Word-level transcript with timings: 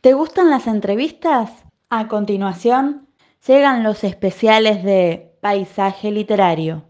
¿Te 0.00 0.14
gustan 0.14 0.48
las 0.48 0.66
entrevistas? 0.66 1.50
A 1.90 2.08
continuación, 2.08 3.10
llegan 3.46 3.82
los 3.82 4.02
especiales 4.02 4.82
de 4.82 5.36
Paisaje 5.42 6.10
Literario. 6.10 6.89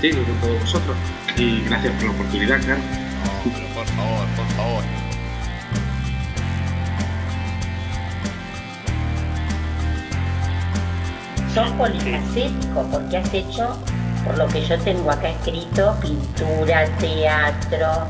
Contigo 0.00 0.22
y 0.22 0.24
con 0.24 0.40
todos 0.40 0.60
vosotros. 0.60 0.96
Y 1.36 1.60
gracias 1.62 1.92
por 1.94 2.04
la 2.04 2.10
oportunidad, 2.12 2.60
claro. 2.60 2.80
No, 2.80 3.52
pero 3.52 3.74
por 3.74 3.86
favor, 3.86 4.26
por 4.36 4.46
favor. 4.56 4.84
Sos 11.54 11.70
polifacético 11.72 12.82
porque 12.90 13.16
has 13.16 13.34
hecho, 13.34 13.76
por 14.24 14.38
lo 14.38 14.46
que 14.48 14.64
yo 14.64 14.78
tengo 14.78 15.10
acá 15.10 15.30
escrito, 15.30 15.96
pintura, 16.00 16.86
teatro, 16.98 18.06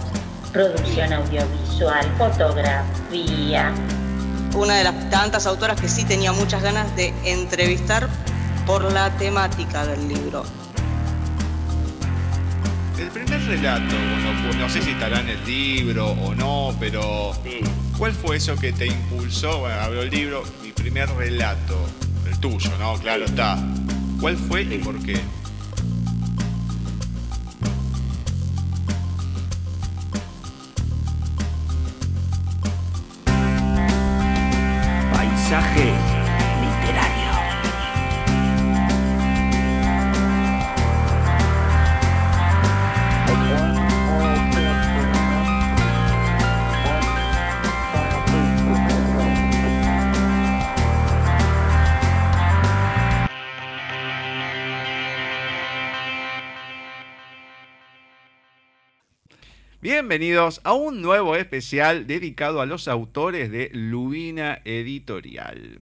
producción 0.52 1.12
audiovisual, 1.12 2.06
fotografía. 2.18 3.72
una 4.54 4.74
de 4.74 4.84
las 4.84 5.10
tantas 5.10 5.46
autoras 5.46 5.80
que 5.80 5.88
sí 5.88 6.04
tenía 6.04 6.32
muchas 6.32 6.62
ganas 6.62 6.94
de 6.96 7.14
entrevistar 7.24 8.08
por 8.66 8.92
la 8.92 9.08
temática 9.10 9.86
del 9.86 10.06
libro. 10.08 10.44
Primer 13.30 13.46
relato, 13.46 13.94
bueno, 14.42 14.58
no 14.58 14.68
sé 14.68 14.82
si 14.82 14.90
estará 14.90 15.20
en 15.20 15.28
el 15.28 15.46
libro 15.46 16.08
o 16.08 16.34
no, 16.34 16.74
pero 16.80 17.30
¿cuál 17.96 18.10
fue 18.10 18.38
eso 18.38 18.56
que 18.56 18.72
te 18.72 18.88
impulsó? 18.88 19.60
Bueno, 19.60 19.80
abro 19.80 20.02
el 20.02 20.10
libro, 20.10 20.42
mi 20.64 20.72
primer 20.72 21.08
relato, 21.10 21.78
el 22.28 22.36
tuyo, 22.40 22.72
¿no? 22.80 22.94
Claro 22.94 23.26
está. 23.26 23.56
¿Cuál 24.20 24.36
fue 24.36 24.62
y 24.62 24.78
por 24.78 25.00
qué? 25.04 25.20
Bienvenidos 60.00 60.62
a 60.64 60.72
un 60.72 61.02
nuevo 61.02 61.36
especial 61.36 62.06
dedicado 62.06 62.62
a 62.62 62.66
los 62.66 62.88
autores 62.88 63.50
de 63.50 63.70
Lubina 63.74 64.62
Editorial. 64.64 65.78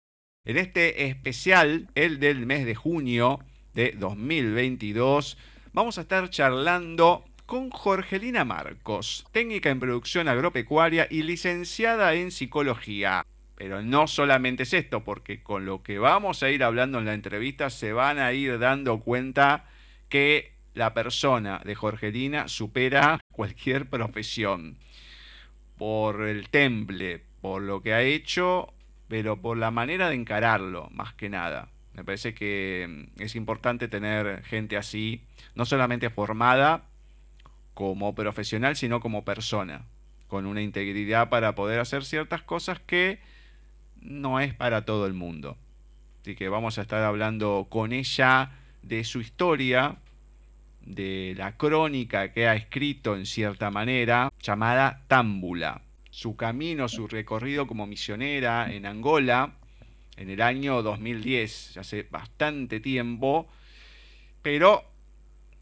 En 0.46 0.56
este 0.56 1.08
especial, 1.08 1.90
el 1.94 2.18
del 2.18 2.46
mes 2.46 2.64
de 2.64 2.74
junio 2.74 3.40
de 3.74 3.92
2022, 3.92 5.36
vamos 5.74 5.98
a 5.98 6.00
estar 6.00 6.30
charlando 6.30 7.26
con 7.44 7.68
Jorgelina 7.68 8.46
Marcos, 8.46 9.26
técnica 9.32 9.68
en 9.68 9.80
producción 9.80 10.28
agropecuaria 10.28 11.06
y 11.10 11.22
licenciada 11.22 12.14
en 12.14 12.30
psicología. 12.30 13.22
Pero 13.54 13.82
no 13.82 14.06
solamente 14.06 14.62
es 14.62 14.72
esto, 14.72 15.04
porque 15.04 15.42
con 15.42 15.66
lo 15.66 15.82
que 15.82 15.98
vamos 15.98 16.42
a 16.42 16.48
ir 16.48 16.64
hablando 16.64 17.00
en 17.00 17.04
la 17.04 17.12
entrevista 17.12 17.68
se 17.68 17.92
van 17.92 18.18
a 18.18 18.32
ir 18.32 18.58
dando 18.58 18.98
cuenta 19.00 19.66
que 20.08 20.55
la 20.76 20.92
persona 20.92 21.62
de 21.64 21.74
Jorgelina 21.74 22.48
supera 22.48 23.18
cualquier 23.32 23.88
profesión. 23.88 24.76
Por 25.78 26.22
el 26.22 26.50
temple, 26.50 27.22
por 27.40 27.62
lo 27.62 27.82
que 27.82 27.94
ha 27.94 28.02
hecho, 28.02 28.74
pero 29.08 29.40
por 29.40 29.56
la 29.56 29.70
manera 29.70 30.10
de 30.10 30.16
encararlo, 30.16 30.88
más 30.92 31.14
que 31.14 31.30
nada. 31.30 31.70
Me 31.94 32.04
parece 32.04 32.34
que 32.34 32.86
mm, 33.16 33.22
es 33.22 33.36
importante 33.36 33.88
tener 33.88 34.44
gente 34.44 34.76
así, 34.76 35.22
no 35.54 35.64
solamente 35.64 36.10
formada 36.10 36.84
como 37.72 38.14
profesional, 38.14 38.76
sino 38.76 39.00
como 39.00 39.24
persona, 39.24 39.86
con 40.28 40.44
una 40.44 40.60
integridad 40.60 41.30
para 41.30 41.54
poder 41.54 41.80
hacer 41.80 42.04
ciertas 42.04 42.42
cosas 42.42 42.80
que 42.80 43.18
no 44.02 44.40
es 44.40 44.52
para 44.52 44.84
todo 44.84 45.06
el 45.06 45.14
mundo. 45.14 45.56
Así 46.20 46.36
que 46.36 46.50
vamos 46.50 46.76
a 46.76 46.82
estar 46.82 47.02
hablando 47.02 47.66
con 47.70 47.94
ella 47.94 48.50
de 48.82 49.04
su 49.04 49.20
historia, 49.20 49.96
de 50.86 51.34
la 51.36 51.56
crónica 51.56 52.32
que 52.32 52.46
ha 52.46 52.54
escrito 52.54 53.16
en 53.16 53.26
cierta 53.26 53.70
manera, 53.70 54.32
llamada 54.40 55.02
Támbula. 55.08 55.82
Su 56.10 56.36
camino, 56.36 56.88
su 56.88 57.08
recorrido 57.08 57.66
como 57.66 57.86
misionera 57.86 58.72
en 58.72 58.86
Angola 58.86 59.56
en 60.16 60.30
el 60.30 60.40
año 60.40 60.82
2010, 60.82 61.74
ya 61.74 61.82
hace 61.82 62.04
bastante 62.04 62.80
tiempo, 62.80 63.48
pero 64.40 64.84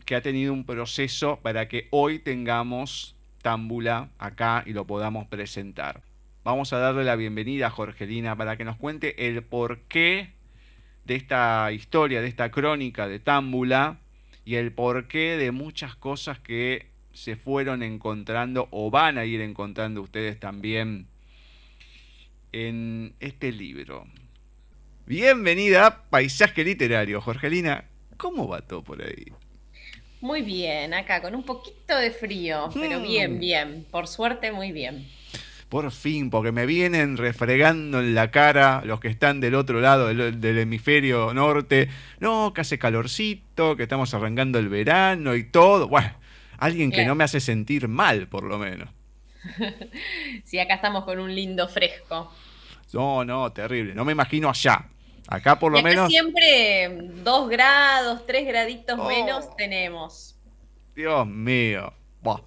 que 0.04 0.14
ha 0.14 0.22
tenido 0.22 0.52
un 0.52 0.64
proceso 0.64 1.40
para 1.42 1.66
que 1.66 1.88
hoy 1.90 2.20
tengamos 2.20 3.16
Támbula 3.42 4.10
acá 4.18 4.62
y 4.66 4.72
lo 4.72 4.86
podamos 4.86 5.26
presentar. 5.26 6.02
Vamos 6.44 6.72
a 6.72 6.78
darle 6.78 7.04
la 7.04 7.16
bienvenida 7.16 7.68
a 7.68 7.70
Jorgelina 7.70 8.36
para 8.36 8.56
que 8.56 8.64
nos 8.64 8.76
cuente 8.76 9.26
el 9.26 9.42
porqué 9.42 10.34
de 11.04 11.16
esta 11.16 11.72
historia, 11.72 12.20
de 12.20 12.28
esta 12.28 12.50
crónica 12.50 13.08
de 13.08 13.18
Támbula 13.18 13.98
y 14.44 14.56
el 14.56 14.72
porqué 14.72 15.36
de 15.36 15.50
muchas 15.52 15.96
cosas 15.96 16.38
que 16.38 16.88
se 17.12 17.36
fueron 17.36 17.82
encontrando 17.82 18.68
o 18.70 18.90
van 18.90 19.18
a 19.18 19.24
ir 19.24 19.40
encontrando 19.40 20.02
ustedes 20.02 20.38
también 20.38 21.06
en 22.52 23.14
este 23.20 23.52
libro. 23.52 24.06
Bienvenida 25.06 25.86
a 25.86 26.02
Paisaje 26.04 26.64
Literario, 26.64 27.20
Jorgelina. 27.20 27.84
¿Cómo 28.16 28.48
va 28.48 28.60
todo 28.62 28.82
por 28.82 29.02
ahí? 29.02 29.26
Muy 30.20 30.40
bien, 30.42 30.94
acá 30.94 31.20
con 31.20 31.34
un 31.34 31.42
poquito 31.42 31.96
de 31.96 32.10
frío, 32.10 32.70
pero 32.72 33.00
Mm. 33.00 33.02
bien, 33.02 33.38
bien. 33.40 33.86
Por 33.90 34.08
suerte, 34.08 34.52
muy 34.52 34.72
bien. 34.72 35.06
Por 35.74 35.90
fin, 35.90 36.30
porque 36.30 36.52
me 36.52 36.66
vienen 36.66 37.16
refregando 37.16 37.98
en 37.98 38.14
la 38.14 38.30
cara 38.30 38.82
los 38.84 39.00
que 39.00 39.08
están 39.08 39.40
del 39.40 39.56
otro 39.56 39.80
lado 39.80 40.06
del, 40.06 40.40
del 40.40 40.58
hemisferio 40.60 41.34
norte. 41.34 41.88
No, 42.20 42.52
que 42.54 42.60
hace 42.60 42.78
calorcito, 42.78 43.74
que 43.74 43.82
estamos 43.82 44.14
arrancando 44.14 44.60
el 44.60 44.68
verano 44.68 45.34
y 45.34 45.42
todo. 45.42 45.88
Bueno, 45.88 46.12
alguien 46.58 46.92
que 46.92 47.04
no 47.04 47.16
me 47.16 47.24
hace 47.24 47.40
sentir 47.40 47.88
mal, 47.88 48.28
por 48.28 48.44
lo 48.44 48.56
menos. 48.56 48.88
Sí, 50.44 50.60
acá 50.60 50.74
estamos 50.76 51.02
con 51.02 51.18
un 51.18 51.34
lindo 51.34 51.66
fresco. 51.66 52.32
No, 52.92 53.24
no, 53.24 53.50
terrible. 53.50 53.96
No 53.96 54.04
me 54.04 54.12
imagino 54.12 54.48
allá. 54.48 54.86
Acá 55.26 55.58
por 55.58 55.72
Y 55.72 55.74
lo 55.74 55.78
acá 55.80 55.88
menos, 55.88 56.08
siempre 56.08 57.00
dos 57.24 57.48
grados, 57.48 58.24
tres 58.28 58.46
graditos 58.46 58.96
Oh. 58.96 59.08
menos 59.08 59.56
tenemos. 59.56 60.36
Dios 60.94 61.26
mío. 61.26 61.92
Buah. 62.22 62.42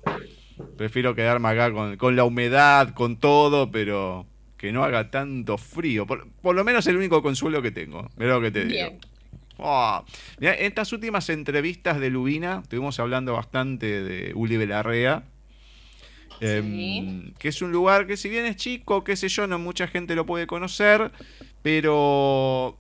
Prefiero 0.78 1.16
quedarme 1.16 1.50
acá 1.50 1.72
con, 1.72 1.98
con 1.98 2.16
la 2.16 2.24
humedad, 2.24 2.94
con 2.94 3.18
todo, 3.18 3.72
pero 3.72 4.26
que 4.58 4.72
no 4.72 4.84
haga 4.84 5.12
tanto 5.12 5.58
frío. 5.58 6.06
Por, 6.08 6.28
por 6.42 6.56
lo 6.56 6.64
menos 6.64 6.88
el 6.88 6.98
único 6.98 7.22
consuelo 7.22 7.62
que 7.62 7.72
tengo. 7.72 8.10
Mira 8.18 8.34
lo 8.34 8.42
que 8.42 8.52
te 8.52 8.66
digo. 8.66 8.98
Oh, 9.58 10.04
mirá, 10.40 10.54
en 10.54 10.66
estas 10.66 10.94
últimas 10.94 11.30
entrevistas 11.30 12.00
de 12.00 12.10
Lubina, 12.10 12.60
estuvimos 12.62 13.00
hablando 13.00 13.34
bastante 13.34 14.04
de 14.04 14.32
Uli 14.36 14.56
Belarrea, 14.58 15.24
em, 16.40 17.34
que 17.40 17.48
es 17.48 17.62
un 17.64 17.72
lugar 17.72 18.06
que 18.06 18.18
si 18.18 18.30
bien 18.30 18.46
es 18.46 18.56
chico, 18.56 19.04
qué 19.04 19.16
sé 19.16 19.30
yo, 19.30 19.48
no 19.48 19.58
mucha 19.58 19.88
gente 19.88 20.16
lo 20.16 20.28
puede 20.28 20.46
conocer, 20.46 21.12
pero 21.64 22.78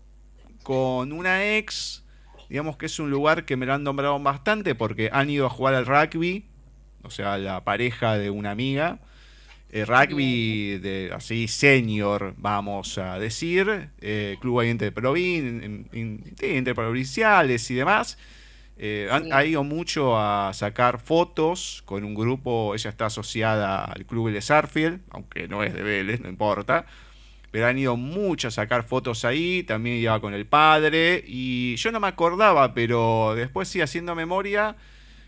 con 0.62 1.12
una 1.12 1.57
ex 1.57 2.03
digamos 2.50 2.77
que 2.77 2.85
es 2.85 3.00
un 3.00 3.09
lugar 3.09 3.45
que 3.45 3.57
me 3.57 3.65
lo 3.65 3.74
han 3.74 3.83
nombrado 3.83 4.19
bastante 4.19 4.75
porque 4.75 5.09
han 5.12 5.29
ido 5.29 5.45
a 5.45 5.50
jugar 5.50 5.74
al 5.74 5.85
rugby, 5.85 6.45
o 7.07 7.12
sea, 7.12 7.38
la 7.38 7.63
pareja 7.63 8.18
de 8.18 8.30
una 8.30 8.51
amiga. 8.51 9.00
Eh, 9.69 9.83
rugby 9.83 10.77
de 10.77 11.12
así 11.13 11.48
senior, 11.50 12.33
vamos 12.38 12.98
a 12.98 13.19
decir, 13.19 13.89
eh, 14.00 14.38
club 14.39 14.62
ahí 14.62 14.69
entre, 14.69 14.94
provin- 14.94 15.88
entre 16.42 16.74
provinciales 16.74 17.69
y 17.71 17.75
demás. 17.75 18.18
Eh, 18.77 19.09
han, 19.12 19.25
Sí. 19.25 19.30
ha 19.33 19.44
ido 19.44 19.63
mucho 19.65 20.18
a 20.18 20.54
sacar 20.54 21.01
fotos 21.01 21.81
con 21.86 22.04
un 22.06 22.15
grupo, 22.15 22.75
ella 22.75 22.89
está 22.92 23.07
asociada 23.07 23.83
al 23.83 24.06
club 24.06 24.27
Vélez 24.27 24.45
Sarfield, 24.45 25.01
aunque 25.10 25.48
no 25.50 25.63
es 25.63 25.74
de 25.74 25.81
Vélez, 25.83 26.21
no 26.21 26.30
importa. 26.30 26.86
Pero 27.51 27.68
han 27.68 27.77
ido 27.77 27.98
mucho 27.98 28.50
a 28.50 28.51
sacar 28.51 28.83
fotos 28.83 29.25
ahí, 29.25 29.63
también 29.63 29.98
iba 29.98 30.19
con 30.21 30.33
el 30.33 30.45
padre, 30.45 31.24
y 31.27 31.75
yo 31.77 31.92
no 31.92 32.00
me 32.00 32.07
acordaba, 32.07 32.74
pero 32.74 33.33
después 33.36 33.68
sí 33.68 33.81
haciendo 33.81 34.15
memoria, 34.15 34.75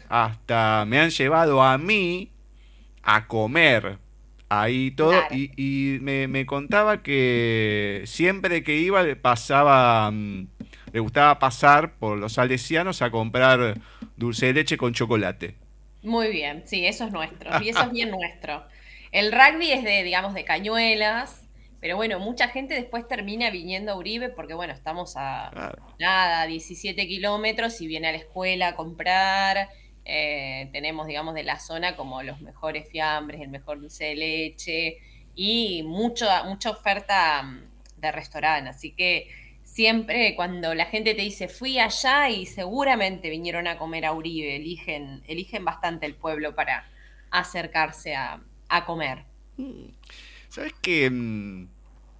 hasta 0.10 0.86
me 0.88 1.00
han 1.00 1.12
llevado 1.12 1.64
a 1.64 1.78
mí 1.78 2.32
a 3.04 3.28
comer 3.28 4.00
ahí 4.50 4.92
todo, 4.92 5.26
Claro. 5.28 5.30
y, 5.30 5.52
y 5.58 6.00
me, 6.02 6.28
me 6.28 6.46
contaba 6.46 7.04
que 7.04 8.04
siempre 8.06 8.64
que 8.64 8.78
iba 8.78 9.04
le 9.04 9.16
pasaba, 9.16 10.10
mm, 10.12 10.48
le 10.94 11.00
gustaba 11.00 11.40
pasar 11.40 11.96
por 12.00 12.18
los 12.18 12.34
salesianos 12.34 13.02
a 13.02 13.12
comprar 13.12 13.80
dulce 14.18 14.48
de 14.48 14.54
leche 14.54 14.78
con 14.78 14.94
chocolate. 14.94 15.56
Muy 16.02 16.30
bien, 16.32 16.64
sí, 16.66 16.86
eso 16.86 17.06
es 17.06 17.12
nuestro. 17.12 17.56
Y 17.58 17.70
eso 17.70 17.86
es 17.86 17.92
bien 17.92 18.10
nuestro. 18.12 18.66
El 19.12 19.32
rugby 19.32 19.72
es 19.72 19.84
de, 19.84 20.04
digamos, 20.04 20.34
de 20.34 20.46
cañuelas, 20.46 21.48
pero 21.80 21.96
bueno, 21.98 22.20
mucha 22.20 22.48
gente 22.50 22.74
después 22.74 23.08
termina 23.08 23.50
viniendo 23.50 23.92
a 23.92 23.96
Uribe 23.98 24.30
porque, 24.30 24.54
bueno, 24.54 24.74
estamos 24.74 25.16
a 25.18 25.52
Claro. 25.52 26.00
nada, 26.00 26.46
17 26.48 27.08
kilómetros 27.08 27.82
y 27.82 27.88
viene 27.88 28.08
a 28.10 28.12
la 28.14 28.18
escuela 28.20 28.70
a 28.70 28.76
comprar. 28.76 29.70
Eh, 30.12 30.70
tenemos, 30.72 31.08
digamos, 31.08 31.36
de 31.36 31.44
la 31.44 31.60
zona 31.60 31.96
como 31.96 32.24
los 32.24 32.42
mejores 32.42 32.88
fiambres, 32.90 33.42
el 33.42 33.50
mejor 33.50 33.80
dulce 33.80 34.06
de 34.06 34.16
leche 34.16 34.98
y 35.36 35.84
mucho, 35.84 36.28
mucha 36.46 36.72
oferta 36.72 37.44
mm, 37.44 37.62
de 38.02 38.12
restaurante. 38.12 38.70
Así 38.72 38.92
que 38.92 39.30
siempre 39.64 40.36
cuando 40.36 40.74
la 40.74 40.86
gente 40.86 41.14
te 41.14 41.22
dice 41.22 41.48
fui 41.48 41.78
allá 41.78 42.30
y 42.30 42.48
seguramente 42.48 43.30
vinieron 43.30 43.68
a 43.68 43.78
comer 43.78 44.06
a 44.06 44.14
Uribe, 44.14 44.56
eligen, 44.56 45.22
eligen 45.28 45.64
bastante 45.64 46.08
el 46.08 46.16
pueblo 46.16 46.56
para 46.56 46.90
acercarse 47.30 48.16
a, 48.16 48.42
a 48.68 48.86
comer. 48.86 49.26
¿Sabes 50.50 50.74
qué? 50.82 51.10
Mm, 51.10 51.68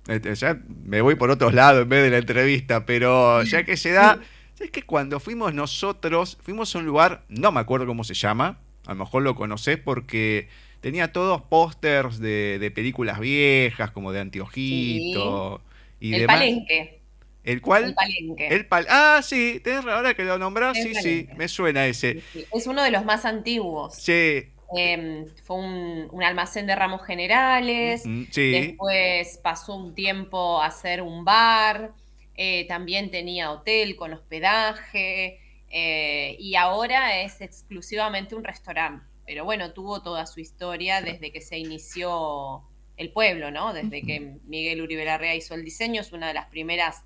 este, 0.08 0.36
Ya 0.36 0.60
me 0.86 1.02
voy 1.02 1.16
por 1.16 1.32
otros 1.32 1.54
lados 1.54 1.84
en 1.84 1.90
vez 1.90 2.04
de 2.04 2.10
la 2.10 2.18
entrevista, 2.18 2.86
pero 2.86 3.44
ya 3.44 3.64
que 3.64 3.78
se 3.78 3.92
da, 3.92 4.20
¿sabes 4.60 4.72
que 4.72 4.84
cuando 4.84 5.20
fuimos 5.22 5.54
nosotros, 5.56 6.38
fuimos 6.44 6.76
a 6.76 6.80
un 6.80 6.86
lugar, 6.86 7.24
no 7.30 7.52
me 7.52 7.62
acuerdo 7.62 7.88
cómo 7.88 8.04
se 8.04 8.14
llama, 8.14 8.60
a 8.86 8.92
lo 8.94 8.98
mejor 9.00 9.24
lo 9.24 9.36
conocés 9.36 9.78
porque 9.80 10.50
tenía 10.82 11.12
todos 11.14 11.42
pósters 11.44 12.20
de, 12.20 12.58
de 12.60 12.72
películas 12.72 13.20
viejas, 13.20 13.92
como 13.92 14.12
de 14.12 14.20
Antiojito 14.22 15.62
y 16.00 16.16
el 16.16 16.22
demás. 16.22 16.40
palenque. 16.40 17.02
¿El 17.44 17.62
cual? 17.62 17.86
El 17.86 17.94
palenque. 17.96 18.48
El 18.48 18.66
pal 18.68 18.86
ah, 18.90 19.22
sí, 19.24 19.62
tenés 19.64 19.84
ra- 19.86 19.96
ahora 19.98 20.14
que 20.14 20.24
lo 20.26 20.38
nombrás, 20.38 20.78
El 20.78 20.84
sí, 20.84 20.96
sí, 20.96 21.30
me 21.36 21.48
suena 21.48 21.88
ese. 21.88 22.18
Sí, 22.34 22.46
Es 22.52 22.68
uno 22.68 22.84
de 22.84 22.92
los 22.92 23.06
más 23.06 23.26
antiguos. 23.26 23.96
Sí, 23.96 24.52
Eh, 24.78 25.26
fue 25.46 25.58
un, 25.58 26.08
un 26.12 26.24
almacén 26.24 26.68
de 26.68 26.76
ramos 26.76 27.04
generales. 27.06 28.12
sí. 28.32 28.52
Después 28.52 29.40
pasó 29.44 29.76
un 29.76 29.96
tiempo 29.96 30.62
a 30.62 30.72
ser 30.72 31.02
un 31.02 31.26
bar. 31.26 31.94
Eh, 32.42 32.66
también 32.70 33.12
tenía 33.12 33.52
hotel 33.52 33.98
con 33.98 34.14
hospedaje. 34.14 35.40
eh, 35.72 36.36
y 36.40 36.56
ahora 36.56 37.22
es 37.22 37.42
exclusivamente 37.42 38.34
un 38.34 38.44
restaurante. 38.46 39.06
Pero 39.26 39.44
bueno, 39.46 39.74
tuvo 39.74 40.02
toda 40.02 40.26
su 40.26 40.40
historia 40.40 41.02
desde 41.02 41.32
que 41.34 41.42
se 41.42 41.58
inició 41.60 42.64
el 42.98 43.12
pueblo, 43.12 43.52
¿no? 43.52 43.74
Desde 43.74 44.02
que 44.02 44.38
Miguel 44.48 44.82
Uribe 44.82 45.04
Larrea 45.06 45.36
hizo 45.36 45.54
el 45.54 45.64
diseño. 45.66 46.02
Es 46.02 46.12
una 46.14 46.28
de 46.30 46.34
las 46.34 46.48
primeras 46.48 47.04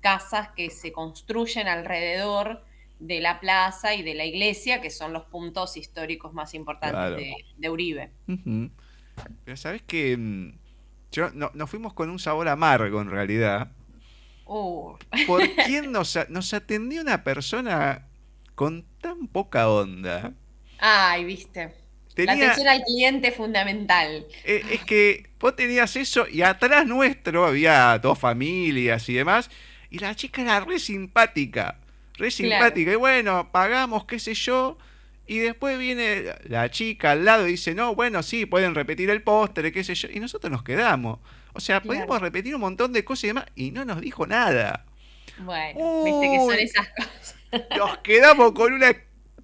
casas 0.00 0.48
que 0.56 0.70
se 0.70 0.92
construyen 0.92 1.66
alrededor 1.68 2.64
de 3.00 3.20
la 3.20 3.40
plaza 3.40 3.94
y 3.94 4.02
de 4.02 4.14
la 4.14 4.24
iglesia, 4.24 4.80
que 4.80 4.88
son 4.90 5.12
los 5.12 5.24
puntos 5.24 5.76
históricos 5.76 6.32
más 6.32 6.54
importantes 6.54 6.92
Claro. 6.98 7.16
de, 7.16 7.34
de 7.58 7.68
Uribe. 7.70 8.10
Pero 9.44 9.56
sabes 9.56 9.82
que 9.82 10.16
mm, 10.16 10.52
yo, 11.12 11.30
no, 11.34 11.50
nos 11.54 11.68
fuimos 11.70 11.92
con 11.92 12.08
un 12.08 12.18
sabor 12.18 12.48
amargo 12.48 13.00
en 13.02 13.10
realidad. 13.10 13.72
Uh, 14.46 14.96
¿Por 15.24 15.56
quién 15.64 15.92
nos, 15.92 16.18
nos 16.30 16.54
atendió 16.54 17.02
una 17.02 17.24
persona 17.24 18.08
con 18.54 18.86
tan 19.00 19.28
poca 19.28 19.68
onda? 19.70 20.34
Ay, 20.78 21.24
viste. 21.24 21.74
La 22.24 22.34
Tenía, 22.34 22.34
atención 22.36 22.68
al 22.68 22.82
cliente 22.84 23.32
fundamental. 23.32 24.26
eh, 24.44 24.66
es 24.70 24.82
que 24.84 25.30
vos 25.40 25.56
tenías 25.56 25.96
eso 25.96 26.26
y 26.28 26.42
atrás 26.42 26.86
nuestro 26.86 27.46
había 27.46 27.98
dos 27.98 28.18
familias 28.18 29.08
y 29.08 29.14
demás. 29.14 29.50
Y 29.90 29.98
la 29.98 30.14
chica 30.14 30.42
era 30.42 30.60
re 30.60 30.78
simpática. 30.78 31.80
Re 32.14 32.30
simpática. 32.30 32.92
Y 32.92 32.96
bueno, 32.96 33.50
pagamos, 33.52 34.04
qué 34.06 34.18
sé 34.18 34.34
yo. 34.34 34.78
Y 35.26 35.38
después 35.38 35.78
viene 35.78 36.24
la 36.44 36.70
chica 36.70 37.12
al 37.12 37.24
lado 37.24 37.48
y 37.48 37.52
dice, 37.52 37.74
no, 37.74 37.94
bueno, 37.94 38.22
sí, 38.22 38.46
pueden 38.46 38.74
repetir 38.74 39.10
el 39.10 39.22
postre, 39.22 39.72
qué 39.72 39.84
sé 39.84 39.94
yo. 39.94 40.08
Y 40.12 40.20
nosotros 40.20 40.50
nos 40.52 40.62
quedamos. 40.62 41.18
O 41.56 41.60
sea, 41.60 41.80
Claro. 41.80 41.86
podíamos 41.98 42.20
repetir 42.20 42.54
un 42.54 42.60
montón 42.60 42.92
de 42.92 43.04
cosas 43.04 43.24
y 43.24 43.26
demás. 43.28 43.46
Y 43.54 43.70
no 43.70 43.84
nos 43.84 44.00
dijo 44.00 44.26
nada. 44.26 44.84
Bueno, 45.38 46.04
viste 46.04 46.30
que 46.30 46.36
son 46.38 46.48
Uy. 46.48 46.62
esas 46.62 46.88
cosas. 46.90 47.36
Nos 47.76 47.98
quedamos 47.98 48.52
con 48.52 48.72
una 48.72 48.94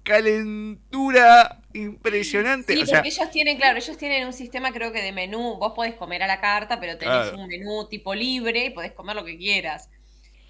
calentura 0.03 1.59
impresionante. 1.73 2.75
Sí, 2.75 2.81
o 2.81 2.85
sea, 2.85 2.99
porque 2.99 3.09
ellos 3.09 3.31
tienen, 3.31 3.57
claro, 3.57 3.77
ellos 3.77 3.97
tienen 3.97 4.25
un 4.27 4.33
sistema 4.33 4.71
creo 4.71 4.91
que 4.91 5.01
de 5.01 5.11
menú. 5.11 5.55
Vos 5.57 5.73
podés 5.75 5.95
comer 5.95 6.23
a 6.23 6.27
la 6.27 6.39
carta, 6.41 6.79
pero 6.79 6.97
tenés 6.97 7.29
Claro. 7.29 7.37
un 7.39 7.47
menú 7.47 7.87
tipo 7.89 8.13
libre 8.13 8.65
y 8.65 8.69
podés 8.71 8.91
comer 8.91 9.15
lo 9.15 9.25
que 9.25 9.37
quieras. 9.37 9.89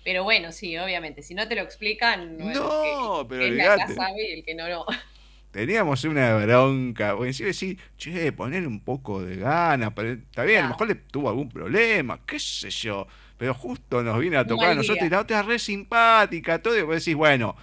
Pero 0.04 0.24
bueno, 0.24 0.52
sí, 0.52 0.78
obviamente, 0.78 1.24
si 1.24 1.34
no 1.34 1.48
te 1.48 1.56
lo 1.56 1.62
explican, 1.62 2.38
bueno, 2.38 2.60
No, 2.60 3.24
que- 3.24 3.30
pero 3.30 3.42
que 3.42 3.48
el 3.48 3.54
olvídate. 3.54 3.96
sabe 3.96 4.30
y 4.30 4.34
el 4.34 4.44
que 4.44 4.56
no, 4.56 4.68
no. 4.68 4.86
Teníamos 5.54 6.04
una 6.04 6.36
bronca. 6.36 7.16
O 7.16 7.24
encima 7.24 7.48
decir, 7.48 7.78
che, 7.98 8.34
poner 8.34 8.68
un 8.68 8.82
poco 8.82 9.22
de 9.24 9.38
ganas. 9.38 9.94
pero 9.96 10.10
Está 10.12 10.44
bien, 10.44 10.66
a 10.66 10.70
lo 10.70 10.76
Claro. 10.76 10.86
mejor 10.88 10.88
le 10.90 10.96
tuvo 10.96 11.30
algún 11.30 11.48
problema, 11.50 12.20
qué 12.26 12.40
sé 12.40 12.70
yo. 12.70 13.08
Pero 13.38 13.54
justo 13.54 14.04
nos 14.04 14.20
viene 14.20 14.36
a 14.38 14.46
tocar 14.46 14.72
a 14.72 14.76
nosotros 14.76 15.06
y 15.08 15.10
la 15.10 15.22
otra 15.22 15.40
es 15.40 15.46
re 15.46 15.60
simpática, 15.60 16.62
todo. 16.62 16.78
Y 16.78 16.82
vos 16.82 16.96
decís, 16.96 17.16
bueno, 17.16 17.56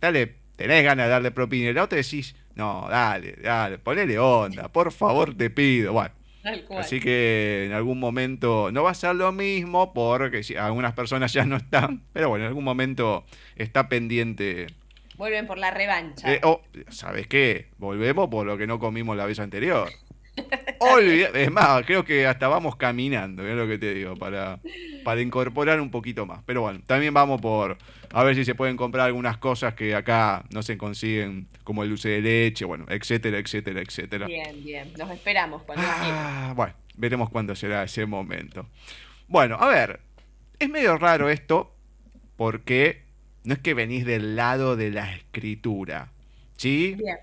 dale, 0.00 0.34
tenés 0.56 0.84
ganas 0.84 1.06
de 1.06 1.10
darle 1.10 1.30
propina. 1.30 1.70
Y 1.70 1.72
la 1.72 1.84
otra 1.84 1.96
decís, 1.96 2.34
no, 2.54 2.86
dale, 2.90 3.36
dale, 3.42 3.78
ponele 3.78 4.18
onda, 4.18 4.68
por 4.68 4.92
favor 4.92 5.34
te 5.34 5.48
pido. 5.48 5.92
Bueno. 5.92 6.14
Así 6.78 6.98
que 7.00 7.64
en 7.66 7.72
algún 7.72 7.98
momento 8.00 8.70
no 8.72 8.84
va 8.84 8.92
a 8.92 8.94
ser 8.94 9.14
lo 9.16 9.32
mismo 9.32 9.92
porque 9.92 10.40
algunas 10.58 10.94
personas 10.94 11.32
ya 11.32 11.44
no 11.44 11.56
están, 11.56 12.02
pero 12.14 12.30
bueno, 12.30 12.44
en 12.44 12.48
algún 12.48 12.64
momento 12.64 13.26
está 13.56 13.88
pendiente. 13.88 14.68
Vuelven 15.18 15.46
por 15.46 15.58
la 15.58 15.70
revancha. 15.70 16.32
Eh, 16.32 16.40
oh, 16.44 16.62
¿Sabes 16.88 17.26
qué? 17.26 17.68
Volvemos 17.76 18.28
por 18.28 18.46
lo 18.46 18.56
que 18.56 18.66
no 18.66 18.78
comimos 18.78 19.16
la 19.16 19.26
vez 19.26 19.38
anterior. 19.40 19.90
Olvida- 20.78 21.30
es 21.34 21.50
más, 21.50 21.84
creo 21.84 22.04
que 22.04 22.26
hasta 22.26 22.46
vamos 22.46 22.76
caminando, 22.76 23.46
es 23.46 23.56
lo 23.56 23.66
que 23.66 23.78
te 23.78 23.92
digo, 23.92 24.14
para, 24.16 24.60
para 25.04 25.20
incorporar 25.20 25.80
un 25.80 25.90
poquito 25.90 26.24
más. 26.24 26.40
Pero 26.46 26.60
bueno, 26.62 26.80
también 26.86 27.12
vamos 27.12 27.40
por 27.40 27.76
a 28.12 28.22
ver 28.22 28.36
si 28.36 28.44
se 28.44 28.54
pueden 28.54 28.76
comprar 28.76 29.06
algunas 29.06 29.36
cosas 29.38 29.74
que 29.74 29.94
acá 29.96 30.44
no 30.50 30.62
se 30.62 30.78
consiguen, 30.78 31.48
como 31.64 31.82
el 31.82 31.88
dulce 31.90 32.08
de 32.10 32.20
leche, 32.20 32.64
bueno, 32.64 32.86
etcétera, 32.88 33.38
etcétera, 33.38 33.80
etcétera. 33.80 34.26
Bien, 34.26 34.64
bien. 34.64 34.92
Nos 34.96 35.10
esperamos 35.10 35.62
cuando. 35.64 35.84
Ah, 35.86 36.52
bueno, 36.54 36.74
veremos 36.96 37.28
cuándo 37.30 37.56
será 37.56 37.82
ese 37.82 38.06
momento. 38.06 38.68
Bueno, 39.26 39.56
a 39.58 39.66
ver, 39.66 39.98
es 40.60 40.68
medio 40.70 40.96
raro 40.96 41.28
esto 41.28 41.74
porque 42.36 43.02
no 43.48 43.54
es 43.54 43.60
que 43.60 43.74
venís 43.74 44.04
del 44.06 44.36
lado 44.36 44.76
de 44.76 44.90
la 44.92 45.14
escritura, 45.14 46.12
¿sí? 46.58 46.98
Bien. 46.98 47.18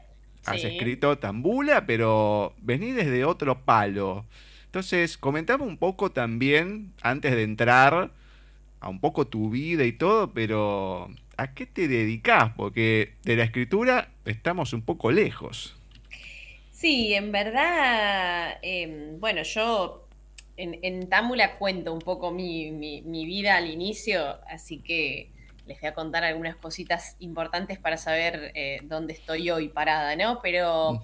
Has 0.45 0.63
Sí. 0.63 0.65
escrito 0.65 1.17
tambula, 1.19 1.85
pero 1.87 2.53
venís 2.61 2.95
desde 2.95 3.25
otro 3.25 3.61
palo. 3.65 4.25
Entonces, 4.67 5.17
comentame 5.17 5.63
un 5.63 5.77
poco 5.77 6.11
también, 6.11 6.93
antes 7.01 7.31
de 7.35 7.43
entrar 7.43 8.11
a 8.81 8.89
un 8.89 8.99
poco 8.99 9.27
tu 9.27 9.49
vida 9.49 9.85
y 9.85 9.93
todo, 9.93 10.33
pero 10.33 11.09
¿a 11.37 11.53
qué 11.53 11.65
te 11.65 11.87
dedicás? 11.87 12.53
Porque 12.55 13.15
de 13.23 13.35
la 13.37 13.45
escritura 13.45 14.09
estamos 14.25 14.73
un 14.73 14.83
poco 14.83 15.11
lejos. 15.11 15.75
Sí, 16.69 17.13
en 17.13 17.31
verdad, 17.31 18.57
em, 18.61 19.19
bueno, 19.19 19.43
yo 19.43 20.07
en, 20.57 20.79
en 20.83 21.09
Támbula 21.09 21.57
cuento 21.57 21.93
un 21.93 21.99
poco 22.03 22.31
mi, 22.31 22.71
mi- 22.71 23.01
mi 23.01 23.25
vida 23.25 23.55
al 23.57 23.69
inicio, 23.69 24.39
así 24.49 24.79
que 24.81 25.31
les 25.65 25.79
voy 25.79 25.89
a 25.89 25.93
contar 25.93 26.23
algunas 26.23 26.55
cositas 26.55 27.15
importantes 27.19 27.79
para 27.79 27.97
saber 27.97 28.51
eh, 28.55 28.79
dónde 28.83 29.13
estoy 29.13 29.49
hoy 29.49 29.69
parada, 29.69 30.15
¿no? 30.15 30.39
Pero 30.41 31.01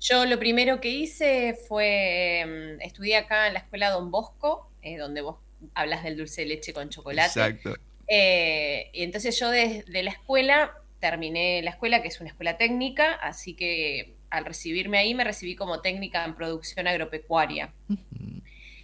yo 0.00 0.26
lo 0.26 0.38
primero 0.38 0.80
que 0.80 0.90
hice 0.90 1.54
fue, 1.68 2.40
em, 2.40 2.80
estudié 2.80 3.16
acá 3.16 3.46
en 3.46 3.54
la 3.54 3.60
escuela 3.60 3.90
Don 3.90 4.10
Bosco, 4.10 4.70
eh, 4.82 4.98
donde 4.98 5.22
vos 5.22 5.36
hablas 5.74 6.04
del 6.04 6.16
dulce 6.16 6.42
de 6.42 6.48
leche 6.48 6.72
con 6.72 6.90
chocolate. 6.90 7.40
Exacto. 7.40 7.74
Eh, 8.08 8.90
y 8.92 9.02
entonces 9.02 9.38
yo 9.38 9.50
desde 9.50 10.02
la 10.02 10.10
escuela 10.10 10.72
terminé 11.00 11.62
la 11.62 11.70
escuela, 11.70 12.02
que 12.02 12.08
es 12.08 12.20
una 12.20 12.30
escuela 12.30 12.56
técnica, 12.56 13.14
así 13.14 13.54
que 13.54 14.14
al 14.30 14.44
recibirme 14.44 14.98
ahí 14.98 15.14
me 15.14 15.24
recibí 15.24 15.56
como 15.56 15.80
técnica 15.80 16.24
en 16.24 16.34
producción 16.34 16.86
agropecuaria. 16.86 17.72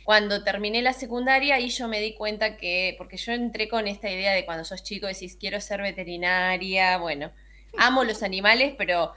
Cuando 0.04 0.42
terminé 0.42 0.82
la 0.82 0.92
secundaria, 0.92 1.56
ahí 1.56 1.68
yo 1.68 1.88
me 1.88 2.00
di 2.00 2.14
cuenta 2.14 2.56
que, 2.56 2.94
porque 2.98 3.16
yo 3.16 3.32
entré 3.32 3.68
con 3.68 3.86
esta 3.86 4.10
idea 4.10 4.32
de 4.32 4.44
cuando 4.44 4.64
sos 4.64 4.82
chico 4.82 5.06
decís, 5.06 5.36
quiero 5.38 5.60
ser 5.60 5.80
veterinaria, 5.80 6.98
bueno, 6.98 7.30
amo 7.78 8.04
los 8.04 8.22
animales, 8.22 8.74
pero 8.76 9.12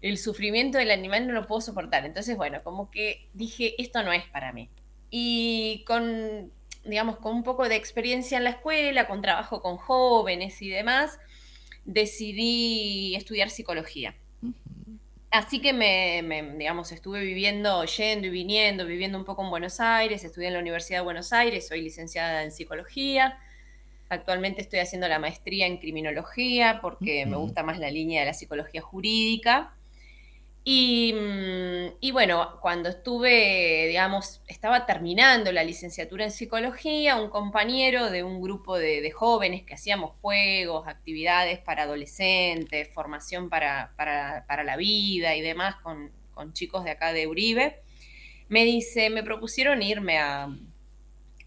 el 0.00 0.18
sufrimiento 0.18 0.78
del 0.78 0.90
animal 0.90 1.26
no 1.26 1.32
lo 1.32 1.46
puedo 1.46 1.60
soportar. 1.60 2.04
Entonces, 2.04 2.36
bueno, 2.36 2.62
como 2.62 2.90
que 2.90 3.26
dije, 3.34 3.74
esto 3.82 4.02
no 4.02 4.12
es 4.12 4.24
para 4.26 4.52
mí. 4.52 4.68
Y 5.10 5.84
con, 5.86 6.52
digamos, 6.84 7.16
con 7.16 7.34
un 7.34 7.42
poco 7.42 7.68
de 7.68 7.76
experiencia 7.76 8.38
en 8.38 8.44
la 8.44 8.50
escuela, 8.50 9.06
con 9.06 9.22
trabajo 9.22 9.60
con 9.60 9.76
jóvenes 9.76 10.62
y 10.62 10.68
demás, 10.68 11.18
decidí 11.84 13.14
estudiar 13.16 13.50
psicología. 13.50 14.14
Así 15.30 15.60
que 15.60 15.74
me, 15.74 16.22
digamos, 16.56 16.90
estuve 16.90 17.20
viviendo, 17.20 17.84
yendo 17.84 18.26
y 18.26 18.30
viniendo, 18.30 18.86
viviendo 18.86 19.18
un 19.18 19.24
poco 19.26 19.44
en 19.44 19.50
Buenos 19.50 19.78
Aires, 19.78 20.24
estudié 20.24 20.48
en 20.48 20.54
la 20.54 20.60
Universidad 20.60 21.00
de 21.00 21.04
Buenos 21.04 21.34
Aires, 21.34 21.68
soy 21.68 21.82
licenciada 21.82 22.42
en 22.44 22.50
psicología. 22.50 23.38
Actualmente 24.08 24.62
estoy 24.62 24.78
haciendo 24.78 25.06
la 25.06 25.18
maestría 25.18 25.66
en 25.66 25.76
criminología 25.76 26.78
porque 26.80 27.26
me 27.26 27.36
gusta 27.36 27.62
más 27.62 27.78
la 27.78 27.90
línea 27.90 28.20
de 28.20 28.26
la 28.26 28.32
psicología 28.32 28.80
jurídica. 28.80 29.74
Mm, 30.70 31.96
y, 32.00 32.10
bueno, 32.12 32.58
cuando 32.60 32.90
estuve, 32.90 33.86
digamos, 33.88 34.42
estaba 34.48 34.84
terminando 34.84 35.50
la 35.50 35.64
licenciatura 35.64 36.24
en 36.24 36.30
psicología, 36.30 37.16
un 37.16 37.30
compañero 37.30 38.10
de 38.10 38.22
un 38.22 38.42
grupo 38.42 38.76
de, 38.76 39.10
jóvenes 39.10 39.62
que 39.64 39.72
hacíamos 39.72 40.12
juegos, 40.20 40.86
actividades 40.86 41.58
para 41.60 41.84
adolescentes, 41.84 42.88
formación 42.92 43.48
para, 43.48 43.94
la 44.62 44.76
vida 44.76 45.34
y 45.36 45.40
demás 45.40 45.76
con, 45.76 46.12
chicos 46.52 46.84
de 46.84 46.90
acá 46.90 47.14
de 47.14 47.26
Uribe, 47.26 47.80
me 48.48 48.64
dice, 48.64 49.08
me 49.10 49.22
propusieron 49.22 49.82
irme 49.82 50.18
a 50.18 50.48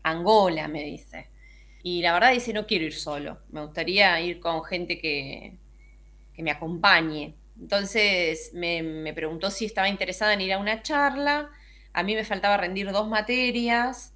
Angola, 0.03 0.67
me 0.67 0.83
dice. 0.83 1.29
Y 1.83 2.01
la 2.01 2.13
verdad 2.13 2.33
dice, 2.33 2.53
no 2.53 2.65
quiero 2.65 2.85
ir 2.85 2.93
solo, 2.93 3.39
me 3.51 3.61
gustaría 3.61 4.19
ir 4.21 4.39
con 4.39 4.63
gente 4.63 4.97
que, 4.99 5.57
que 6.33 6.43
me 6.43 6.51
acompañe. 6.51 7.35
Entonces 7.61 8.51
me, 8.53 9.13
preguntó 9.13 9.51
si 9.51 9.65
estaba 9.65 9.87
interesada 9.87 10.33
en 10.33 10.41
ir 10.41 10.53
a 10.53 10.57
una 10.57 10.81
charla. 10.81 11.51
A 11.93 12.03
mí 12.03 12.15
me 12.15 12.25
faltaba 12.25 12.57
rendir 12.57 12.91
dos 12.91 13.07
materias 13.07 14.15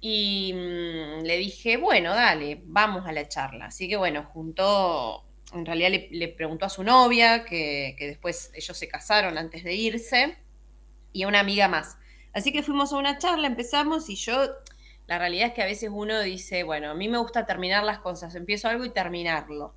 y 0.00 0.52
mm, 0.54 1.22
le 1.22 1.36
dije, 1.36 1.76
bueno, 1.76 2.14
dale, 2.14 2.60
vamos 2.64 3.06
a 3.06 3.12
la 3.12 3.28
charla. 3.28 3.66
Así 3.66 3.88
que 3.88 3.96
bueno, 3.96 4.24
juntó, 4.24 5.24
en 5.52 5.64
realidad 5.64 5.90
le, 6.10 6.28
preguntó 6.28 6.66
a 6.66 6.68
su 6.68 6.82
novia, 6.82 7.44
que, 7.44 7.94
después 8.00 8.50
ellos 8.54 8.76
se 8.76 8.88
casaron 8.88 9.38
antes 9.38 9.62
de 9.62 9.74
irse, 9.74 10.36
y 11.12 11.22
a 11.22 11.28
una 11.28 11.40
amiga 11.40 11.68
más. 11.68 11.96
Así 12.32 12.52
que 12.52 12.62
fuimos 12.62 12.92
a 12.92 12.96
una 12.96 13.18
charla, 13.18 13.46
empezamos 13.46 14.08
y 14.08 14.16
yo, 14.16 14.48
la 15.06 15.18
realidad 15.18 15.48
es 15.48 15.54
que 15.54 15.62
a 15.62 15.66
veces 15.66 15.90
uno 15.92 16.20
dice, 16.22 16.64
bueno, 16.64 16.90
a 16.90 16.94
mí 16.94 17.08
me 17.08 17.18
gusta 17.18 17.46
terminar 17.46 17.84
las 17.84 18.00
cosas, 18.00 18.34
empiezo 18.34 18.68
algo 18.68 18.84
y 18.84 18.90
terminarlo. 18.90 19.74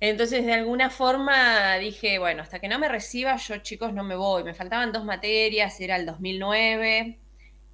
Entonces, 0.00 0.46
de 0.46 0.54
alguna 0.54 0.88
forma 0.88 1.76
dije, 1.76 2.18
bueno, 2.18 2.42
hasta 2.42 2.58
que 2.58 2.68
no 2.68 2.78
me 2.78 2.88
reciba, 2.88 3.36
yo 3.36 3.58
chicos 3.58 3.92
no 3.92 4.02
me 4.02 4.16
voy. 4.16 4.44
Me 4.44 4.54
faltaban 4.54 4.92
dos 4.92 5.04
materias, 5.04 5.78
era 5.78 5.96
el 5.96 6.06
2009, 6.06 7.18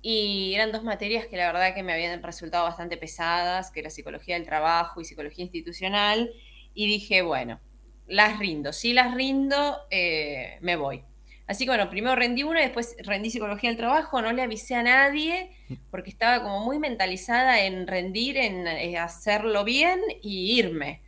y 0.02 0.52
eran 0.54 0.72
dos 0.72 0.82
materias 0.82 1.26
que 1.26 1.36
la 1.36 1.46
verdad 1.52 1.72
que 1.72 1.84
me 1.84 1.92
habían 1.92 2.20
resultado 2.24 2.64
bastante 2.64 2.96
pesadas, 2.96 3.70
que 3.70 3.78
era 3.78 3.90
psicología 3.90 4.34
del 4.34 4.44
trabajo 4.44 5.00
y 5.00 5.04
psicología 5.04 5.44
institucional, 5.44 6.32
y 6.74 6.88
dije, 6.88 7.22
bueno, 7.22 7.60
las 8.08 8.40
rindo. 8.40 8.72
Si 8.72 8.92
las 8.92 9.14
rindo, 9.14 9.78
eh, 9.90 10.58
me 10.62 10.74
voy. 10.74 11.04
Así 11.46 11.64
que 11.64 11.70
bueno, 11.70 11.88
primero 11.90 12.16
rendí 12.16 12.42
una, 12.42 12.60
después 12.60 12.96
rendí 13.04 13.30
psicología 13.30 13.70
del 13.70 13.76
trabajo, 13.76 14.20
no 14.20 14.32
le 14.32 14.42
avisé 14.42 14.74
a 14.74 14.82
nadie, 14.82 15.52
porque 15.92 16.10
estaba 16.10 16.42
como 16.42 16.64
muy 16.64 16.80
mentalizada 16.80 17.64
en 17.64 17.86
rendir, 17.86 18.36
en 18.36 18.66
eh, 18.66 18.98
hacerlo 18.98 19.62
bien 19.62 20.00
y 20.22 20.58
irme 20.58 21.05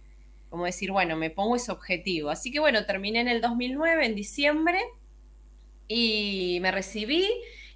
como 0.51 0.65
decir, 0.65 0.93
bueno, 0.93 1.17
me 1.17 1.31
pongo 1.31 1.57
ese 1.57 1.73
objetivo. 1.73 2.31
Así 2.31 2.51
que 2.51 2.61
bueno, 2.61 2.85
terminé 2.87 3.21
en 3.21 3.29
el 3.29 3.41
2009, 3.41 4.07
en 4.07 4.15
diciembre, 4.15 4.81
y 5.89 6.59
me 6.61 6.71
recibí. 6.71 7.29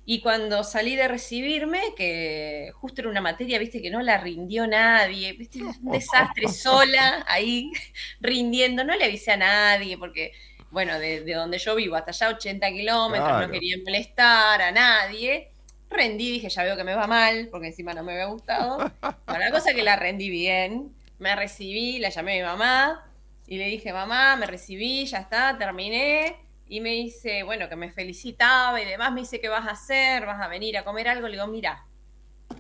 Y 0.05 0.21
cuando 0.21 0.65
salí 0.65 0.97
de 0.97 1.07
recibirme, 1.07 1.81
que 1.97 2.71
justo 2.75 3.03
era 3.03 3.11
una 3.11 3.21
materia, 3.21 3.59
viste, 3.59 3.81
que 3.81 3.91
no 3.91 4.03
la 4.03 4.19
rindió 4.19 4.67
nadie, 4.67 5.33
viste, 5.35 5.63
un 5.63 5.73
desastre 5.93 6.49
sola 6.49 7.25
ahí 7.29 7.71
rindiendo, 8.21 8.85
no 8.85 8.97
le 8.97 9.05
avisé 9.05 9.33
a 9.33 9.37
nadie, 9.37 9.97
porque, 9.97 10.33
bueno, 10.71 10.99
de, 10.99 11.25
donde 11.33 11.59
yo 11.59 11.77
vivo 11.77 11.95
hasta 11.95 12.11
allá 12.11 12.37
80 12.37 12.69
kilómetros, 12.71 13.47
no 13.47 13.51
quería 13.51 13.77
molestar 13.85 14.61
a 14.63 14.73
nadie. 14.73 15.51
Rendí, 15.89 16.33
dije, 16.33 16.49
ya 16.49 16.65
veo 16.65 16.77
que 16.77 16.85
me 16.85 16.95
va 16.95 17.07
mal, 17.07 17.49
porque 17.51 17.69
encima 17.69 17.93
no 17.93 18.03
me 18.03 18.13
había 18.13 18.25
gustado. 18.25 18.79
Bueno, 19.01 19.45
la 19.45 19.51
cosa 19.51 19.71
es 19.71 19.77
que 19.77 19.83
la 19.83 19.97
rendí 19.97 20.31
bien, 20.31 20.91
me 21.23 21.37
recibí, 21.37 22.01
la 22.01 22.09
llamé 22.09 22.33
a 22.33 22.37
mi 22.37 22.43
mamá 22.43 23.13
y 23.47 23.57
le 23.57 23.67
dije, 23.67 23.93
mamá, 23.93 24.35
me 24.35 24.47
recibí, 24.47 25.07
ya 25.07 25.19
está, 25.19 25.57
terminé. 25.57 26.37
Y 26.67 26.81
me 26.81 26.91
dice, 26.91 27.45
bueno, 27.45 27.69
que 27.69 27.77
me 27.77 27.91
felicitaba 27.91 28.81
y 28.81 28.85
demás, 28.85 29.13
me 29.13 29.21
dice, 29.21 29.41
¿qué 29.41 29.49
vas 29.49 29.69
a 29.69 29.71
hacer? 29.71 30.27
¿Vas 30.27 30.43
a 30.43 30.49
venir 30.49 30.77
a 30.77 30.85
comer 30.85 31.09
algo? 31.09 31.29
Le 31.29 31.35
digo, 31.35 31.47
mira, 31.47 31.87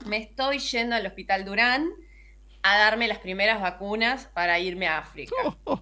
me 0.06 0.18
estoy 0.18 0.60
yendo 0.60 0.94
al 0.94 1.04
Hospital 1.04 1.44
Durán 1.44 1.90
a 2.62 2.78
darme 2.78 3.08
las 3.08 3.18
primeras 3.18 3.60
vacunas 3.60 4.26
para 4.32 4.60
irme 4.60 4.86
a 4.86 4.98
África. 4.98 5.34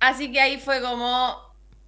Así 0.00 0.32
que 0.32 0.40
ahí 0.40 0.58
fue 0.58 0.80
como, 0.80 1.36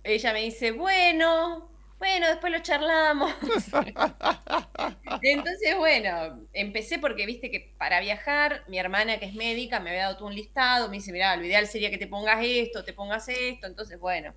ella 0.04 0.32
me 0.32 0.42
dice, 0.42 0.70
bueno, 0.70 1.68
bueno, 2.06 2.28
después 2.28 2.52
lo 2.52 2.60
charlamos. 2.60 3.32
Entonces, 5.22 5.76
bueno, 5.76 6.46
empecé 6.52 7.00
porque 7.00 7.26
viste 7.26 7.50
que 7.50 7.74
para 7.76 7.98
viajar, 8.00 8.62
mi 8.68 8.78
hermana 8.78 9.18
que 9.18 9.26
es 9.26 9.34
médica 9.34 9.80
me 9.80 9.90
había 9.90 10.02
dado 10.02 10.18
todo 10.18 10.28
un 10.28 10.34
listado, 10.34 10.88
me 10.88 10.96
dice, 10.98 11.10
mira, 11.10 11.36
lo 11.36 11.44
ideal 11.44 11.66
sería 11.66 11.90
que 11.90 11.98
te 11.98 12.06
pongas 12.06 12.38
esto, 12.42 12.84
te 12.84 12.92
pongas 12.92 13.28
esto. 13.28 13.66
Entonces, 13.66 13.98
bueno, 13.98 14.34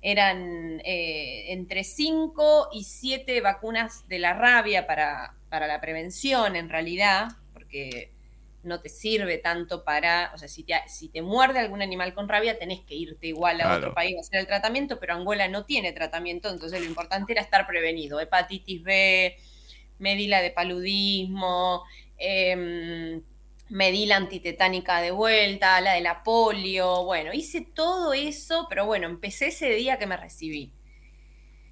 eran 0.00 0.80
eh, 0.84 1.52
entre 1.52 1.82
5 1.82 2.68
y 2.72 2.84
7 2.84 3.40
vacunas 3.40 4.06
de 4.06 4.20
la 4.20 4.34
rabia 4.34 4.86
para, 4.86 5.34
para 5.48 5.66
la 5.66 5.80
prevención 5.80 6.54
en 6.54 6.68
realidad, 6.68 7.30
porque 7.52 8.12
no 8.68 8.80
te 8.80 8.88
sirve 8.88 9.38
tanto 9.38 9.82
para, 9.82 10.30
o 10.34 10.38
sea, 10.38 10.46
si 10.46 10.62
te, 10.62 10.74
si 10.86 11.08
te 11.08 11.22
muerde 11.22 11.58
algún 11.58 11.82
animal 11.82 12.14
con 12.14 12.28
rabia, 12.28 12.58
tenés 12.58 12.80
que 12.80 12.94
irte 12.94 13.26
igual 13.26 13.60
a 13.60 13.76
otro 13.76 13.94
país 13.94 14.16
a 14.16 14.20
hacer 14.20 14.40
el 14.40 14.46
tratamiento, 14.46 15.00
pero 15.00 15.14
Angola 15.14 15.48
no 15.48 15.64
tiene 15.64 15.92
tratamiento, 15.92 16.48
entonces 16.50 16.80
lo 16.80 16.86
importante 16.86 17.32
era 17.32 17.42
estar 17.42 17.66
prevenido. 17.66 18.20
Hepatitis 18.20 18.82
B, 18.82 19.36
medila 19.98 20.40
de 20.40 20.50
paludismo, 20.50 21.84
eh, 22.18 23.20
medila 23.68 24.16
antitetánica 24.16 25.00
de 25.00 25.10
vuelta, 25.10 25.80
la 25.80 25.94
de 25.94 26.00
la 26.00 26.22
polio, 26.22 27.04
bueno, 27.04 27.32
hice 27.32 27.60
todo 27.60 28.12
eso, 28.12 28.66
pero 28.68 28.86
bueno, 28.86 29.06
empecé 29.06 29.48
ese 29.48 29.70
día 29.70 29.98
que 29.98 30.06
me 30.06 30.16
recibí. 30.16 30.72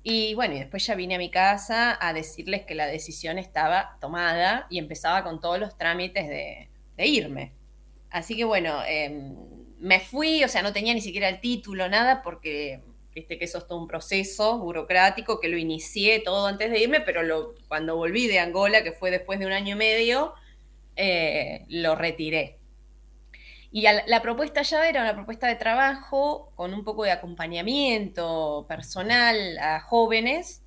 Y 0.03 0.35
bueno, 0.35 0.55
y 0.55 0.61
después 0.61 0.87
ya 0.87 0.95
vine 0.95 1.17
a 1.17 1.19
mi 1.19 1.31
casa 1.31 1.99
a 2.01 2.13
decirles 2.13 2.65
que 2.65 2.77
la 2.77 2.87
decisión 2.87 3.39
estaba 3.39 3.99
tomada 4.01 4.67
y 4.71 4.79
empezaba 4.79 5.25
con 5.25 5.41
todos 5.41 5.59
los 5.59 5.77
trámites 5.77 6.29
de, 6.29 6.69
de 6.97 7.07
irme. 7.07 7.53
Así 8.11 8.37
que 8.37 8.45
bueno, 8.45 8.83
em, 8.87 9.35
me 9.79 10.01
fui, 10.01 10.43
o 10.45 10.49
sea, 10.49 10.63
no 10.63 10.73
tenía 10.73 10.95
ni 10.95 11.01
siquiera 11.01 11.29
el 11.29 11.41
título, 11.41 11.89
nada, 11.89 12.23
porque 12.23 12.81
viste 13.15 13.39
que 13.39 13.45
eso 13.47 13.59
es 13.59 13.67
todo 13.67 13.79
un 13.79 13.89
proceso 13.89 14.59
burocrático 14.59 15.41
que 15.41 15.49
lo 15.49 15.57
inicié 15.57 16.21
todo 16.21 16.47
antes 16.47 16.71
de 16.71 16.81
irme, 16.81 17.01
pero 17.01 17.55
cuando 17.69 17.97
volví 17.97 18.27
de 18.27 18.39
Angola, 18.39 18.83
que 18.83 18.93
fue 18.93 19.11
después 19.11 19.39
de 19.39 19.47
un 19.47 19.53
año 19.53 19.75
y 19.75 19.79
medio, 19.79 20.35
eh, 20.97 21.65
lo 21.69 21.95
retiré. 21.95 22.59
Y 23.73 23.83
la 23.83 24.23
propuesta 24.23 24.63
ya 24.63 24.89
era 24.89 25.03
una 25.03 25.15
propuesta 25.15 25.49
de 25.49 25.57
trabajo 25.57 26.53
con 26.55 26.73
un 26.73 26.85
poco 26.85 27.05
de 27.05 27.11
acompañamiento 27.11 28.65
personal 28.69 29.59
a 29.59 29.81
jóvenes, 29.81 30.63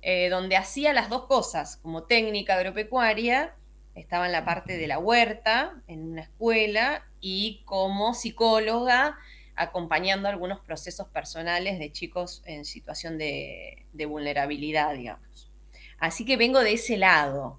eh, 0.00 0.28
donde 0.30 0.56
hacía 0.56 0.92
las 0.92 1.10
dos 1.10 1.26
cosas, 1.26 1.76
como 1.78 2.04
técnica 2.04 2.54
agropecuaria 2.54 3.54
estaba 3.96 4.26
en 4.26 4.32
la 4.32 4.44
parte 4.44 4.76
de 4.76 4.86
la 4.86 4.98
huerta, 4.98 5.82
en 5.86 6.12
una 6.12 6.22
escuela, 6.22 7.04
y 7.20 7.62
como 7.64 8.14
psicóloga 8.14 9.16
acompañando 9.56 10.28
algunos 10.28 10.60
procesos 10.60 11.08
personales 11.08 11.78
de 11.78 11.90
chicos 11.90 12.42
en 12.44 12.64
situación 12.66 13.16
de, 13.16 13.86
vulnerabilidad, 14.06 14.94
digamos. 14.94 15.50
Así 15.98 16.26
que 16.26 16.36
vengo 16.36 16.60
de 16.60 16.74
ese 16.74 16.98
lado. 16.98 17.58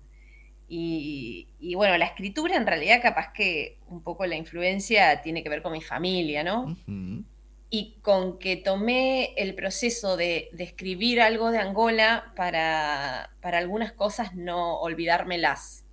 Y, 0.69 1.47
bueno, 1.75 1.97
la 1.97 2.05
escritura 2.05 2.55
en 2.55 2.67
realidad 2.67 3.01
capaz 3.01 3.31
que 3.33 3.79
un 3.87 4.03
poco 4.03 4.25
la 4.25 4.35
influencia 4.35 5.21
tiene 5.21 5.41
que 5.41 5.49
ver 5.49 5.63
con 5.63 5.71
mi 5.71 5.81
familia, 5.81 6.43
¿no? 6.43 6.77
Y 7.69 7.95
con 8.01 8.37
que 8.37 8.57
tomé 8.57 9.33
el 9.37 9.55
proceso 9.55 10.17
de, 10.17 10.49
escribir 10.59 11.19
algo 11.19 11.49
de 11.49 11.57
Angola 11.57 12.31
para, 12.35 13.31
para 13.41 13.57
algunas 13.57 13.91
cosas 13.93 14.35
no 14.35 14.79
olvidármelas 14.81 15.86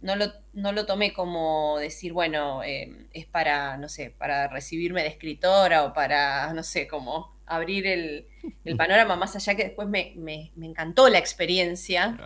no 0.00 0.16
lo, 0.16 0.32
no 0.52 0.72
lo 0.72 0.86
tomé 0.86 1.12
como 1.12 1.78
decir, 1.78 2.12
bueno, 2.12 2.62
eh, 2.62 3.06
es 3.12 3.26
para, 3.26 3.76
no 3.76 3.88
sé, 3.88 4.14
para 4.16 4.48
recibirme 4.48 5.02
de 5.02 5.08
escritora 5.08 5.84
o 5.84 5.92
para, 5.92 6.52
no 6.54 6.62
sé, 6.62 6.88
como 6.88 7.36
abrir 7.46 7.86
el, 7.86 8.26
panorama 8.76 9.16
más 9.16 9.34
allá 9.36 9.54
que 9.56 9.64
después 9.64 9.88
me, 9.88 10.14
encantó 10.62 11.08
la 11.08 11.18
experiencia 11.18 12.16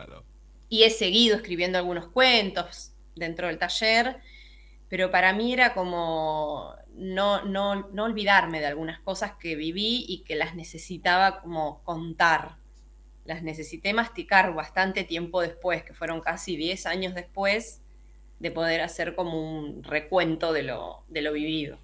y 0.69 0.83
he 0.85 0.91
seguido 0.91 1.37
escribiendo 1.37 1.79
algunos 1.79 2.09
cuentos 2.09 2.93
dentro 3.17 3.49
del 3.49 3.59
taller, 3.59 4.19
pero 4.89 5.11
para 5.11 5.33
mí 5.33 5.53
era 5.53 5.73
como 5.73 6.75
no, 6.95 7.43
no, 7.45 7.89
no 7.91 8.05
olvidarme 8.05 8.61
de 8.61 8.67
algunas 8.67 9.01
cosas 9.01 9.33
que 9.41 9.57
viví 9.57 10.05
y 10.07 10.23
que 10.25 10.37
las 10.37 10.55
necesitaba 10.55 11.41
como 11.41 11.83
contar 11.83 12.57
las 13.25 13.43
necesité 13.43 13.93
masticar 13.93 14.55
bastante 14.55 15.05
tiempo 15.05 15.41
después, 15.41 15.83
que 15.83 15.95
fueron 15.95 16.21
casi 16.21 16.57
10 16.57 16.87
años 16.87 17.15
después 17.15 17.81
de 18.39 18.51
poder 18.51 18.81
hacer 18.83 19.15
como 19.15 19.59
un 19.59 19.83
recuento 19.83 20.53
de 20.53 20.65
lo, 20.65 21.03
de 21.09 21.23
lo 21.23 21.33
vivido. 21.33 21.79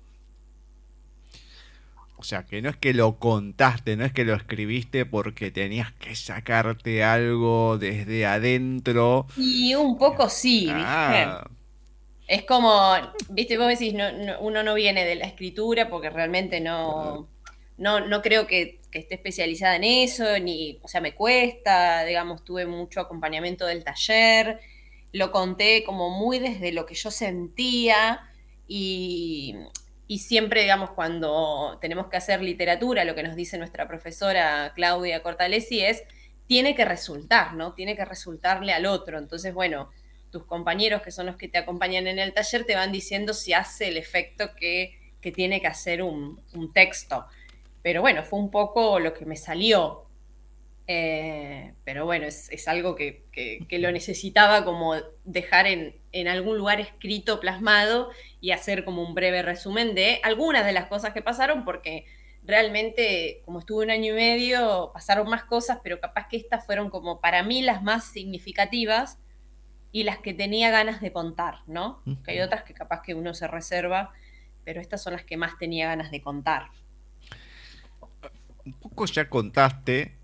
O 2.17 2.23
sea, 2.23 2.45
que 2.45 2.61
no 2.61 2.69
es 2.69 2.77
que 2.77 2.93
lo 2.93 3.19
contaste, 3.19 3.97
no 3.97 4.05
es 4.05 4.13
que 4.13 4.27
lo 4.27 4.35
escribiste 4.35 5.07
porque 5.07 5.51
tenías 5.51 5.91
que 5.93 6.15
sacarte 6.15 7.03
algo 7.03 7.79
desde 7.79 8.27
adentro. 8.27 9.27
Y 9.39 9.75
un 9.75 9.97
poco 9.97 10.29
sí, 10.29 10.67
¿viste? 10.67 10.79
Ah. 10.85 11.49
Es 12.27 12.43
como, 12.45 12.93
viste, 13.31 13.57
vos 13.57 13.69
decís, 13.69 13.95
uno 14.41 14.63
no 14.63 14.75
viene 14.75 15.07
de 15.07 15.15
la 15.15 15.25
escritura 15.25 15.89
porque 15.89 16.11
realmente 16.11 16.61
no, 16.61 17.27
no, 17.79 18.01
no 18.01 18.21
creo 18.21 18.47
que 18.47 18.80
que 18.91 18.99
esté 18.99 19.15
especializada 19.15 19.77
en 19.77 19.85
eso, 19.85 20.39
ni, 20.39 20.79
o 20.83 20.89
sea, 20.89 21.01
me 21.01 21.15
cuesta, 21.15 22.05
digamos, 22.05 22.45
tuve 22.45 22.67
mucho 22.67 23.01
acompañamiento 23.01 23.67
del 23.67 23.85
taller, 23.85 24.61
lo 25.13 25.33
conté 25.33 25.85
como 25.85 26.11
muy 26.11 26.39
desde 26.39 26.73
lo 26.73 26.87
que 26.87 26.95
yo 26.95 27.11
sentía 27.11 28.21
y, 28.67 29.57
siempre, 30.19 30.63
digamos, 30.63 30.91
cuando 30.91 31.79
tenemos 31.81 32.07
que 32.07 32.17
hacer 32.17 32.41
literatura, 32.43 33.05
lo 33.05 33.15
que 33.15 33.23
nos 33.23 33.35
dice 33.35 33.59
nuestra 33.59 33.89
profesora 33.89 34.73
Claudia 34.75 35.23
Cortalesi 35.23 35.81
es, 35.81 36.03
tiene 36.47 36.75
que 36.75 36.85
resultar, 36.85 37.55
¿no? 37.55 37.75
Tiene 37.75 37.97
que 37.97 38.05
resultarle 38.05 38.73
al 38.73 38.87
otro. 38.87 39.19
Entonces, 39.19 39.55
bueno, 39.55 39.91
tus 40.31 40.45
compañeros 40.45 41.03
que 41.03 41.11
son 41.11 41.27
los 41.27 41.37
que 41.37 41.49
te 41.49 41.59
acompañan 41.59 42.07
en 42.07 42.19
el 42.19 42.33
taller 42.33 42.65
te 42.65 42.75
van 42.75 42.93
diciendo 42.93 43.35
si 43.35 43.53
hace 43.53 43.89
el 43.89 43.97
efecto 43.97 44.55
que, 44.57 44.97
tiene 45.35 45.61
que 45.61 45.67
hacer 45.67 46.03
un, 46.03 46.41
un 46.55 46.73
texto. 46.73 47.27
Pero 47.83 48.01
bueno, 48.03 48.25
fue 48.25 48.39
un 48.39 48.51
poco 48.51 49.01
lo 49.01 49.15
que 49.15 49.25
me 49.25 49.37
salió. 49.37 50.07
Eh, 50.87 51.75
pero 51.85 52.05
bueno, 52.05 52.27
es, 52.27 52.69
algo 52.69 52.97
que, 52.97 53.25
lo 53.71 53.93
necesitaba 53.93 54.65
como 54.65 54.97
dejar 55.25 55.67
en, 55.67 56.29
algún 56.29 56.59
lugar 56.59 56.81
escrito, 56.81 57.39
plasmado 57.39 58.11
y 58.41 58.51
hacer 58.51 58.85
como 58.85 59.03
un 59.03 59.15
breve 59.15 59.43
resumen 59.43 59.95
de 59.95 60.21
algunas 60.25 60.67
de 60.67 60.73
las 60.73 60.87
cosas 60.87 61.13
que 61.13 61.23
pasaron, 61.23 61.65
porque 61.65 62.07
realmente, 62.43 63.41
como 63.45 63.61
estuve 63.61 63.85
un 63.85 63.91
año 63.91 64.15
y 64.15 64.17
medio, 64.17 64.91
pasaron 64.93 65.29
más 65.29 65.45
cosas, 65.45 65.79
pero 65.85 66.01
capaz 66.01 66.27
que 66.29 66.37
estas 66.37 66.67
fueron 66.67 66.91
como 66.91 67.21
para 67.21 67.45
mí 67.45 67.63
las 67.63 67.85
más 67.85 68.11
significativas 68.11 69.21
y 69.93 70.03
las 70.03 70.19
que 70.19 70.35
tenía 70.35 70.71
ganas 70.71 71.01
de 71.01 71.13
contar, 71.13 71.61
¿no? 71.69 72.03
Que 72.25 72.33
hay 72.33 72.41
otras 72.41 72.65
que 72.65 72.75
capaz 72.75 73.03
que 73.03 73.15
uno 73.15 73.33
se 73.33 73.47
reserva, 73.47 74.13
pero 74.65 74.81
estas 74.81 75.03
son 75.03 75.13
las 75.13 75.25
que 75.25 75.37
más 75.37 75.57
tenía 75.57 75.87
ganas 75.87 76.11
de 76.11 76.21
contar 76.21 76.71
un 78.65 78.73
poco 78.75 79.07
ya 79.07 79.29
contaste, 79.29 80.17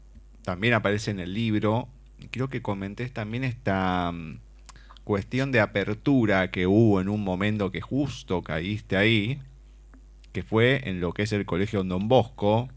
también 0.43 0.75
aparece 0.75 1.11
en 1.11 1.21
el 1.21 1.35
libro, 1.35 1.89
creo 2.31 2.49
que 2.49 2.63
comenté 2.63 3.09
también 3.09 3.45
esta 3.45 4.13
mm, 4.13 4.41
cuestión 5.05 5.53
de 5.53 5.61
apertura 5.61 6.51
que 6.51 6.67
hubo 6.67 7.01
en 7.01 7.09
un 7.09 7.23
momento 7.23 7.71
que 7.71 7.81
justo 7.81 8.43
caíste 8.43 8.97
ahí, 8.97 9.41
que 10.33 10.43
fue 10.43 10.89
en 10.89 11.01
lo 11.01 11.13
que 11.13 11.23
es 11.23 11.33
el 11.33 11.47
colegio 11.47 11.83
Don 11.85 12.09
Bosco, 12.09 12.69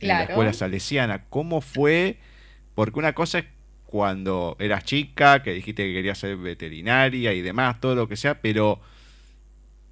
en 0.00 0.08
la 0.08 0.24
escuela 0.24 0.52
salesiana. 0.52 1.24
¿Cómo 1.28 1.60
fue? 1.60 2.18
Porque 2.74 2.98
una 2.98 3.14
cosa 3.14 3.40
es 3.40 3.46
cuando 3.86 4.54
eras 4.60 4.84
chica, 4.84 5.42
que 5.42 5.52
dijiste 5.52 5.82
que 5.84 5.94
querías 5.94 6.18
ser 6.18 6.36
veterinaria 6.36 7.32
y 7.32 7.40
demás, 7.40 7.80
todo 7.80 7.94
lo 7.94 8.06
que 8.06 8.16
sea, 8.16 8.40
pero 8.40 8.80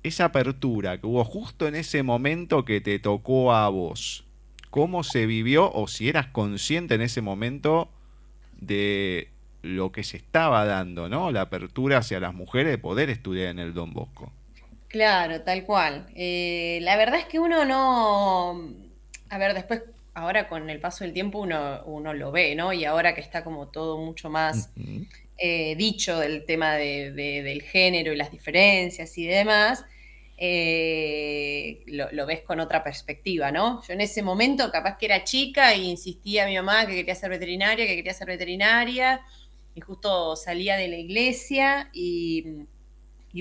esa 0.03 0.27
apertura 0.27 1.01
que 1.01 1.07
hubo 1.07 1.25
justo 1.25 1.67
en 1.67 1.75
ese 1.75 2.03
momento 2.03 2.65
que 2.65 2.83
te 2.83 2.99
tocó 2.99 3.55
a 3.55 3.69
vos, 3.71 4.26
cómo 4.71 5.05
se 5.05 5.27
vivió 5.27 5.73
o 5.73 5.89
si 5.89 6.09
eras 6.09 6.27
consciente 6.27 6.95
en 6.95 7.03
ese 7.03 7.21
momento 7.21 7.89
de 8.59 9.29
lo 9.63 9.93
que 9.93 10.05
se 10.05 10.17
estaba 10.17 10.65
dando, 10.65 11.09
¿no? 11.09 11.31
La 11.31 11.43
apertura 11.43 11.99
hacia 11.99 12.21
las 12.21 12.35
mujeres 12.35 12.73
de 12.73 12.79
poder 12.79 13.11
estudiar 13.11 13.49
en 13.49 13.59
el 13.59 13.75
Don 13.75 13.93
Bosco. 13.93 14.33
Claro, 14.89 15.43
tal 15.43 15.65
cual. 15.65 16.07
Eh, 16.15 16.79
la 16.83 16.97
verdad 16.97 17.19
es 17.19 17.27
que 17.27 17.39
uno 17.39 17.65
no... 17.65 18.73
A 19.29 19.39
ver, 19.39 19.55
después, 19.55 19.83
ahora 20.15 20.49
con 20.49 20.71
el 20.71 20.81
paso 20.81 21.05
del 21.05 21.13
tiempo 21.13 21.41
uno, 21.41 21.83
uno 21.85 22.15
lo 22.15 22.31
ve, 22.31 22.55
¿no? 22.55 22.73
Y 22.73 22.85
ahora 22.85 23.15
que 23.15 23.21
está 23.21 23.43
como 23.43 23.69
todo 23.69 23.99
mucho 23.99 24.31
más 24.31 24.71
eh, 25.37 25.75
dicho 25.77 26.19
del 26.19 26.45
tema 26.45 26.75
del 26.75 27.63
género 27.63 28.13
y 28.13 28.17
las 28.17 28.31
diferencias 28.31 29.19
y 29.19 29.27
demás, 29.27 29.85
eh, 30.39 31.83
lo, 31.87 32.27
ves 32.27 32.43
con 32.43 32.61
otra 32.61 32.85
perspectiva, 32.85 33.51
¿no? 33.51 33.83
Yo 33.87 33.95
en 33.95 34.01
ese 34.01 34.23
momento 34.23 34.71
capaz 34.71 34.99
que 34.99 35.07
era 35.07 35.25
chica 35.25 35.73
e 35.73 35.79
insistía 35.79 36.45
a 36.45 36.47
mi 36.47 36.57
mamá 36.57 36.87
que 36.87 36.95
quería 36.95 37.15
ser 37.15 37.31
veterinaria, 37.31 37.87
que 37.87 37.97
quería 37.97 38.13
ser 38.13 38.29
veterinaria, 38.29 39.23
y 39.75 39.81
justo 39.81 40.37
salía 40.37 40.77
de 40.77 40.89
la 40.89 40.97
iglesia 40.97 41.91
y, 41.93 42.67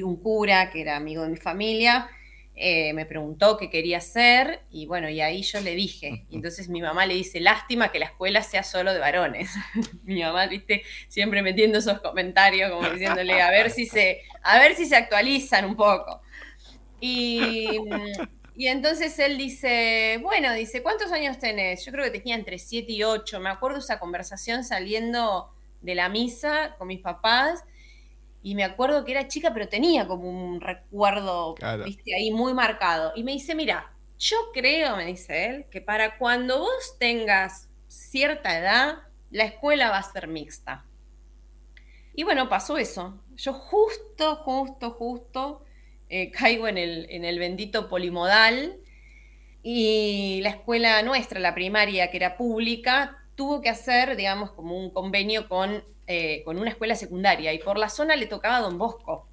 un 0.03 0.17
cura 0.17 0.71
que 0.71 0.81
era 0.81 0.97
amigo 0.97 1.23
de 1.23 1.29
mi 1.29 1.37
familia 1.37 2.09
eh, 2.57 2.93
me 2.93 3.05
preguntó 3.05 3.57
qué 3.57 3.69
quería 3.69 3.97
hacer 3.97 4.61
y 4.71 4.85
bueno, 4.85 5.09
y 5.09 5.19
ahí 5.19 5.41
yo 5.41 5.59
le 5.59 5.75
dije, 5.75 6.25
y 6.29 6.35
entonces 6.37 6.69
mi 6.69 6.81
mamá 6.81 7.05
le 7.05 7.13
dice, 7.13 7.41
lástima 7.41 7.91
que 7.91 7.99
la 7.99 8.05
escuela 8.05 8.41
sea 8.43 8.63
solo 8.63 8.93
de 8.93 8.99
varones. 8.99 9.51
mi 10.03 10.21
mamá, 10.21 10.47
viste, 10.47 10.83
siempre 11.09 11.41
metiendo 11.41 11.79
esos 11.79 11.99
comentarios 11.99 12.71
como 12.71 12.89
diciéndole, 12.93 13.41
a 13.41 13.51
ver 13.51 13.71
si 13.71 13.85
se, 13.85 14.21
a 14.41 14.57
ver 14.57 14.75
si 14.75 14.85
se 14.85 14.95
actualizan 14.95 15.65
un 15.65 15.75
poco. 15.75 16.21
Y, 17.05 18.67
entonces 18.67 19.19
él 19.19 19.37
dice, 19.37 20.19
bueno, 20.23 20.53
dice, 20.53 20.81
¿cuántos 20.81 21.11
años 21.11 21.37
tenés? 21.37 21.85
Yo 21.85 21.91
creo 21.91 22.05
que 22.05 22.17
tenía 22.17 22.35
entre 22.35 22.57
7 22.57 22.91
y 22.91 23.03
8. 23.03 23.39
Me 23.39 23.49
acuerdo 23.49 23.77
esa 23.77 23.99
conversación 23.99 24.63
saliendo 24.63 25.51
de 25.81 25.93
la 25.93 26.09
misa 26.09 26.75
con 26.77 26.87
mis 26.87 27.01
papás. 27.01 27.63
Y 28.41 28.55
me 28.55 28.63
acuerdo 28.63 29.05
que 29.05 29.11
era 29.11 29.27
chica, 29.27 29.53
pero 29.53 29.67
tenía 29.67 30.07
como 30.07 30.29
un 30.29 30.61
recuerdo, 30.61 31.55
viste, 31.83 32.15
ahí 32.15 32.31
muy 32.31 32.53
marcado. 32.53 33.11
Y 33.15 33.23
me 33.23 33.33
dice, 33.33 33.55
mira, 33.55 33.91
yo 34.17 34.37
creo, 34.53 34.95
me 34.95 35.05
dice 35.05 35.45
él, 35.47 35.65
que 35.69 35.81
para 35.81 36.17
cuando 36.17 36.59
vos 36.59 36.97
tengas 36.99 37.69
cierta 37.87 38.57
edad, 38.57 38.99
la 39.31 39.45
escuela 39.45 39.89
va 39.89 39.97
a 39.97 40.11
ser 40.11 40.27
mixta. 40.27 40.85
Y 42.13 42.23
bueno, 42.23 42.47
pasó 42.47 42.77
eso. 42.77 43.19
Yo 43.35 43.53
justo, 43.53 44.37
justo, 44.37 44.91
justo 44.91 45.64
eh, 46.09 46.29
caigo 46.31 46.67
en 46.67 46.77
el, 46.77 47.07
en 47.09 47.25
el 47.25 47.39
bendito 47.39 47.89
polimodal. 47.89 48.77
Y 49.63 50.41
la 50.43 50.49
escuela 50.49 51.01
nuestra, 51.01 51.39
la 51.39 51.55
primaria, 51.55 52.11
que 52.11 52.17
era 52.17 52.37
pública, 52.37 53.17
tuvo 53.35 53.61
que 53.61 53.69
hacer, 53.69 54.15
digamos, 54.15 54.51
como 54.51 54.77
un 54.77 54.91
convenio 54.91 55.49
con, 55.49 55.83
eh, 56.05 56.43
con 56.45 56.59
una 56.59 56.69
escuela 56.69 56.95
secundaria. 56.95 57.51
Y 57.53 57.59
por 57.59 57.77
la 57.77 57.89
zona 57.89 58.15
le 58.15 58.27
tocaba 58.27 58.57
a 58.57 58.61
Don 58.61 58.77
Bosco. 58.77 59.27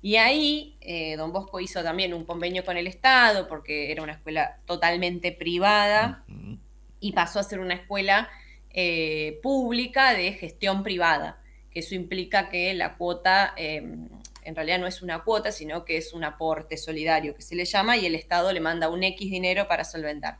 Y 0.00 0.16
ahí 0.16 0.76
eh, 0.80 1.16
Don 1.16 1.32
Bosco 1.32 1.60
hizo 1.60 1.82
también 1.82 2.14
un 2.14 2.24
convenio 2.24 2.64
con 2.64 2.76
el 2.76 2.86
Estado 2.86 3.46
porque 3.46 3.92
era 3.92 4.02
una 4.02 4.14
escuela 4.14 4.58
totalmente 4.66 5.30
privada 5.30 6.24
y 6.98 7.12
pasó 7.12 7.38
a 7.38 7.44
ser 7.44 7.60
una 7.60 7.74
escuela 7.74 8.28
pública 9.42 10.14
de 10.14 10.32
gestión 10.32 10.82
privada, 10.82 11.40
que 11.70 11.80
eso 11.80 11.94
implica 11.94 12.48
que 12.48 12.72
la 12.74 12.96
cuota 12.96 13.52
em, 13.56 14.08
en 14.44 14.54
realidad 14.54 14.78
no 14.78 14.86
es 14.86 15.02
una 15.02 15.22
cuota, 15.24 15.52
sino 15.52 15.84
que 15.84 15.96
es 15.96 16.12
un 16.12 16.24
aporte 16.24 16.76
solidario 16.76 17.34
que 17.34 17.42
se 17.42 17.54
le 17.54 17.64
llama 17.64 17.96
y 17.96 18.06
el 18.06 18.14
Estado 18.14 18.52
le 18.52 18.60
manda 18.60 18.88
un 18.88 19.02
X 19.02 19.30
dinero 19.30 19.68
para 19.68 19.84
solventar. 19.84 20.38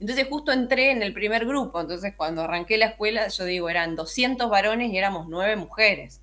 Entonces 0.00 0.26
justo 0.28 0.52
entré 0.52 0.92
en 0.92 1.02
el 1.02 1.12
primer 1.12 1.44
grupo, 1.46 1.80
entonces 1.80 2.14
cuando 2.16 2.42
arranqué 2.42 2.78
la 2.78 2.86
escuela, 2.86 3.28
yo 3.28 3.44
digo, 3.44 3.68
eran 3.68 3.96
200 3.96 4.48
varones 4.48 4.92
y 4.92 4.96
éramos 4.96 5.28
9 5.28 5.56
mujeres. 5.56 6.22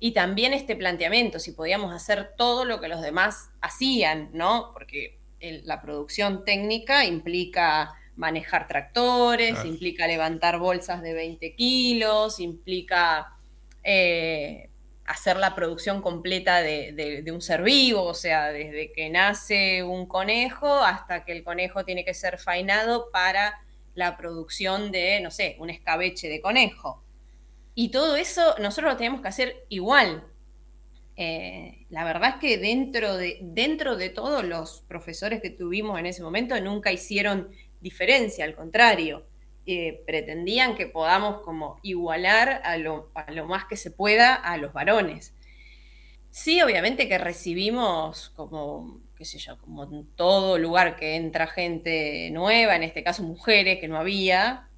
Y 0.00 0.12
también 0.12 0.52
este 0.52 0.76
planteamiento, 0.76 1.38
si 1.38 1.52
podíamos 1.52 1.94
hacer 1.94 2.34
todo 2.36 2.64
lo 2.64 2.80
que 2.80 2.88
los 2.88 3.00
demás 3.00 3.50
hacían, 3.60 4.30
¿no? 4.32 4.70
Porque 4.72 5.18
la 5.40 5.80
producción 5.80 6.44
técnica 6.44 7.04
implica 7.04 7.94
manejar 8.16 8.66
tractores, 8.66 9.64
implica 9.64 10.08
levantar 10.08 10.58
bolsas 10.58 11.02
de 11.02 11.14
20 11.14 11.54
kilos, 11.54 12.40
implica 12.40 13.36
eh, 13.84 14.67
hacer 15.08 15.38
la 15.38 15.54
producción 15.54 16.02
completa 16.02 16.60
de, 16.60 17.24
un 17.32 17.40
ser 17.40 17.62
vivo, 17.62 18.04
o 18.04 18.14
sea, 18.14 18.52
desde 18.52 18.92
que 18.92 19.08
nace 19.08 19.82
un 19.82 20.06
conejo 20.06 20.84
hasta 20.84 21.24
que 21.24 21.32
el 21.32 21.42
conejo 21.42 21.84
tiene 21.84 22.04
que 22.04 22.12
ser 22.12 22.38
fainado 22.38 23.10
para 23.10 23.58
la 23.94 24.18
producción 24.18 24.92
de, 24.92 25.20
no 25.20 25.30
sé, 25.30 25.56
un 25.60 25.70
escabeche 25.70 26.28
de 26.28 26.42
conejo. 26.42 27.02
Y 27.74 27.90
todo 27.90 28.16
eso 28.16 28.54
nosotros 28.58 28.92
lo 28.92 28.96
tenemos 28.98 29.22
que 29.22 29.28
hacer 29.28 29.56
igual. 29.70 30.24
eh, 31.16 31.86
la 31.88 32.04
verdad 32.04 32.34
es 32.34 32.36
que 32.36 32.58
dentro 32.58 33.16
de, 33.16 33.38
dentro 33.40 33.96
de 33.96 34.10
todos 34.10 34.44
los 34.44 34.82
profesores 34.88 35.40
que 35.40 35.50
tuvimos 35.50 35.98
en 35.98 36.06
ese 36.06 36.22
momento 36.22 36.60
nunca 36.60 36.92
hicieron 36.92 37.48
diferencia, 37.80 38.44
al 38.44 38.54
contrario, 38.54 39.26
eh, 39.70 40.02
pretendían 40.06 40.74
que 40.74 40.86
podamos 40.86 41.42
como 41.42 41.78
igualar 41.82 42.62
a 42.64 42.78
lo, 42.78 43.10
a 43.14 43.30
lo 43.32 43.46
más 43.46 43.66
que 43.66 43.76
se 43.76 43.90
pueda 43.90 44.34
a 44.34 44.56
los 44.56 44.72
varones. 44.72 45.34
Sí, 46.30 46.62
obviamente 46.62 47.06
que 47.06 47.18
recibimos 47.18 48.30
como, 48.30 49.00
qué 49.16 49.24
sé 49.24 49.38
yo, 49.38 49.58
como 49.58 49.84
en 49.84 50.06
todo 50.16 50.56
lugar 50.58 50.96
que 50.96 51.16
entra 51.16 51.46
gente 51.46 52.30
nueva, 52.30 52.76
en 52.76 52.82
este 52.82 53.04
caso 53.04 53.22
mujeres 53.22 53.78
que 53.78 53.88
no 53.88 53.98
había, 53.98 54.68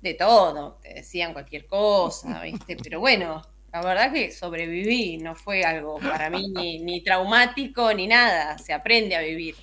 de 0.00 0.14
todo, 0.14 0.78
te 0.82 0.94
decían 0.94 1.32
cualquier 1.32 1.66
cosa, 1.66 2.40
¿viste? 2.42 2.76
Pero 2.76 3.00
bueno, 3.00 3.42
la 3.72 3.82
verdad 3.82 4.12
que 4.12 4.32
sobreviví, 4.32 5.18
no 5.18 5.34
fue 5.34 5.62
algo 5.62 5.98
para 5.98 6.28
mí 6.28 6.48
ni, 6.48 7.00
traumático 7.02 7.92
ni 7.94 8.06
nada, 8.06 8.58
se 8.58 8.72
aprende 8.72 9.14
a 9.14 9.20
vivir. 9.20 9.54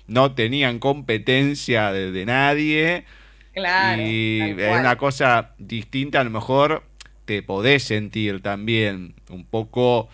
no 0.08 0.34
tenían 0.34 0.80
competencia 0.80 1.92
de, 1.92 2.12
de 2.12 2.26
nadie. 2.26 3.06
Claro. 3.54 4.02
Y 4.02 4.56
es 4.58 4.80
una 4.80 4.98
cosa 4.98 5.52
distinta, 5.58 6.22
a 6.22 6.24
lo 6.24 6.30
mejor 6.30 6.84
te 7.26 7.42
podés 7.42 7.84
sentir 7.84 8.42
también 8.42 9.16
un 9.30 9.46
poco 9.46 10.10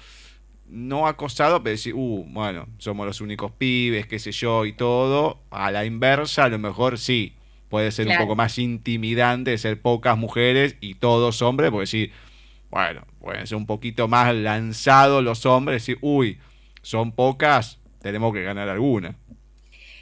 no 0.72 1.06
acosado, 1.06 1.62
pero 1.62 1.72
decir, 1.72 1.94
uh, 1.94 2.26
bueno, 2.30 2.66
somos 2.78 3.06
los 3.06 3.20
únicos 3.20 3.52
pibes, 3.52 4.08
qué 4.08 4.20
sé 4.20 4.32
yo, 4.32 4.66
y 4.66 4.74
todo. 4.74 5.42
A 5.52 5.70
la 5.70 5.86
inversa, 5.86 6.46
a 6.46 6.50
lo 6.50 6.58
mejor 6.58 6.98
sí, 6.98 7.34
puede 7.70 7.92
ser 7.92 8.08
un 8.08 8.18
poco 8.18 8.36
más 8.36 8.58
intimidante 8.58 9.58
ser 9.58 9.82
pocas 9.82 10.18
mujeres 10.18 10.78
y 10.80 10.96
todos 10.96 11.42
hombres, 11.42 11.72
porque 11.72 11.84
decir, 11.84 12.12
bueno, 12.70 13.06
pueden 13.20 13.46
ser 13.48 13.58
un 13.58 13.66
poquito 13.66 14.08
más 14.08 14.34
lanzados 14.34 15.22
los 15.24 15.46
hombres, 15.46 15.82
decir, 15.82 15.98
uy, 16.02 16.40
son 16.82 17.12
pocas, 17.12 17.80
tenemos 18.02 18.34
que 18.34 18.42
ganar 18.42 18.70
alguna. 18.70 19.18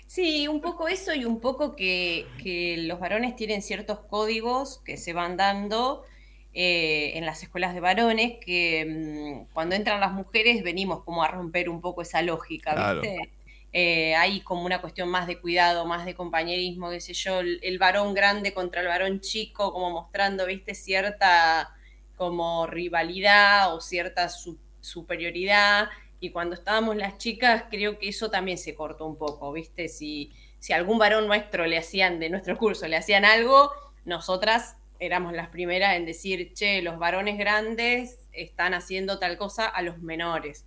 Sí, 0.05 0.47
un 0.47 0.61
poco 0.61 0.87
eso 0.87 1.13
y 1.13 1.25
un 1.25 1.39
poco 1.39 1.75
que, 1.75 2.25
que 2.41 2.77
los 2.87 2.99
varones 2.99 3.35
tienen 3.35 3.61
ciertos 3.61 3.99
códigos 3.99 4.79
que 4.85 4.97
se 4.97 5.13
van 5.13 5.37
dando 5.37 6.03
eh, 6.53 7.11
en 7.15 7.25
las 7.25 7.43
escuelas 7.43 7.73
de 7.73 7.79
varones, 7.79 8.37
que 8.43 9.45
mm, 9.47 9.53
cuando 9.53 9.75
entran 9.75 9.99
las 9.99 10.13
mujeres 10.13 10.63
venimos 10.63 11.03
como 11.03 11.23
a 11.23 11.27
romper 11.27 11.69
un 11.69 11.79
poco 11.79 12.01
esa 12.01 12.21
lógica, 12.21 12.93
¿viste? 12.93 13.31
Eh, 13.71 14.15
hay 14.15 14.41
como 14.41 14.65
una 14.65 14.81
cuestión 14.81 15.09
más 15.09 15.27
de 15.27 15.39
cuidado, 15.39 15.85
más 15.85 16.05
de 16.05 16.15
compañerismo, 16.15 16.89
qué 16.89 16.99
sé 17.01 17.13
yo, 17.13 17.39
el, 17.41 17.77
varón 17.77 18.15
grande 18.15 18.51
contra 18.51 18.81
el 18.81 18.87
varón 18.87 19.19
chico, 19.21 19.71
como 19.71 19.91
mostrando, 19.91 20.47
viste, 20.47 20.73
cierta 20.73 21.75
como 22.15 22.65
rivalidad 22.65 23.73
o 23.75 23.79
cierta 23.79 24.27
superioridad. 24.81 25.89
Y 26.19 26.31
cuando 26.31 26.55
estábamos 26.55 26.95
las 26.95 27.17
chicas, 27.19 27.65
creo 27.69 27.99
que 27.99 28.09
eso 28.09 28.31
también 28.31 28.57
se 28.57 28.73
cortó 28.73 29.05
un 29.05 29.17
poco, 29.17 29.51
viste, 29.53 29.87
si, 29.87 30.33
si 30.57 30.73
algún 30.73 30.97
varón 30.97 31.27
nuestro 31.27 31.67
le 31.67 31.77
hacían, 31.77 32.19
de 32.19 32.29
nuestro 32.29 32.57
curso, 32.57 32.87
le 32.87 32.97
hacían 32.97 33.23
algo, 33.23 33.71
nosotras 34.03 34.78
éramos 34.99 35.33
las 35.33 35.49
primeras 35.49 35.95
en 35.95 36.05
decir, 36.05 36.53
che, 36.53 36.81
los 36.81 36.99
varones 36.99 37.37
grandes 37.37 38.27
están 38.31 38.73
haciendo 38.73 39.19
tal 39.19 39.37
cosa 39.37 39.65
a 39.65 39.81
los 39.81 39.99
menores. 39.99 40.65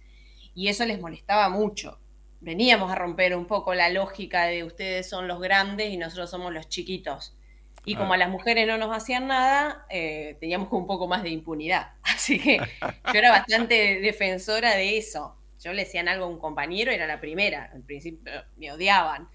Y 0.55 0.69
eso 0.69 0.85
les 0.85 1.01
molestaba 1.01 1.49
mucho. 1.49 1.99
Veníamos 2.41 2.91
a 2.91 2.97
romper 2.97 3.37
un 3.37 3.47
poco 3.47 3.75
la 3.75 3.89
lógica 3.89 4.45
de 4.47 4.65
ustedes 4.65 5.09
son 5.09 5.29
los 5.29 5.41
grandes 5.41 5.91
y 5.91 5.97
nosotros 5.97 6.31
somos 6.31 6.53
los 6.53 6.69
chiquitos. 6.69 7.37
Y 7.85 7.97
como 7.97 8.15
a 8.15 8.17
las 8.17 8.31
mujeres 8.31 8.67
no 8.67 8.79
nos 8.79 8.97
hacían 8.97 9.27
nada, 9.27 9.87
eh, 9.91 10.37
teníamos 10.39 10.69
un 10.71 10.87
poco 10.87 11.09
más 11.09 11.23
de 11.23 11.31
impunidad. 11.31 11.95
Así 12.03 12.39
que 12.39 12.59
yo 12.59 13.19
era 13.19 13.31
bastante 13.31 14.01
defensora 14.01 14.75
de 14.75 14.99
eso. 14.99 15.37
Yo 15.61 15.73
le 15.73 15.85
decían 15.85 16.09
algo 16.09 16.25
a 16.25 16.29
un 16.29 16.39
compañero, 16.39 16.91
era 16.91 17.07
la 17.07 17.21
primera. 17.21 17.71
Al 17.73 17.83
principio 17.83 18.33
me 18.57 18.71
odiaban 18.73 19.29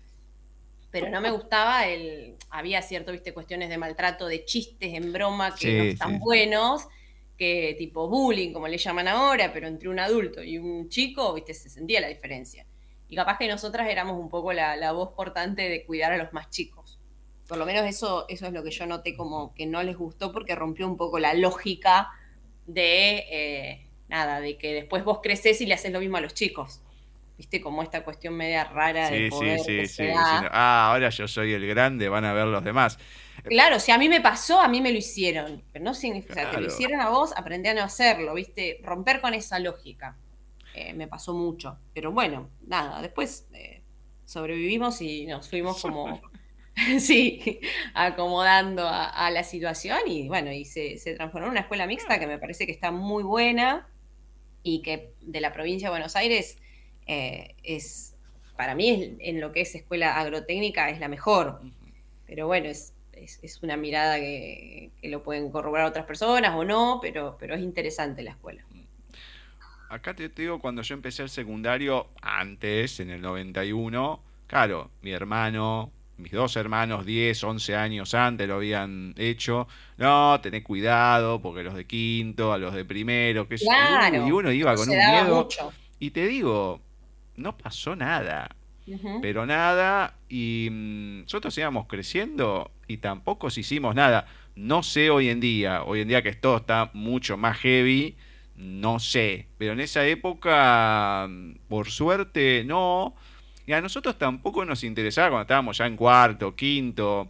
pero 1.00 1.12
no 1.12 1.22
me 1.22 1.32
gustaba 1.32 1.88
el. 1.88 2.36
Había 2.50 2.82
cierto, 2.82 3.12
viste, 3.12 3.34
cuestiones 3.34 3.70
de 3.70 3.78
maltrato, 3.78 4.28
de 4.28 4.46
chistes 4.46 4.94
en 4.94 5.12
broma 5.14 5.54
que 5.56 5.78
no 5.78 5.84
están 5.84 6.20
buenos, 6.20 6.88
que 7.38 7.76
tipo 7.78 8.08
bullying, 8.08 8.54
como 8.54 8.68
le 8.68 8.78
llaman 8.78 9.08
ahora, 9.08 9.52
pero 9.54 9.68
entre 9.68 9.90
un 9.90 10.00
adulto 10.00 10.42
y 10.44 10.58
un 10.58 10.90
chico, 10.90 11.34
viste, 11.34 11.54
se 11.54 11.70
sentía 11.70 12.02
la 12.02 12.08
diferencia. 12.08 12.66
Y 13.10 13.16
capaz 13.16 13.38
que 13.38 13.48
nosotras 13.48 13.90
éramos 13.90 14.20
un 14.20 14.30
poco 14.30 14.54
la, 14.54 14.92
voz 14.92 15.14
portante 15.14 15.70
de 15.70 15.86
cuidar 15.86 16.12
a 16.12 16.18
los 16.18 16.34
más 16.34 16.50
chicos. 16.50 17.00
Por 17.48 17.58
lo 17.58 17.66
menos 17.66 17.86
eso, 17.86 18.26
eso 18.28 18.48
es 18.48 18.54
lo 18.54 18.64
que 18.64 18.72
yo 18.72 18.86
noté 18.86 19.16
como 19.16 19.54
que 19.54 19.66
no 19.66 19.82
les 19.84 19.96
gustó 19.96 20.34
porque 20.34 20.56
rompió 20.56 20.86
un 20.88 20.98
poco 20.98 21.20
la 21.20 21.34
lógica 21.34 22.10
de 22.66 23.24
eh, 23.32 23.88
nada, 24.10 24.42
de 24.42 24.58
que 24.58 24.74
después 24.74 25.06
vos 25.06 25.20
creces 25.24 25.62
y 25.62 25.66
le 25.66 25.74
haces 25.74 25.94
lo 25.94 26.02
mismo 26.02 26.18
a 26.18 26.22
los 26.22 26.34
chicos 26.34 26.82
viste, 27.38 27.62
como 27.62 27.84
esta 27.84 28.04
cuestión 28.04 28.36
media 28.36 28.64
rara 28.66 29.10
de 29.10 29.30
poder 29.30 29.60
sí, 29.60 29.86
sí, 29.86 29.88
sí. 29.88 30.04
Ah, 30.52 30.90
ahora 30.92 31.10
yo 31.10 31.28
soy 31.28 31.54
el 31.54 31.68
grande, 31.68 32.10
van 32.10 32.26
a 32.26 32.34
ver 32.34 32.48
los 32.48 32.64
demás. 32.64 32.98
Claro, 33.44 33.80
si 33.80 33.92
a 33.92 33.98
mí 33.98 34.10
me 34.10 34.22
pasó, 34.22 34.60
a 34.60 34.68
mí 34.68 34.82
me 34.82 34.92
lo 34.92 34.98
hicieron. 34.98 35.64
Pero 35.72 35.86
no 35.86 35.94
significa, 35.94 36.50
que 36.50 36.58
te 36.58 36.62
lo 36.62 36.68
hicieron 36.68 37.00
a 37.00 37.10
vos, 37.10 37.34
aprendí 37.36 37.70
a 37.70 37.74
no 37.74 37.84
hacerlo, 37.84 38.34
viste, 38.34 38.80
romper 38.84 39.22
con 39.22 39.34
esa 39.34 39.60
lógica. 39.60 40.18
Eh, 40.74 40.94
me 40.94 41.08
pasó 41.08 41.34
mucho. 41.34 41.78
Pero 41.94 42.12
bueno, 42.12 42.50
nada, 42.66 43.02
después 43.02 43.48
eh, 43.54 43.84
sobrevivimos 44.26 45.02
y 45.02 45.26
nos 45.28 45.50
fuimos 45.50 45.82
como, 45.82 46.22
sí, 47.00 47.60
acomodando 47.94 48.88
a, 48.88 49.30
la 49.32 49.44
situación 49.44 50.00
y 50.06 50.28
bueno, 50.28 50.52
y 50.52 50.66
se, 50.66 50.98
se 50.98 51.14
transformó 51.14 51.48
en 51.48 51.52
una 51.52 51.62
escuela 51.62 51.88
mixta 51.88 52.20
que 52.20 52.28
me 52.28 52.38
parece 52.38 52.66
que 52.66 52.72
está 52.72 52.92
muy 52.92 53.24
buena 53.24 53.90
y 54.62 54.82
que 54.82 55.14
de 55.22 55.42
la 55.42 55.54
provincia 55.54 55.88
de 55.88 55.92
Buenos 55.92 56.16
Aires 56.16 56.58
eh, 57.08 57.56
es, 57.64 58.16
para 58.56 58.76
mí 58.76 59.18
en 59.20 59.42
lo 59.42 59.52
que 59.52 59.62
es 59.62 59.74
escuela 59.76 60.18
agrotécnica 60.18 60.90
es 60.90 61.00
la 61.00 61.08
mejor. 61.08 61.62
Pero 62.26 62.48
bueno, 62.48 62.68
es, 62.68 62.94
es, 63.14 63.64
una 63.64 63.78
mirada 63.78 64.18
que, 64.18 64.92
lo 65.04 65.24
pueden 65.24 65.50
corroborar 65.52 65.86
otras 65.86 66.06
personas 66.06 66.54
o 66.56 66.64
no, 66.64 67.00
pero, 67.02 67.38
pero 67.40 67.56
es 67.56 67.62
interesante 67.62 68.22
la 68.22 68.32
escuela. 68.32 68.64
acá 69.90 70.14
te, 70.14 70.30
te 70.30 70.42
digo, 70.44 70.60
cuando 70.60 70.82
yo 70.82 70.94
empecé 70.96 71.24
el 71.24 71.30
secundario, 71.30 72.10
antes, 72.22 73.00
en 73.00 73.10
el 73.10 73.22
91, 73.22 74.22
claro, 74.48 74.92
mi 75.02 75.12
hermano, 75.12 75.92
mis 76.18 76.32
dos 76.32 76.56
hermanos, 76.56 77.06
10, 77.06 77.44
11 77.44 77.76
años 77.76 78.14
antes 78.14 78.48
lo 78.48 78.56
habían 78.56 79.14
hecho. 79.18 79.68
No, 79.98 80.40
tené 80.42 80.64
cuidado, 80.64 81.42
porque 81.42 81.64
los 81.64 81.76
de 81.76 81.86
quinto, 81.86 82.52
a 82.52 82.58
los 82.58 82.74
de 82.74 82.86
primero, 82.86 83.48
que 83.48 83.56
Claro, 83.56 84.28
y 84.28 84.32
uno 84.32 84.52
iba 84.52 84.76
con 84.76 84.90
un 84.90 84.96
miedo. 84.96 85.44
mucho. 85.44 85.72
Y 86.00 86.12
te 86.12 86.28
digo, 86.28 86.82
no 87.38 87.58
pasó 87.58 87.96
nada, 87.96 88.56
pero 89.22 89.46
nada, 89.46 90.16
y 90.30 90.70
mm, 90.72 91.22
nosotros 91.22 91.58
íbamos 91.58 91.88
creciendo 91.88 92.72
y 92.88 92.98
tampoco 92.98 93.50
se 93.50 93.62
hicimos 93.62 93.96
nada. 93.96 94.28
No 94.56 94.82
sé 94.82 95.10
hoy 95.10 95.30
en 95.30 95.40
día, 95.40 95.84
hoy 95.84 96.02
en 96.02 96.08
día 96.08 96.22
que 96.22 96.34
todo 96.34 96.58
está 96.58 96.90
mucho 96.94 97.38
más 97.38 97.58
heavy, 97.60 98.16
no 98.56 99.00
sé, 99.00 99.48
pero 99.58 99.74
en 99.74 99.82
esa 99.82 100.06
época, 100.06 101.28
mm, 101.30 101.54
por 101.68 101.90
suerte, 101.90 102.64
no. 102.66 103.16
Y 103.66 103.74
a 103.74 103.82
nosotros 103.82 104.18
tampoco 104.18 104.66
nos 104.66 104.84
interesaba 104.84 105.30
cuando 105.30 105.44
estábamos 105.44 105.78
ya 105.78 105.86
en 105.86 105.98
cuarto, 105.98 106.56
quinto, 106.56 107.30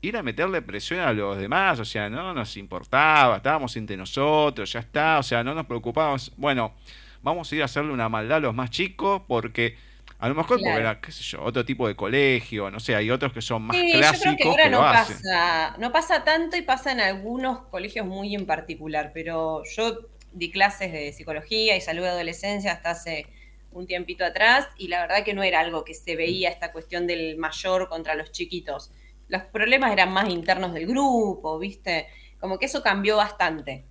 ir 0.00 0.16
a 0.16 0.22
meterle 0.22 0.62
presión 0.62 1.00
a 1.00 1.12
los 1.12 1.38
demás, 1.38 1.78
o 1.80 1.84
sea, 1.84 2.10
no 2.10 2.34
nos 2.34 2.56
importaba, 2.56 3.36
estábamos 3.36 3.76
entre 3.76 3.96
nosotros, 3.96 4.72
ya 4.72 4.80
está, 4.80 5.18
o 5.18 5.22
sea, 5.22 5.42
no 5.42 5.54
nos 5.54 5.66
preocupábamos. 5.66 6.32
Bueno, 6.36 6.74
vamos 7.22 7.50
a 7.52 7.56
ir 7.56 7.62
a 7.62 7.66
hacerle 7.66 7.92
una 7.92 8.08
maldad 8.08 8.38
a 8.38 8.40
los 8.40 8.54
más 8.54 8.70
chicos 8.70 9.22
porque 9.26 9.76
a 10.18 10.28
lo 10.28 10.34
mejor 10.34 10.48
porque 10.56 10.64
Claro. 10.64 10.80
era, 10.80 11.00
qué 11.00 11.12
sé 11.12 11.22
yo, 11.22 11.42
otro 11.42 11.64
tipo 11.64 11.86
de 11.86 11.94
colegio, 11.94 12.70
no 12.70 12.80
sé, 12.80 12.94
hay 12.96 13.10
otros 13.10 13.32
que 13.32 13.42
son 13.42 13.62
más 13.62 13.76
Sí, 13.76 13.82
yo 13.92 13.98
creo 13.98 14.00
que 14.12 14.18
clásicos 14.18 14.46
ahora 14.46 14.62
que 14.64 14.70
no 14.70 14.78
lo 14.80 14.88
hacen. 14.88 15.16
pasa, 15.16 15.76
no 15.78 15.92
pasa 15.92 16.24
tanto 16.24 16.56
y 16.56 16.62
pasa 16.62 16.92
en 16.92 17.00
algunos 17.00 17.60
colegios 17.66 18.06
muy 18.06 18.34
en 18.34 18.46
particular, 18.46 19.12
pero 19.14 19.62
yo 19.76 19.98
di 20.32 20.50
clases 20.50 20.92
de 20.92 21.12
psicología 21.12 21.76
y 21.76 21.80
salud 21.80 22.02
de 22.02 22.08
adolescencia 22.10 22.72
hasta 22.72 22.90
hace 22.90 23.26
un 23.70 23.86
tiempito 23.86 24.24
atrás 24.24 24.66
y 24.76 24.88
la 24.88 25.00
verdad 25.02 25.24
que 25.24 25.34
no 25.34 25.42
era 25.42 25.60
algo 25.60 25.84
que 25.84 25.94
se 25.94 26.16
veía 26.16 26.48
esta 26.48 26.72
cuestión 26.72 27.06
del 27.06 27.36
mayor 27.36 27.88
contra 27.88 28.14
los 28.14 28.32
chiquitos. 28.32 28.90
Los 29.28 29.42
problemas 29.42 29.92
eran 29.92 30.10
más 30.12 30.28
internos 30.30 30.72
del 30.72 30.86
grupo, 30.86 31.58
¿viste? 31.58 32.06
Como 32.40 32.58
que 32.58 32.66
eso 32.66 32.82
cambió 32.82 33.16
bastante. 33.18 33.84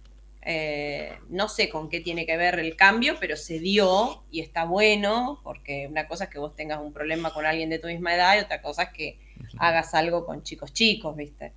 Eh, 0.50 1.12
no 1.28 1.50
sé 1.50 1.68
con 1.68 1.90
qué 1.90 2.00
tiene 2.00 2.26
que 2.26 2.38
ver 2.38 2.58
el 2.58 2.78
cambio, 2.78 3.18
pero 3.20 3.36
se 3.36 3.60
dio 3.60 4.24
y 4.32 4.40
está 4.40 4.64
bueno, 4.64 5.42
porque 5.44 5.88
una 5.92 6.08
cosa 6.08 6.24
es 6.24 6.30
que 6.30 6.40
vos 6.40 6.56
tengas 6.56 6.80
un 6.80 6.94
problema 6.94 7.34
con 7.34 7.46
alguien 7.46 7.70
de 7.70 7.80
tu 7.80 7.88
misma 7.88 8.16
edad 8.16 8.38
y 8.38 8.40
otra 8.40 8.62
cosa 8.62 8.84
es 8.84 8.90
que 8.92 9.20
hagas 9.58 9.94
algo 9.94 10.26
con 10.26 10.44
chicos 10.44 10.72
chicos, 10.72 11.18
¿viste? 11.18 11.52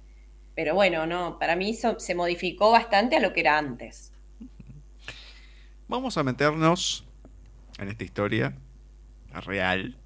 Pero 0.57 0.75
bueno, 0.75 1.07
no, 1.07 1.39
para 1.39 1.55
mí 1.55 1.73
se 1.73 2.15
modificó 2.17 2.73
bastante 2.73 3.15
a 3.15 3.21
lo 3.21 3.33
que 3.33 3.39
era 3.39 3.59
antes. 3.59 4.13
Vamos 5.87 6.19
a 6.19 6.25
meternos 6.25 7.05
en 7.79 7.91
esta 7.91 8.03
historia 8.03 8.57
real. 9.47 9.97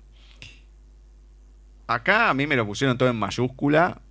Acá 1.86 2.28
a 2.28 2.34
mí 2.34 2.46
me 2.46 2.54
lo 2.54 2.66
pusieron 2.66 2.98
todo 2.98 3.08
en 3.08 3.16
mayúscula. 3.16 4.02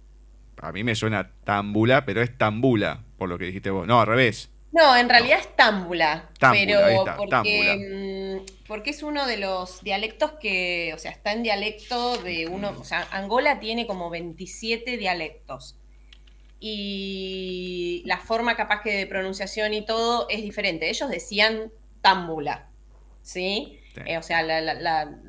A 0.57 0.71
mí 0.71 0.83
me 0.83 0.95
suena 0.95 1.29
tambula, 1.43 2.05
pero 2.05 2.23
es 2.23 2.35
tambula, 2.35 3.03
por 3.19 3.29
lo 3.29 3.37
que 3.37 3.45
dijiste 3.45 3.69
vos. 3.69 3.85
No, 3.85 4.01
al 4.01 4.07
revés. 4.07 4.49
No, 4.73 4.97
en 4.97 5.07
realidad 5.07 5.39
es 5.39 5.55
támbula, 5.55 6.29
Támbula, 6.39 6.65
pero 6.65 6.87
está, 6.87 7.15
porque, 7.15 8.41
mm, 8.41 8.65
porque 8.67 8.89
es 8.89 9.03
uno 9.03 9.25
de 9.27 9.37
los 9.37 9.81
dialectos 9.83 10.31
que, 10.41 10.91
o 10.95 10.97
sea, 10.97 11.11
está 11.11 11.31
en 11.31 11.43
dialecto 11.43 12.17
de 12.17 12.47
uno, 12.47 12.75
o 12.79 12.83
sea, 12.83 13.07
Angola 13.11 13.59
tiene 13.59 13.85
como 13.87 14.09
27 14.09 14.97
dialectos. 14.97 15.77
Y 16.59 18.01
la 18.05 18.17
forma 18.17 18.55
capaz 18.55 18.81
que 18.81 18.93
de 18.97 19.05
pronunciación 19.05 19.73
y 19.73 19.85
todo 19.85 20.27
es 20.29 20.41
diferente. 20.41 20.89
Ellos 20.89 21.09
decían 21.09 21.71
támbula, 22.01 22.67
¿sí? 23.21 23.79
Sí. 23.93 24.01
Eh, 24.05 24.17
o 24.17 24.23
sea, 24.23 24.41
la, 24.41 24.59
la- 24.61 24.73
la- 24.73 25.19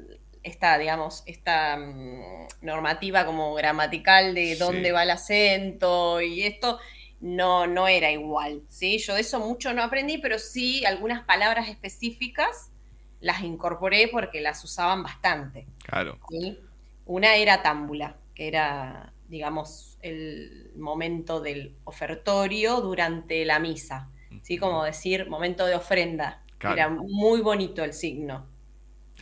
esta, 0.42 0.78
digamos, 0.78 1.22
esta 1.26 1.76
mm, 1.76 2.46
normativa 2.62 3.26
como 3.26 3.52
gramatical 3.54 4.34
de 4.34 4.52
Sí. 4.52 4.58
dónde 4.58 4.92
va 4.92 5.02
el 5.02 5.10
acento 5.10 6.20
y 6.20 6.44
esto, 6.44 6.78
no, 7.24 7.66
no 7.66 7.88
era 7.88 8.12
igual, 8.12 8.60
¿sí? 8.68 8.98
Yo 8.98 9.14
de 9.14 9.22
eso 9.22 9.40
mucho 9.40 9.72
no 9.72 9.82
aprendí, 9.82 10.18
pero 10.18 10.38
sí 10.38 10.84
algunas 10.84 11.24
palabras 11.24 11.70
específicas 11.70 12.70
las 13.20 13.40
incorporé 13.40 14.08
porque 14.12 14.42
las 14.42 14.62
usaban 14.62 15.02
bastante, 15.02 15.66
Claro. 15.84 16.18
¿sí? 16.28 16.58
Una 17.06 17.36
era 17.36 17.62
támbula, 17.62 18.18
que 18.34 18.46
era, 18.46 19.14
digamos, 19.26 19.96
el 20.02 20.72
momento 20.76 21.40
del 21.40 21.74
ofertorio 21.84 22.82
durante 22.82 23.42
la 23.46 23.58
misa, 23.58 24.10
¿sí? 24.42 24.58
Como 24.58 24.84
decir, 24.84 25.26
momento 25.26 25.64
de 25.64 25.76
ofrenda. 25.76 26.42
Claro. 26.58 26.76
Era 26.76 26.88
muy 26.90 27.40
bonito 27.40 27.82
el 27.84 27.94
signo. 27.94 28.46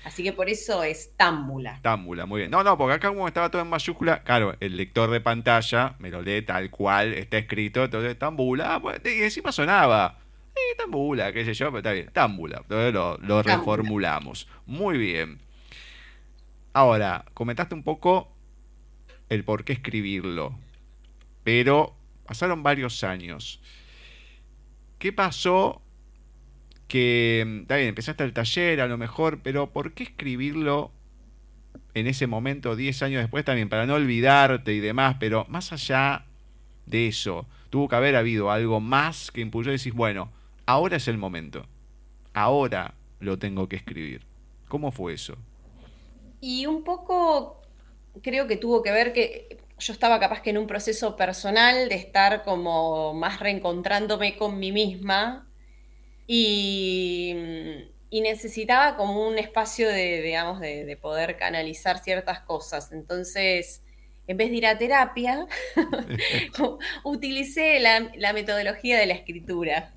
Así 0.05 0.23
que 0.23 0.33
por 0.33 0.49
eso 0.49 0.83
es 0.83 1.13
támbula. 1.17 1.79
Támbula, 1.83 2.27
muy 2.27 2.41
bien. 2.41 2.51
No, 2.51 2.65
no, 2.65 2.77
porque 2.77 2.95
acá 2.95 3.09
como 3.09 3.29
estaba 3.29 3.51
todo 3.51 3.63
en 3.63 3.69
mayúscula, 3.69 4.23
claro, 4.23 4.57
el 4.61 4.77
lector 4.77 5.11
de 5.11 5.21
pantalla 5.21 5.95
me 5.99 6.11
lo 6.11 6.23
lee 6.23 6.43
tal 6.43 6.71
cual 6.71 7.13
está 7.15 7.39
escrito, 7.39 7.85
entonces 7.85 8.19
támbula, 8.19 8.75
ah, 8.75 8.81
pues, 8.81 9.01
y 9.05 9.23
encima 9.23 9.53
sonaba. 9.53 10.19
Eh, 10.55 10.75
tambula, 10.77 11.33
qué 11.33 11.45
sé 11.45 11.55
yo, 11.55 11.67
pero 11.67 11.79
está 11.79 11.93
bien, 11.93 12.11
támbula. 12.13 12.59
Entonces 12.59 12.93
lo, 12.93 13.17
lo 13.19 13.43
Támbula. 13.43 13.57
reformulamos. 13.57 14.49
Muy 14.67 14.99
bien. 14.99 15.39
Ahora, 16.75 17.25
comentaste 17.35 17.75
un 17.75 17.83
poco 17.83 18.33
el 19.29 19.45
por 19.45 19.65
qué 19.65 19.73
escribirlo, 19.75 20.59
pero 21.45 21.95
pasaron 22.27 22.63
varios 22.63 23.05
años. 23.05 23.61
¿Qué 24.99 25.13
pasó? 25.13 25.82
Que, 26.93 27.43
mm, 27.47 27.61
está 27.63 27.77
bien, 27.77 27.89
empezaste 27.89 28.23
el 28.23 28.35
taller 28.35 28.83
a 28.83 28.87
lo 28.87 28.99
mejor, 28.99 29.41
pero 29.43 29.71
¿por 29.71 29.95
qué 29.95 30.03
escribirlo 30.03 30.91
en 31.95 32.07
ese 32.07 32.27
momento, 32.27 32.77
10 32.77 33.03
años 33.03 33.23
después 33.23 33.47
también, 33.47 33.71
para 33.71 33.87
no 33.87 33.95
olvidarte 33.95 34.75
y 34.75 34.81
demás? 34.81 35.17
Pero 35.19 35.47
más 35.49 35.73
allá 35.73 36.27
de 36.85 37.07
eso, 37.09 37.47
tuvo 37.71 37.89
que 37.89 37.97
haber 37.97 38.15
habido 38.15 38.51
algo 38.51 38.79
más 38.81 39.31
que 39.31 39.41
impulsó 39.41 39.71
y 39.71 39.79
decís, 39.79 39.95
bueno, 39.95 40.31
ahora 40.67 40.99
es 40.99 41.09
el 41.09 41.17
momento, 41.17 41.65
ahora 42.35 42.93
lo 43.21 43.39
tengo 43.39 43.71
que 43.71 43.77
escribir. 43.77 44.27
¿Cómo 44.69 44.93
fue 44.93 45.15
eso? 45.15 45.39
Y 46.43 46.67
un 46.67 46.85
poco 46.85 47.63
creo 48.23 48.47
que 48.47 48.59
tuvo 48.59 48.83
que 48.83 48.93
ver 48.93 49.15
que 49.15 49.63
yo 49.79 49.95
estaba 49.95 50.21
capaz 50.21 50.43
que 50.43 50.51
en 50.51 50.59
un 50.59 50.67
proceso 50.67 51.17
personal 51.17 51.89
de 51.89 51.95
estar 51.95 52.43
como 52.43 53.15
más 53.15 53.41
reencontrándome 53.41 54.37
con 54.37 54.59
mí 54.59 54.73
misma 54.73 55.49
y, 56.27 57.35
y 58.11 58.21
necesitaba 58.21 58.97
como 58.97 59.27
un 59.27 59.39
espacio 59.39 59.89
de, 59.89 60.23
digamos, 60.23 60.61
de, 60.61 60.85
de 60.85 60.97
poder 60.97 61.37
canalizar 61.37 61.99
ciertas 61.99 62.41
cosas. 62.41 62.93
Entonces, 62.93 63.83
en 64.27 64.37
vez 64.37 64.51
de 64.51 64.57
ir 64.57 64.67
a 64.67 64.79
terapia, 64.79 65.47
utilicé 67.05 67.81
la, 67.81 68.11
la 68.17 68.33
metodología 68.33 68.99
de 68.99 69.07
la 69.07 69.15
escritura. 69.15 69.93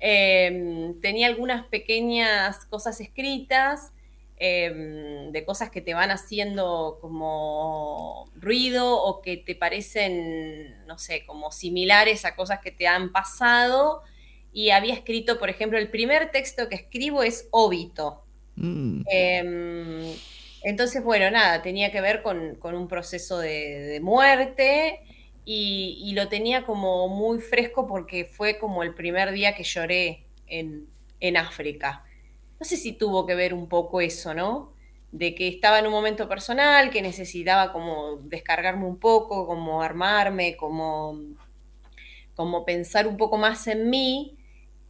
Eh, 0.00 0.94
tenía 1.00 1.26
algunas 1.28 1.66
pequeñas 1.66 2.64
cosas 2.66 3.00
escritas 3.00 3.92
eh, 4.36 5.28
de 5.30 5.44
cosas 5.44 5.70
que 5.70 5.80
te 5.80 5.94
van 5.94 6.10
haciendo 6.10 6.98
como 7.00 8.30
ruido 8.34 9.00
o 9.02 9.22
que 9.22 9.36
te 9.36 9.54
parecen, 9.54 10.84
no 10.86 10.98
sé, 10.98 11.24
como 11.26 11.52
similares 11.52 12.24
a 12.24 12.34
cosas 12.34 12.60
que 12.60 12.72
te 12.72 12.86
han 12.88 13.12
pasado. 13.12 14.02
Y 14.52 14.70
había 14.70 14.94
escrito, 14.94 15.38
por 15.38 15.50
ejemplo, 15.50 15.78
el 15.78 15.90
primer 15.90 16.30
texto 16.30 16.68
que 16.68 16.76
escribo 16.76 17.22
es 17.22 17.48
Óbito. 17.52 18.24
Mm, 18.56 19.04
Eh, 19.12 20.16
entonces, 20.62 21.02
bueno, 21.04 21.30
nada, 21.30 21.62
tenía 21.62 21.90
que 21.92 22.00
ver 22.00 22.22
con, 22.22 22.56
con 22.56 22.74
un 22.76 22.88
proceso 22.88 23.38
de, 23.38 23.50
de 23.80 24.00
muerte 24.00 25.00
y, 25.44 25.98
y 26.04 26.14
lo 26.14 26.28
tenía 26.28 26.64
como 26.64 27.08
muy 27.08 27.40
fresco 27.40 27.86
porque 27.86 28.24
fue 28.26 28.58
como 28.58 28.82
el 28.82 28.94
primer 28.94 29.32
día 29.32 29.54
que 29.54 29.64
lloré 29.64 30.26
en, 30.46 30.88
en 31.20 31.36
África. 31.36 32.04
No 32.60 32.66
sé 32.66 32.76
si 32.76 32.92
tuvo 32.92 33.26
que 33.26 33.34
ver 33.34 33.54
un 33.54 33.68
poco 33.68 34.00
eso, 34.00 34.34
¿no? 34.34 34.74
De 35.10 35.34
que 35.34 35.48
estaba 35.48 35.78
en 35.80 35.86
un 35.86 35.92
momento 35.92 36.28
personal, 36.28 36.90
que 36.90 37.02
necesitaba 37.02 37.72
como 37.72 38.18
descargarme 38.24 38.86
un 38.86 38.98
poco, 38.98 39.46
como 39.46 39.82
armarme, 39.82 40.56
como, 40.56 41.18
como 42.34 42.64
pensar 42.64 43.06
un 43.06 43.16
poco 43.16 43.36
más 43.38 43.66
en 43.66 43.90
mí. 43.90 44.38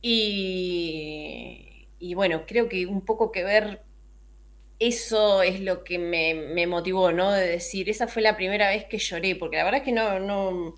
Y, 0.03 1.89
y 1.99 2.15
bueno, 2.15 2.45
creo 2.47 2.69
que 2.69 2.87
un 2.87 3.05
poco 3.05 3.33
que 3.33 3.45
ver 3.45 3.83
eso 4.79 5.43
es 5.43 5.61
lo 5.61 5.85
que 5.85 5.99
me, 5.99 6.35
me 6.35 6.67
motivó, 6.67 7.13
¿no? 7.13 7.31
De 7.33 7.47
decir, 7.49 7.89
esa 7.91 8.09
fue 8.09 8.23
la 8.23 8.37
primera 8.37 8.69
vez 8.71 8.85
que 8.87 8.99
lloré, 8.99 9.37
porque 9.37 9.57
la 9.59 9.65
verdad 9.65 9.81
es 9.81 9.85
que 9.87 9.93
no, 9.93 10.19
no, 10.21 10.75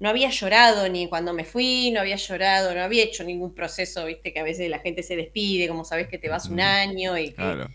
no 0.00 0.08
había 0.08 0.30
llorado 0.30 0.88
ni 0.88 1.08
cuando 1.08 1.32
me 1.34 1.44
fui, 1.44 1.90
no 1.92 2.00
había 2.00 2.16
llorado, 2.16 2.74
no 2.74 2.82
había 2.82 3.04
hecho 3.04 3.24
ningún 3.24 3.54
proceso, 3.54 4.06
viste, 4.06 4.32
que 4.32 4.40
a 4.40 4.44
veces 4.44 4.70
la 4.70 4.80
gente 4.80 5.02
se 5.04 5.16
despide, 5.16 5.68
como 5.68 5.84
sabes 5.84 6.08
que 6.08 6.18
te 6.18 6.28
vas 6.28 6.50
un 6.50 6.60
año 6.60 7.18
y 7.18 7.34
que 7.34 7.58
claro. 7.58 7.68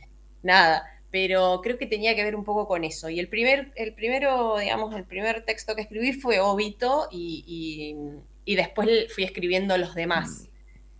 nada, 0.43 0.83
pero 1.11 1.61
creo 1.63 1.77
que 1.77 1.87
tenía 1.87 2.15
que 2.15 2.23
ver 2.23 2.35
un 2.37 2.43
poco 2.45 2.67
con 2.67 2.83
eso. 2.85 3.09
Y 3.09 3.19
el 3.19 3.29
primer, 3.29 3.71
el 3.75 3.93
primero, 3.95 4.57
digamos, 4.59 4.95
el 4.95 5.05
primer 5.05 5.43
texto 5.45 5.75
que 5.75 5.81
escribí 5.83 6.13
fue 6.13 6.39
Óbito 6.39 7.07
y, 7.11 7.43
y- 7.47 8.51
y 8.53 8.55
después 8.55 8.89
fui 9.13 9.23
escribiendo 9.23 9.77
los 9.77 9.95
demás. 9.95 10.49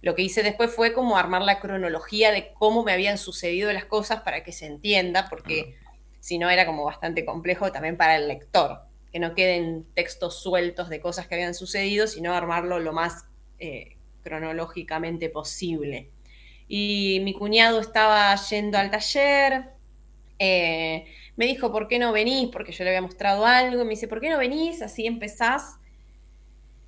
Lo 0.01 0.15
que 0.15 0.23
hice 0.23 0.41
después 0.43 0.71
fue 0.73 0.93
como 0.93 1.17
armar 1.17 1.43
la 1.43 1.59
cronología 1.59 2.31
de 2.31 2.51
cómo 2.53 2.83
me 2.83 2.91
habían 2.91 3.17
sucedido 3.17 3.71
las 3.71 3.85
cosas 3.85 4.21
para 4.21 4.43
que 4.43 4.51
se 4.51 4.65
entienda, 4.65 5.27
porque 5.29 5.75
si 6.19 6.37
no 6.37 6.49
era 6.49 6.65
como 6.65 6.83
bastante 6.83 7.23
complejo 7.23 7.71
también 7.71 7.97
para 7.97 8.15
el 8.15 8.27
lector, 8.27 8.81
que 9.11 9.19
no 9.19 9.35
queden 9.35 9.85
textos 9.93 10.41
sueltos 10.41 10.89
de 10.89 11.01
cosas 11.01 11.27
que 11.27 11.35
habían 11.35 11.53
sucedido, 11.53 12.07
sino 12.07 12.33
armarlo 12.33 12.79
lo 12.79 12.93
más 12.93 13.25
eh, 13.59 13.97
cronológicamente 14.23 15.29
posible. 15.29 16.09
Y 16.67 17.19
mi 17.23 17.33
cuñado 17.33 17.79
estaba 17.79 18.33
yendo 18.35 18.77
al 18.77 18.89
taller, 18.89 19.65
eh, 20.39 21.05
me 21.35 21.45
dijo, 21.45 21.71
¿por 21.71 21.87
qué 21.87 21.99
no 21.99 22.11
venís? 22.11 22.49
Porque 22.51 22.71
yo 22.71 22.83
le 22.83 22.89
había 22.89 23.01
mostrado 23.01 23.45
algo, 23.45 23.83
me 23.83 23.91
dice, 23.91 24.07
¿por 24.07 24.19
qué 24.19 24.29
no 24.29 24.39
venís? 24.39 24.81
Así 24.81 25.05
empezás 25.05 25.75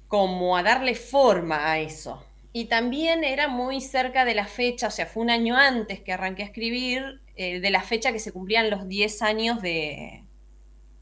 como 0.08 0.58
a 0.58 0.63
darle 0.63 0.95
forma 0.95 1.71
a 1.71 1.80
eso. 1.80 2.23
Y 2.53 2.65
también 2.65 3.23
era 3.23 3.47
muy 3.47 3.81
cerca 3.81 4.25
de 4.25 4.35
la 4.35 4.45
fecha, 4.45 4.87
o 4.87 4.91
sea, 4.91 5.07
fue 5.07 5.23
un 5.23 5.31
año 5.31 5.57
antes 5.57 6.01
que 6.01 6.13
arranqué 6.13 6.43
a 6.43 6.45
escribir, 6.45 7.21
eh, 7.35 7.59
de 7.59 7.69
la 7.71 7.81
fecha 7.81 8.11
que 8.13 8.19
se 8.19 8.31
cumplían 8.31 8.69
los 8.69 8.87
10 8.87 9.23
años 9.23 9.61
de, 9.61 10.23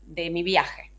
de 0.04 0.30
mi 0.30 0.44
viaje. 0.44 0.92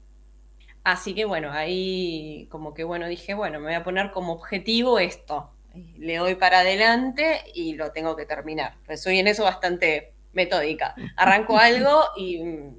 Así 0.85 1.15
que 1.15 1.25
bueno, 1.25 1.53
ahí 1.53 2.47
como 2.51 2.75
que 2.75 2.85
bueno, 2.85 3.07
dije, 3.07 3.35
bueno, 3.35 3.61
me 3.61 3.67
voy 3.67 3.75
a 3.75 3.85
poner 3.85 4.11
como 4.11 4.33
objetivo 4.33 4.99
esto. 4.99 5.53
Le 5.97 6.17
doy 6.17 6.35
para 6.35 6.61
adelante 6.61 7.41
y 7.55 7.75
lo 7.75 7.93
tengo 7.93 8.15
que 8.15 8.27
terminar. 8.27 8.75
Pues 8.85 9.03
soy 9.03 9.19
en 9.19 9.29
eso 9.29 9.45
bastante 9.45 10.13
metódica. 10.33 10.95
Arranco 11.17 11.57
algo 11.57 12.03
y 12.17 12.43
mm, 12.43 12.77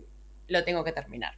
lo 0.49 0.63
tengo 0.63 0.83
que 0.83 0.91
terminar. 0.91 1.37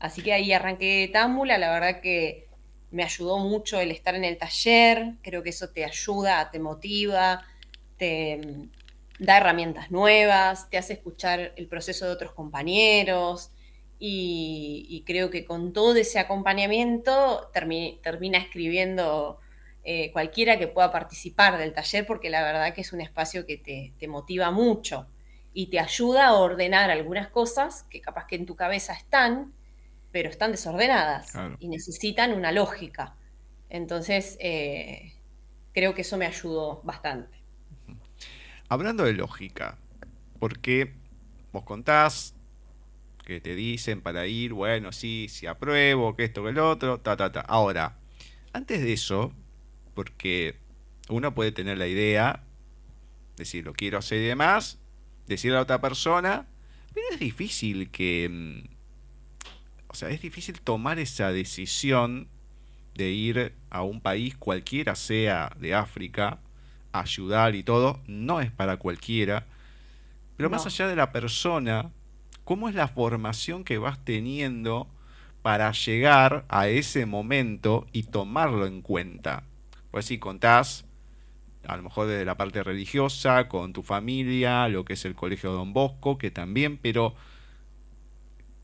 Así 0.00 0.22
que 0.22 0.32
ahí 0.32 0.52
arranqué 0.52 1.08
Támbula, 1.12 1.58
la 1.58 1.70
verdad 1.70 2.00
que 2.00 2.48
me 2.92 3.02
ayudó 3.02 3.38
mucho 3.38 3.80
el 3.80 3.90
estar 3.90 4.14
en 4.14 4.24
el 4.24 4.36
taller, 4.36 5.14
creo 5.22 5.42
que 5.42 5.50
eso 5.50 5.70
te 5.70 5.84
ayuda, 5.84 6.50
te 6.50 6.60
motiva, 6.60 7.44
te 7.96 8.36
mm, 8.36 9.24
da 9.24 9.38
herramientas 9.38 9.90
nuevas, 9.90 10.68
te 10.70 10.78
hace 10.78 10.92
escuchar 10.92 11.52
el 11.56 11.66
proceso 11.68 12.06
de 12.06 12.12
otros 12.12 12.32
compañeros 12.32 13.50
y, 13.98 15.04
creo 15.06 15.30
que 15.30 15.44
con 15.44 15.72
todo 15.72 15.94
ese 15.96 16.18
acompañamiento 16.18 17.50
termina 17.52 18.38
escribiendo 18.38 19.38
eh, 19.84 20.10
cualquiera 20.12 20.58
que 20.58 20.66
pueda 20.66 20.90
participar 20.90 21.58
del 21.58 21.72
taller 21.72 22.06
porque 22.06 22.28
la 22.30 22.42
verdad 22.42 22.74
que 22.74 22.80
es 22.80 22.92
un 22.92 23.00
espacio 23.00 23.46
que 23.46 23.56
te, 23.56 23.92
te 23.98 24.08
motiva 24.08 24.50
mucho 24.50 25.06
y 25.54 25.66
te 25.66 25.78
ayuda 25.78 26.26
a 26.26 26.34
ordenar 26.34 26.90
algunas 26.90 27.28
cosas 27.28 27.84
que 27.84 28.00
capaz 28.00 28.26
que 28.26 28.36
en 28.36 28.46
tu 28.46 28.56
cabeza 28.56 28.92
están 28.92 29.52
pero 30.12 30.28
están 30.28 30.52
desordenadas 30.52 31.32
y 31.58 31.68
necesitan 31.68 32.32
una 32.32 32.52
lógica. 32.52 33.16
Entonces, 33.70 34.36
eh, 34.40 35.14
creo 35.72 35.94
que 35.94 36.02
eso 36.02 36.18
me 36.18 36.26
ayudó 36.26 36.82
bastante. 36.84 37.38
Hablando 38.68 39.04
de 39.04 39.14
lógica, 39.14 39.78
porque 40.38 40.92
vos 41.52 41.64
contás 41.64 42.34
que 43.24 43.40
te 43.40 43.54
dicen 43.54 44.02
para 44.02 44.26
ir, 44.26 44.52
bueno, 44.52 44.92
sí, 44.92 45.26
si 45.28 45.46
apruebo, 45.46 46.16
que 46.16 46.24
esto, 46.24 46.42
que 46.42 46.50
el 46.50 46.58
otro, 46.58 47.00
ta, 47.00 47.16
ta, 47.16 47.32
ta. 47.32 47.40
Ahora, 47.40 47.98
antes 48.52 48.82
de 48.82 48.92
eso, 48.92 49.32
porque 49.94 50.56
uno 51.08 51.34
puede 51.34 51.52
tener 51.52 51.78
la 51.78 51.86
idea, 51.86 52.44
decir, 53.36 53.64
lo 53.64 53.72
quiero 53.72 53.98
hacer 53.98 54.18
y 54.18 54.26
demás, 54.26 54.78
decirle 55.26 55.56
a 55.56 55.60
la 55.60 55.64
otra 55.64 55.80
persona, 55.80 56.46
pero 56.92 57.06
es 57.12 57.20
difícil 57.20 57.90
que 57.90 58.28
mm, 58.28 58.81
o 59.92 59.94
sea, 59.94 60.08
es 60.08 60.22
difícil 60.22 60.58
tomar 60.60 60.98
esa 60.98 61.32
decisión 61.32 62.28
de 62.94 63.10
ir 63.10 63.54
a 63.68 63.82
un 63.82 64.00
país 64.00 64.34
cualquiera 64.36 64.94
sea 64.94 65.52
de 65.60 65.74
África, 65.74 66.38
ayudar 66.92 67.54
y 67.54 67.62
todo, 67.62 68.00
no 68.06 68.40
es 68.40 68.50
para 68.50 68.78
cualquiera. 68.78 69.46
Pero 70.36 70.48
más 70.48 70.64
allá 70.64 70.88
de 70.88 70.96
la 70.96 71.12
persona, 71.12 71.90
¿cómo 72.44 72.70
es 72.70 72.74
la 72.74 72.88
formación 72.88 73.64
que 73.64 73.76
vas 73.76 74.02
teniendo 74.02 74.88
para 75.42 75.70
llegar 75.72 76.46
a 76.48 76.68
ese 76.68 77.04
momento 77.04 77.86
y 77.92 78.04
tomarlo 78.04 78.66
en 78.66 78.80
cuenta? 78.80 79.44
Pues 79.90 80.06
si 80.06 80.18
contás, 80.18 80.86
a 81.66 81.76
lo 81.76 81.82
mejor 81.82 82.06
desde 82.06 82.24
la 82.24 82.38
parte 82.38 82.62
religiosa, 82.62 83.46
con 83.48 83.74
tu 83.74 83.82
familia, 83.82 84.68
lo 84.68 84.86
que 84.86 84.94
es 84.94 85.04
el 85.04 85.14
Colegio 85.14 85.52
Don 85.52 85.74
Bosco, 85.74 86.16
que 86.16 86.30
también, 86.30 86.78
pero 86.78 87.14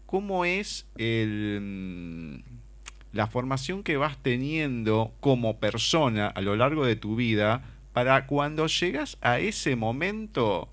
cómo 0.08 0.46
es 0.46 0.86
el, 0.96 2.42
la 3.12 3.26
formación 3.26 3.82
que 3.82 3.98
vas 3.98 4.16
teniendo 4.22 5.12
como 5.20 5.58
persona 5.58 6.28
a 6.28 6.40
lo 6.40 6.56
largo 6.56 6.86
de 6.86 6.96
tu 6.96 7.14
vida 7.14 7.62
para 7.92 8.26
cuando 8.26 8.68
llegas 8.68 9.18
a 9.20 9.38
ese 9.38 9.76
momento, 9.76 10.70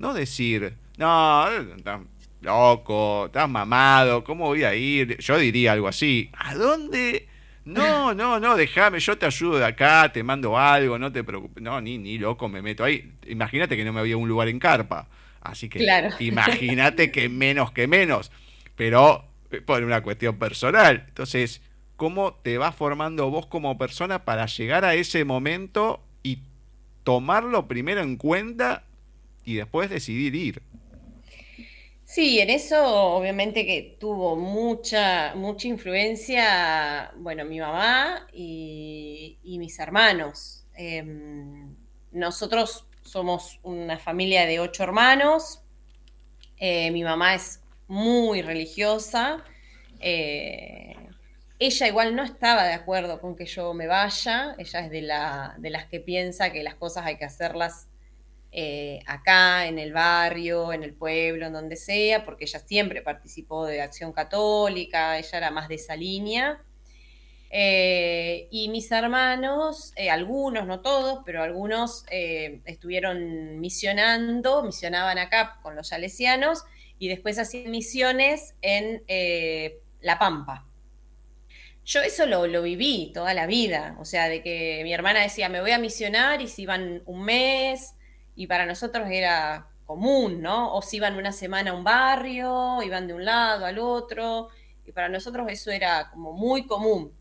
no 0.00 0.12
decir, 0.12 0.74
no, 0.98 1.48
estás 1.48 2.00
loco, 2.40 3.26
estás 3.26 3.48
mamado, 3.48 4.24
¿cómo 4.24 4.46
voy 4.46 4.64
a 4.64 4.74
ir? 4.74 5.18
Yo 5.18 5.38
diría 5.38 5.70
algo 5.70 5.86
así, 5.86 6.30
¿a 6.32 6.56
dónde? 6.56 7.28
No, 7.64 8.12
no, 8.16 8.40
no, 8.40 8.56
déjame, 8.56 8.98
yo 8.98 9.16
te 9.16 9.26
ayudo 9.26 9.58
de 9.58 9.66
acá, 9.66 10.10
te 10.12 10.24
mando 10.24 10.58
algo, 10.58 10.98
no 10.98 11.12
te 11.12 11.22
preocupes. 11.22 11.62
No, 11.62 11.80
ni, 11.80 11.96
ni 11.96 12.18
loco 12.18 12.48
me 12.48 12.60
meto 12.60 12.82
ahí. 12.82 13.12
Imagínate 13.28 13.76
que 13.76 13.84
no 13.84 13.92
me 13.92 14.00
había 14.00 14.16
un 14.16 14.28
lugar 14.28 14.48
en 14.48 14.58
carpa. 14.58 15.06
Así 15.40 15.68
que 15.68 15.78
imagínate 16.18 17.12
que 17.12 17.28
menos 17.28 17.70
que 17.70 17.86
menos 17.86 18.32
pero 18.76 19.24
eh, 19.50 19.60
por 19.60 19.82
una 19.82 20.02
cuestión 20.02 20.38
personal. 20.38 21.04
Entonces, 21.08 21.60
¿cómo 21.96 22.34
te 22.34 22.58
vas 22.58 22.74
formando 22.74 23.30
vos 23.30 23.46
como 23.46 23.78
persona 23.78 24.24
para 24.24 24.46
llegar 24.46 24.84
a 24.84 24.94
ese 24.94 25.24
momento 25.24 26.02
y 26.22 26.40
tomarlo 27.02 27.68
primero 27.68 28.00
en 28.00 28.16
cuenta 28.16 28.84
y 29.44 29.54
después 29.54 29.90
decidir 29.90 30.34
ir? 30.34 30.62
Sí, 32.04 32.38
en 32.38 32.50
eso 32.50 32.86
obviamente 32.86 33.64
que 33.64 33.96
tuvo 33.98 34.36
mucha, 34.36 35.34
mucha 35.34 35.68
influencia, 35.68 37.10
bueno, 37.16 37.44
mi 37.44 37.58
mamá 37.58 38.26
y, 38.32 39.38
mis 39.42 39.78
hermanos. 39.78 40.64
Em, 40.76 41.74
nosotros 42.12 42.86
somos 43.02 43.58
una 43.62 43.98
familia 43.98 44.46
de 44.46 44.60
ocho 44.60 44.82
hermanos. 44.82 45.60
Eh, 46.58 46.90
mi 46.90 47.02
mamá 47.02 47.34
es 47.34 47.63
muy 47.88 48.42
religiosa. 48.42 49.44
Eh, 50.00 50.94
ella 51.58 51.86
igual 51.86 52.16
no 52.16 52.24
estaba 52.24 52.64
de 52.64 52.74
acuerdo 52.74 53.20
con 53.20 53.36
que 53.36 53.46
yo 53.46 53.74
me 53.74 53.86
vaya, 53.86 54.54
ella 54.58 54.80
es 54.80 54.90
de, 54.90 55.02
la, 55.02 55.54
de 55.58 55.70
las 55.70 55.86
que 55.86 56.00
piensa 56.00 56.50
que 56.50 56.62
las 56.62 56.74
cosas 56.74 57.06
hay 57.06 57.16
que 57.16 57.24
hacerlas 57.24 57.88
eh, 58.52 59.00
acá, 59.06 59.66
en 59.66 59.78
el 59.78 59.92
barrio, 59.92 60.72
en 60.72 60.82
el 60.82 60.94
pueblo, 60.94 61.46
en 61.46 61.52
donde 61.52 61.76
sea, 61.76 62.24
porque 62.24 62.44
ella 62.44 62.60
siempre 62.60 63.02
participó 63.02 63.66
de 63.66 63.80
Acción 63.80 64.12
Católica, 64.12 65.18
ella 65.18 65.38
era 65.38 65.50
más 65.50 65.68
de 65.68 65.76
esa 65.76 65.96
línea. 65.96 66.60
Eh, 67.50 68.48
y 68.50 68.68
mis 68.68 68.90
hermanos, 68.90 69.92
algunos, 70.10 70.66
no 70.66 70.80
todos, 70.80 71.20
pero 71.24 71.42
algunos 71.42 72.04
estuvieron 72.10 73.60
misionando, 73.60 74.62
misionaban 74.64 75.18
acá 75.18 75.60
con 75.62 75.76
los 75.76 75.88
salesianos 75.88 76.64
y 76.98 77.08
después 77.08 77.38
hacía 77.38 77.68
misiones 77.68 78.54
en 78.62 79.02
eh, 79.08 79.80
La 80.00 80.18
Pampa. 80.18 80.66
Yo 81.84 82.00
eso 82.00 82.24
lo, 82.26 82.46
lo, 82.46 82.62
viví 82.62 83.12
toda 83.12 83.34
la 83.34 83.46
vida, 83.46 83.96
o 84.00 84.04
sea, 84.06 84.28
de 84.28 84.42
que 84.42 84.80
mi 84.84 84.94
hermana 84.94 85.20
decía, 85.20 85.50
me 85.50 85.60
voy 85.60 85.72
a 85.72 85.78
misionar 85.78 86.40
y 86.40 86.48
si 86.48 86.62
iban 86.62 87.02
un 87.04 87.24
mes, 87.24 87.94
y 88.36 88.46
para 88.46 88.64
nosotros 88.64 89.08
era 89.10 89.68
común, 89.86 90.40
¿no? 90.40 90.74
O 90.74 90.82
si 90.82 90.96
iban 90.96 91.16
una 91.16 91.32
semana 91.32 91.72
a 91.72 91.74
un 91.74 91.84
barrio, 91.84 92.82
iban 92.82 93.06
de 93.06 93.14
un 93.14 93.24
lado 93.24 93.66
al 93.66 93.78
otro, 93.78 94.48
y 94.86 94.92
para 94.92 95.08
nosotros 95.08 95.46
eso 95.50 95.70
era 95.70 96.10
como 96.10 96.32
muy 96.32 96.66
común. 96.66 97.12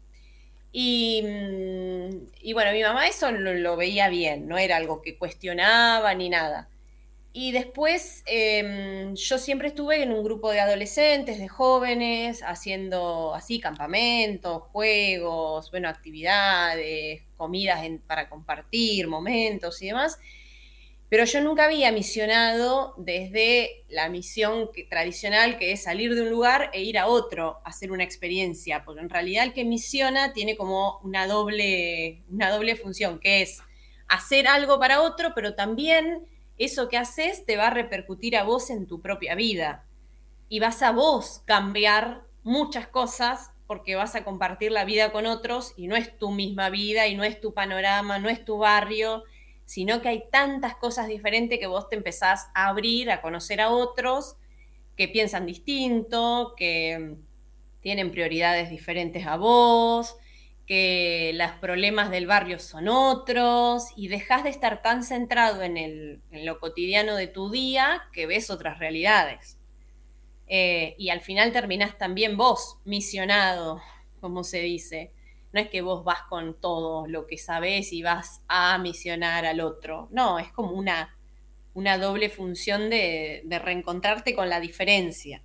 Y, 0.72 1.22
mm, 1.24 2.54
bueno, 2.54 2.72
mi 2.72 2.82
mamá 2.82 3.08
eso 3.08 3.32
lo 3.32 3.78
veía 3.78 4.10
bien, 4.10 4.48
no 4.48 4.58
era 4.58 4.78
algo 4.78 5.02
que 5.02 5.18
cuestionaba 5.18 6.14
ni 6.16 6.30
nada. 6.30 6.70
Y 7.36 7.52
después 7.52 8.24
em, 8.28 9.16
yo 9.16 9.40
siempre 9.40 9.70
estuve 9.70 10.04
en 10.04 10.12
un 10.12 10.24
grupo 10.24 10.52
de 10.52 10.60
adolescentes, 10.60 11.40
de 11.40 11.48
jóvenes, 11.48 12.44
haciendo 12.44 13.34
así 13.34 13.60
campamentos, 13.60 14.62
juegos, 14.72 15.72
bueno, 15.72 15.90
actividades, 15.90 17.24
comidas 17.36 17.82
para 18.06 18.30
compartir, 18.30 19.08
momentos 19.08 19.82
y 19.82 19.88
demás. 19.88 20.20
Pero 21.10 21.26
yo 21.26 21.42
nunca 21.42 21.66
había 21.66 21.92
misionado 21.92 22.94
desde 22.98 23.84
la 23.90 24.10
misión 24.10 24.70
tradicional 24.88 25.58
que 25.58 25.72
es 25.72 25.84
salir 25.84 26.14
de 26.14 26.22
un 26.22 26.30
lugar 26.30 26.70
e 26.72 26.84
ir 26.84 27.00
a 27.00 27.08
otro, 27.08 27.62
hacer 27.66 27.92
una 27.92 28.04
experiencia, 28.04 28.84
porque 28.86 29.02
en 29.02 29.10
realidad 29.10 29.44
el 29.44 29.54
que 29.54 29.66
misiona 29.66 30.34
tiene 30.34 30.56
como 30.56 31.00
una 31.00 31.26
doble, 31.26 32.22
una 32.30 32.52
doble 32.52 32.76
función, 32.76 33.20
que 33.20 33.42
es 33.42 33.60
hacer 34.08 34.48
algo 34.48 34.80
para 34.80 35.02
otro, 35.02 35.34
pero 35.34 35.56
también 35.56 36.28
eso 36.58 36.90
que 36.90 36.98
haces 36.98 37.46
te 37.46 37.58
va 37.58 37.68
a 37.68 37.74
repercutir 37.74 38.38
a 38.38 38.44
vos 38.44 38.70
en 38.70 38.88
tu 38.88 39.02
propia 39.02 39.36
vida. 39.36 39.86
Y 40.50 40.60
vas 40.60 40.82
a 40.82 40.92
vos 40.92 41.42
cambiar 41.46 42.22
muchas 42.44 42.88
cosas 42.88 43.52
porque 43.68 43.96
vas 43.96 44.16
a 44.16 44.24
compartir 44.24 44.72
la 44.72 44.86
vida 44.86 45.12
con 45.12 45.26
otros 45.26 45.74
y 45.78 45.88
no 45.88 45.96
es 45.96 46.18
tu 46.18 46.32
misma 46.32 46.70
vida 46.70 47.08
y 47.08 47.16
no 47.16 47.24
es 47.24 47.40
tu 47.40 47.54
panorama, 47.54 48.20
no 48.20 48.30
es 48.30 48.44
tu 48.46 48.58
barrio, 48.58 49.24
sino 49.66 50.02
que 50.02 50.10
hay 50.10 50.24
tantas 50.32 50.76
cosas 50.76 51.08
diferentes 51.08 51.60
que 51.60 51.68
vos 51.68 51.90
te 51.90 51.96
empezás 51.96 52.48
a 52.54 52.68
abrir, 52.68 53.10
a 53.10 53.22
conocer 53.22 53.62
a 53.62 53.70
otros 53.70 54.36
que 54.96 55.08
piensan 55.08 55.46
distinto, 55.46 56.54
que 56.56 57.16
tienen 57.82 58.12
prioridades 58.12 58.70
diferentes 58.70 59.26
a 59.26 59.38
vos, 59.38 60.16
que 60.66 61.32
los 61.36 61.52
problemas 61.54 62.10
del 62.10 62.26
barrio 62.26 62.58
son 62.60 62.88
otros 62.88 63.88
y 63.96 64.08
dejas 64.08 64.44
de 64.44 64.50
estar 64.50 64.82
tan 64.82 65.04
centrado 65.04 65.62
en, 65.62 65.78
el, 65.78 66.22
en 66.32 66.46
lo 66.46 66.60
cotidiano 66.60 67.16
de 67.16 67.28
tu 67.28 67.52
día 67.52 68.04
que 68.14 68.26
ves 68.26 68.50
otras 68.50 68.80
realidades. 68.80 69.58
Eh, 70.48 70.96
y 70.98 71.10
al 71.10 71.22
final 71.22 71.52
terminás 71.52 71.98
también 71.98 72.38
vos 72.38 72.78
misionado, 72.86 73.82
como 74.22 74.44
se 74.44 74.60
dice. 74.60 75.12
No 75.52 75.60
es 75.60 75.70
que 75.70 75.82
vos 75.82 76.04
vas 76.04 76.24
con 76.30 76.60
todo 76.60 77.08
lo 77.08 77.28
que 77.28 77.38
sabés 77.38 77.94
y 77.94 78.02
vas 78.02 78.42
a 78.48 78.78
misionar 78.78 79.46
al 79.46 79.60
otro. 79.62 80.08
No, 80.12 80.40
es 80.40 80.52
como 80.52 80.72
una, 80.72 81.18
una 81.74 81.98
doble 81.98 82.30
función 82.30 82.90
de, 82.90 83.42
de 83.46 83.60
reencontrarte 83.60 84.34
con 84.34 84.50
la 84.50 84.60
diferencia. 84.60 85.44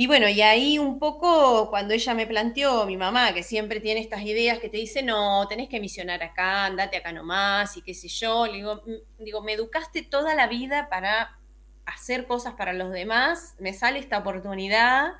Y 0.00 0.06
bueno, 0.06 0.28
y 0.28 0.42
ahí 0.42 0.78
un 0.78 1.00
poco 1.00 1.70
cuando 1.70 1.92
ella 1.92 2.14
me 2.14 2.24
planteó, 2.24 2.86
mi 2.86 2.96
mamá, 2.96 3.34
que 3.34 3.42
siempre 3.42 3.80
tiene 3.80 4.00
estas 4.00 4.22
ideas 4.22 4.60
que 4.60 4.68
te 4.68 4.76
dice, 4.76 5.02
no, 5.02 5.48
tenés 5.48 5.68
que 5.68 5.80
misionar 5.80 6.22
acá, 6.22 6.66
andate 6.66 6.98
acá 6.98 7.10
nomás 7.10 7.76
y 7.76 7.82
qué 7.82 7.94
sé 7.94 8.06
yo, 8.06 8.46
le 8.46 8.58
digo, 8.58 8.76
mm, 8.86 9.24
digo, 9.24 9.42
me 9.42 9.54
educaste 9.54 10.02
toda 10.02 10.36
la 10.36 10.46
vida 10.46 10.88
para 10.88 11.40
hacer 11.84 12.28
cosas 12.28 12.54
para 12.54 12.72
los 12.74 12.92
demás, 12.92 13.56
me 13.58 13.72
sale 13.72 13.98
esta 13.98 14.18
oportunidad 14.18 15.14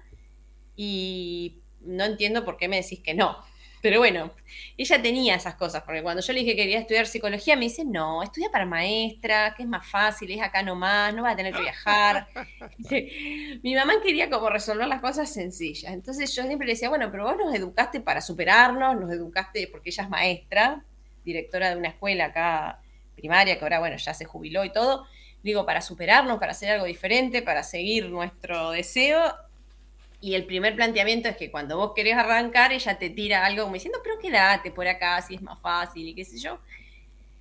y 0.76 1.60
no 1.80 2.04
entiendo 2.04 2.44
por 2.44 2.56
qué 2.56 2.68
me 2.68 2.80
decís 2.80 3.00
que 3.00 3.14
no. 3.14 3.36
Pero 3.80 3.98
bueno, 3.98 4.32
ella 4.76 5.00
tenía 5.00 5.36
esas 5.36 5.54
cosas, 5.54 5.82
porque 5.84 6.02
cuando 6.02 6.22
yo 6.22 6.32
le 6.32 6.40
dije 6.40 6.56
que 6.56 6.62
quería 6.62 6.80
estudiar 6.80 7.06
psicología, 7.06 7.54
me 7.56 7.66
dice, 7.66 7.84
no, 7.84 8.22
estudia 8.22 8.50
para 8.50 8.66
maestra, 8.66 9.54
que 9.56 9.62
es 9.62 9.68
más 9.68 9.86
fácil, 9.86 10.30
es 10.32 10.42
acá 10.42 10.62
nomás, 10.62 11.14
no 11.14 11.22
va 11.22 11.30
a 11.30 11.36
tener 11.36 11.54
que 11.54 11.60
viajar. 11.60 12.28
Mi 13.62 13.74
mamá 13.74 13.94
quería 14.02 14.28
como 14.28 14.48
resolver 14.50 14.88
las 14.88 15.00
cosas 15.00 15.32
sencillas. 15.32 15.92
Entonces 15.92 16.34
yo 16.34 16.42
siempre 16.44 16.66
le 16.66 16.72
decía, 16.72 16.88
bueno, 16.88 17.10
pero 17.10 17.24
vos 17.24 17.36
nos 17.36 17.54
educaste 17.54 18.00
para 18.00 18.20
superarnos, 18.20 18.96
nos 18.98 19.10
educaste 19.12 19.68
porque 19.70 19.90
ella 19.90 20.04
es 20.04 20.10
maestra, 20.10 20.84
directora 21.24 21.70
de 21.70 21.76
una 21.76 21.88
escuela 21.88 22.26
acá 22.26 22.80
primaria, 23.14 23.58
que 23.58 23.64
ahora, 23.64 23.78
bueno, 23.80 23.96
ya 23.96 24.14
se 24.14 24.24
jubiló 24.24 24.64
y 24.64 24.72
todo. 24.72 25.06
Digo, 25.42 25.64
para 25.64 25.82
superarnos, 25.82 26.38
para 26.38 26.52
hacer 26.52 26.70
algo 26.72 26.86
diferente, 26.86 27.42
para 27.42 27.62
seguir 27.62 28.10
nuestro 28.10 28.70
deseo, 28.70 29.20
y 30.20 30.34
el 30.34 30.44
primer 30.46 30.74
planteamiento 30.74 31.28
es 31.28 31.36
que 31.36 31.50
cuando 31.50 31.76
vos 31.76 31.92
querés 31.94 32.16
arrancar, 32.16 32.72
ella 32.72 32.98
te 32.98 33.10
tira 33.10 33.44
algo 33.44 33.62
como 33.62 33.74
diciendo, 33.74 34.00
pero 34.02 34.18
quédate 34.18 34.70
por 34.72 34.88
acá, 34.88 35.16
así 35.16 35.36
es 35.36 35.42
más 35.42 35.58
fácil 35.60 36.08
y 36.08 36.14
qué 36.14 36.24
sé 36.24 36.38
yo. 36.38 36.58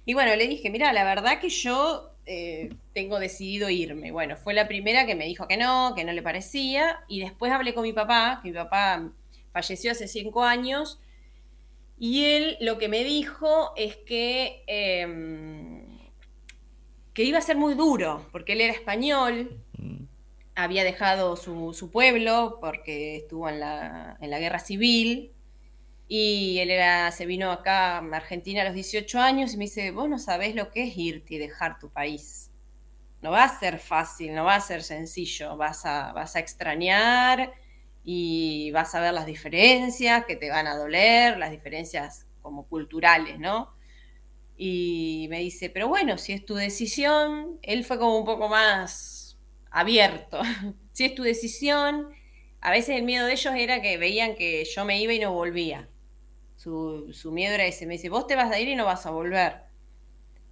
Y 0.05 0.13
bueno, 0.13 0.35
le 0.35 0.47
dije, 0.47 0.69
mira, 0.69 0.93
la 0.93 1.03
verdad 1.03 1.39
que 1.39 1.49
yo 1.49 2.11
eh, 2.25 2.69
tengo 2.93 3.19
decidido 3.19 3.69
irme. 3.69 4.11
Bueno, 4.11 4.37
fue 4.37 4.53
la 4.53 4.67
primera 4.67 5.05
que 5.05 5.15
me 5.15 5.25
dijo 5.25 5.47
que 5.47 5.57
no, 5.57 5.93
que 5.95 6.05
no 6.05 6.13
le 6.13 6.21
parecía. 6.21 6.99
Y 7.07 7.19
después 7.19 7.51
hablé 7.51 7.73
con 7.73 7.83
mi 7.83 7.93
papá, 7.93 8.39
que 8.41 8.49
mi 8.49 8.55
papá 8.55 9.09
falleció 9.51 9.91
hace 9.91 10.07
cinco 10.07 10.43
años. 10.43 10.99
Y 11.99 12.25
él 12.25 12.57
lo 12.61 12.77
que 12.77 12.89
me 12.89 13.03
dijo 13.03 13.73
es 13.75 13.97
que, 13.97 14.63
em, 14.67 15.81
que 17.13 17.23
iba 17.23 17.39
a 17.39 17.41
ser 17.41 17.57
muy 17.57 17.73
duro, 17.73 18.25
porque 18.31 18.53
él 18.53 18.61
era 18.61 18.73
español 18.73 19.59
había 20.57 20.83
dejado 20.83 21.35
su, 21.35 21.91
pueblo 21.91 22.57
porque 22.59 23.17
estuvo 23.17 23.47
en 23.47 23.59
la, 23.59 24.17
guerra 24.19 24.57
civil 24.57 25.31
y 26.07 26.57
él 26.59 26.71
era, 26.71 27.11
se 27.11 27.27
vino 27.27 27.51
acá 27.51 27.99
a 27.99 28.15
Argentina 28.15 28.63
a 28.63 28.65
los 28.65 28.73
18 28.73 29.19
años 29.19 29.53
y 29.53 29.57
me 29.57 29.65
dice, 29.65 29.91
vos 29.91 30.09
no 30.09 30.17
sabés 30.17 30.55
lo 30.55 30.71
que 30.71 30.85
es 30.85 30.97
irte 30.97 31.35
y 31.35 31.37
dejar 31.37 31.77
tu 31.77 31.89
país. 31.89 32.49
No 33.21 33.29
va 33.31 33.43
a 33.43 33.59
ser 33.59 33.77
fácil, 33.77 34.33
no 34.33 34.45
va 34.45 34.55
a 34.55 34.59
ser 34.61 34.81
sencillo, 34.81 35.57
vas 35.57 35.85
a, 35.85 36.11
vas 36.13 36.35
a 36.35 36.39
extrañar 36.39 37.53
y 38.03 38.71
vas 38.71 38.95
a 38.95 38.99
ver 38.99 39.13
las 39.13 39.27
diferencias 39.27 40.25
que 40.25 40.37
te 40.37 40.49
van 40.49 40.65
a 40.65 40.75
doler, 40.75 41.37
las 41.37 41.51
diferencias 41.51 42.25
como 42.41 42.65
culturales, 42.65 43.37
¿no? 43.37 43.75
Y 44.57 45.27
me 45.29 45.39
dice, 45.39 45.69
pero 45.69 45.87
bueno, 45.87 46.17
si 46.17 46.33
es 46.33 46.43
tu 46.43 46.55
decisión, 46.55 47.59
él 47.61 47.85
fue 47.85 47.99
como 47.99 48.17
un 48.17 48.25
poco 48.25 48.49
más 48.49 49.16
abierto. 49.79 50.41
si 50.93 51.05
es 51.05 51.15
tu 51.15 51.23
decisión, 51.23 52.09
a 52.61 52.71
veces 52.71 52.97
el 52.97 53.03
miedo 53.03 53.25
de 53.27 53.33
ellos 53.33 53.53
era 53.55 53.81
que 53.81 53.97
veían 53.97 54.35
que 54.35 54.65
yo 54.65 54.85
me 54.85 54.99
iba 54.99 55.13
y 55.13 55.19
no 55.19 55.31
volvía. 55.31 55.87
Su, 56.55 57.31
miedo 57.31 57.53
era 57.53 57.65
ese, 57.65 57.85
me 57.85 57.93
dice, 57.93 58.09
vos 58.09 58.27
te 58.27 58.35
vas 58.35 58.51
a 58.51 58.59
ir 58.59 58.67
y 58.67 58.75
no 58.75 58.85
vas 58.85 59.05
a 59.05 59.11
volver. 59.11 59.61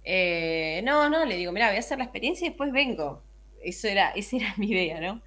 Eh, 0.04 0.80
no, 0.84 1.10
no, 1.10 1.24
le 1.24 1.36
digo, 1.36 1.52
mira, 1.52 1.66
voy 1.68 1.76
a 1.76 1.80
hacer 1.80 1.98
la 1.98 2.04
experiencia 2.04 2.46
y 2.46 2.50
después 2.50 2.72
vengo. 2.72 3.22
Eso 3.60 3.88
era, 3.88 4.10
esa 4.10 4.36
era 4.36 4.54
mi 4.58 4.70
idea, 4.70 5.00
¿no? 5.00 5.20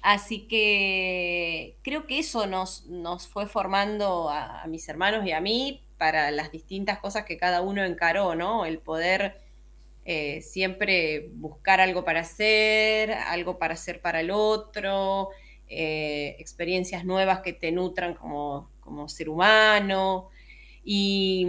Así 0.00 0.48
que 0.48 1.76
creo 1.82 2.06
que 2.06 2.18
eso 2.18 2.46
nos, 2.46 2.86
nos 2.86 3.28
fue 3.28 3.46
formando 3.46 4.30
a, 4.30 4.66
mis 4.66 4.88
hermanos 4.88 5.24
y 5.24 5.32
a 5.32 5.40
mí 5.40 5.84
para 5.96 6.32
las 6.32 6.50
distintas 6.50 6.98
cosas 6.98 7.24
que 7.24 7.36
cada 7.36 7.60
uno 7.60 7.84
encaró, 7.84 8.34
¿no? 8.34 8.64
El 8.64 8.78
poder 8.78 9.41
eh, 10.04 10.42
siempre 10.42 11.30
buscar 11.34 11.80
algo 11.80 12.04
para 12.04 12.20
hacer, 12.20 13.12
algo 13.12 13.58
para 13.58 13.74
hacer 13.74 14.00
para 14.00 14.20
el 14.20 14.32
otro, 14.32 15.28
eh, 15.68 16.34
experiencias 16.40 17.04
nuevas 17.04 17.40
que 17.40 17.52
te 17.52 17.70
nutran 17.70 18.14
como, 18.14 18.68
ser 19.08 19.28
humano. 19.28 20.28
Y, 20.84 21.46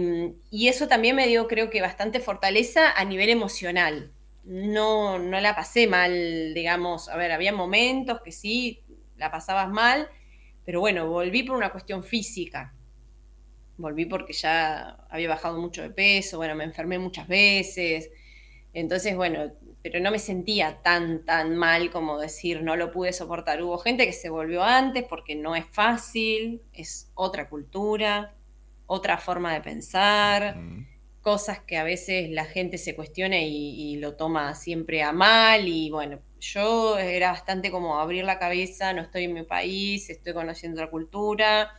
eso 0.52 0.86
también 0.88 1.16
me 1.16 1.26
dio, 1.26 1.48
creo 1.48 1.68
que, 1.68 1.80
bastante 1.80 2.20
fortaleza 2.20 2.92
a 2.92 3.04
nivel 3.04 3.28
emocional. 3.30 4.12
No, 4.44 5.18
no 5.18 5.40
la 5.40 5.56
pasé 5.56 5.86
mal, 5.88 6.54
digamos. 6.54 7.08
A 7.08 7.16
ver, 7.16 7.32
había 7.32 7.52
momentos 7.52 8.20
que 8.22 8.30
sí, 8.30 8.82
la 9.16 9.30
pasabas 9.30 9.68
mal, 9.70 10.08
pero 10.64 10.80
bueno, 10.80 11.08
volví 11.08 11.42
por 11.42 11.56
una 11.56 11.72
cuestión 11.72 12.04
física. 12.04 12.74
Volví 13.76 14.06
porque 14.06 14.32
ya 14.32 15.06
había 15.10 15.28
bajado 15.28 15.58
mucho 15.60 15.82
de 15.82 15.90
peso, 15.90 16.36
bueno, 16.36 16.54
me 16.54 16.64
enfermé 16.64 16.98
muchas 16.98 17.26
veces, 17.26 18.10
entonces, 18.74 19.16
bueno, 19.16 19.52
pero 19.84 20.00
no 20.00 20.10
me 20.10 20.18
sentía 20.18 20.80
tan, 20.82 21.24
tan 21.26 21.56
mal 21.56 21.90
como 21.90 22.18
decir 22.18 22.62
no 22.62 22.74
lo 22.74 22.90
pude 22.90 23.12
soportar. 23.12 23.62
Hubo 23.62 23.76
gente 23.78 24.06
que 24.06 24.14
se 24.14 24.30
volvió 24.30 24.64
antes 24.64 25.04
porque 25.04 25.36
no 25.36 25.54
es 25.54 25.66
fácil, 25.66 26.62
es 26.72 27.12
otra 27.14 27.50
cultura, 27.50 28.34
otra 28.86 29.18
forma 29.18 29.52
de 29.52 29.60
pensar, 29.60 30.56
cosas 31.20 31.60
que 31.60 31.76
a 31.76 31.84
veces 31.84 32.30
la 32.30 32.46
gente 32.46 32.78
se 32.78 32.96
cuestiona 32.96 33.38
y, 33.40 33.96
lo 33.96 34.16
toma 34.16 34.54
siempre 34.54 35.02
a 35.02 35.12
mal. 35.12 35.68
Y 35.68 35.90
bueno, 35.90 36.20
yo 36.40 36.98
era 36.98 37.32
bastante 37.32 37.70
como 37.70 38.00
abrir 38.00 38.24
la 38.24 38.38
cabeza, 38.38 38.94
no 38.94 39.02
estoy 39.02 39.24
en 39.24 39.34
mi 39.34 39.42
país, 39.42 40.08
estoy 40.08 40.32
conociendo 40.32 40.80
otra 40.80 40.90
cultura. 40.90 41.72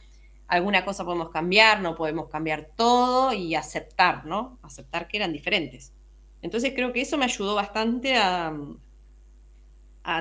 Alguna 0.48 0.86
cosa 0.86 1.04
podemos 1.04 1.32
cambiar, 1.32 1.82
no 1.82 1.96
podemos 1.96 2.30
cambiar 2.30 2.70
todo 2.76 3.34
y 3.34 3.56
aceptar, 3.56 4.28
¿no? 4.28 4.60
Aceptar 4.62 5.08
que 5.08 5.18
eran 5.18 5.34
diferentes. 5.34 5.95
Entonces 6.46 6.74
creo 6.76 6.94
que 6.94 7.02
eso 7.02 7.18
me 7.18 7.26
ayudó 7.26 7.56
bastante 7.56 8.16
a, 8.18 8.54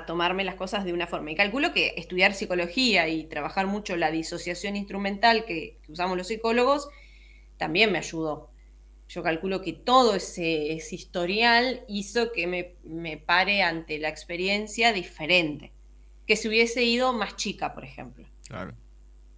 tomarme 0.06 0.42
las 0.42 0.54
cosas 0.54 0.86
de 0.86 0.94
una 0.94 1.06
forma. 1.06 1.30
Y 1.30 1.34
calculo 1.34 1.74
que 1.74 1.92
estudiar 1.98 2.32
psicología 2.32 3.06
y 3.08 3.24
trabajar 3.24 3.66
mucho 3.66 3.94
la 3.96 4.10
disociación 4.10 4.74
instrumental 4.74 5.44
que, 5.44 5.78
usamos 5.86 6.16
los 6.16 6.28
psicólogos 6.28 6.88
también 7.58 7.92
me 7.92 7.98
ayudó. 7.98 8.50
Yo 9.06 9.22
calculo 9.22 9.60
que 9.60 9.74
todo 9.74 10.14
ese, 10.14 10.80
historial 10.90 11.84
hizo 11.88 12.32
que 12.32 12.46
me, 12.46 12.76
me, 12.84 13.18
pare 13.18 13.62
ante 13.62 13.98
la 13.98 14.08
experiencia 14.08 14.94
diferente, 14.94 15.72
que 16.26 16.36
si 16.36 16.48
hubiese 16.48 16.84
ido 16.84 17.12
más 17.12 17.36
chica, 17.36 17.74
por 17.74 17.84
ejemplo. 17.84 18.26
Claro. 18.48 18.74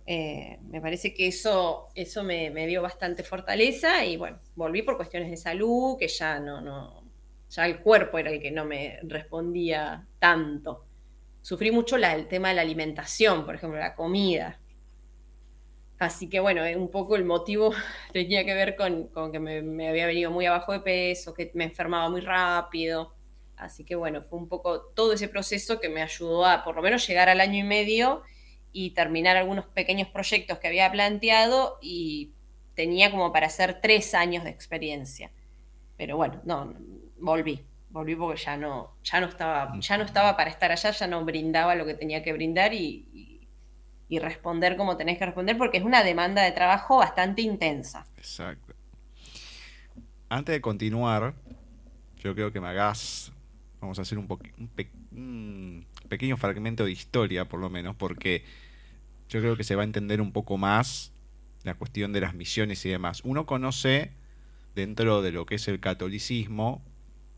Eh, 0.08 0.58
me 0.68 0.80
parece 0.80 1.12
que 1.12 1.26
eso, 1.26 1.88
eso 1.96 2.22
me, 2.22 2.50
dio 2.66 2.80
bastante 2.80 3.24
fortaleza 3.24 4.04
y 4.04 4.16
bueno, 4.16 4.38
volví 4.54 4.82
por 4.82 4.96
cuestiones 4.96 5.30
de 5.30 5.36
salud, 5.36 5.96
que 5.98 6.06
ya 6.06 6.38
no, 6.38 6.60
no, 6.60 7.02
ya 7.50 7.66
el 7.66 7.80
cuerpo 7.80 8.18
era 8.18 8.30
el 8.30 8.40
que 8.40 8.52
no 8.52 8.64
me 8.64 9.00
respondía 9.02 10.06
tanto. 10.20 10.86
Sufrí 11.42 11.72
mucho 11.72 11.96
el 11.96 12.28
tema 12.28 12.50
de 12.50 12.54
la 12.54 12.62
alimentación, 12.62 13.44
por 13.44 13.56
ejemplo, 13.56 13.78
la 13.80 13.96
comida. 13.96 14.60
Así 15.98 16.28
que 16.28 16.38
bueno, 16.40 16.62
un 16.78 16.90
poco 16.90 17.16
el 17.16 17.24
motivo 17.24 17.72
tenía 18.12 18.44
que 18.44 18.54
ver 18.54 18.76
con, 18.76 19.10
que 19.32 19.40
me, 19.40 19.62
me, 19.62 19.88
había 19.88 20.06
venido 20.06 20.30
muy 20.30 20.46
abajo 20.46 20.72
de 20.72 20.80
peso, 20.80 21.34
que 21.34 21.50
me 21.54 21.64
enfermaba 21.64 22.08
muy 22.10 22.20
rápido. 22.20 23.12
Así 23.56 23.84
que 23.84 23.96
bueno, 23.96 24.22
fue 24.22 24.38
un 24.38 24.48
poco 24.48 24.82
todo 24.94 25.14
ese 25.14 25.28
proceso 25.28 25.80
que 25.80 25.88
me 25.88 26.02
ayudó 26.02 26.44
a 26.44 26.62
por 26.62 26.76
lo 26.76 26.82
menos 26.82 27.06
llegar 27.08 27.28
al 27.28 27.40
año 27.40 27.58
y 27.58 27.62
medio 27.64 28.22
y 28.78 28.90
terminar 28.90 29.38
algunos 29.38 29.64
pequeños 29.64 30.06
proyectos 30.08 30.58
que 30.58 30.68
había 30.68 30.92
planteado 30.92 31.78
y 31.80 32.32
tenía 32.74 33.10
como 33.10 33.32
para 33.32 33.46
hacer 33.46 33.80
tres 33.80 34.12
años 34.12 34.44
de 34.44 34.50
experiencia. 34.50 35.30
Pero 35.96 36.18
bueno, 36.18 36.42
no, 36.44 36.74
volví, 37.18 37.64
volví 37.88 38.14
porque 38.14 38.38
ya 38.38 38.58
no, 38.58 38.98
ya 39.02 39.18
no 39.20 39.28
estaba, 39.28 39.72
ya 39.80 39.96
no 39.96 40.04
estaba 40.04 40.36
para 40.36 40.50
estar 40.50 40.72
allá, 40.72 40.90
ya 40.90 41.06
no 41.06 41.24
brindaba 41.24 41.74
lo 41.74 41.86
que 41.86 41.94
tenía 41.94 42.22
que 42.22 42.34
brindar 42.34 42.74
y, 42.74 43.48
y 44.10 44.18
responder 44.18 44.76
como 44.76 44.98
tenés 44.98 45.16
que 45.16 45.24
responder 45.24 45.56
porque 45.56 45.78
es 45.78 45.84
una 45.84 46.04
demanda 46.04 46.42
de 46.42 46.52
trabajo 46.52 46.98
bastante 46.98 47.40
intensa. 47.40 48.04
Exacto. 48.18 48.74
Antes 50.28 50.52
de 50.52 50.60
continuar, 50.60 51.32
yo 52.18 52.34
creo 52.34 52.52
que 52.52 52.60
me 52.60 52.68
hagas, 52.68 53.32
vamos 53.80 53.98
a 53.98 54.02
hacer 54.02 54.18
un, 54.18 54.28
un, 55.12 55.86
pequeño 56.10 56.36
fragmento 56.36 56.84
de 56.84 56.90
historia, 56.90 57.46
por 57.46 57.58
lo 57.58 57.70
menos, 57.70 57.96
porque 57.96 58.44
yo 59.28 59.40
creo 59.40 59.56
que 59.56 59.64
se 59.64 59.74
va 59.74 59.82
a 59.82 59.84
entender 59.84 60.20
un 60.20 60.32
poco 60.32 60.56
más 60.56 61.12
la 61.64 61.74
cuestión 61.74 62.12
de 62.12 62.20
las 62.20 62.34
misiones 62.34 62.84
y 62.86 62.88
demás. 62.88 63.22
Uno 63.24 63.46
conoce 63.46 64.12
dentro 64.74 65.22
de 65.22 65.32
lo 65.32 65.46
que 65.46 65.56
es 65.56 65.68
el 65.68 65.80
catolicismo 65.80 66.82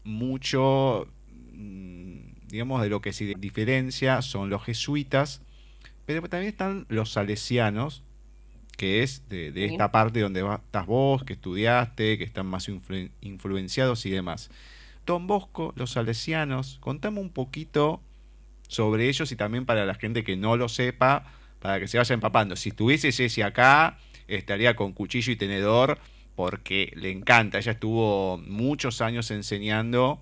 mucho, 0.04 1.06
mm, 1.52 2.48
digamos, 2.48 2.82
de 2.82 2.88
lo 2.88 3.00
que 3.00 3.12
se 3.12 3.34
diferencia 3.38 4.22
son 4.22 4.50
los 4.50 4.64
jesuitas, 4.64 5.42
pero 6.04 6.22
también 6.28 6.50
están 6.50 6.86
los 6.88 7.12
salesianos, 7.12 8.02
que 8.76 9.02
es 9.02 9.28
de, 9.28 9.52
esta 9.64 9.90
parte 9.90 10.20
donde 10.20 10.40
estás 10.40 10.86
vos, 10.86 11.24
que 11.24 11.32
estudiaste, 11.34 12.16
que 12.16 12.24
están 12.24 12.46
más 12.46 12.68
influenciados 13.20 14.06
y 14.06 14.10
demás. 14.10 14.50
Don 15.04 15.26
Bosco, 15.26 15.72
los 15.76 15.92
salesianos, 15.92 16.78
contame 16.80 17.20
un 17.20 17.30
poquito 17.30 18.00
sobre 18.68 19.08
ellos 19.08 19.32
y 19.32 19.36
también 19.36 19.66
para 19.66 19.84
la 19.84 19.94
gente 19.94 20.22
que 20.22 20.36
no 20.36 20.56
lo 20.56 20.68
sepa, 20.68 21.32
para 21.60 21.80
que 21.80 21.88
se 21.88 21.98
vaya 21.98 22.14
empapando. 22.14 22.56
Si 22.56 22.70
estuviese 22.70 23.12
Ceci 23.12 23.42
acá, 23.42 23.98
estaría 24.26 24.76
con 24.76 24.92
cuchillo 24.92 25.32
y 25.32 25.36
tenedor 25.36 25.98
porque 26.34 26.92
le 26.94 27.10
encanta. 27.10 27.58
Ella 27.58 27.72
estuvo 27.72 28.38
muchos 28.38 29.00
años 29.00 29.30
enseñando 29.30 30.20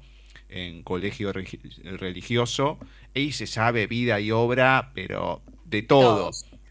en 0.49 0.83
colegio 0.83 1.33
religioso 1.33 2.79
y 3.15 3.33
se 3.33 3.47
sabe 3.47 3.87
vida 3.87 4.21
y 4.21 4.31
obra, 4.31 4.93
pero 4.95 5.43
de 5.65 5.83
todo 5.83 6.31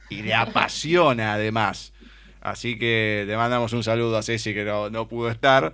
y 0.10 0.22
le 0.22 0.34
apasiona 0.34 1.34
además. 1.34 1.94
Así 2.42 2.78
que 2.78 3.24
le 3.28 3.36
mandamos 3.38 3.74
un 3.74 3.84
saludo 3.84 4.18
a 4.18 4.24
Ceci 4.24 4.54
que 4.54 4.66
no, 4.66 5.08
pudo 5.08 5.30
estar, 5.30 5.74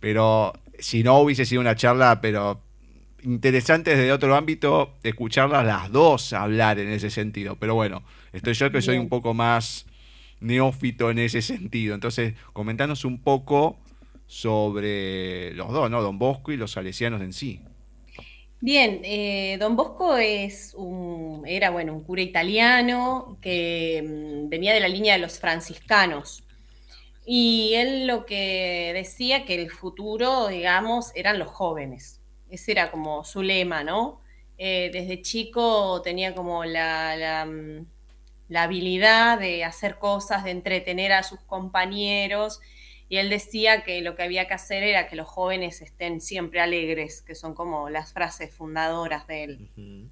pero 0.00 0.52
si 0.78 1.02
no 1.02 1.18
hubiese 1.18 1.46
sido 1.46 1.60
una 1.60 1.76
charla, 1.76 2.20
pero 2.20 2.60
interesante 3.22 3.96
desde 3.96 4.12
otro 4.12 4.36
ámbito, 4.36 4.94
escucharlas 5.02 5.64
las 5.64 5.90
dos 5.90 6.32
hablar 6.32 6.78
en 6.78 6.88
ese 6.88 7.10
sentido. 7.10 7.56
Pero 7.56 7.74
bueno, 7.74 8.02
estoy 8.32 8.54
yo 8.54 8.70
que 8.70 8.82
soy 8.82 8.98
un 8.98 9.08
poco 9.08 9.34
más 9.34 9.86
neófito 10.40 11.10
en 11.10 11.18
ese 11.18 11.42
sentido. 11.42 11.94
Entonces, 11.94 12.34
comentanos 12.52 13.04
un 13.04 13.20
poco 13.20 13.78
sobre 14.26 15.52
los 15.54 15.72
dos, 15.72 15.90
¿no? 15.90 16.02
Don 16.02 16.18
Bosco 16.18 16.52
y 16.52 16.56
los 16.56 16.72
salesianos 16.72 17.20
en 17.20 17.32
sí. 17.32 17.60
Bien, 18.62 19.00
eh, 19.04 19.56
Don 19.58 19.74
Bosco 19.74 20.16
es 20.18 20.74
un, 20.74 21.44
era 21.46 21.70
bueno, 21.70 21.94
un 21.94 22.04
cura 22.04 22.20
italiano 22.20 23.38
que 23.40 24.04
mm, 24.06 24.48
venía 24.50 24.74
de 24.74 24.80
la 24.80 24.88
línea 24.88 25.14
de 25.14 25.20
los 25.20 25.38
franciscanos. 25.38 26.44
Y 27.24 27.72
él 27.74 28.06
lo 28.06 28.26
que 28.26 28.92
decía 28.94 29.44
que 29.44 29.54
el 29.54 29.70
futuro, 29.70 30.48
digamos, 30.48 31.10
eran 31.14 31.38
los 31.38 31.48
jóvenes. 31.48 32.20
Ese 32.50 32.72
era 32.72 32.90
como 32.90 33.24
su 33.24 33.42
lema, 33.42 33.82
¿no? 33.82 34.20
Eh, 34.58 34.90
desde 34.92 35.22
chico 35.22 36.02
tenía 36.02 36.34
como 36.34 36.64
la, 36.64 37.16
la, 37.16 37.46
mm, 37.46 37.86
la 38.50 38.64
habilidad 38.64 39.38
de 39.38 39.64
hacer 39.64 39.98
cosas, 39.98 40.44
de 40.44 40.50
entretener 40.50 41.12
a 41.12 41.22
sus 41.22 41.40
compañeros 41.40 42.60
y 43.08 43.16
él 43.16 43.30
decía 43.30 43.82
que 43.84 44.02
lo 44.02 44.14
que 44.14 44.24
había 44.24 44.46
que 44.48 44.54
hacer 44.54 44.82
era 44.82 45.06
que 45.08 45.16
los 45.16 45.28
jóvenes 45.28 45.80
estén 45.82 46.20
siempre 46.20 46.60
alegres, 46.60 47.22
que 47.22 47.34
son 47.34 47.54
como 47.54 47.90
las 47.90 48.12
frases 48.12 48.52
fundadoras 48.52 49.26
de 49.28 49.44
él. 49.44 50.10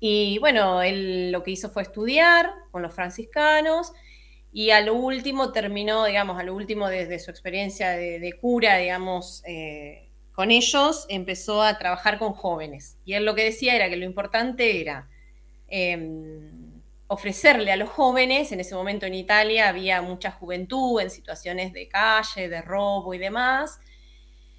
Y 0.00 0.38
bueno, 0.38 0.82
él 0.82 1.30
lo 1.30 1.44
que 1.44 1.52
hizo 1.52 1.70
fue 1.70 1.82
estudiar 1.82 2.52
con 2.72 2.82
los 2.82 2.92
franciscanos 2.92 3.92
y 4.52 4.70
a 4.70 4.80
lo 4.80 4.94
último 4.94 5.52
terminó, 5.52 6.04
digamos, 6.04 6.38
a 6.38 6.42
lo 6.42 6.54
último 6.54 6.88
desde 6.88 7.20
su 7.20 7.30
experiencia 7.30 7.90
de, 7.90 8.32
cura, 8.40 8.76
digamos, 8.76 9.42
eh, 9.46 10.08
con 10.32 10.50
ellos, 10.50 11.06
empezó 11.08 11.62
a 11.62 11.78
trabajar 11.78 12.18
con 12.18 12.32
jóvenes. 12.32 12.98
Y 13.04 13.14
él 13.14 13.24
lo 13.24 13.36
que 13.36 13.44
decía 13.44 13.76
era 13.76 13.88
que 13.88 13.96
lo 13.96 14.04
importante 14.04 14.80
era... 14.80 15.08
Em, 15.68 16.61
ofrecerle 17.12 17.70
a 17.70 17.76
los 17.76 17.90
jóvenes, 17.90 18.52
en 18.52 18.60
ese 18.60 18.74
momento 18.74 19.04
en 19.04 19.14
Italia 19.14 19.68
había 19.68 20.00
mucha 20.00 20.30
juventud 20.30 20.98
en 20.98 21.10
situaciones 21.10 21.74
de 21.74 21.86
calle, 21.86 22.48
de 22.48 22.62
robo 22.62 23.12
y 23.12 23.18
demás, 23.18 23.80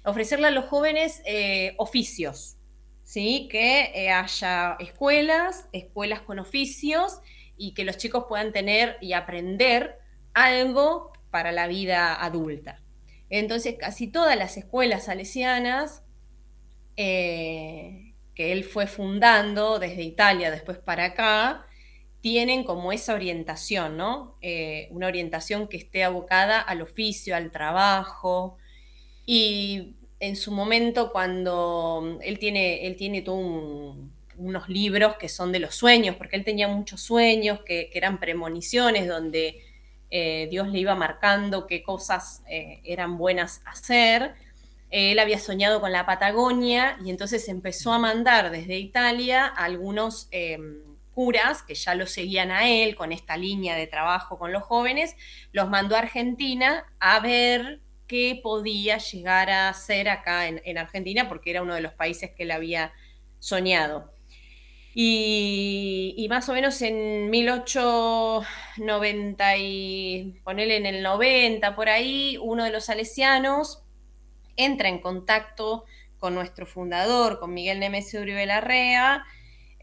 ofrecerle 0.04 0.46
a 0.46 0.50
los 0.52 0.66
jóvenes 0.66 1.20
eh, 1.26 1.74
oficios, 1.78 2.56
¿sí? 3.02 3.48
que 3.50 3.90
eh, 3.96 4.10
haya 4.10 4.76
escuelas, 4.78 5.68
escuelas 5.72 6.20
con 6.20 6.38
oficios 6.38 7.18
y 7.56 7.74
que 7.74 7.82
los 7.82 7.96
chicos 7.96 8.26
puedan 8.28 8.52
tener 8.52 8.98
y 9.00 9.14
aprender 9.14 9.98
algo 10.32 11.12
para 11.32 11.50
la 11.50 11.66
vida 11.66 12.14
adulta. 12.14 12.84
Entonces, 13.30 13.74
casi 13.80 14.06
todas 14.06 14.36
las 14.36 14.56
escuelas 14.56 15.06
salesianas 15.06 16.04
eh, 16.96 18.14
que 18.36 18.52
él 18.52 18.62
fue 18.62 18.86
fundando 18.86 19.80
desde 19.80 20.02
Italia 20.02 20.52
después 20.52 20.78
para 20.78 21.06
acá, 21.06 21.66
tienen 22.24 22.64
como 22.64 22.90
esa 22.90 23.12
orientación, 23.12 23.98
¿no? 23.98 24.38
Eh, 24.40 24.88
una 24.92 25.08
orientación 25.08 25.68
que 25.68 25.76
esté 25.76 26.04
abocada 26.04 26.58
al 26.58 26.80
oficio, 26.80 27.36
al 27.36 27.50
trabajo. 27.50 28.56
Y 29.26 29.96
en 30.20 30.34
su 30.34 30.50
momento, 30.50 31.12
cuando 31.12 32.18
él 32.22 32.38
tiene, 32.38 32.86
él 32.86 32.96
tiene 32.96 33.22
unos 33.28 34.68
libros 34.70 35.16
que 35.16 35.28
son 35.28 35.52
de 35.52 35.58
los 35.58 35.74
sueños, 35.74 36.16
porque 36.16 36.36
él 36.36 36.44
tenía 36.44 36.66
muchos 36.66 37.02
sueños 37.02 37.60
que, 37.60 37.90
eran 37.92 38.18
premoniciones, 38.18 39.06
donde 39.06 39.60
eh, 40.10 40.48
Dios 40.50 40.68
le 40.68 40.78
iba 40.78 40.94
marcando 40.94 41.66
qué 41.66 41.82
cosas 41.82 42.42
eh, 42.48 42.80
eran 42.84 43.18
buenas 43.18 43.60
hacer. 43.66 44.32
Él 44.88 45.18
había 45.18 45.38
soñado 45.38 45.78
con 45.78 45.92
la 45.92 46.06
Patagonia 46.06 46.96
y 47.04 47.10
entonces 47.10 47.50
empezó 47.50 47.92
a 47.92 47.98
mandar 47.98 48.50
desde 48.50 48.78
Italia 48.78 49.44
algunos 49.44 50.28
em, 50.30 50.93
que 51.66 51.74
ya 51.74 51.94
lo 51.94 52.06
seguían 52.06 52.50
a 52.50 52.68
él 52.68 52.96
con 52.96 53.12
esta 53.12 53.36
línea 53.36 53.76
de 53.76 53.86
trabajo 53.86 54.38
con 54.38 54.52
los 54.52 54.62
jóvenes, 54.62 55.16
los 55.52 55.68
mandó 55.70 55.96
a 55.96 56.00
Argentina 56.00 56.84
a 56.98 57.20
ver 57.20 57.80
qué 58.06 58.40
podía 58.42 58.98
llegar 58.98 59.50
a 59.50 59.72
ser 59.72 60.08
acá 60.08 60.48
en, 60.48 60.78
Argentina, 60.78 61.28
porque 61.28 61.50
era 61.50 61.62
uno 61.62 61.74
de 61.74 61.80
los 61.80 61.94
países 61.94 62.30
que 62.36 62.42
él 62.44 62.50
había 62.50 62.92
soñado. 63.38 64.12
Y, 64.96 66.26
más 66.30 66.48
o 66.48 66.52
menos 66.52 66.80
en 66.82 67.28
1890 67.30 69.56
y 69.56 70.40
ponerle 70.44 70.76
en 70.76 70.86
el 70.86 71.02
90 71.02 71.74
por 71.74 71.88
ahí, 71.88 72.38
uno 72.40 72.62
de 72.64 72.70
los 72.70 72.84
salesianos 72.84 73.82
entra 74.56 74.88
en 74.88 75.00
contacto 75.00 75.84
con 76.18 76.34
nuestro 76.34 76.66
fundador, 76.66 77.40
con 77.40 77.52
Miguel 77.52 77.80
Nemesio 77.80 78.20
Uribe 78.20 78.46
Larrea, 78.46 79.24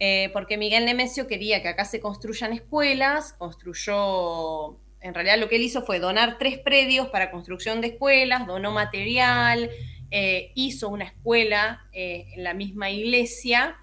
eh, 0.04 0.32
porque 0.34 0.58
Miguel 0.58 0.86
Nemesio 0.86 1.28
quería 1.28 1.62
que 1.62 1.68
acá 1.68 1.86
se 1.86 2.00
construyan 2.00 2.54
escuelas, 2.54 3.34
construyó, 3.34 4.80
en 5.00 5.14
realidad 5.14 5.38
lo 5.38 5.48
que 5.48 5.58
él 5.58 5.62
hizo 5.62 5.84
fue 5.84 6.00
donar 6.00 6.40
tres 6.40 6.58
predios 6.58 7.10
para 7.10 7.30
construcción 7.30 7.82
de 7.82 7.90
escuelas, 7.90 8.48
donó 8.48 8.72
material, 8.72 9.70
eh, 10.10 10.54
hizo 10.56 10.90
una 10.90 11.04
escuela 11.04 11.86
eh, 11.94 12.26
en 12.34 12.44
la 12.44 12.56
misma 12.56 12.90
iglesia 12.90 13.78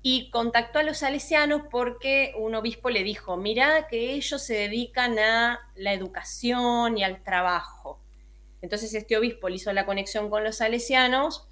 y 0.00 0.30
contactó 0.30 0.78
a 0.78 0.84
los 0.84 0.96
salesianos 0.96 1.64
porque 1.70 2.32
un 2.38 2.54
obispo 2.54 2.88
le 2.88 3.02
dijo, 3.02 3.36
mira 3.36 3.88
que 3.88 4.14
ellos 4.14 4.42
se 4.42 4.54
dedican 4.54 5.18
a 5.18 5.60
la 5.76 5.92
educación 5.92 6.96
y 6.96 7.04
al 7.04 7.22
trabajo. 7.22 8.00
Entonces 8.62 8.94
este 8.94 9.18
obispo 9.18 9.50
le 9.50 9.56
hizo 9.56 9.70
la 9.74 9.84
conexión 9.84 10.30
con 10.30 10.44
los 10.44 10.56
salesianos 10.56 11.46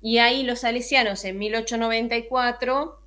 y 0.00 0.20
ahí 0.20 0.42
los 0.42 0.60
salesianos 0.60 1.22
en 1.26 1.38
1894 1.38 3.01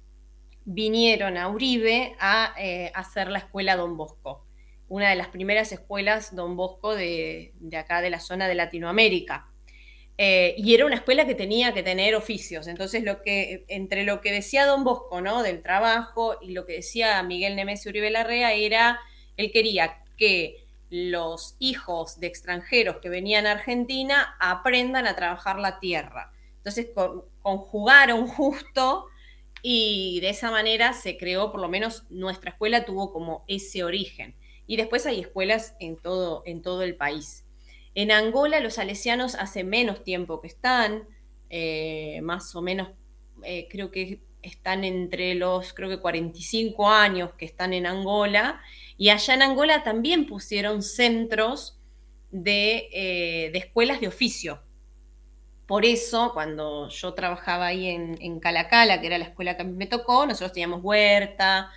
vinieron 0.66 1.38
a 1.38 1.48
Uribe 1.48 2.16
a 2.20 2.54
eh, 2.60 2.92
hacer 2.96 3.30
la 3.30 3.40
escuela 3.40 3.78
Don 3.78 3.96
Bosco, 3.96 4.46
una 4.88 5.10
de 5.10 5.16
las 5.16 5.28
primeras 5.28 5.72
escuelas 5.72 6.36
Don 6.36 6.58
Bosco 6.58 6.96
de, 6.96 7.54
acá 7.78 8.02
de 8.02 8.10
la 8.10 8.20
zona 8.20 8.48
de 8.48 8.56
Latinoamérica. 8.56 9.48
Eh, 10.18 10.56
y 10.58 10.74
era 10.74 10.86
una 10.86 10.96
escuela 10.96 11.26
que 11.26 11.36
tenía 11.36 11.74
que 11.74 11.84
tener 11.84 12.16
oficios. 12.16 12.68
Entonces, 12.68 13.04
lo 13.04 13.22
que, 13.22 13.66
entre 13.68 14.04
lo 14.04 14.22
que 14.22 14.32
decía 14.32 14.66
Don 14.66 14.84
Bosco, 14.84 15.22
¿no? 15.22 15.44
Del 15.44 15.62
trabajo 15.62 16.38
y 16.42 16.52
lo 16.54 16.66
que 16.66 16.74
decía 16.74 17.22
Miguel 17.22 17.56
Nemesio 17.56 17.90
Uribe 17.90 18.10
Larrea 18.10 18.54
era, 18.54 19.00
él 19.38 19.52
quería 19.52 20.04
que 20.18 20.66
los 20.90 21.58
hijos 21.60 22.20
de 22.20 22.28
extranjeros 22.28 22.98
que 23.02 23.10
venían 23.10 23.46
a 23.46 23.52
Argentina 23.52 24.36
aprendan 24.40 25.06
a 25.06 25.16
trabajar 25.16 25.60
la 25.60 25.80
tierra. 25.80 26.32
Entonces, 26.58 26.88
conjugaron 27.42 28.28
justo 28.28 29.08
y 29.68 30.20
de 30.20 30.30
esa 30.30 30.52
manera 30.52 30.94
se 30.94 31.18
creó, 31.18 31.52
por 31.52 31.60
lo 31.60 31.68
menos 31.68 32.04
nuestra 32.12 32.52
escuela 32.52 32.86
tuvo 32.86 33.12
como 33.12 33.44
ese 33.48 33.84
origen. 33.84 34.36
Y 34.68 34.78
después 34.78 35.08
hay 35.08 35.22
escuelas 35.22 35.76
en 35.80 35.98
todo, 35.98 36.44
en 36.46 36.62
todo 36.62 36.84
el 36.84 36.96
país. 36.96 37.48
En 37.96 38.12
Angola 38.12 38.60
los 38.60 38.76
salesianos 38.76 39.34
hace 39.34 39.64
menos 39.64 40.04
tiempo 40.04 40.40
que 40.40 40.50
están, 40.50 41.08
eh, 41.50 42.20
más 42.22 42.56
o 42.56 42.62
menos, 42.62 42.90
eh, 43.42 43.68
creo 43.68 43.90
que 43.90 44.22
están 44.44 44.84
entre 44.84 45.34
los, 45.34 45.74
creo 45.74 45.90
que 45.90 46.00
45 46.00 46.88
años 46.88 47.32
que 47.36 47.46
están 47.46 47.74
en 47.74 47.88
Angola, 47.88 48.62
y 49.00 49.10
allá 49.10 49.34
en 49.34 49.42
Angola 49.42 49.84
también 49.84 50.28
pusieron 50.28 50.84
centros 50.84 51.82
de, 52.30 52.88
eh, 52.94 53.50
de 53.52 53.58
escuelas 53.58 54.00
de 54.00 54.10
oficio. 54.10 54.62
Por 55.68 55.86
eso, 55.86 56.32
cuando 56.34 56.90
yo 56.90 57.14
trabajaba 57.14 57.68
ahí 57.68 57.88
en, 57.88 58.18
en 58.22 58.40
Calacala, 58.40 59.02
que 59.02 59.08
era 59.08 59.18
la 59.18 59.26
escuela 59.26 59.56
que 59.56 59.64
a 59.64 59.66
mí 59.66 59.74
me 59.74 59.88
tocó, 59.88 60.26
nosotros 60.26 60.54
teníamos 60.54 60.84
huerta, 60.84 61.72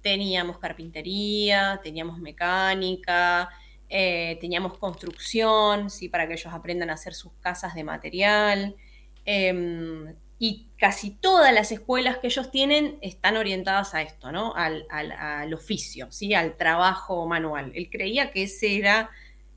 teníamos 0.00 0.58
carpintería, 0.58 1.80
teníamos 1.82 2.18
mecánica, 2.18 3.50
eh, 3.88 4.38
teníamos 4.40 4.78
construcción, 4.78 5.88
¿sí? 5.88 6.08
para 6.08 6.26
que 6.26 6.34
ellos 6.34 6.52
aprendan 6.52 6.90
a 6.90 6.94
hacer 6.94 7.14
sus 7.14 7.32
casas 7.40 7.74
de 7.74 7.84
material. 7.84 8.76
Em, 9.24 10.14
y 10.38 10.68
casi 10.76 11.10
todas 11.10 11.54
las 11.54 11.72
escuelas 11.72 12.18
que 12.18 12.26
ellos 12.26 12.50
tienen 12.50 12.98
están 13.00 13.36
orientadas 13.36 13.94
a 13.94 14.02
esto, 14.02 14.32
¿no? 14.32 14.52
Al, 14.56 15.54
oficio, 15.54 16.10
¿sí? 16.10 16.34
Al 16.34 16.56
trabajo 16.56 17.26
manual. 17.26 17.72
Él 17.74 17.88
creía 17.90 18.30
que 18.30 18.42
esa 18.42 18.66
era 18.66 19.10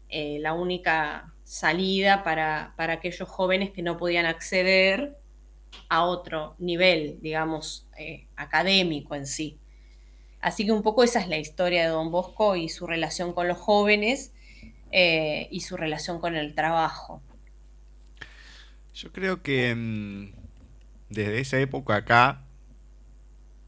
eh, 0.07 0.37
la 0.39 0.53
única 0.53 1.33
salida 1.47 2.25
para, 2.25 2.73
aquellos 2.77 3.29
jóvenes 3.29 3.71
que 3.71 3.81
no 3.81 3.95
podían 3.95 4.25
acceder 4.25 5.17
a 5.87 6.03
otro 6.03 6.55
nivel, 6.59 7.19
digamos, 7.21 7.87
eh, 7.97 8.27
académico 8.35 9.15
en 9.15 9.25
sí. 9.25 9.57
Así 10.41 10.65
que 10.65 10.73
un 10.73 10.83
poco 10.83 11.05
esa 11.05 11.21
es 11.21 11.29
la 11.29 11.37
historia 11.37 11.83
de 11.83 11.87
Don 11.87 12.11
Bosco 12.11 12.57
y 12.57 12.67
su 12.67 12.85
relación 12.85 13.31
con 13.31 13.47
los 13.47 13.57
jóvenes 13.57 14.33
eh, 14.91 15.47
y 15.49 15.61
su 15.61 15.77
relación 15.77 16.19
con 16.19 16.35
el 16.35 16.53
trabajo. 16.53 17.21
Yo 18.93 19.13
creo 19.13 19.41
que 19.41 19.73
mm, 19.73 20.33
desde 21.09 21.39
esa 21.39 21.59
época 21.61 21.95
acá 21.95 22.43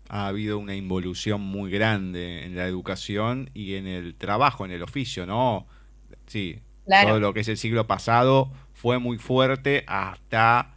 ha 0.10 0.28
habido 0.28 0.60
una 0.60 0.76
involución 0.76 1.40
muy 1.40 1.72
grande 1.72 2.44
en 2.44 2.58
la 2.58 2.68
educación 2.68 3.52
y 3.54 3.76
en 3.76 3.88
el 3.88 4.16
trabajo, 4.16 4.66
en 4.66 4.72
el 4.72 4.84
oficio, 4.84 5.26
¿no? 5.26 5.66
Sí, 6.28 6.60
todo 6.90 7.20
lo 7.20 7.34
que 7.34 7.42
es 7.42 7.48
el 7.48 7.58
siglo 7.58 7.88
pasado 7.88 8.52
fue 8.74 9.00
muy 9.00 9.18
fuerte 9.18 9.84
hasta, 9.88 10.74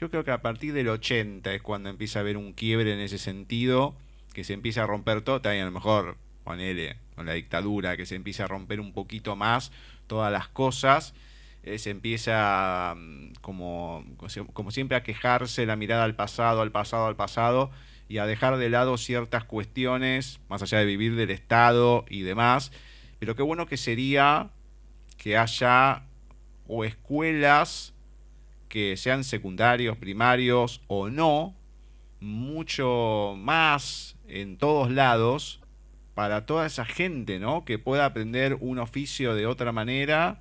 yo 0.00 0.10
creo 0.10 0.24
que 0.24 0.30
a 0.30 0.42
partir 0.42 0.72
del 0.72 0.88
80 0.88 1.52
es 1.54 1.62
cuando 1.62 1.90
empieza 1.90 2.18
a 2.18 2.22
haber 2.22 2.36
un 2.36 2.52
quiebre 2.52 2.92
en 2.92 3.00
ese 3.00 3.18
sentido 3.18 3.94
que 4.32 4.44
se 4.44 4.54
empieza 4.54 4.82
a 4.82 4.86
romper 4.86 5.20
todo, 5.20 5.40
también 5.40 5.62
a 5.62 5.66
lo 5.66 5.72
mejor 5.72 6.16
ponele 6.44 6.96
con 7.14 7.26
la 7.26 7.34
dictadura, 7.34 7.96
que 7.96 8.06
se 8.06 8.14
empieza 8.14 8.44
a 8.44 8.48
romper 8.48 8.80
un 8.80 8.92
poquito 8.92 9.36
más 9.36 9.72
todas 10.06 10.32
las 10.32 10.48
cosas, 10.48 11.14
eh, 11.62 11.78
se 11.78 11.90
empieza 11.90 12.94
mm, 12.96 13.34
como, 13.40 14.04
como 14.52 14.70
siempre 14.70 14.96
a 14.96 15.02
quejarse 15.02 15.66
la 15.66 15.76
mirada 15.76 16.04
al 16.04 16.16
pasado, 16.16 16.62
al 16.62 16.72
pasado, 16.72 17.06
al 17.06 17.16
pasado, 17.16 17.70
y 18.08 18.18
a 18.18 18.26
dejar 18.26 18.56
de 18.56 18.68
lado 18.68 18.98
ciertas 18.98 19.44
cuestiones, 19.44 20.40
más 20.48 20.62
allá 20.62 20.78
de 20.78 20.86
vivir 20.86 21.14
del 21.14 21.30
Estado 21.30 22.04
y 22.08 22.22
demás, 22.22 22.72
pero 23.18 23.36
qué 23.36 23.42
bueno 23.42 23.66
que 23.66 23.76
sería 23.76 24.50
que 25.22 25.36
haya 25.36 26.02
o 26.66 26.84
escuelas 26.84 27.94
que 28.68 28.96
sean 28.96 29.22
secundarios, 29.22 29.96
primarios 29.96 30.80
o 30.88 31.10
no, 31.10 31.54
mucho 32.20 33.34
más 33.38 34.16
en 34.26 34.56
todos 34.56 34.90
lados 34.90 35.60
para 36.14 36.46
toda 36.46 36.66
esa 36.66 36.84
gente, 36.84 37.38
¿no? 37.38 37.64
Que 37.64 37.78
pueda 37.78 38.06
aprender 38.06 38.56
un 38.60 38.78
oficio 38.78 39.34
de 39.34 39.46
otra 39.46 39.72
manera 39.72 40.40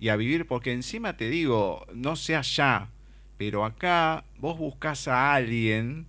y 0.00 0.08
a 0.08 0.16
vivir, 0.16 0.46
porque 0.46 0.72
encima 0.72 1.16
te 1.16 1.28
digo, 1.28 1.86
no 1.94 2.16
sé 2.16 2.34
allá, 2.34 2.88
pero 3.36 3.64
acá 3.64 4.24
vos 4.38 4.58
buscas 4.58 5.06
a 5.06 5.34
alguien, 5.34 6.06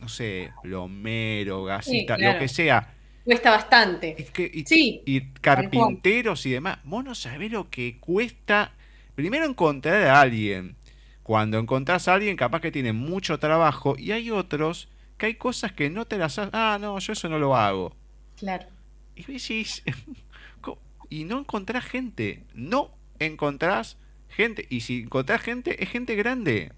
no 0.00 0.08
sé, 0.08 0.52
plomero, 0.62 1.64
gasita, 1.64 2.16
lo 2.16 2.38
que 2.38 2.48
sea. 2.48 2.94
Cuesta 3.24 3.50
bastante. 3.50 4.16
y, 4.52 4.64
sí, 4.64 5.02
y 5.04 5.20
carpinteros 5.32 6.46
y 6.46 6.50
demás. 6.50 6.78
Vos 6.84 7.04
no 7.04 7.14
sabés 7.14 7.52
lo 7.52 7.70
que 7.70 7.98
cuesta. 8.00 8.72
Primero 9.14 9.44
encontrar 9.44 10.02
a 10.04 10.20
alguien. 10.20 10.76
Cuando 11.22 11.58
encontrás 11.58 12.08
a 12.08 12.14
alguien, 12.14 12.36
capaz 12.36 12.60
que 12.60 12.72
tiene 12.72 12.92
mucho 12.92 13.38
trabajo. 13.38 13.94
Y 13.98 14.12
hay 14.12 14.30
otros 14.30 14.88
que 15.18 15.26
hay 15.26 15.34
cosas 15.34 15.72
que 15.72 15.90
no 15.90 16.06
te 16.06 16.16
las 16.18 16.38
Ah, 16.38 16.78
no, 16.80 16.98
yo 16.98 17.12
eso 17.12 17.28
no 17.28 17.38
lo 17.38 17.54
hago. 17.54 17.94
Claro. 18.36 18.66
Y 19.14 19.24
decís, 19.24 19.82
y 21.10 21.24
no 21.24 21.38
encontrás 21.40 21.84
gente. 21.84 22.44
No 22.54 22.90
encontrás 23.18 23.98
gente. 24.28 24.66
Y 24.70 24.80
si 24.80 25.02
encontrás 25.02 25.42
gente, 25.42 25.82
es 25.82 25.90
gente 25.90 26.14
grande. 26.16 26.72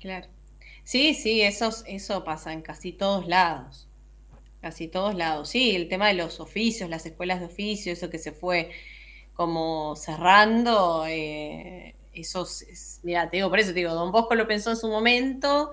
Claro. 0.00 0.26
Sí, 0.82 1.14
sí, 1.14 1.42
eso, 1.42 1.70
eso 1.86 2.24
pasa 2.24 2.52
en 2.52 2.62
casi 2.62 2.92
todos 2.92 3.26
lados. 3.26 3.88
Casi 4.66 4.88
todos 4.88 5.14
lados. 5.14 5.50
Sí, 5.50 5.76
el 5.76 5.88
tema 5.88 6.08
de 6.08 6.14
los 6.14 6.40
oficios, 6.40 6.90
las 6.90 7.06
escuelas 7.06 7.38
de 7.38 7.46
oficio, 7.46 7.92
eso 7.92 8.10
que 8.10 8.18
se 8.18 8.32
fue 8.32 8.72
como 9.32 9.94
cerrando, 9.94 11.04
eh, 11.06 11.94
eso, 12.12 12.42
es, 12.42 12.98
mira, 13.04 13.30
te 13.30 13.36
digo, 13.36 13.48
por 13.48 13.60
eso 13.60 13.68
te 13.68 13.78
digo, 13.78 13.94
Don 13.94 14.10
Bosco 14.10 14.34
lo 14.34 14.48
pensó 14.48 14.70
en 14.70 14.76
su 14.76 14.88
momento, 14.88 15.70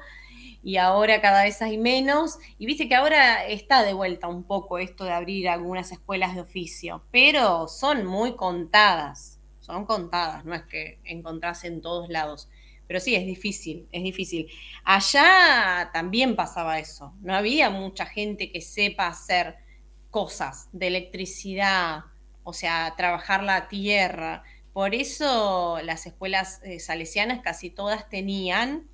y 0.61 0.77
ahora 0.77 1.21
cada 1.21 1.41
vez 1.43 1.59
hay 1.63 1.79
menos. 1.79 2.37
Y 2.59 2.67
viste 2.67 2.87
que 2.87 2.93
ahora 2.93 3.47
está 3.47 3.81
de 3.81 3.93
vuelta 3.93 4.27
un 4.27 4.43
poco 4.43 4.77
esto 4.77 5.05
de 5.05 5.11
abrir 5.13 5.49
algunas 5.49 5.91
escuelas 5.91 6.35
de 6.35 6.41
oficio, 6.41 7.03
pero 7.09 7.67
son 7.67 8.05
muy 8.05 8.35
contadas, 8.35 9.39
son 9.59 9.87
contadas, 9.87 10.45
no 10.45 10.53
es 10.53 10.65
que 10.65 10.99
encontrás 11.03 11.63
en 11.63 11.81
todos 11.81 12.09
lados. 12.09 12.47
Pero 12.93 13.01
sí, 13.03 13.15
es 13.15 13.25
difícil, 13.25 13.87
es 13.91 14.03
difícil. 14.03 14.51
Allá 14.83 15.89
también 15.91 16.35
pasaba 16.35 16.77
eso, 16.77 17.15
no 17.21 17.33
había 17.33 17.71
mucha 17.71 18.05
gente 18.05 18.51
que 18.51 18.61
sepa 18.61 19.07
hacer 19.07 19.55
cosas 20.11 20.69
de 20.73 20.85
electricidad, 20.85 22.01
o 22.43 22.53
sea, 22.53 22.93
trabajar 22.95 23.41
la 23.41 23.67
tierra. 23.67 24.43
Por 24.73 24.93
eso 24.93 25.79
las 25.83 26.05
escuelas 26.05 26.61
eh, 26.63 26.79
salesianas 26.79 27.41
casi 27.41 27.71
todas 27.71 28.07
tenían 28.09 28.87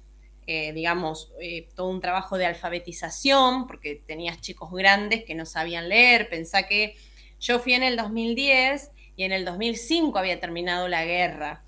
eh, 0.47 0.71
digamos, 0.71 1.33
eh, 1.41 1.67
todo 1.75 1.89
un 1.89 1.99
trabajo 1.99 2.37
de 2.37 2.45
alfabetización, 2.45 3.67
porque 3.67 4.01
tenías 4.07 4.39
chicos 4.39 4.71
grandes 4.71 5.25
que 5.25 5.35
no 5.35 5.45
sabían 5.45 5.89
leer. 5.89 6.29
Pensá 6.29 6.63
que 6.63 6.95
yo 7.37 7.59
fui 7.59 7.73
en 7.73 7.83
el 7.83 7.97
2010 7.97 8.91
y 9.17 9.25
en 9.25 9.33
el 9.33 9.43
2005 9.43 10.17
había 10.17 10.39
terminado 10.39 10.87
la 10.87 11.03
guerra. 11.03 11.65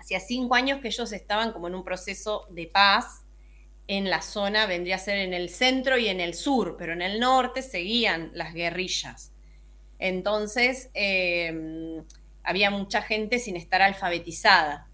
Hacía 0.00 0.18
cinco 0.18 0.54
años 0.54 0.80
que 0.80 0.88
ellos 0.88 1.12
estaban 1.12 1.52
como 1.52 1.68
en 1.68 1.74
un 1.74 1.84
proceso 1.84 2.46
de 2.50 2.66
paz 2.66 3.24
en 3.86 4.08
la 4.08 4.22
zona, 4.22 4.66
vendría 4.66 4.96
a 4.96 4.98
ser 4.98 5.18
en 5.18 5.34
el 5.34 5.50
centro 5.50 5.98
y 5.98 6.08
en 6.08 6.20
el 6.20 6.34
sur, 6.34 6.76
pero 6.78 6.92
en 6.92 7.02
el 7.02 7.20
norte 7.20 7.60
seguían 7.60 8.30
las 8.34 8.54
guerrillas. 8.54 9.32
Entonces, 9.98 10.90
em, 10.94 12.04
había 12.42 12.70
mucha 12.70 13.02
gente 13.02 13.38
sin 13.38 13.56
estar 13.56 13.82
alfabetizada. 13.82 14.88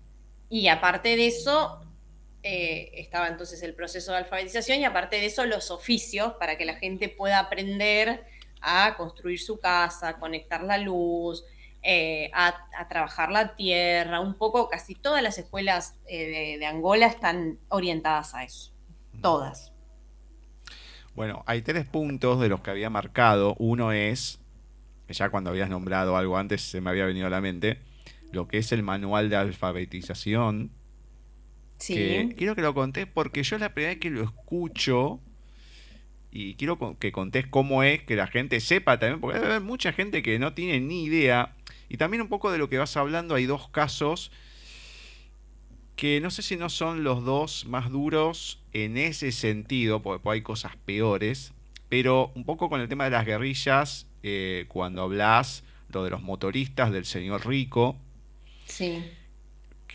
Y 0.49 0.69
aparte 0.69 1.15
de 1.17 1.27
eso, 1.29 1.81
eh, 2.43 2.91
estaba 2.95 3.29
entonces 3.29 3.63
el 3.63 3.75
proceso 3.75 4.13
de 4.13 4.19
alfabetización 4.19 4.81
y 4.81 4.85
aparte 4.85 5.17
de 5.17 5.27
eso 5.27 5.45
los 5.47 5.71
oficios 5.71 6.35
para 6.39 6.57
que 6.57 6.65
la 6.65 6.77
gente 6.77 7.09
pueda 7.09 7.39
aprender 7.39 8.25
a 8.61 8.97
construir 8.97 9.41
su 9.41 9.61
casa, 9.61 10.19
conectar 10.19 10.63
la 10.63 10.79
luz, 10.79 11.45
eh, 11.89 12.33
a, 12.35 12.53
trabajar 12.89 13.31
la 13.31 13.55
tierra, 13.55 14.19
un 14.19 14.35
poco, 14.35 14.69
casi 14.69 14.97
todas 14.97 15.23
las 15.23 15.39
escuelas 15.39 15.95
eh, 16.09 16.57
de, 16.59 16.67
Angola 16.67 17.07
están 17.07 17.61
orientadas 17.69 18.35
a 18.35 18.43
eso, 18.43 18.73
todas. 19.23 19.73
Bueno, 21.15 21.45
hay 21.47 21.63
tres 21.63 21.87
puntos 21.87 22.41
de 22.41 22.49
los 22.49 22.61
que 22.61 22.73
había 22.73 22.91
marcado. 22.91 23.55
Uno 23.61 23.93
es, 23.93 24.41
ya 25.09 25.31
cuando 25.31 25.51
habías 25.51 25.71
nombrado 25.71 26.17
algo 26.17 26.37
antes 26.37 26.61
se 26.61 26.81
me 26.81 26.91
había 26.91 27.07
venido 27.07 27.29
a 27.29 27.31
la 27.31 27.41
mente, 27.41 27.79
lo 28.33 28.49
que 28.49 28.59
es 28.59 28.73
el 28.73 28.83
manual 28.83 29.31
de 29.31 29.37
alfabetización, 29.37 30.73
quiero 31.79 32.57
que 32.57 32.63
lo 32.63 32.75
contés 32.75 33.07
porque 33.07 33.45
yo 33.45 33.59
la 33.59 33.73
primera 33.73 33.93
vez 33.93 34.01
que 34.01 34.11
lo 34.11 34.25
escucho 34.25 35.21
y 36.33 36.55
quiero 36.57 36.99
que 36.99 37.13
contés 37.13 37.47
cómo 37.47 37.85
es, 37.85 38.03
que 38.03 38.17
la 38.17 38.27
gente 38.27 38.59
sepa 38.59 38.99
también, 38.99 39.21
porque 39.21 39.39
hay 39.39 39.61
mucha 39.61 39.93
gente 39.93 40.23
que 40.25 40.41
no 40.41 40.53
tiene 40.53 40.81
ni 40.81 41.05
idea. 41.05 41.56
Y 41.89 41.97
también 41.97 42.23
un 42.23 42.29
poco 42.29 42.51
de 42.51 42.59
lo 42.59 42.69
que 42.69 42.79
vas 42.79 42.97
hablando, 42.97 43.35
hay 43.35 43.47
dos 43.47 43.69
casos 43.69 44.33
que 45.95 46.21
no 46.21 46.31
sé 46.31 46.43
si 46.43 46.57
no 46.57 46.69
son 46.69 47.05
los 47.05 47.25
dos 47.25 47.65
más 47.67 47.91
duros 47.91 48.61
en 48.73 48.99
ese 48.99 49.33
sentido, 49.33 50.03
porque 50.03 50.29
hay 50.29 50.43
cosas 50.43 50.77
peores, 50.77 51.53
pero 51.89 52.33
un 52.35 52.45
poco 52.45 52.69
con 52.69 52.81
el 52.81 52.89
tema 52.89 53.05
de 53.05 53.11
las 53.11 53.25
guerrillas, 53.25 54.07
eh, 54.23 54.67
cuando 54.69 55.03
hablas 55.03 55.65
lo 55.91 56.05
de 56.05 56.11
los 56.11 56.23
motoristas 56.23 56.93
del 56.93 57.07
señor 57.07 57.47
Rico. 57.47 57.97
Sí 58.67 59.03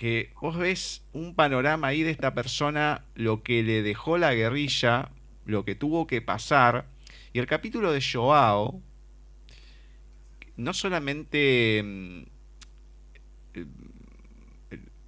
que 0.02 0.34
vos 0.42 0.58
ves 0.58 1.04
un 1.14 1.36
panorama 1.36 1.90
ahí 1.90 2.02
de 2.02 2.10
esta 2.10 2.34
persona, 2.34 3.06
lo 3.14 3.44
que 3.44 3.62
le 3.62 3.84
dejó 3.84 4.18
la 4.18 4.34
guerrilla, 4.34 5.12
lo 5.46 5.64
que 5.64 5.76
tuvo 5.76 6.08
que 6.08 6.24
pasar, 6.24 6.88
y 7.34 7.38
el 7.38 7.46
capítulo 7.46 7.92
de 7.92 8.02
Joao, 8.02 8.82
no 10.58 10.74
solamente 10.74 11.82
mm, 11.84 12.24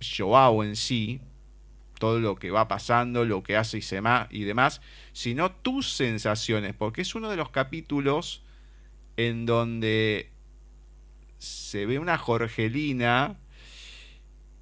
Joao 0.01 0.63
en 0.63 0.75
sí, 0.75 1.21
todo 1.99 2.19
lo 2.19 2.35
que 2.35 2.51
va 2.51 2.67
pasando, 2.67 3.23
lo 3.25 3.43
que 3.43 3.55
hace 3.55 3.77
y, 3.77 3.81
se 3.81 4.01
y 4.29 4.43
demás, 4.43 4.81
sino 5.13 5.51
tus 5.51 5.93
sensaciones, 5.93 6.73
porque 6.73 7.01
es 7.01 7.15
uno 7.15 7.29
de 7.29 7.37
los 7.37 7.49
capítulos 7.49 8.43
en 9.15 9.45
donde 9.45 10.31
se 11.37 11.85
ve 11.85 11.99
una 11.99 12.17
Jorgelina 12.17 13.37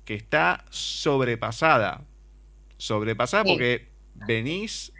que 0.06 0.16
está 0.16 0.66
sobrepasada. 0.70 2.06
Sobrepasada 2.78 3.44
porque 3.44 3.88
venís 4.14 4.92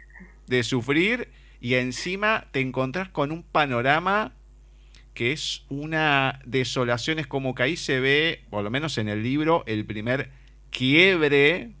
de 0.46 0.62
sufrir 0.62 1.30
y 1.60 1.74
encima 1.74 2.46
te 2.50 2.60
encontrás 2.60 3.08
con 3.08 3.30
un 3.32 3.42
panorama 3.42 4.32
que 5.14 5.32
es 5.32 5.64
una 5.68 6.40
desolación, 6.44 7.18
es 7.18 7.26
como 7.26 7.54
que 7.54 7.62
ahí 7.64 7.76
se 7.76 8.00
ve, 8.00 8.44
por 8.50 8.64
lo 8.64 8.70
menos 8.70 8.98
en 8.98 9.08
el 9.08 9.22
libro, 9.22 9.64
el 9.66 9.84
primer 9.84 10.30
quiebre 10.70 11.72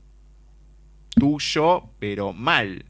tuyo, 1.18 1.90
pero 1.98 2.32
mal. 2.32 2.84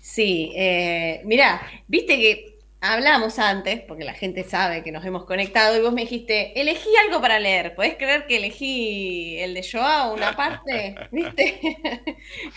Sí, 0.00 0.52
eh, 0.56 1.20
mirá, 1.24 1.60
viste 1.88 2.16
que 2.16 2.56
hablamos 2.80 3.38
antes, 3.38 3.80
porque 3.80 4.04
la 4.04 4.14
gente 4.14 4.44
sabe 4.44 4.82
que 4.82 4.92
nos 4.92 5.04
hemos 5.04 5.24
conectado, 5.24 5.76
y 5.76 5.80
vos 5.80 5.92
me 5.92 6.02
dijiste, 6.02 6.58
elegí 6.60 6.88
algo 7.04 7.20
para 7.20 7.38
leer. 7.38 7.74
¿Podés 7.74 7.96
creer 7.96 8.26
que 8.26 8.36
elegí 8.36 9.38
el 9.38 9.54
de 9.54 9.68
Joao, 9.68 10.14
una 10.14 10.34
parte? 10.36 10.94
¿Viste? 11.12 11.60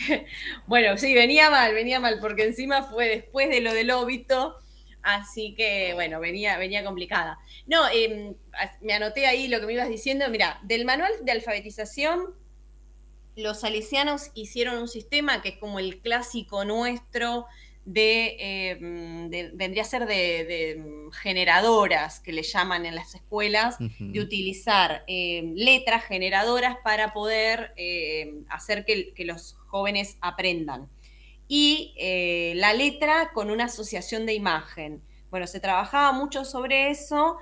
bueno, 0.68 0.98
sí, 0.98 1.14
venía 1.14 1.50
mal, 1.50 1.74
venía 1.74 2.00
mal, 2.00 2.20
porque 2.22 2.46
encima 2.46 2.84
fue 2.84 3.08
después 3.08 3.50
de 3.50 3.62
lo 3.62 3.74
del 3.74 3.92
óbito, 3.92 4.56
así 5.16 5.54
que, 5.56 5.94
bueno, 5.94 6.20
venía, 6.20 6.58
venía 6.58 6.84
complicada. 6.84 7.40
No, 7.68 7.88
em, 7.90 8.36
me 8.82 8.94
anoté 8.94 9.26
ahí 9.26 9.48
lo 9.48 9.60
que 9.60 9.66
me 9.66 9.74
ibas 9.74 9.90
diciendo. 9.90 10.30
Mira, 10.30 10.60
del 10.64 10.86
manual 10.86 11.12
de 11.24 11.32
alfabetización, 11.32 12.36
los 13.36 13.62
salesianos 13.62 14.32
hicieron 14.34 14.78
un 14.78 14.88
sistema 14.88 15.42
que 15.42 15.50
es 15.50 15.58
como 15.58 15.80
el 15.80 16.00
clásico 16.00 16.66
nuestro, 16.66 17.46
Em, 17.96 19.30
de, 19.30 19.52
vendría 19.54 19.82
a 19.84 19.86
ser 19.86 20.06
de, 20.06 21.10
generadoras, 21.22 22.20
que 22.20 22.32
le 22.32 22.44
llaman 22.44 22.86
en 22.86 22.94
las 22.96 23.16
escuelas, 23.16 23.78
de 23.80 24.20
utilizar 24.20 25.04
em, 25.08 25.56
letras 25.56 26.04
generadoras 26.06 26.78
para 26.84 27.14
poder 27.14 27.74
em, 27.78 28.46
hacer 28.50 28.86
que, 28.86 29.14
los 29.26 29.56
jóvenes 29.68 30.18
aprendan. 30.22 30.90
Y 31.50 31.94
eh, 31.98 32.54
la 32.56 32.74
letra 32.74 33.32
con 33.34 33.52
una 33.52 33.66
asociación 33.66 34.26
de 34.26 34.36
imagen. 34.36 35.02
Bueno, 35.30 35.48
se 35.48 35.60
trabajaba 35.60 36.14
mucho 36.14 36.46
sobre 36.46 36.90
eso 36.90 37.38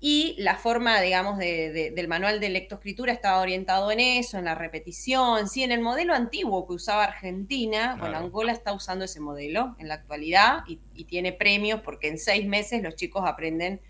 y 0.00 0.36
la 0.38 0.54
forma, 0.54 1.00
digamos, 1.00 1.38
del 1.38 2.06
manual 2.06 2.38
de 2.38 2.50
lectoescritura 2.50 3.12
estaba 3.12 3.40
orientado 3.40 3.90
en 3.90 3.98
eso, 3.98 4.38
en 4.38 4.44
la 4.44 4.54
repetición, 4.54 5.48
sí, 5.48 5.64
en 5.64 5.72
el 5.72 5.80
modelo 5.80 6.14
antiguo 6.14 6.68
que 6.68 6.74
usaba 6.74 7.02
Argentina, 7.02 7.96
bueno, 7.98 8.16
Angola 8.16 8.52
está 8.52 8.72
usando 8.72 9.06
ese 9.06 9.18
modelo 9.18 9.74
en 9.80 9.88
la 9.88 9.94
actualidad 9.94 10.60
y, 10.68 10.78
tiene 11.04 11.32
premios 11.32 11.80
porque 11.80 12.08
en 12.08 12.18
seis 12.18 12.46
meses 12.46 12.82
los 12.82 12.94
chicos 12.94 13.24
aprenden 13.26 13.80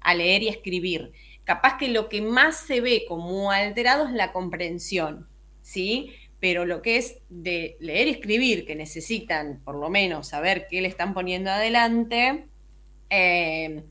a 0.00 0.14
leer 0.14 0.42
y 0.42 0.48
escribir. 0.48 1.12
Capaz 1.44 1.76
que 1.76 1.88
lo 1.88 2.08
que 2.08 2.20
más 2.20 2.56
se 2.56 2.80
ve 2.80 3.04
como 3.06 3.52
alterado 3.52 4.06
es 4.06 4.12
la 4.12 4.32
comprensión, 4.32 5.28
¿sí? 5.62 6.10
Pero 6.44 6.66
lo 6.66 6.82
que 6.82 6.98
es 6.98 7.16
de 7.30 7.78
leer 7.80 8.06
y 8.06 8.10
escribir, 8.10 8.66
que 8.66 8.74
necesitan 8.74 9.62
por 9.64 9.76
lo 9.76 9.88
menos 9.88 10.28
saber 10.28 10.66
qué 10.68 10.82
le 10.82 10.88
están 10.88 11.14
poniendo 11.14 11.50
adelante, 11.50 12.48
eh, 13.08 13.82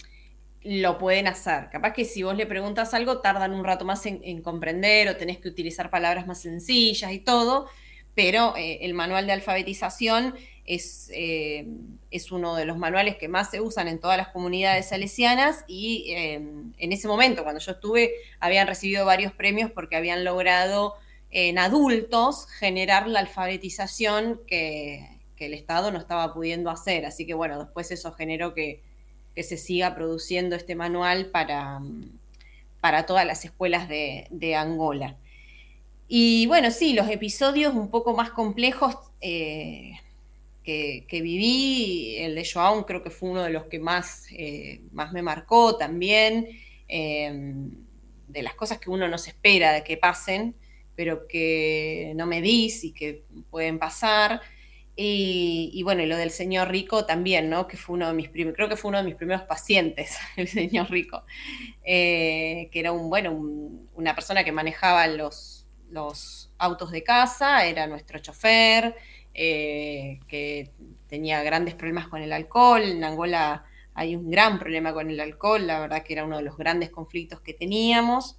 lo 0.62 1.00
pueden 1.00 1.26
hacer. 1.26 1.72
Capaz 1.72 1.94
que 1.94 2.06
si 2.06 2.22
vos 2.22 2.38
le 2.38 2.46
preguntas 2.46 2.94
algo, 2.94 3.22
tardan 3.22 3.54
un 3.54 3.64
rato 3.64 3.86
más 3.86 4.06
en, 4.06 4.44
comprender 4.44 5.10
o 5.10 5.18
tenés 5.18 5.40
que 5.40 5.48
utilizar 5.48 5.90
palabras 5.90 6.28
más 6.28 6.44
sencillas 6.44 7.12
y 7.12 7.18
todo, 7.18 7.66
pero 8.14 8.56
eh, 8.56 8.78
el 8.82 8.94
manual 8.94 9.26
de 9.26 9.34
alfabetización 9.34 10.36
es, 10.64 11.10
eh, 11.12 11.66
es, 12.12 12.32
uno 12.32 12.56
de 12.56 12.66
los 12.66 12.78
manuales 12.78 13.16
que 13.16 13.30
más 13.30 13.50
se 13.50 13.62
usan 13.62 13.88
en 13.88 14.00
todas 14.00 14.18
las 14.18 14.28
comunidades 14.28 14.90
salesianas 14.90 15.66
y 15.68 16.12
en 16.12 16.92
ese 16.92 17.08
momento, 17.08 17.42
cuando 17.42 17.60
yo 17.60 17.72
estuve, 17.72 18.12
habían 18.40 18.68
recibido 18.68 19.08
varios 19.08 19.34
premios 19.34 19.72
porque 19.72 19.96
habían 19.96 20.24
logrado 20.24 21.02
en 21.34 21.60
adultos 21.60 22.48
generar 22.48 23.08
la 23.08 23.20
alfabetización 23.20 24.40
que, 24.48 25.20
que 25.36 25.48
el 25.48 25.54
Estado 25.54 25.92
no 25.92 26.00
estaba 26.00 26.34
pudiendo 26.34 26.70
hacer. 26.70 27.06
Así 27.06 27.26
que 27.26 27.34
bueno, 27.34 27.60
después 27.60 27.92
eso 27.92 28.14
generó 28.14 28.54
que 28.54 28.82
que 29.36 29.44
se 29.44 29.58
siga 29.58 29.96
produciendo 29.96 30.56
este 30.56 30.76
manual 30.76 31.28
para, 31.28 31.82
para 32.80 33.06
todas 33.06 33.26
las 33.26 33.46
escuelas 33.46 33.90
de, 33.90 34.56
Angola. 34.56 35.18
Y 36.08 36.46
bueno, 36.48 36.70
sí, 36.70 36.94
los 36.94 37.10
episodios 37.10 37.74
un 37.74 37.90
poco 37.90 38.16
más 38.16 38.30
complejos 38.30 38.96
eh, 39.22 39.94
que, 40.64 41.06
viví, 41.10 42.18
el 42.18 42.36
de 42.36 42.48
Joao 42.52 42.86
creo 42.86 43.02
que 43.02 43.10
fue 43.10 43.30
uno 43.30 43.44
de 43.44 43.50
los 43.50 43.66
que 43.66 43.80
más, 43.80 44.26
eh, 44.32 44.82
más 44.92 45.12
me 45.12 45.24
marcó 45.24 45.78
también, 45.78 46.48
em, 46.88 47.72
de 48.28 48.44
las 48.44 48.54
cosas 48.56 48.80
que 48.80 48.90
uno 48.90 49.08
no 49.08 49.18
se 49.18 49.32
espera 49.32 49.72
de 49.74 49.84
que 49.84 49.98
pasen, 49.98 50.56
pero 50.96 51.28
que 51.28 52.14
no 52.16 52.26
me 52.26 52.42
dis 52.42 52.84
y 52.84 52.94
que 52.94 53.24
pueden 53.50 53.80
pasar. 53.80 54.42
Y, 54.96 55.82
bueno, 55.84 56.04
y 56.04 56.06
lo 56.06 56.18
del 56.18 56.30
señor 56.30 56.70
Rico 56.70 57.06
también, 57.06 57.50
¿no? 57.50 57.68
Que 57.68 57.78
fue 57.78 57.96
uno 57.96 58.08
de 58.08 58.14
mis 58.14 58.30
primeros, 58.30 58.56
creo 58.56 58.70
que 58.70 58.76
fue 58.76 58.90
uno 58.90 59.00
de 59.00 59.06
mis 59.06 59.16
primeros 59.16 59.44
pacientes, 59.44 60.18
el 60.38 60.48
señor 60.48 60.92
Rico, 60.92 61.24
eh, 61.84 62.70
que 62.72 62.80
era 62.80 62.92
un, 62.92 63.10
bueno, 63.10 63.32
una 63.96 64.14
persona 64.14 64.44
que 64.44 64.52
manejaba 64.52 65.08
los, 65.08 65.68
los 65.90 66.52
autos 66.60 66.92
de 66.92 67.04
casa, 67.04 67.66
era 67.66 67.88
nuestro 67.88 68.20
chofer, 68.20 68.96
eh, 69.34 70.20
que 70.28 70.72
tenía 71.08 71.42
grandes 71.42 71.74
problemas 71.74 72.08
con 72.08 72.22
el 72.22 72.32
alcohol. 72.32 72.84
En 72.84 73.04
Angola 73.04 73.66
hay 73.96 74.16
un 74.16 74.30
gran 74.30 74.60
problema 74.60 74.94
con 74.94 75.10
el 75.10 75.20
alcohol, 75.20 75.66
la 75.66 75.80
verdad 75.80 76.04
que 76.04 76.14
era 76.14 76.24
uno 76.24 76.38
de 76.38 76.44
los 76.44 76.58
grandes 76.58 76.92
conflictos 76.92 77.42
que 77.42 77.54
teníamos. 77.54 78.38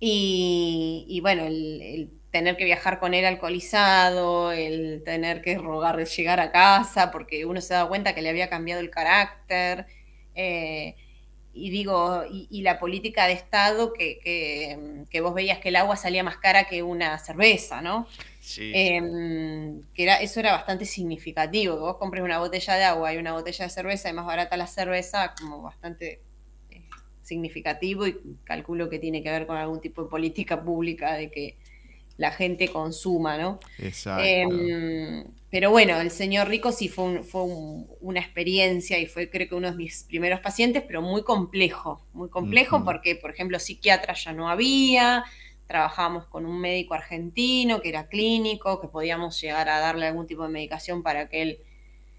Y, 0.00 1.20
bueno, 1.22 1.44
el 1.44 2.10
tener 2.30 2.56
que 2.56 2.64
viajar 2.64 2.98
con 2.98 3.14
él 3.14 3.24
alcoholizado, 3.24 4.52
el 4.52 5.02
tener 5.04 5.42
que 5.42 5.58
rogar 5.58 5.96
de 5.96 6.04
llegar 6.04 6.40
a 6.40 6.52
casa, 6.52 7.10
porque 7.10 7.44
uno 7.44 7.60
se 7.60 7.74
da 7.74 7.86
cuenta 7.88 8.14
que 8.14 8.22
le 8.22 8.28
había 8.28 8.48
cambiado 8.48 8.80
el 8.80 8.90
carácter. 8.90 9.86
Eh, 10.34 10.94
y 11.52 11.70
digo, 11.70 12.22
y, 12.30 12.62
la 12.62 12.78
política 12.78 13.26
de 13.26 13.32
Estado 13.32 13.92
que, 13.92 15.10
vos 15.20 15.34
veías 15.34 15.58
que 15.58 15.70
el 15.70 15.76
agua 15.76 15.96
salía 15.96 16.22
más 16.22 16.36
cara 16.36 16.64
que 16.64 16.82
una 16.84 17.18
cerveza, 17.18 17.82
¿no? 17.82 18.06
Sí. 18.40 18.70
Em, 18.74 19.82
que 19.92 20.04
era, 20.04 20.20
eso 20.20 20.38
era 20.40 20.52
bastante 20.52 20.84
significativo, 20.84 21.74
que 21.74 21.80
vos 21.80 21.96
compres 21.96 22.22
una 22.22 22.38
botella 22.38 22.74
de 22.76 22.84
agua 22.84 23.12
y 23.12 23.18
una 23.18 23.32
botella 23.32 23.64
de 23.64 23.70
cerveza 23.70 24.08
y 24.08 24.12
más 24.12 24.26
barata 24.26 24.56
la 24.56 24.68
cerveza, 24.68 25.34
como 25.38 25.62
bastante 25.62 26.12
eh, 26.12 26.20
significativo 27.30 28.06
y 28.08 28.16
calculo 28.42 28.90
que 28.90 28.98
tiene 28.98 29.22
que 29.22 29.30
ver 29.30 29.46
con 29.46 29.56
algún 29.56 29.80
tipo 29.80 30.02
de 30.02 30.10
política 30.10 30.62
pública 30.62 31.14
de 31.14 31.30
que 31.30 31.56
la 32.16 32.32
gente 32.32 32.68
consuma, 32.68 33.38
¿no? 33.38 33.60
Exacto. 33.78 34.24
Em, 34.24 35.24
pero 35.48 35.70
bueno, 35.70 36.00
el 36.00 36.10
señor 36.10 36.48
Rico 36.48 36.72
sí 36.72 36.88
fue, 36.88 37.22
fue 37.22 37.42
una 38.00 38.20
experiencia 38.20 38.98
y 38.98 39.06
fue 39.06 39.30
creo 39.30 39.48
que 39.48 39.54
uno 39.54 39.70
de 39.70 39.76
mis 39.76 40.04
primeros 40.04 40.40
pacientes, 40.40 40.82
pero 40.86 41.02
muy 41.02 41.22
complejo, 41.22 42.02
muy 42.12 42.28
complejo 42.28 42.84
porque, 42.84 43.14
por 43.14 43.30
ejemplo, 43.30 43.58
psiquiatra 43.58 44.14
ya 44.14 44.32
no 44.32 44.50
había, 44.50 45.24
trabajábamos 45.66 46.26
con 46.26 46.46
un 46.46 46.60
médico 46.60 46.94
argentino 46.94 47.80
que 47.80 47.88
era 47.88 48.08
clínico, 48.08 48.80
que 48.80 48.88
podíamos 48.88 49.40
llegar 49.40 49.68
a 49.68 49.78
darle 49.78 50.06
algún 50.06 50.26
tipo 50.26 50.42
de 50.42 50.50
medicación 50.50 51.02
para 51.02 51.28
que 51.28 51.42
él 51.42 51.58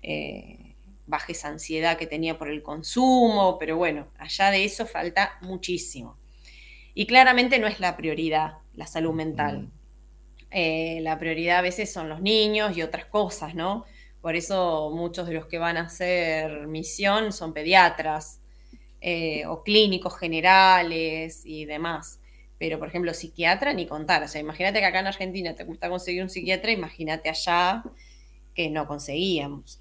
eh, 0.04 0.71
baje 1.12 1.34
esa 1.34 1.50
ansiedad 1.50 1.98
que 1.98 2.08
tenía 2.08 2.40
por 2.40 2.50
el 2.50 2.64
consumo, 2.64 3.60
pero 3.60 3.78
bueno, 3.78 4.08
allá 4.18 4.50
de 4.50 4.66
eso 4.66 4.88
falta 4.88 5.38
muchísimo. 5.42 6.18
Y 6.96 7.06
claramente 7.06 7.60
no 7.60 7.68
es 7.68 7.80
la 7.80 7.96
prioridad 7.96 8.62
la 8.74 8.88
salud 8.88 9.14
mental. 9.14 9.70
Eh, 10.50 11.00
la 11.02 11.18
prioridad 11.18 11.60
a 11.60 11.62
veces 11.62 11.92
son 11.92 12.10
los 12.10 12.22
niños 12.22 12.76
y 12.76 12.82
otras 12.82 13.06
cosas, 13.06 13.56
¿no? 13.56 13.86
Por 14.22 14.36
eso 14.36 14.92
muchos 14.94 15.28
de 15.28 15.34
los 15.34 15.48
que 15.48 15.58
van 15.58 15.78
a 15.78 15.82
hacer 15.82 16.68
misión 16.68 17.32
son 17.32 17.54
pediatras 17.54 18.42
eh, 19.00 19.46
o 19.48 19.64
clínicos 19.64 20.18
generales 20.18 21.42
y 21.46 21.66
demás. 21.66 22.20
Pero, 22.60 22.78
por 22.78 22.88
ejemplo, 22.88 23.14
psiquiatra, 23.14 23.74
ni 23.74 23.88
contar. 23.88 24.22
O 24.24 24.28
sea, 24.28 24.40
imagínate 24.40 24.80
que 24.80 24.86
acá 24.86 25.00
en 25.00 25.08
Argentina 25.08 25.56
te 25.56 25.64
gusta 25.64 25.90
conseguir 25.90 26.22
un 26.22 26.30
psiquiatra, 26.30 26.72
imagínate 26.72 27.30
allá 27.30 27.84
que 28.54 28.70
no 28.70 28.86
conseguíamos. 28.86 29.81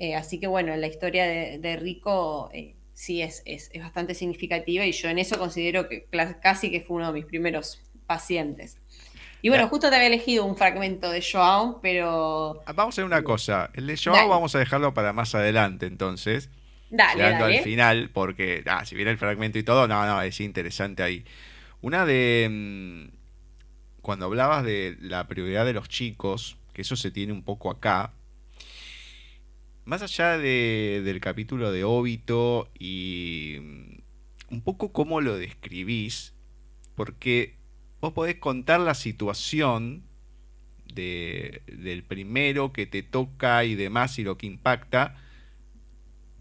Eh, 0.00 0.14
así 0.14 0.38
que, 0.38 0.46
bueno, 0.46 0.76
la 0.76 0.86
historia 0.86 1.26
de, 1.26 1.76
Rico 1.76 2.52
sí 2.94 3.20
es, 3.20 3.42
es, 3.44 3.70
bastante 3.80 4.14
significativa 4.14 4.86
y 4.86 4.92
yo 4.92 5.08
en 5.08 5.18
eso 5.18 5.38
considero 5.38 5.88
que 5.88 6.06
casi 6.40 6.70
que 6.70 6.80
fue 6.80 6.98
uno 6.98 7.08
de 7.08 7.14
mis 7.14 7.24
primeros 7.24 7.82
pacientes. 8.06 8.78
Y 9.42 9.48
bueno, 9.48 9.66
justo 9.66 9.90
te 9.90 9.96
había 9.96 10.06
elegido 10.06 10.44
un 10.44 10.56
fragmento 10.56 11.10
de 11.10 11.20
Joao, 11.20 11.80
pero. 11.82 12.62
Ah, 12.64 12.72
vamos 12.72 12.92
a 12.92 12.94
hacer 12.94 13.04
una 13.04 13.22
cosa. 13.22 13.70
El 13.74 13.88
de 13.88 13.96
Joao 13.96 14.28
vamos 14.28 14.54
a 14.54 14.60
dejarlo 14.60 14.94
para 14.94 15.12
más 15.12 15.34
adelante, 15.34 15.86
entonces. 15.86 16.48
Dale, 16.90 17.22
llegando 17.22 17.44
al 17.46 17.58
final, 17.58 18.10
porque 18.12 18.62
ah, 18.66 18.84
si 18.84 18.94
viene 18.94 19.10
el 19.10 19.18
fragmento 19.18 19.58
y 19.58 19.64
todo, 19.64 19.88
no, 19.88 20.06
no, 20.06 20.22
es 20.22 20.40
interesante 20.40 21.02
ahí. 21.02 21.24
Una 21.82 22.06
de. 22.06 22.48
Mm, 22.50 23.16
cuando 24.00 24.26
hablabas 24.26 24.64
de 24.64 24.96
la 25.00 25.26
prioridad 25.26 25.66
de 25.66 25.72
los 25.72 25.88
chicos, 25.88 26.56
que 26.72 26.82
eso 26.82 26.94
se 26.94 27.10
tiene 27.10 27.32
un 27.32 27.42
poco 27.42 27.70
acá, 27.70 28.12
más 29.88 30.02
allá 30.02 30.36
de- 30.36 31.00
del 31.02 31.18
capítulo 31.18 31.72
de 31.72 31.82
Óbito 31.82 32.68
y 32.78 33.56
mm, 33.58 34.54
un 34.54 34.60
poco 34.60 34.92
cómo 34.92 35.22
lo 35.22 35.38
describís, 35.38 36.34
porque 36.94 37.56
vos 38.02 38.12
podés 38.12 38.36
contar 38.36 38.80
la 38.80 38.92
situación 38.92 40.02
de- 40.92 41.62
del 41.66 42.02
primero 42.04 42.70
que 42.70 42.84
te 42.84 43.02
toca 43.02 43.64
y 43.64 43.76
demás 43.76 44.18
y 44.18 44.24
lo 44.24 44.36
que 44.36 44.46
impacta, 44.46 45.16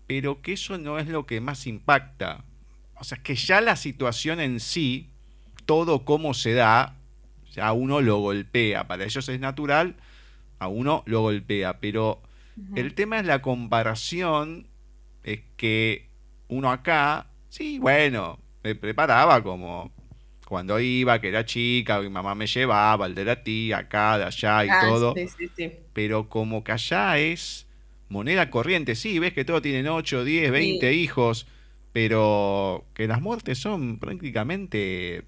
pero 0.07 0.41
que 0.41 0.51
eso 0.53 0.77
no 0.77 0.99
es 0.99 1.07
lo 1.07 1.25
que 1.25 1.39
más 1.39 1.67
impacta. 1.67 2.43
O 2.95 3.05
sea, 3.05 3.17
que 3.23 3.35
ya 3.35 3.61
la 3.61 3.77
situación 3.77 4.41
en 4.41 4.59
sí, 4.59 5.09
todo 5.65 6.03
cómo 6.03 6.33
se 6.33 6.51
da, 6.53 6.97
ya 7.53 7.71
uno 7.71 8.01
lo 8.01 8.17
golpea. 8.17 8.87
Para 8.89 9.05
ellos 9.05 9.29
es 9.29 9.39
natural, 9.39 9.95
a 10.59 10.67
uno 10.67 11.03
lo 11.05 11.21
golpea. 11.21 11.79
Pero 11.79 12.21
el 12.75 12.93
tema 12.93 13.19
es 13.19 13.25
la 13.25 13.41
comparación, 13.41 14.67
es 15.23 15.41
que 15.57 16.09
uno 16.47 16.71
acá, 16.71 17.27
sí, 17.49 17.79
bueno, 17.79 18.39
me 18.63 18.75
preparaba 18.75 19.43
como 19.43 19.91
cuando 20.47 20.79
iba, 20.79 21.19
que 21.19 21.27
era 21.29 21.45
chica, 21.45 21.99
mi 21.99 22.09
mamá 22.09 22.33
me 22.35 22.47
llevaba, 22.47 23.05
el 23.05 23.15
de 23.15 23.25
la 23.25 23.43
tía, 23.43 23.79
acá, 23.79 24.17
de 24.17 24.23
allá 24.25 24.65
y 24.65 24.69
Ah, 24.69 24.79
todo. 24.81 25.13
sí, 25.15 25.27
sí, 25.27 25.49
sí. 25.55 25.71
pero 25.93 26.29
como 26.29 26.63
que 26.63 26.71
allá 26.71 27.17
es 27.17 27.67
moneda 28.09 28.49
corriente, 28.49 28.95
sí, 28.95 29.19
ves 29.19 29.33
que 29.33 29.43
todos 29.43 29.61
tienen 29.61 29.87
8, 29.87 30.23
10, 30.23 30.51
20 30.51 30.93
hijos, 30.93 31.47
pero 31.91 32.85
que 32.93 33.07
las 33.07 33.21
muertes 33.21 33.57
son 33.57 33.99
prácticamente 33.99 35.23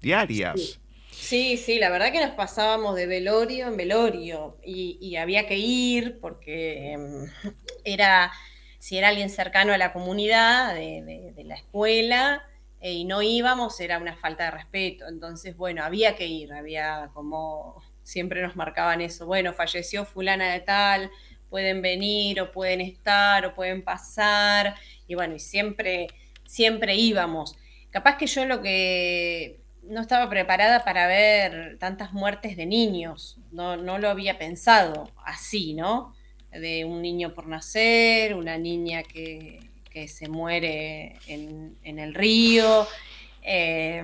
diarias. 0.00 0.80
Sí, 1.18 1.56
sí, 1.58 1.78
la 1.78 1.90
verdad 1.90 2.10
que 2.10 2.20
nos 2.24 2.34
pasábamos 2.34 2.96
de 2.96 3.06
velorio 3.06 3.68
en 3.68 3.76
velorio 3.76 4.56
y, 4.64 5.16
había 5.16 5.46
que 5.46 5.58
ir 5.58 6.18
porque 6.20 6.92
em, 6.92 7.30
era, 7.84 8.32
si 8.78 8.96
era 8.98 9.08
alguien 9.08 9.28
cercano 9.30 9.72
a 9.74 9.78
la 9.78 9.92
comunidad 9.92 10.74
de, 10.74 11.02
de- 11.02 11.32
de 11.34 11.44
la 11.44 11.54
escuela 11.56 12.42
eh, 12.80 12.92
y 12.92 13.04
no 13.04 13.22
íbamos, 13.22 13.78
era 13.80 13.98
una 13.98 14.16
falta 14.16 14.44
de 14.46 14.50
respeto. 14.52 15.06
Entonces, 15.08 15.56
bueno, 15.56 15.84
había 15.84 16.16
que 16.16 16.26
ir, 16.26 16.52
había 16.52 17.10
como, 17.14 17.82
siempre 18.02 18.42
nos 18.42 18.56
marcaban 18.56 19.00
eso, 19.02 19.26
bueno, 19.26 19.52
falleció 19.52 20.04
fulana 20.06 20.52
de 20.52 20.60
tal, 20.60 21.10
pueden 21.50 21.82
venir 21.82 22.40
o 22.40 22.50
pueden 22.52 22.80
estar 22.80 23.44
o 23.46 23.54
pueden 23.54 23.84
pasar 23.84 24.74
y 25.06 25.14
bueno, 25.14 25.34
y 25.36 25.38
siempre, 25.40 26.08
siempre 26.46 26.94
íbamos. 26.96 27.54
Capaz 27.90 28.16
que 28.16 28.26
yo 28.26 28.46
lo 28.46 28.62
que 28.62 29.61
no 29.82 30.00
estaba 30.00 30.28
preparada 30.28 30.84
para 30.84 31.06
ver 31.06 31.78
tantas 31.78 32.12
muertes 32.12 32.56
de 32.56 32.66
niños, 32.66 33.38
no, 33.50 33.76
no 33.76 33.98
lo 33.98 34.08
había 34.08 34.38
pensado 34.38 35.10
así, 35.24 35.74
¿no? 35.74 36.14
De 36.50 36.84
un 36.84 37.02
niño 37.02 37.34
por 37.34 37.46
nacer, 37.46 38.34
una 38.34 38.58
niña 38.58 39.02
que, 39.02 39.60
que 39.90 40.08
se 40.08 40.28
muere 40.28 41.16
en, 41.26 41.76
en 41.82 41.98
el 41.98 42.14
río, 42.14 42.86
eh, 43.42 44.02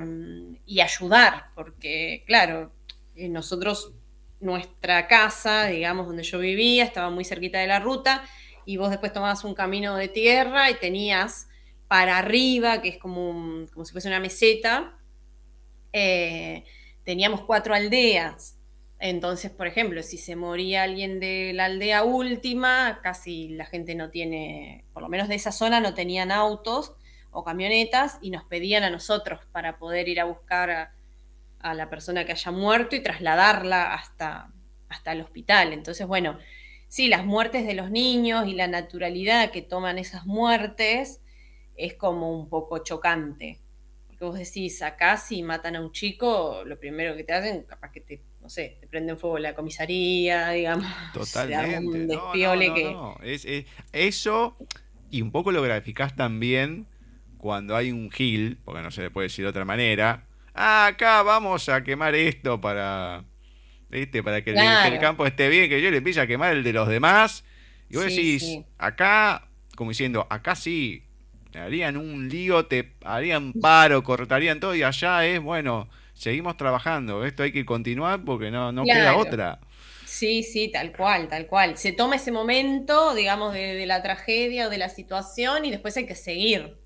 y 0.66 0.80
ayudar, 0.80 1.46
porque 1.54 2.24
claro, 2.26 2.72
eh, 3.14 3.28
nosotros, 3.28 3.92
nuestra 4.40 5.06
casa, 5.06 5.66
digamos, 5.66 6.06
donde 6.06 6.24
yo 6.24 6.38
vivía, 6.38 6.84
estaba 6.84 7.10
muy 7.10 7.24
cerquita 7.24 7.58
de 7.58 7.68
la 7.68 7.78
ruta, 7.78 8.24
y 8.66 8.76
vos 8.76 8.90
después 8.90 9.12
tomabas 9.12 9.44
un 9.44 9.54
camino 9.54 9.96
de 9.96 10.08
tierra 10.08 10.70
y 10.70 10.74
tenías 10.74 11.48
para 11.86 12.18
arriba, 12.18 12.82
que 12.82 12.88
es 12.88 12.98
como, 12.98 13.66
como 13.72 13.84
si 13.84 13.92
fuese 13.92 14.08
una 14.08 14.20
meseta, 14.20 14.97
eh, 15.92 16.64
teníamos 17.04 17.42
cuatro 17.42 17.74
aldeas. 17.74 18.56
Entonces, 19.00 19.50
por 19.50 19.66
ejemplo, 19.66 20.02
si 20.02 20.18
se 20.18 20.34
moría 20.34 20.82
alguien 20.82 21.20
de 21.20 21.52
la 21.54 21.66
aldea 21.66 22.02
última, 22.02 23.00
casi 23.02 23.50
la 23.50 23.64
gente 23.64 23.94
no 23.94 24.10
tiene, 24.10 24.84
por 24.92 25.02
lo 25.02 25.08
menos 25.08 25.28
de 25.28 25.36
esa 25.36 25.52
zona, 25.52 25.80
no 25.80 25.94
tenían 25.94 26.32
autos 26.32 26.94
o 27.30 27.44
camionetas 27.44 28.18
y 28.20 28.30
nos 28.30 28.44
pedían 28.44 28.82
a 28.82 28.90
nosotros 28.90 29.40
para 29.52 29.78
poder 29.78 30.08
ir 30.08 30.20
a 30.20 30.24
buscar 30.24 30.70
a, 30.70 30.94
a 31.60 31.74
la 31.74 31.90
persona 31.90 32.24
que 32.24 32.32
haya 32.32 32.50
muerto 32.50 32.96
y 32.96 33.02
trasladarla 33.02 33.94
hasta, 33.94 34.52
hasta 34.88 35.12
el 35.12 35.20
hospital. 35.20 35.72
Entonces, 35.72 36.06
bueno, 36.06 36.38
sí, 36.88 37.08
las 37.08 37.24
muertes 37.24 37.66
de 37.66 37.74
los 37.74 37.90
niños 37.90 38.46
y 38.46 38.54
la 38.54 38.66
naturalidad 38.66 39.50
que 39.50 39.62
toman 39.62 39.98
esas 39.98 40.26
muertes 40.26 41.20
es 41.76 41.94
como 41.94 42.32
un 42.32 42.48
poco 42.48 42.78
chocante. 42.78 43.60
Porque 44.18 44.24
vos 44.24 44.38
decís, 44.38 44.82
acá 44.82 45.16
si 45.16 45.42
matan 45.42 45.76
a 45.76 45.80
un 45.80 45.92
chico, 45.92 46.62
lo 46.64 46.78
primero 46.78 47.16
que 47.16 47.22
te 47.22 47.32
hacen, 47.32 47.62
capaz 47.62 47.92
que 47.92 48.00
te, 48.00 48.20
no 48.40 48.48
sé, 48.48 48.76
te 48.80 48.88
prenden 48.88 49.16
fuego 49.16 49.38
la 49.38 49.54
comisaría, 49.54 50.50
digamos. 50.50 50.86
Totalmente. 51.14 51.78
un 51.78 52.06
No, 52.08 52.34
no, 52.36 52.56
no, 52.56 52.74
que. 52.74 52.90
no. 52.92 53.16
Es, 53.22 53.44
es- 53.44 53.66
eso, 53.92 54.56
y 55.10 55.22
un 55.22 55.30
poco 55.30 55.52
lo 55.52 55.62
graficás 55.62 56.16
también 56.16 56.86
cuando 57.38 57.76
hay 57.76 57.92
un 57.92 58.10
gil, 58.10 58.58
porque 58.64 58.82
no 58.82 58.90
se 58.90 59.02
le 59.02 59.10
puede 59.10 59.26
decir 59.26 59.44
de 59.44 59.50
otra 59.50 59.64
manera. 59.64 60.24
Ah, 60.54 60.86
acá 60.88 61.22
vamos 61.22 61.68
a 61.68 61.84
quemar 61.84 62.16
esto 62.16 62.60
para, 62.60 63.24
¿viste? 63.90 64.22
Para 64.22 64.42
que, 64.42 64.50
el- 64.50 64.58
que 64.82 64.98
campo 64.98 65.26
esté 65.26 65.48
bien, 65.48 65.68
que 65.68 65.80
yo 65.80 65.90
le 65.90 65.98
empiece 65.98 66.20
a 66.20 66.26
quemar 66.26 66.52
el 66.54 66.64
de 66.64 66.72
los 66.72 66.88
demás. 66.88 67.44
Y 67.88 67.96
vos 67.96 68.04
Sí, 68.04 68.10
decís, 68.16 68.42
sí. 68.42 68.64
acá, 68.78 69.48
como 69.76 69.90
diciendo, 69.90 70.26
acá 70.28 70.56
sí, 70.56 71.04
harían 71.54 71.96
un 71.96 72.28
lío, 72.28 72.66
te 72.66 72.92
harían 73.04 73.52
paro, 73.52 74.02
cortarían 74.02 74.60
todo, 74.60 74.74
y 74.74 74.82
allá 74.82 75.24
es, 75.24 75.40
bueno, 75.40 75.88
seguimos 76.14 76.56
trabajando, 76.56 77.24
esto 77.24 77.42
hay 77.42 77.52
que 77.52 77.64
continuar 77.64 78.24
porque 78.24 78.50
no, 78.50 78.72
no 78.72 78.84
queda 78.84 79.16
otra. 79.16 79.60
Sí, 80.04 80.42
sí, 80.42 80.68
tal 80.68 80.92
cual, 80.92 81.28
tal 81.28 81.46
cual. 81.46 81.76
Se 81.76 81.92
toma 81.92 82.16
ese 82.16 82.32
momento, 82.32 83.14
digamos, 83.14 83.52
de, 83.52 83.74
de 83.74 83.86
la 83.86 84.02
tragedia 84.02 84.66
o 84.66 84.70
de 84.70 84.78
la 84.78 84.88
situación 84.88 85.64
y 85.64 85.70
después 85.70 85.96
hay 85.96 86.06
que 86.06 86.14
seguir. 86.14 86.78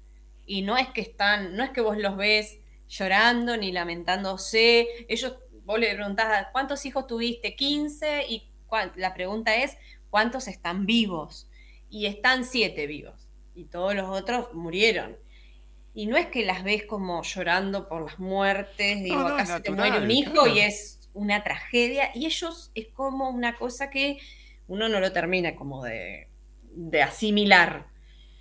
Y 0.44 0.62
no 0.62 0.76
es 0.76 0.88
que 0.88 1.00
están, 1.00 1.56
no 1.56 1.62
es 1.62 1.70
que 1.70 1.80
vos 1.80 1.96
los 1.96 2.16
ves 2.16 2.58
llorando 2.88 3.56
ni 3.56 3.70
lamentándose. 3.70 4.88
Ellos, 5.08 5.36
vos 5.64 5.78
le 5.78 5.94
preguntás, 5.94 6.48
¿cuántos 6.52 6.84
hijos 6.84 7.06
tuviste? 7.06 7.54
15 7.54 8.26
y 8.28 8.48
la 8.96 9.14
pregunta 9.14 9.54
es, 9.54 9.76
¿cuántos 10.10 10.48
están 10.48 10.84
vivos? 10.84 11.48
Y 11.88 12.06
están 12.06 12.44
siete 12.44 12.86
vivos 12.86 13.21
y 13.54 13.64
todos 13.64 13.94
los 13.94 14.08
otros 14.08 14.52
murieron. 14.54 15.16
Y 15.94 16.06
no 16.06 16.16
es 16.16 16.26
que 16.28 16.44
las 16.44 16.64
ves 16.64 16.84
como 16.84 17.22
llorando 17.22 17.88
por 17.88 18.02
las 18.04 18.18
muertes, 18.18 19.02
digo, 19.02 19.16
no, 19.16 19.26
acá 19.28 19.44
se 19.46 19.60
te 19.60 19.70
muere 19.70 19.98
un 19.98 20.10
hijo 20.10 20.32
claro. 20.32 20.48
y 20.48 20.60
es 20.60 21.10
una 21.14 21.44
tragedia, 21.44 22.10
y 22.14 22.24
ellos 22.26 22.70
es 22.74 22.88
como 22.88 23.28
una 23.28 23.56
cosa 23.56 23.90
que 23.90 24.18
uno 24.68 24.88
no 24.88 25.00
lo 25.00 25.12
termina 25.12 25.54
como 25.54 25.84
de, 25.84 26.28
de 26.62 27.02
asimilar. 27.02 27.86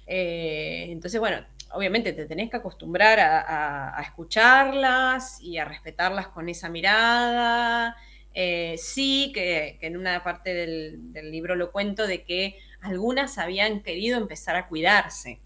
Eh, 0.07 0.87
entonces, 0.89 1.19
bueno, 1.19 1.45
obviamente 1.73 2.13
te 2.13 2.25
tenés 2.25 2.49
que 2.49 2.57
acostumbrar 2.57 3.19
a, 3.19 3.41
a- 3.41 3.99
a 3.99 4.01
escucharlas 4.03 5.41
y 5.41 5.57
a 5.57 5.65
respetarlas 5.65 6.27
con 6.29 6.47
esa 6.49 6.69
mirada. 6.69 7.95
Eh, 8.33 8.75
sí, 8.77 9.31
que, 9.33 9.77
que 9.81 9.87
en 9.87 9.97
una 9.97 10.23
parte 10.23 10.53
del, 10.53 11.11
del 11.11 11.31
libro 11.31 11.55
lo 11.55 11.71
cuento 11.73 12.07
de 12.07 12.23
que 12.23 12.57
algunas 12.81 13.37
habían 13.37 13.81
querido 13.81 14.17
empezar 14.17 14.55
a 14.55 14.67
cuidarse. 14.67 15.39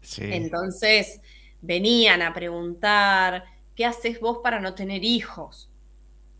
Sí. 0.00 0.22
Entonces 0.24 1.20
venían 1.60 2.22
a 2.22 2.32
preguntar, 2.32 3.44
¿qué 3.74 3.84
haces 3.84 4.20
vos 4.20 4.38
para 4.42 4.60
no 4.60 4.74
tener 4.74 5.04
hijos? 5.04 5.70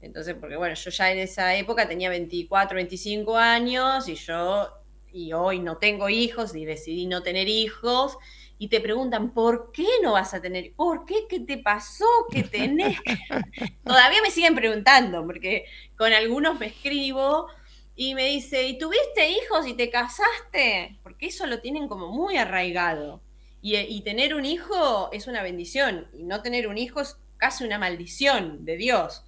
Entonces, 0.01 0.37
porque 0.39 0.57
bueno, 0.57 0.75
yo 0.75 0.91
ya 0.91 1.11
en 1.11 1.19
esa 1.19 1.57
época 1.57 1.89
tenía 1.89 2.11
24, 2.11 2.77
25 2.77 3.37
años 3.37 4.09
y 4.09 4.15
yo, 4.15 4.71
y 5.13 5.33
hoy 5.33 5.59
no 5.61 5.79
tengo 5.79 6.09
hijos 6.09 6.55
y 6.55 6.65
decidí 6.65 7.07
no 7.07 7.23
tener 7.23 7.49
hijos. 7.49 8.19
Y 8.59 8.69
te 8.69 8.81
preguntan, 8.81 9.35
¿por 9.35 9.71
qué 9.73 9.87
no 10.03 10.13
vas 10.13 10.33
a 10.33 10.41
tener? 10.41 10.73
¿Por 10.75 11.05
qué? 11.05 11.27
¿Qué 11.29 11.41
te 11.41 11.59
pasó? 11.59 12.07
¿Qué 12.31 12.43
tenés? 12.43 12.99
Todavía 13.85 14.23
me 14.23 14.31
siguen 14.31 14.55
preguntando, 14.55 15.27
porque 15.27 15.67
con 15.97 16.13
algunos 16.13 16.59
me 16.59 16.67
escribo 16.67 17.49
y 17.97 18.15
me 18.15 18.27
dice, 18.27 18.65
¿y 18.67 18.79
tuviste 18.79 19.31
hijos 19.31 19.67
y 19.67 19.75
te 19.75 19.91
casaste? 19.91 20.99
Porque 21.03 21.27
eso 21.27 21.47
lo 21.47 21.61
tienen 21.61 21.89
como 21.89 22.09
muy 22.13 22.37
arraigado. 22.37 23.23
Y, 23.63 23.77
y 23.77 24.03
tener 24.03 24.35
un 24.35 24.45
hijo 24.45 25.11
es 25.13 25.27
una 25.27 25.43
bendición, 25.43 26.07
y 26.13 26.23
no 26.25 26.43
tener 26.43 26.69
un 26.69 26.77
hijo 26.79 27.01
es 27.01 27.17
casi 27.39 27.65
una 27.65 27.79
maldición 27.79 28.65
de 28.65 28.77
Dios. 28.77 29.25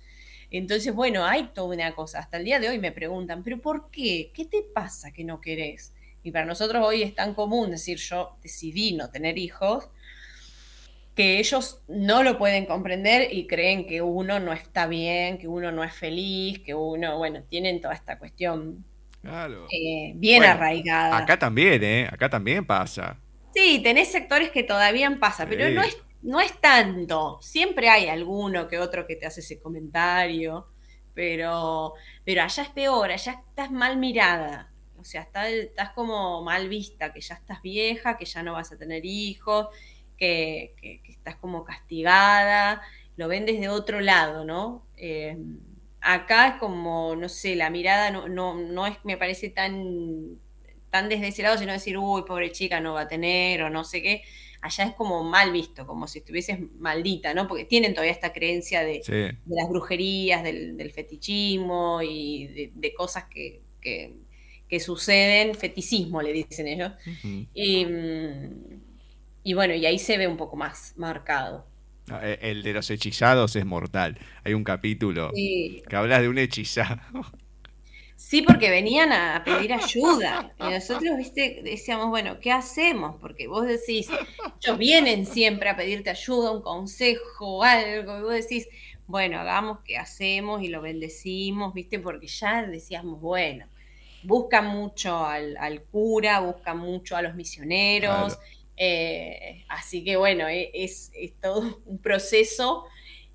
Entonces, 0.50 0.94
bueno, 0.94 1.24
hay 1.24 1.48
toda 1.48 1.74
una 1.74 1.94
cosa. 1.94 2.20
Hasta 2.20 2.36
el 2.36 2.44
día 2.44 2.60
de 2.60 2.68
hoy 2.68 2.78
me 2.78 2.92
preguntan, 2.92 3.42
¿pero 3.42 3.60
por 3.60 3.90
qué? 3.90 4.30
¿Qué 4.34 4.44
te 4.44 4.62
pasa 4.62 5.12
que 5.12 5.24
no 5.24 5.40
querés? 5.40 5.92
Y 6.22 6.30
para 6.30 6.44
nosotros 6.44 6.84
hoy 6.84 7.02
es 7.02 7.14
tan 7.14 7.34
común 7.34 7.70
decir, 7.70 7.98
yo 7.98 8.36
decidí 8.42 8.92
no 8.92 9.10
tener 9.10 9.38
hijos, 9.38 9.88
que 11.18 11.38
ellos 11.40 11.82
no 11.88 12.22
lo 12.24 12.38
pueden 12.38 12.66
comprender 12.66 13.28
y 13.34 13.46
creen 13.48 13.86
que 13.88 14.02
uno 14.02 14.40
no 14.40 14.54
está 14.54 14.86
bien, 14.88 15.38
que 15.38 15.48
uno 15.48 15.72
no 15.72 15.84
es 15.84 15.94
feliz, 15.94 16.60
que 16.64 16.74
uno, 16.74 17.18
bueno, 17.18 17.44
tienen 17.44 17.80
toda 17.82 17.94
esta 17.94 18.18
cuestión 18.20 18.86
Claro. 19.22 19.74
eh, 19.74 20.12
bien 20.16 20.44
Bueno, 20.44 20.46
arraigada. 20.46 21.20
Acá 21.20 21.38
también, 21.38 21.82
¿eh? 21.84 22.08
Acá 22.12 22.30
también 22.30 22.66
pasa. 22.66 23.22
Sí, 23.54 23.80
tenés 23.82 24.10
sectores 24.12 24.50
que 24.50 24.62
todavía 24.62 25.10
pasa, 25.18 25.48
pero 25.48 25.70
no 25.70 25.82
es, 25.82 25.96
no 26.22 26.40
es 26.40 26.60
tanto. 26.60 27.38
Siempre 27.42 27.88
hay 27.88 28.08
alguno 28.08 28.68
que 28.68 28.78
otro 28.78 29.06
que 29.06 29.16
te 29.16 29.26
hace 29.26 29.40
ese 29.40 29.60
comentario. 29.60 30.68
pero, 31.14 31.94
pero 32.24 32.42
allá 32.42 32.62
es 32.62 32.68
peor, 32.70 33.10
allá 33.10 33.32
estás 33.48 33.70
mal 33.72 33.96
mirada. 33.96 34.72
O 34.96 35.04
sea, 35.04 35.22
estás, 35.22 35.48
estás 35.50 35.90
como 35.92 36.42
mal 36.44 36.68
vista, 36.68 37.12
que 37.12 37.20
ya 37.20 37.34
estás 37.34 37.62
vieja, 37.62 38.16
que 38.18 38.24
ya 38.24 38.42
no 38.42 38.52
vas 38.54 38.70
a 38.72 38.78
tener 38.78 39.04
hijos, 39.04 39.68
que, 40.18 40.74
que- 40.80 41.00
que 41.02 41.12
estás 41.12 41.36
como 41.36 41.64
castigada. 41.64 42.82
Lo 43.16 43.28
ven 43.28 43.46
desde 43.46 43.68
otro 43.68 44.00
lado, 44.00 44.44
¿no? 44.44 44.86
Eh, 44.96 45.36
acá 46.00 46.48
es 46.48 46.54
como, 46.56 47.16
no 47.16 47.28
sé, 47.28 47.56
la 47.56 47.70
mirada 47.70 48.10
no, 48.10 48.28
no, 48.28 48.54
no 48.54 48.86
es, 48.86 48.96
me 49.04 49.16
parece 49.16 49.48
tan, 49.50 50.38
tan 50.90 51.08
desde 51.08 51.28
ese 51.28 51.42
lado, 51.42 51.58
sino 51.58 51.72
decir, 51.72 51.98
uy, 51.98 52.22
pobre 52.26 52.52
chica, 52.52 52.80
no 52.80 52.94
va 52.94 53.02
a 53.02 53.08
tener, 53.08 53.62
o 53.62 53.70
no 53.70 53.84
sé 53.84 54.02
qué. 54.02 54.22
Allá 54.60 54.84
es 54.84 54.94
como 54.94 55.22
mal 55.24 55.52
visto, 55.52 55.86
como 55.86 56.06
si 56.08 56.18
estuvieses 56.20 56.58
maldita, 56.78 57.32
¿no? 57.34 57.46
Porque 57.46 57.64
tienen 57.64 57.92
todavía 57.94 58.12
esta 58.12 58.32
creencia 58.32 58.82
de, 58.84 59.02
Sí. 59.04 59.12
de 59.12 59.36
las 59.46 59.68
brujerías, 59.68 60.42
del, 60.42 60.76
del 60.76 60.90
fetichismo 60.92 62.00
y 62.02 62.46
de, 62.48 62.72
de 62.74 62.94
cosas 62.94 63.24
que, 63.30 63.62
que- 63.80 64.14
que 64.68 64.80
suceden, 64.80 65.54
feticismo 65.54 66.20
le 66.20 66.32
dicen 66.32 66.66
ellos. 66.68 66.92
Y, 67.54 67.86
mm, 67.86 68.80
y 69.50 69.54
bueno, 69.54 69.74
y 69.74 69.86
ahí 69.86 69.98
se 69.98 70.18
ve 70.18 70.26
un 70.28 70.36
poco 70.36 70.56
más 70.56 70.94
marcado. 70.96 71.66
E- 72.10 72.38
El 72.42 72.62
de 72.62 72.72
los 72.72 72.90
hechizados 72.90 73.56
es 73.56 73.64
mortal. 73.66 74.18
Hay 74.44 74.54
un 74.54 74.64
capítulo 74.64 75.32
Sí, 75.32 75.82
que 75.86 75.96
habla 75.96 76.20
de 76.20 76.28
un 76.28 76.38
hechizado. 76.38 77.00
Sí, 78.16 78.42
porque 78.42 78.70
venían 78.70 79.12
a 79.12 79.42
pedir 79.44 79.72
ayuda. 79.72 80.52
Y 80.58 80.70
nosotros, 80.70 81.16
viste, 81.16 81.60
decíamos, 81.62 82.08
bueno, 82.08 82.40
¿qué 82.40 82.50
hacemos? 82.52 83.16
Porque 83.20 83.46
vos 83.46 83.66
decís, 83.66 84.12
ellos 84.60 84.78
vienen 84.78 85.24
siempre 85.26 85.68
a 85.68 85.76
pedirte 85.76 86.10
ayuda, 86.10 86.50
un 86.50 86.62
consejo, 86.62 87.62
algo, 87.62 88.18
y 88.18 88.22
vos 88.22 88.32
decís, 88.34 88.68
bueno, 89.06 89.38
hagamos 89.38 89.78
qué 89.84 89.96
hacemos 89.98 90.62
y 90.62 90.68
lo 90.68 90.80
bendecimos, 90.82 91.72
viste, 91.74 91.98
porque 92.00 92.26
ya 92.26 92.66
decíamos, 92.66 93.20
bueno, 93.20 93.66
buscan 94.20 94.66
mucho 94.66 95.24
al, 95.24 95.56
al 95.58 95.84
cura, 95.84 96.40
buscan 96.40 96.78
mucho 96.78 97.16
a 97.16 97.22
los 97.22 97.34
misioneros, 97.36 98.36
Claro. 98.36 98.38
Eh, 98.78 99.64
así 99.68 100.04
que 100.04 100.16
bueno, 100.16 100.48
e- 100.48 100.70
es, 100.74 101.10
es 101.14 101.38
todo 101.40 101.82
un 101.86 101.98
proceso 102.00 102.86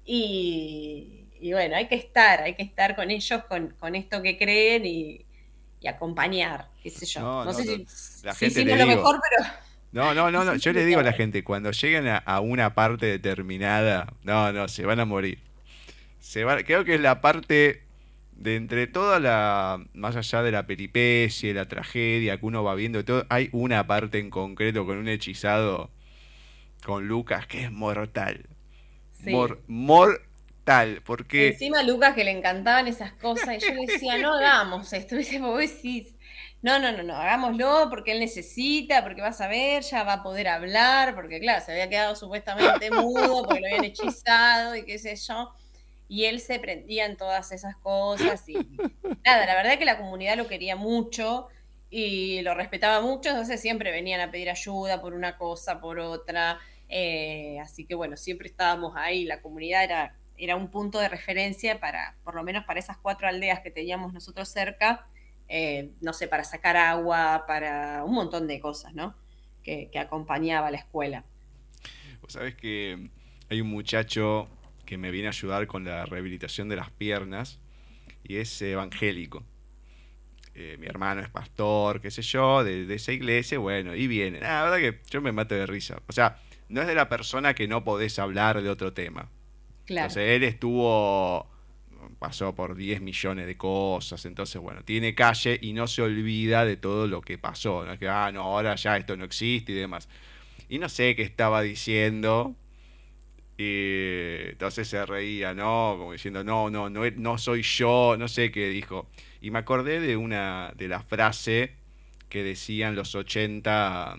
y, 0.05 1.27
y 1.39 1.53
bueno, 1.53 1.75
hay 1.75 1.87
que 1.87 1.95
estar, 1.95 2.41
hay 2.43 2.55
que 2.55 2.63
estar 2.63 2.95
con 2.95 3.11
ellos, 3.11 3.43
con, 3.45 3.71
con 3.79 3.95
esto 3.95 4.21
que 4.21 4.37
creen 4.37 4.85
y, 4.85 5.25
y 5.79 5.87
acompañar, 5.87 6.69
qué 6.81 6.89
sé 6.89 7.05
yo. 7.05 7.21
No, 7.21 7.45
No, 7.45 7.53
no, 7.53 7.53
sé 7.53 7.65
no. 7.65 7.77
si, 7.85 7.87
La 8.21 8.33
si 8.33 8.45
gente 8.45 8.45
hicimos 8.47 8.77
lo 8.77 8.85
digo. 8.85 8.87
mejor, 8.87 9.19
pero 9.29 9.49
No, 9.91 10.13
no, 10.15 10.31
no, 10.31 10.43
no. 10.45 10.55
Yo 10.57 10.73
le 10.73 10.85
digo 10.85 11.01
a 11.01 11.03
la 11.03 11.13
gente, 11.13 11.43
cuando 11.43 11.71
lleguen 11.71 12.07
a, 12.07 12.17
a 12.17 12.41
una 12.41 12.75
parte 12.75 13.05
determinada, 13.07 14.13
no, 14.23 14.51
no, 14.53 14.67
se 14.67 14.85
van 14.85 14.99
a 14.99 15.05
morir. 15.05 15.39
Se 16.19 16.43
van, 16.45 16.63
creo 16.63 16.85
que 16.85 16.95
es 16.95 17.01
la 17.01 17.21
parte 17.21 17.82
de 18.43 18.55
entre 18.57 18.87
toda 18.87 19.19
la, 19.19 19.85
más 19.93 20.15
allá 20.15 20.43
de 20.43 20.51
la 20.51 20.67
peripecia, 20.67 21.53
la 21.53 21.67
tragedia 21.67 22.39
que 22.39 22.45
uno 22.45 22.63
va 22.63 22.75
viendo 22.75 22.99
y 22.99 23.03
todo, 23.03 23.25
hay 23.29 23.49
una 23.53 23.87
parte 23.87 24.19
en 24.19 24.29
concreto 24.29 24.85
con 24.85 24.97
un 24.97 25.07
hechizado 25.09 25.91
con 26.85 27.07
Lucas 27.07 27.47
que 27.47 27.63
es 27.65 27.71
mortal. 27.71 28.47
sí. 29.11 29.49
Mor- 29.49 29.63
mortal, 29.67 31.01
porque 31.05 31.35
Encima 31.35 31.79
a 31.79 31.83
Lucas 31.83 32.13
que 32.13 32.23
le 32.23 32.29
encantaban 32.31 32.87
esas 32.87 33.13
cosas 33.13 33.55
y 33.55 33.59
yo 33.59 33.73
le 33.73 33.81
decía, 33.87 34.17
no 34.19 34.33
hagamos 34.35 34.93
esto. 34.93 35.15
Y 35.15 35.17
dice, 35.19 35.39
vos 35.39 35.59
decís, 35.59 36.15
no, 36.61 36.79
no, 36.79 36.91
no, 36.91 37.01
no, 37.03 37.15
hagámoslo 37.15 37.87
porque 37.89 38.11
él 38.11 38.19
necesita, 38.19 39.03
porque 39.03 39.21
vas 39.21 39.41
a 39.41 39.47
ver, 39.47 39.81
ya 39.83 40.03
va 40.03 40.13
a 40.13 40.23
poder 40.23 40.47
hablar, 40.47 41.15
porque 41.15 41.39
claro, 41.39 41.63
se 41.65 41.71
había 41.71 41.89
quedado 41.89 42.15
supuestamente 42.15 42.91
mudo, 42.91 43.45
porque 43.45 43.59
lo 43.61 43.65
habían 43.67 43.83
hechizado 43.83 44.75
y 44.75 44.85
qué 44.85 44.99
sé 44.99 45.15
yo. 45.15 45.51
Y 46.13 46.25
él 46.25 46.41
se 46.41 46.59
prendía 46.59 47.07
en 47.07 47.17
todas 47.17 47.51
esas 47.51 47.75
cosas 47.77 48.47
y 48.47 48.53
nada, 49.25 49.47
la 49.47 49.55
verdad 49.55 49.79
que 49.79 49.85
la 49.85 49.97
comunidad 49.97 50.37
lo 50.37 50.45
quería 50.45 50.75
mucho 50.75 51.47
y 51.89 52.43
lo 52.43 52.53
respetaba 52.53 53.01
mucho, 53.01 53.29
entonces 53.29 53.59
siempre 53.59 53.89
venían 53.89 54.21
a 54.21 54.29
pedir 54.29 54.51
ayuda 54.51 55.01
por 55.01 55.15
una 55.15 55.39
cosa, 55.39 55.81
por 55.81 55.97
otra. 55.97 56.59
eh, 56.87 57.57
así 57.59 57.85
que 57.85 57.95
bueno, 57.95 58.15
siempre 58.15 58.47
estábamos 58.47 58.93
ahí, 58.95 59.25
la 59.25 59.41
comunidad 59.41 59.85
era, 59.85 60.15
era 60.37 60.55
un 60.55 60.69
punto 60.69 60.99
de 60.99 61.09
referencia 61.09 61.79
para, 61.79 62.15
por 62.23 62.35
lo 62.35 62.43
menos 62.43 62.63
para 62.65 62.79
esas 62.79 62.97
cuatro 62.97 63.27
aldeas 63.27 63.61
que 63.61 63.71
teníamos 63.71 64.13
nosotros 64.13 64.47
cerca, 64.47 65.07
eh, 65.47 65.89
no 65.99 66.13
sé, 66.13 66.27
para 66.27 66.43
sacar 66.43 66.77
agua, 66.77 67.45
para 67.47 68.03
un 68.03 68.13
montón 68.13 68.45
de 68.45 68.59
cosas, 68.59 68.93
¿no? 68.93 69.15
Que, 69.63 69.89
que 69.91 69.97
acompañaba 69.97 70.67
a 70.67 70.71
la 70.71 70.77
escuela. 70.77 71.23
Vos 72.21 72.33
sabés 72.33 72.53
que 72.53 73.09
hay 73.49 73.61
un 73.61 73.69
muchacho 73.69 74.47
que 74.85 74.97
me 74.97 75.11
viene 75.11 75.27
a 75.27 75.31
ayudar 75.31 75.67
con 75.67 75.85
la 75.85 76.05
rehabilitación 76.05 76.69
de 76.69 76.75
las 76.75 76.89
piernas 76.89 77.59
y 78.23 78.37
es 78.37 78.61
evangélico. 78.61 79.43
Eh, 80.55 80.77
mi 80.79 80.85
hermano 80.85 81.21
es 81.21 81.29
pastor, 81.29 81.99
qué 81.99 82.11
sé 82.11 82.21
yo, 82.21 82.63
de, 82.63 82.85
de 82.85 82.95
esa 82.95 83.11
iglesia, 83.11 83.57
bueno, 83.57 83.95
y 83.95 84.07
viene. 84.07 84.39
Ah, 84.39 84.63
La 84.63 84.63
verdad 84.63 84.77
que 84.77 85.01
yo 85.09 85.21
me 85.21 85.31
mato 85.31 85.55
de 85.55 85.65
risa. 85.65 86.01
O 86.07 86.13
sea, 86.13 86.37
no 86.69 86.81
es 86.81 86.87
de 86.87 86.95
la 86.95 87.09
persona 87.09 87.53
que 87.55 87.67
no 87.67 87.83
podés 87.83 88.19
hablar 88.19 88.61
de 88.61 88.69
otro 88.69 88.93
tema. 88.93 89.29
Claro. 89.85 90.07
Entonces 90.07 90.29
él 90.29 90.43
estuvo, 90.43 91.49
pasó 92.19 92.53
por 92.55 92.75
10 92.75 93.01
millones 93.01 93.47
de 93.47 93.57
cosas, 93.57 94.25
entonces 94.25 94.61
bueno, 94.61 94.83
tiene 94.83 95.15
calle 95.15 95.57
y 95.61 95.73
no 95.73 95.87
se 95.87 96.01
olvida 96.01 96.65
de 96.65 96.77
todo 96.77 97.07
lo 97.07 97.21
que 97.21 97.37
pasó, 97.37 97.83
no 97.85 97.93
es 97.93 97.99
que, 97.99 98.07
ah, 98.07 98.31
no, 98.31 98.41
ahora 98.41 98.75
ya 98.75 98.97
esto 98.97 99.17
no 99.17 99.25
existe 99.25 99.71
y 99.71 99.75
demás. 99.75 100.07
Y 100.69 100.79
no 100.79 100.87
sé 100.87 101.15
qué 101.15 101.23
estaba 101.23 101.61
diciendo, 101.61 102.55
y 103.57 104.49
entonces 104.49 104.87
se 104.87 105.05
reía, 105.05 105.53
¿no? 105.53 105.95
Como 105.97 106.13
diciendo, 106.13 106.43
no, 106.43 106.69
no, 106.69 106.89
no, 106.89 107.01
no 107.11 107.37
soy 107.37 107.61
yo, 107.61 108.15
no 108.17 108.27
sé 108.27 108.51
qué 108.51 108.69
dijo. 108.69 109.07
Y 109.41 109.51
me 109.51 109.59
acordé 109.59 109.99
de 109.99 110.17
una, 110.17 110.73
de 110.75 110.87
la 110.87 111.01
frase 111.01 111.73
que 112.29 112.43
decían 112.43 112.95
los 112.95 113.13
80 113.15 114.15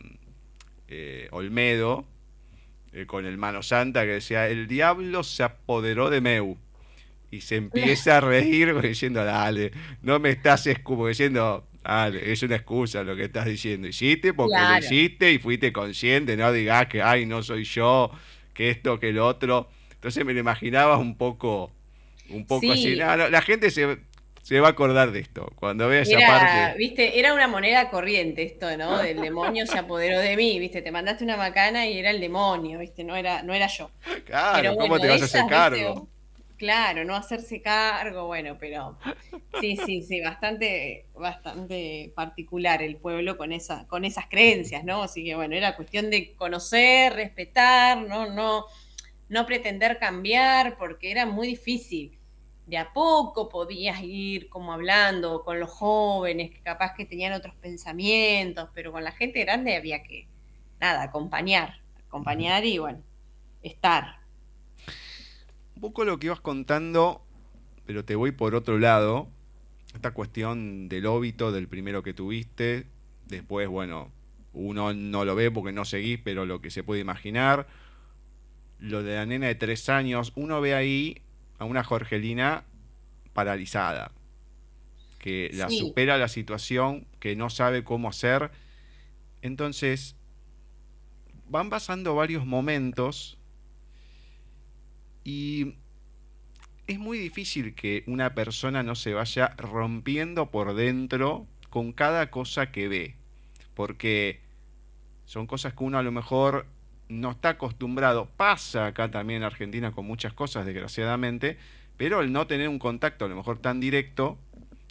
eh, 0.89 1.29
Olmedo, 1.33 2.07
eh, 2.93 3.07
con 3.07 3.27
el 3.27 3.37
mano 3.39 3.63
santa 3.63 4.03
que 4.03 4.13
decía, 4.13 4.49
el 4.49 4.69
diablo 4.69 5.25
se 5.25 5.43
apoderó 5.43 6.11
de 6.11 6.21
Meu. 6.21 6.59
Y 7.31 7.41
se 7.41 7.57
empieza 7.57 8.19
a 8.19 8.21
reír 8.21 8.81
diciendo, 8.81 9.25
dale, 9.25 9.73
no 10.03 10.21
me 10.21 10.31
estás 10.31 10.67
es- 10.69 10.79
como 10.81 11.09
diciendo, 11.09 11.67
dale, 11.83 12.33
es 12.33 12.43
una 12.45 12.57
excusa 12.57 13.03
lo 13.03 13.17
que 13.17 13.25
estás 13.25 13.47
diciendo. 13.47 13.89
Hiciste 13.89 14.33
porque 14.35 14.61
lo 14.61 14.75
Claro. 14.75 14.79
hiciste 14.79 15.33
y 15.33 15.39
fuiste 15.39 15.73
consciente, 15.73 16.37
no 16.37 16.53
digas 16.53 16.87
que, 16.87 17.03
ay, 17.03 17.27
no 17.27 17.43
soy 17.43 17.65
yo, 17.65 18.11
que 18.55 18.71
esto, 18.71 18.99
que 19.01 19.13
lo 19.13 19.27
otro. 19.27 19.69
Entonces 19.93 20.25
me 20.25 20.33
lo 20.35 20.41
imaginaba 20.41 20.97
un 20.99 21.17
poco, 21.17 21.73
un 22.31 22.47
poco 22.47 22.61
Sí. 22.61 22.71
así. 22.71 22.97
No, 22.97 23.17
no, 23.17 23.29
la 23.29 23.43
gente 23.43 23.71
se, 23.71 23.99
se 24.43 24.61
va 24.61 24.69
a 24.69 24.71
acordar 24.73 25.13
de 25.13 25.21
esto. 25.21 25.51
Cuando 25.57 25.89
vea 25.89 26.03
esa 26.03 26.19
parte. 26.21 26.79
viste, 26.79 27.19
era 27.19 27.35
una 27.35 27.49
moneda 27.49 27.89
corriente 27.91 28.43
esto, 28.43 28.77
¿no? 28.77 28.99
Del 28.99 29.21
demonio 29.21 29.67
se 29.67 29.79
apoderó 29.79 30.19
de 30.21 30.37
mí, 30.37 30.59
viste, 30.59 30.83
te 30.83 30.91
mandaste 30.93 31.25
una 31.25 31.37
macana 31.37 31.87
y 31.87 31.99
era 31.99 32.11
el 32.11 32.21
demonio, 32.21 32.79
viste, 32.79 33.05
no 33.05 33.17
era, 33.17 33.43
no 33.43 33.55
era 33.55 33.67
yo. 33.67 33.91
Claro, 34.27 34.59
Pero 34.61 34.75
¿cómo 34.77 34.89
bueno, 34.89 35.03
te 35.03 35.09
vas 35.09 35.23
a 35.23 35.25
hacer 35.25 35.47
cargo? 35.49 36.09
Claro, 36.57 37.05
no 37.05 37.17
hacerse 37.17 37.61
cargo, 37.61 38.27
bueno, 38.27 38.57
pero 38.61 38.97
sí, 39.61 39.77
sí, 39.77 40.03
sí, 40.03 40.21
bastante, 40.21 41.07
bastante 41.15 42.13
particular 42.15 42.81
el 42.81 42.97
pueblo 42.97 43.37
con 43.37 43.53
esa, 43.53 43.89
con 43.89 44.05
esas 44.05 44.27
creencias, 44.29 44.85
¿no? 44.85 45.03
Así 45.03 45.25
que 45.25 45.35
bueno, 45.35 45.57
era 45.57 45.75
cuestión 45.77 46.11
de 46.11 46.35
conocer, 46.37 47.13
respetar, 47.15 48.03
no, 48.03 48.31
no, 48.31 48.67
no 49.29 49.47
pretender 49.47 49.99
cambiar, 49.99 50.79
porque 50.79 51.11
era 51.11 51.27
muy 51.27 51.49
difícil. 51.49 52.19
De 52.67 52.79
a 52.79 52.93
poco 52.93 53.49
podías 53.49 54.03
ir 54.03 54.49
como 54.49 54.73
hablando 54.73 55.45
con 55.45 55.61
los 55.61 55.71
jóvenes, 55.71 56.51
que 56.51 56.63
capaz 56.63 56.95
que 56.95 57.05
tenían 57.07 57.33
otros 57.35 57.55
pensamientos, 57.57 58.71
pero 58.75 58.93
con 58.93 59.05
la 59.05 59.13
gente 59.13 59.41
grande 59.45 59.77
había 59.77 60.03
que, 60.05 60.29
nada, 60.81 61.03
acompañar, 61.05 61.81
acompañar 62.07 62.65
y 62.65 62.79
bueno, 62.79 63.03
estar. 63.63 64.24
Un 65.85 65.91
poco 65.91 66.07
lo 66.07 66.19
que 66.19 66.29
ibas 66.29 66.41
contando, 66.41 67.23
pero 67.85 68.07
te 68.07 68.15
voy 68.15 68.33
por 68.33 68.55
otro 68.55 68.79
lado. 68.79 69.29
Esta 69.95 70.13
cuestión 70.13 70.89
del 70.89 71.05
óbito, 71.05 71.53
del 71.53 71.69
primero 71.69 72.03
que 72.03 72.15
tuviste. 72.15 72.87
Después, 73.27 73.69
bueno, 73.69 74.11
uno 74.55 74.95
no 74.95 75.27
lo 75.27 75.35
ve 75.35 75.51
porque 75.51 75.73
no 75.73 75.85
seguís, 75.85 76.19
pero 76.25 76.47
lo 76.47 76.63
que 76.63 76.71
se 76.71 76.83
puede 76.85 77.03
imaginar. 77.03 77.67
Lo 78.79 79.03
de 79.03 79.17
la 79.17 79.27
nena 79.27 79.49
de 79.49 79.57
tres 79.57 79.91
años, 79.91 80.33
uno 80.37 80.63
ve 80.63 80.75
ahí 80.75 81.21
a 81.59 81.67
una 81.67 81.85
Jorgelina 81.85 82.65
paralizada. 83.35 84.11
Que 85.19 85.51
la 85.53 85.69
Sí. 85.69 85.77
supera 85.81 86.17
la 86.17 86.29
situación, 86.29 87.07
que 87.21 87.37
no 87.37 87.51
sabe 87.51 87.85
cómo 87.85 88.09
hacer. 88.09 88.53
Entonces, 89.43 90.17
van 91.47 91.69
pasando 91.69 92.15
varios 92.15 92.47
momentos 92.47 93.37
y 95.25 95.77
es 96.87 96.99
muy 96.99 97.19
difícil 97.19 97.75
que 97.75 98.05
una 98.07 98.35
persona 98.35 98.83
no 98.83 98.95
se 98.95 99.15
vaya 99.15 99.55
rompiendo 99.57 100.51
por 100.51 100.75
dentro 100.75 101.47
con 101.71 101.93
cada 101.93 102.31
cosa 102.31 102.71
que 102.71 102.89
ve. 102.89 103.17
Porque 103.75 104.41
son 105.25 105.47
cosas 105.47 105.73
que 105.73 105.83
uno 105.83 105.99
a 105.99 106.03
lo 106.03 106.13
mejor 106.13 106.67
no 107.09 107.31
está 107.33 107.51
acostumbrado. 107.51 108.29
Pasa 108.37 108.87
acá 108.87 109.11
también 109.11 109.39
en 109.39 109.45
Argentina 109.45 109.93
con 109.93 110.07
muchas 110.07 110.33
cosas, 110.33 110.67
desgraciadamente. 110.67 111.59
pero 111.97 112.21
el 112.21 112.33
no 112.33 112.47
tener 112.47 112.69
un 112.69 112.79
contacto 112.79 113.25
a 113.25 113.29
lo 113.29 113.37
mejor 113.37 113.59
tan 113.59 113.81
directo 113.81 114.37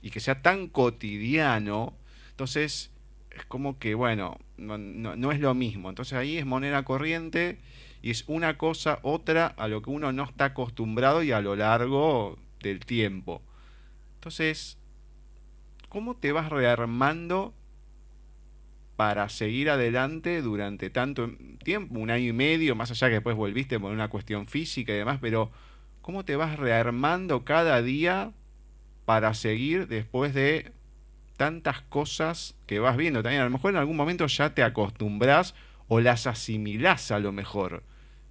y 0.01 0.09
que 0.09 0.19
sea 0.19 0.41
tan 0.41 0.67
cotidiano, 0.67 1.93
entonces 2.31 2.91
es 3.31 3.45
como 3.45 3.77
que, 3.77 3.93
bueno, 3.93 4.37
no, 4.57 4.77
no, 4.77 5.31
es 5.31 5.39
lo 5.39 5.53
mismo. 5.53 5.89
Entonces 5.89 6.13
ahí 6.13 6.37
es 6.37 6.45
moneda 6.45 6.83
corriente 6.83 7.57
y 8.03 8.11
es 8.11 8.25
una 8.27 8.57
cosa, 8.57 8.99
otra 9.01 9.47
a 9.47 9.69
lo 9.69 9.81
que 9.81 9.89
uno 9.89 10.11
no 10.11 10.25
está 10.25 10.45
acostumbrado 10.45 11.23
y 11.23 11.31
a 11.31 11.39
lo 11.39 11.55
largo 11.55 12.37
del 12.61 12.81
tiempo. 12.81 13.41
Entonces, 14.15 14.77
¿cómo 15.87 16.15
te 16.17 16.33
vas 16.33 16.49
rearmando 16.49 17.53
para 18.97 19.29
seguir 19.29 19.69
adelante 19.69 20.41
durante 20.41 20.89
tanto 20.89 21.31
tiempo, 21.63 21.97
un 21.97 22.11
año 22.11 22.27
y 22.27 22.33
medio, 22.33 22.75
más 22.75 22.91
allá 22.91 23.07
que 23.07 23.15
después 23.15 23.37
volviste 23.37 23.79
por 23.79 23.93
una 23.93 24.09
cuestión 24.09 24.47
física 24.47 24.91
y 24.91 24.97
demás, 24.97 25.19
pero 25.21 25.49
¿cómo 26.01 26.25
te 26.25 26.35
vas 26.35 26.59
rearmando 26.59 27.45
cada 27.45 27.81
día 27.81 28.33
para 29.05 29.33
seguir 29.33 29.87
después 29.87 30.33
de 30.33 30.73
tantas 31.37 31.81
cosas 31.83 32.55
que 32.67 32.79
vas 32.79 32.97
viendo? 32.97 33.23
También 33.23 33.43
a 33.43 33.45
lo 33.45 33.51
mejor 33.51 33.71
en 33.71 33.77
algún 33.77 33.95
momento 33.95 34.27
ya 34.27 34.53
te 34.53 34.61
acostumbras 34.61 35.55
o 35.87 36.01
las 36.01 36.27
asimilás 36.27 37.11
a 37.11 37.19
lo 37.19 37.31
mejor, 37.31 37.83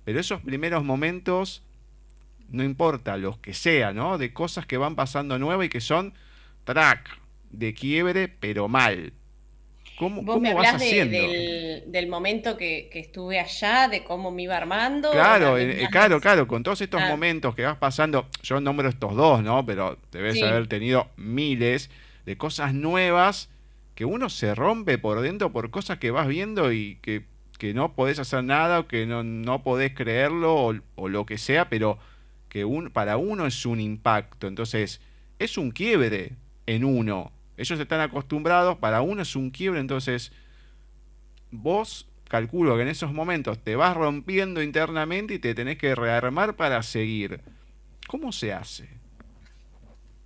pero 0.04 0.20
esos 0.20 0.40
primeros 0.40 0.84
momentos, 0.84 1.62
no 2.48 2.64
importa 2.64 3.16
los 3.16 3.38
que 3.38 3.54
sea, 3.54 3.92
¿no? 3.92 4.18
De 4.18 4.32
cosas 4.32 4.66
que 4.66 4.76
van 4.76 4.96
pasando 4.96 5.38
nuevas 5.38 5.66
y 5.66 5.68
que 5.68 5.80
son 5.80 6.14
track 6.64 7.18
de 7.50 7.74
quiebre, 7.74 8.28
pero 8.28 8.68
mal 8.68 9.12
¿Cómo, 9.98 10.22
¿Vos 10.22 10.40
me 10.40 10.54
vas 10.54 10.74
haciendo? 10.74 11.16
del, 11.16 12.08
momento 12.08 12.56
que, 12.56 12.90
estuve 12.92 13.38
allá, 13.38 13.88
de 13.88 14.02
cómo 14.02 14.30
me 14.30 14.42
iba 14.42 14.56
armando. 14.56 15.10
Claro, 15.10 15.58
eh, 15.58 15.86
claro, 15.90 16.20
claro, 16.20 16.48
con 16.48 16.62
todos 16.62 16.80
estos 16.80 17.00
ah. 17.00 17.08
momentos 17.08 17.54
que 17.54 17.62
vas 17.62 17.76
pasando, 17.76 18.26
yo 18.42 18.60
nombro 18.60 18.88
estos 18.88 19.14
dos, 19.14 19.42
¿no? 19.42 19.64
Pero 19.66 19.98
debes 20.10 20.42
haber 20.42 20.66
tenido 20.66 21.08
miles 21.16 21.90
de 22.24 22.36
cosas 22.36 22.74
nuevas 22.74 23.50
que 23.94 24.04
uno 24.04 24.30
se 24.30 24.54
rompe 24.54 24.98
por 24.98 25.20
dentro 25.20 25.52
por 25.52 25.70
cosas 25.70 25.98
que 25.98 26.10
vas 26.10 26.26
viendo 26.26 26.72
y 26.72 26.96
que, 27.02 27.24
que 27.62 27.74
no 27.74 27.94
podés 27.94 28.18
hacer 28.18 28.42
nada 28.42 28.80
o 28.80 28.88
que 28.88 29.06
no, 29.06 29.22
no 29.22 29.62
podés 29.62 29.94
creerlo 29.94 30.74
o, 30.96 31.08
lo 31.08 31.26
que 31.26 31.38
sea, 31.38 31.68
pero 31.68 31.98
que 32.48 32.64
un, 32.64 32.90
para 32.90 33.16
uno 33.16 33.46
es 33.46 33.64
un 33.64 33.80
impacto. 33.80 34.48
Entonces, 34.48 35.00
es 35.38 35.56
un 35.56 35.70
quiebre 35.70 36.32
en 36.66 36.84
uno 36.84 37.30
ellos 37.56 37.78
están 37.78 38.00
acostumbrados, 38.00 38.78
para 38.78 39.02
uno 39.02 39.22
es 39.22 39.36
un 39.36 39.50
quiebre, 39.50 39.80
entonces 39.80 40.32
vos 41.50 42.08
calculo 42.28 42.76
que 42.76 42.82
en 42.82 42.88
esos 42.88 43.12
momentos 43.12 43.58
te 43.62 43.76
vas 43.76 43.96
rompiendo 43.96 44.62
internamente 44.62 45.34
y 45.34 45.38
te 45.38 45.54
tenés 45.54 45.78
que 45.78 45.94
rearmar 45.94 46.56
para 46.56 46.82
seguir. 46.82 47.40
¿Cómo 48.08 48.32
se 48.32 48.52
hace? 48.52 48.88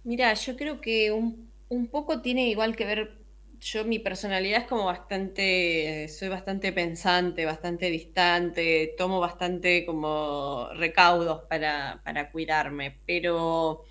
Mira, 0.05 0.33
yo 0.35 0.57
creo 0.57 0.81
que 0.81 1.11
un, 1.11 1.89
poco 1.89 2.23
tiene 2.23 2.49
igual 2.49 2.77
que 2.77 2.87
ver, 2.87 3.16
yo 3.61 3.85
mi 3.85 3.99
personalidad 3.99 4.63
es 4.63 4.67
como 4.67 4.85
bastante, 4.85 6.09
soy 6.09 6.29
bastante 6.29 6.73
pensante, 6.73 7.45
bastante 7.45 7.91
distante, 7.91 8.95
tomo 8.97 9.21
bastante 9.21 9.85
como 9.87 10.69
recaudos 10.75 11.43
para, 11.49 12.01
para 12.05 12.31
cuidarme, 12.31 12.99
pero 13.07 13.85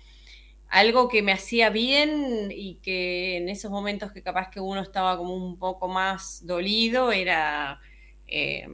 algo 0.68 1.08
que 1.08 1.22
me 1.22 1.32
hacía 1.32 1.70
bien 1.70 2.50
y 2.50 2.76
que 2.76 3.36
en 3.36 3.48
esos 3.48 3.70
momentos 3.70 4.12
que 4.12 4.22
capaz 4.22 4.50
que 4.50 4.60
uno 4.60 4.80
estaba 4.80 5.16
como 5.16 5.34
un 5.34 5.58
poco 5.58 5.88
más 5.88 6.44
dolido 6.44 7.12
era 7.12 7.80
eh, 8.26 8.66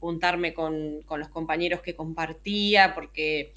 juntarme 0.00 0.52
con, 0.52 1.00
los 1.08 1.28
compañeros 1.28 1.80
que 1.80 1.96
compartía, 1.96 2.94
porque 2.94 3.54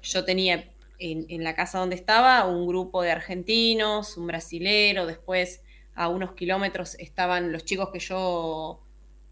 yo 0.00 0.24
tenía 0.24 0.70
en, 1.00 1.42
la 1.42 1.54
casa 1.54 1.78
donde 1.78 1.96
estaba 1.96 2.46
un 2.46 2.66
grupo 2.66 3.02
de 3.02 3.10
argentinos, 3.10 4.16
un 4.16 4.28
brasilero, 4.28 5.06
después 5.06 5.62
a 5.98 6.06
unos 6.06 6.34
kilómetros 6.34 6.94
estaban 7.00 7.50
los 7.50 7.64
chicos 7.64 7.90
que 7.92 7.98
yo, 7.98 8.80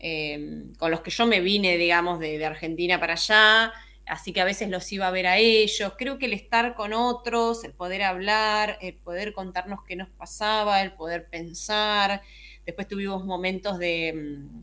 eh, 0.01 0.65
con 0.79 0.91
los 0.91 1.01
que 1.01 1.13
yo 1.13 1.25
me 1.25 1.41
vine, 1.41 1.77
digamos, 1.79 2.19
de 2.19 2.45
Argentina 2.45 2.99
para 2.99 3.13
allá, 3.13 3.73
así 4.05 4.33
que 4.33 4.41
a 4.41 4.45
veces 4.45 4.69
los 4.69 4.91
iba 4.91 5.07
a 5.07 5.13
ver 5.13 5.29
a 5.29 5.39
ellos. 5.39 5.93
Creo 5.97 6.19
que 6.19 6.27
el 6.27 6.33
estar 6.33 6.75
con 6.75 6.93
otros, 6.93 7.63
el 7.63 7.73
poder 7.73 8.03
hablar, 8.03 8.79
el 8.81 8.95
poder 8.95 9.33
contarnos 9.33 9.85
qué 9.85 9.95
nos 9.95 10.09
pasaba, 10.11 10.83
el 10.83 10.93
poder 10.95 11.29
pensar. 11.29 12.23
Después 12.65 12.89
tuvimos 12.89 13.25
momentos 13.25 13.79
de, 13.79 14.13
mm, 14.13 14.63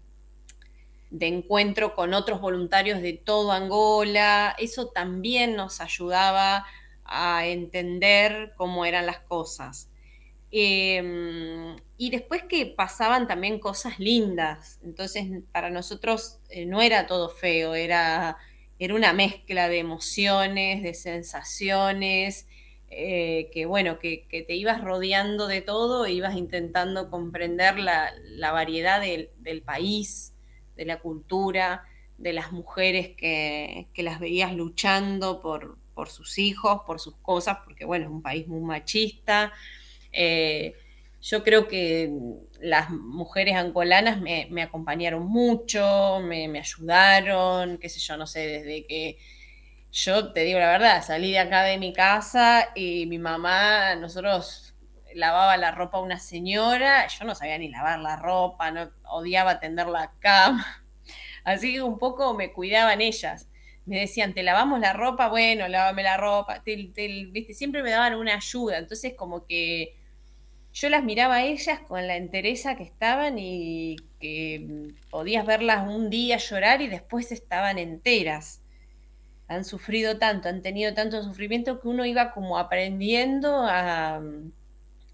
de 1.11 1.27
encuentro 1.27 1.95
con 1.95 2.13
otros 2.13 2.41
voluntarios 2.41 3.01
de 3.01 3.13
todo 3.13 3.53
Angola. 3.53 4.57
Eso 4.59 4.87
también 4.87 5.55
nos 5.55 5.79
ayudaba 5.79 6.65
a 7.05 7.45
entender 7.45 8.53
cómo 8.57 8.83
eran 8.83 9.05
las 9.05 9.19
cosas. 9.21 9.89
Em, 10.55 11.75
y 11.97 12.11
después 12.11 12.43
que 12.43 12.67
pasaban 12.67 13.27
también 13.27 13.59
cosas 13.59 13.99
lindas. 13.99 14.79
Entonces, 14.83 15.25
para 15.51 15.69
nosotros 15.71 16.39
eh, 16.49 16.65
no 16.65 16.81
era 16.81 17.07
todo 17.07 17.29
feo, 17.29 17.73
era 17.73 18.37
era 18.79 18.95
una 18.95 19.13
mezcla 19.13 19.69
de 19.69 19.79
emociones, 19.79 20.83
de 20.83 20.93
sensaciones, 20.93 22.47
eh, 22.89 23.49
que 23.53 23.65
bueno, 23.65 23.97
que, 23.97 24.27
te 24.29 24.55
ibas 24.55 24.83
rodeando 24.83 25.47
de 25.47 25.61
todo 25.61 26.05
e 26.05 26.11
ibas 26.11 26.35
intentando 26.35 27.09
comprender 27.09 27.79
la, 27.79 28.11
variedad 28.51 28.99
del, 28.99 29.61
país, 29.63 30.35
de 30.75 30.85
la 30.85 30.99
cultura, 30.99 31.85
de 32.17 32.33
las 32.33 32.51
mujeres 32.51 33.11
que, 33.15 33.87
las 33.95 34.19
veías 34.19 34.53
luchando 34.53 35.41
por, 35.41 35.77
sus 36.09 36.37
hijos, 36.37 36.81
por 36.85 36.99
sus 36.99 37.15
cosas, 37.17 37.59
porque 37.63 37.85
bueno, 37.85 38.05
es 38.05 38.11
un 38.11 38.21
país 38.21 38.47
muy 38.47 38.61
machista. 38.61 39.53
Eh, 40.13 40.75
yo 41.23 41.43
creo 41.43 41.69
que 41.69 42.11
las 42.59 42.89
mujeres 42.89 43.55
angolanas 43.55 44.19
me, 44.19 44.61
acompañaron 44.61 45.25
mucho, 45.25 46.19
me, 46.21 46.59
ayudaron, 46.59 47.77
qué 47.77 47.87
sé 47.87 47.99
yo, 48.01 48.17
no 48.17 48.27
sé, 48.27 48.41
desde 48.41 48.85
que 48.85 49.17
yo 49.91 50.33
te 50.33 50.41
digo 50.41 50.59
la 50.59 50.67
verdad, 50.71 51.01
salí 51.01 51.31
de 51.31 51.39
acá 51.39 51.63
de 51.63 51.77
mi 51.77 51.93
casa 51.93 52.69
y 52.75 53.05
mi 53.05 53.19
mamá, 53.19 53.95
nosotros 53.95 54.75
lavaba 55.15 55.55
la 55.55 55.71
ropa 55.71 55.97
a 55.97 56.01
una 56.01 56.19
señora, 56.19 57.07
yo 57.07 57.25
no 57.25 57.35
sabía 57.35 57.57
ni 57.57 57.69
lavar 57.69 57.99
la 57.99 58.17
ropa, 58.17 58.71
no, 58.71 58.91
odiaba 59.03 59.61
tender 59.61 59.87
la 59.87 60.11
cama, 60.19 60.83
así 61.45 61.73
que 61.73 61.81
un 61.81 61.99
poco 61.99 62.33
me 62.33 62.51
cuidaban 62.51 63.01
ellas. 63.01 63.49
Me 63.85 63.99
decían, 63.99 64.33
te 64.33 64.43
lavamos 64.43 64.79
la 64.79 64.93
ropa, 64.93 65.27
bueno, 65.27 65.67
lávame 65.67 66.03
la 66.03 66.15
ropa, 66.15 66.61
¿viste? 66.65 67.53
siempre 67.53 67.83
me 67.83 67.91
daban 67.91 68.15
una 68.15 68.35
ayuda, 68.35 68.77
entonces 68.77 69.13
como 69.13 69.45
que 69.45 69.97
yo 70.73 70.89
las 70.89 71.03
miraba 71.03 71.35
a 71.35 71.43
ellas 71.43 71.79
con 71.81 72.07
la 72.07 72.15
entereza 72.17 72.75
que 72.75 72.83
estaban 72.83 73.37
y 73.37 73.95
que 74.19 74.91
podías 75.11 75.45
verlas 75.45 75.87
un 75.87 76.09
día 76.09 76.37
llorar 76.37 76.81
y 76.81 76.87
después 76.87 77.31
estaban 77.31 77.77
enteras. 77.77 78.63
Han 79.47 79.65
sufrido 79.65 80.17
tanto, 80.17 80.49
han 80.49 80.63
tenido 80.63 80.93
tanto 80.95 81.21
sufrimiento 81.21 81.79
que 81.79 81.87
uno 81.87 82.05
iba 82.05 82.31
como 82.31 82.57
aprendiendo 82.57 83.65
a, 83.67 84.19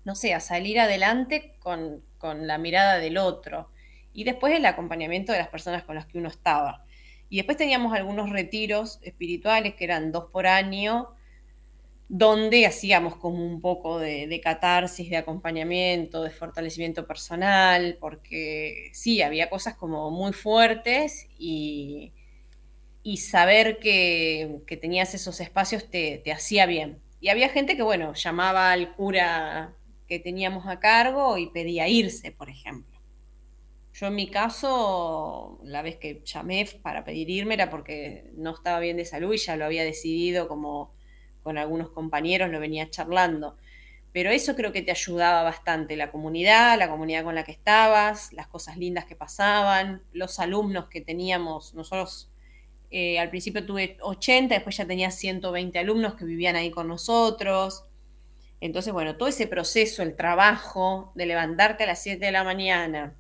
no 0.06 0.16
sé, 0.16 0.34
a 0.34 0.40
salir 0.40 0.80
adelante 0.80 1.56
con, 1.60 2.04
con 2.18 2.48
la 2.48 2.58
mirada 2.58 2.98
del 3.00 3.18
otro. 3.18 3.70
Y 4.14 4.24
después 4.24 4.56
el 4.56 4.66
acompañamiento 4.66 5.34
de 5.34 5.40
las 5.40 5.50
personas 5.50 5.84
con 5.84 5.96
las 5.96 6.06
que 6.06 6.20
uno 6.20 6.30
estaba. 6.30 6.86
Y 7.28 7.36
después 7.36 7.58
teníamos 7.58 7.94
algunos 7.94 8.30
retiros 8.30 9.00
espirituales 9.02 9.76
que 9.76 9.84
eran 9.84 10.14
dos 10.14 10.32
por 10.32 10.48
año, 10.48 11.10
donde 12.10 12.66
hacíamos 12.66 13.16
como 13.16 13.46
un 13.46 13.62
poco 13.62 14.00
de, 14.00 14.42
catarsis, 14.44 15.12
de 15.12 15.18
acompañamiento, 15.18 16.24
de 16.24 16.32
fortalecimiento 16.32 17.06
personal, 17.06 17.98
porque 18.00 18.90
sí, 18.94 19.22
había 19.22 19.50
cosas 19.50 19.76
como 19.76 20.10
muy 20.10 20.34
fuertes 20.34 21.28
y, 21.38 22.12
y 23.04 23.18
saber 23.18 23.78
que, 23.78 24.64
tenías 24.82 25.14
esos 25.14 25.40
espacios 25.40 25.88
te, 25.92 26.18
te, 26.18 26.32
hacía 26.32 26.66
bien. 26.66 27.00
Y 27.22 27.30
había 27.30 27.50
gente 27.50 27.78
que, 27.78 27.84
bueno, 27.84 28.14
llamaba 28.16 28.72
al 28.72 28.96
cura 28.96 29.76
que 30.08 30.18
teníamos 30.18 30.66
a 30.66 30.80
cargo 30.80 31.38
y 31.38 31.52
pedía 31.52 31.88
irse, 31.88 32.32
por 32.32 32.50
ejemplo. 32.50 33.00
Yo 33.94 34.08
en 34.08 34.16
mi 34.16 34.32
caso, 34.32 35.60
la 35.64 35.84
vez 35.84 35.98
que 35.98 36.24
llamé 36.26 36.68
para 36.82 37.04
pedir 37.04 37.30
irme 37.30 37.54
era 37.54 37.70
porque 37.70 38.32
no 38.34 38.56
estaba 38.56 38.80
bien 38.80 38.98
de 38.98 39.06
salud 39.06 39.34
y 39.34 39.38
ya 39.38 39.56
lo 39.58 39.66
había 39.66 39.84
decidido 39.84 40.48
como 40.48 40.98
con 41.44 41.58
algunos 41.58 41.90
compañeros, 41.90 42.50
lo 42.50 42.60
venía 42.60 42.90
charlando. 42.90 43.58
Pero 44.12 44.32
eso 44.32 44.56
creo 44.56 44.72
que 44.72 44.82
te 44.82 44.92
ayudaba 44.92 45.44
bastante, 45.44 45.96
la 45.96 46.12
comunidad, 46.12 46.78
la 46.80 46.90
comunidad 46.90 47.24
con 47.24 47.36
la 47.36 47.44
que 47.44 47.52
estabas, 47.52 48.34
las 48.34 48.48
cosas 48.48 48.78
lindas 48.78 49.06
que 49.06 49.16
pasaban, 49.16 50.02
los 50.14 50.40
alumnos 50.40 50.88
que 50.88 51.02
teníamos. 51.02 51.76
Nosotros 51.76 52.32
eh, 52.90 53.20
al 53.20 53.30
principio 53.30 53.66
tuve 53.66 53.98
80, 54.02 54.56
después 54.56 54.78
ya 54.78 54.86
tenía 54.88 55.12
120 55.12 55.78
alumnos 55.78 56.16
que 56.16 56.26
vivían 56.26 56.56
ahí 56.56 56.72
con 56.72 56.88
nosotros. 56.88 57.86
Entonces, 58.62 58.94
bueno, 58.94 59.16
todo 59.16 59.30
ese 59.30 59.48
proceso, 59.48 60.02
el 60.02 60.16
trabajo 60.16 61.12
de 61.16 61.28
levantarte 61.28 61.84
a 61.84 61.88
las 61.88 62.02
7 62.02 62.26
de 62.26 62.32
la 62.32 62.44
mañana, 62.44 63.16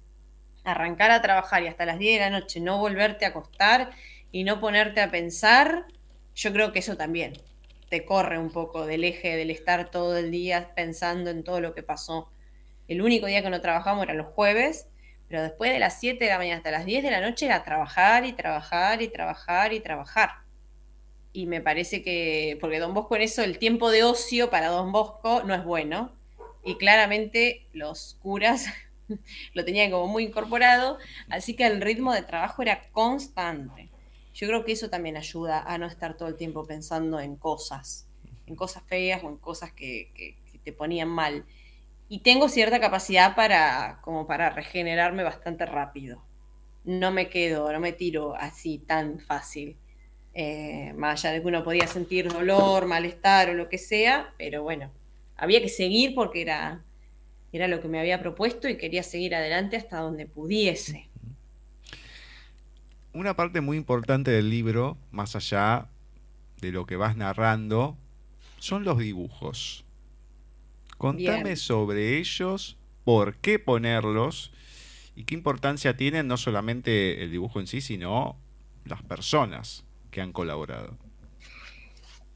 arrancar 0.63 1.11
a 1.11 1.21
trabajar 1.21 1.63
y 1.63 1.67
hasta 1.67 1.85
las 1.85 1.99
10 1.99 2.19
de 2.19 2.19
la 2.19 2.39
noche 2.39 2.59
no 2.59 2.79
volverte 2.79 3.25
a 3.25 3.29
acostar 3.29 3.91
y 4.31 4.43
no 4.43 4.59
ponerte 4.59 5.01
a 5.01 5.11
pensar, 5.11 5.85
yo 6.35 6.51
creo 6.51 6.71
que 6.71 6.79
eso 6.79 6.97
también 6.97 7.33
te 7.89 8.05
corre 8.05 8.37
un 8.37 8.51
poco 8.51 8.85
del 8.85 9.03
eje 9.03 9.35
del 9.35 9.49
estar 9.49 9.89
todo 9.89 10.17
el 10.17 10.31
día 10.31 10.73
pensando 10.75 11.29
en 11.29 11.43
todo 11.43 11.59
lo 11.59 11.73
que 11.73 11.83
pasó. 11.83 12.31
El 12.87 13.01
único 13.01 13.25
día 13.25 13.41
que 13.41 13.49
no 13.49 13.61
trabajamos 13.61 14.03
era 14.03 14.13
los 14.13 14.27
jueves, 14.27 14.87
pero 15.27 15.43
después 15.43 15.71
de 15.71 15.79
las 15.79 15.99
7 15.99 16.23
de 16.23 16.29
la 16.29 16.37
mañana 16.37 16.57
hasta 16.57 16.71
las 16.71 16.85
10 16.85 17.03
de 17.03 17.11
la 17.11 17.21
noche 17.21 17.45
era 17.45 17.63
trabajar 17.63 18.25
y 18.25 18.33
trabajar 18.33 19.01
y 19.01 19.07
trabajar 19.09 19.73
y 19.73 19.79
trabajar. 19.79 20.29
Y 21.33 21.45
me 21.45 21.61
parece 21.61 22.01
que, 22.01 22.57
porque 22.59 22.79
Don 22.79 22.93
Bosco 22.93 23.15
en 23.15 23.23
eso, 23.23 23.43
el 23.43 23.59
tiempo 23.59 23.91
de 23.91 24.03
ocio 24.03 24.49
para 24.49 24.69
Don 24.69 24.91
Bosco 24.91 25.43
no 25.43 25.53
es 25.53 25.63
bueno. 25.63 26.11
Y 26.63 26.75
claramente 26.77 27.67
los 27.73 28.17
curas 28.21 28.65
lo 29.53 29.65
tenían 29.65 29.91
como 29.91 30.07
muy 30.07 30.25
incorporado, 30.25 30.97
así 31.29 31.55
que 31.55 31.65
el 31.65 31.81
ritmo 31.81 32.13
de 32.13 32.23
trabajo 32.23 32.61
era 32.61 32.81
constante. 32.91 33.88
Yo 34.39 34.47
creo 34.47 34.63
que 34.63 34.71
eso 34.71 34.89
también 34.89 35.17
ayuda 35.17 35.61
a 35.63 35.77
no 35.77 35.85
estar 35.85 36.15
todo 36.15 36.29
el 36.29 36.37
tiempo 36.37 36.65
pensando 36.65 37.19
en 37.19 37.35
cosas, 37.35 38.07
en 38.47 38.55
cosas 38.55 38.83
feas 38.83 39.21
o 39.21 39.27
en 39.27 39.35
cosas 39.35 39.73
que, 39.73 40.37
te 40.63 40.71
ponían 40.71 41.09
mal. 41.09 41.43
Y 42.07 42.19
tengo 42.19 42.47
cierta 42.47 42.79
capacidad 42.79 43.35
para, 43.35 43.99
como 44.01 44.27
para 44.27 44.49
regenerarme 44.49 45.23
bastante 45.23 45.65
rápido. 45.65 46.23
No 46.85 47.11
me 47.11 47.27
quedo, 47.27 47.69
no 47.73 47.81
me 47.81 47.91
tiro 47.91 48.33
así 48.33 48.77
tan 48.77 49.19
fácil. 49.19 49.75
Eh, 50.33 50.93
más 50.95 51.25
allá 51.25 51.33
de 51.33 51.41
que 51.41 51.47
uno 51.47 51.61
podía 51.61 51.87
sentir 51.87 52.31
dolor, 52.31 52.85
malestar 52.85 53.49
o 53.49 53.55
lo 53.55 53.67
que 53.67 53.77
sea, 53.77 54.33
pero 54.37 54.63
bueno, 54.63 54.89
había 55.35 55.61
que 55.61 55.67
seguir 55.67 56.15
porque 56.15 56.43
era, 56.43 56.85
era 57.51 57.67
lo 57.67 57.81
que 57.81 57.89
me 57.89 57.99
había 57.99 58.21
propuesto 58.21 58.69
y 58.69 58.77
quería 58.77 59.03
seguir 59.03 59.35
adelante 59.35 59.75
hasta 59.75 59.97
donde 59.97 60.27
pudiese. 60.27 61.08
Una 63.13 63.35
parte 63.35 63.61
muy 63.61 63.77
importante 63.77 64.31
del 64.31 64.49
libro, 64.49 64.97
más 65.11 65.35
allá 65.35 65.87
de 66.61 66.71
lo 66.71 66.85
que 66.85 66.95
vas 66.95 67.17
narrando, 67.17 67.97
son 68.59 68.83
los 68.83 68.99
dibujos. 68.99 69.83
Contame 70.97 71.55
sobre 71.55 72.17
ellos, 72.17 72.77
por 73.03 73.37
qué 73.37 73.57
ponerlos 73.57 74.51
y 75.15 75.23
qué 75.23 75.33
importancia 75.33 75.97
tienen 75.97 76.27
no 76.27 76.37
solamente 76.37 77.23
el 77.23 77.31
dibujo 77.31 77.59
en 77.59 77.67
sí, 77.67 77.81
sino 77.81 78.37
las 78.85 79.01
personas 79.01 79.85
que 80.11 80.21
han 80.21 80.31
colaborado. 80.31 80.97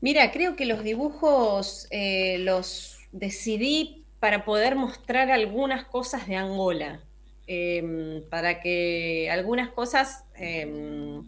Mira, 0.02 0.32
creo 0.32 0.56
que 0.56 0.66
los 0.66 0.84
dibujos 0.84 1.88
eh, 1.92 2.38
los 2.40 2.98
decidí 3.12 4.04
para 4.20 4.44
poder 4.44 4.76
mostrar 4.76 5.30
algunas 5.32 5.86
cosas 5.86 6.28
de 6.28 6.36
Angola, 6.36 7.02
em, 7.48 8.22
para 8.30 8.60
que 8.60 9.30
algunas 9.32 9.70
cosas 9.70 10.24
em, 10.36 11.24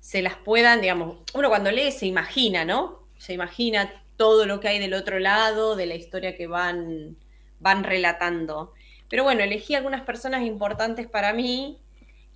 se 0.00 0.22
las 0.22 0.36
puedan, 0.36 0.80
digamos, 0.80 1.18
uno 1.34 1.48
cuando 1.48 1.70
lee 1.70 1.92
se 1.92 2.06
imagina, 2.06 2.64
¿no? 2.64 3.00
Se 3.18 3.32
imagina 3.32 3.92
todo 4.16 4.46
lo 4.46 4.60
que 4.60 4.68
hay 4.68 4.78
del 4.78 4.94
otro 4.94 5.18
lado, 5.18 5.76
de 5.76 5.86
la 5.86 5.94
historia 5.94 6.36
que 6.36 6.46
van, 6.46 7.16
van 7.58 7.84
relatando. 7.84 8.72
Pero 9.08 9.24
bueno, 9.24 9.42
elegí 9.42 9.74
algunas 9.74 10.02
personas 10.02 10.42
importantes 10.42 11.06
para 11.06 11.32
mí, 11.32 11.78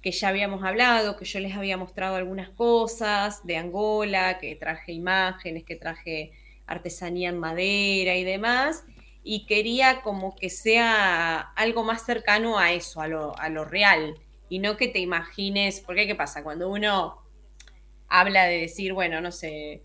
que 0.02 0.10
ya 0.10 0.28
habíamos 0.28 0.62
hablado, 0.64 1.16
que 1.16 1.24
yo 1.24 1.40
les 1.40 1.55
había 1.56 1.76
mostrado 1.76 2.16
algunas 2.16 2.51
cosas 2.51 3.46
de 3.46 3.56
Angola, 3.56 4.38
que 4.38 4.55
traje 4.56 4.92
imágenes, 4.92 5.64
que 5.64 5.76
traje 5.76 6.32
artesanía 6.66 7.30
en 7.30 7.38
madera 7.38 8.16
y 8.16 8.24
demás, 8.24 8.84
y 9.24 9.46
quería 9.46 10.02
como 10.02 10.36
que 10.36 10.51
sea 10.51 11.40
algo 11.40 11.82
más 11.82 12.05
cercano 12.05 12.59
a 12.59 12.72
eso, 12.72 13.01
a 13.01 13.09
lo, 13.09 13.34
lo 13.51 13.64
real, 13.64 14.14
y 14.51 14.59
no 14.59 14.76
que 14.76 14.86
te 14.86 15.01
imagines, 15.01 15.80
porque 15.80 16.06
¿qué 16.06 16.14
pasa? 16.14 16.44
Cuando 16.44 16.68
uno 16.68 17.22
habla 18.06 18.44
de 18.44 18.59
decir, 18.59 18.92
bueno, 18.92 19.22
no 19.22 19.32
sé, 19.32 19.82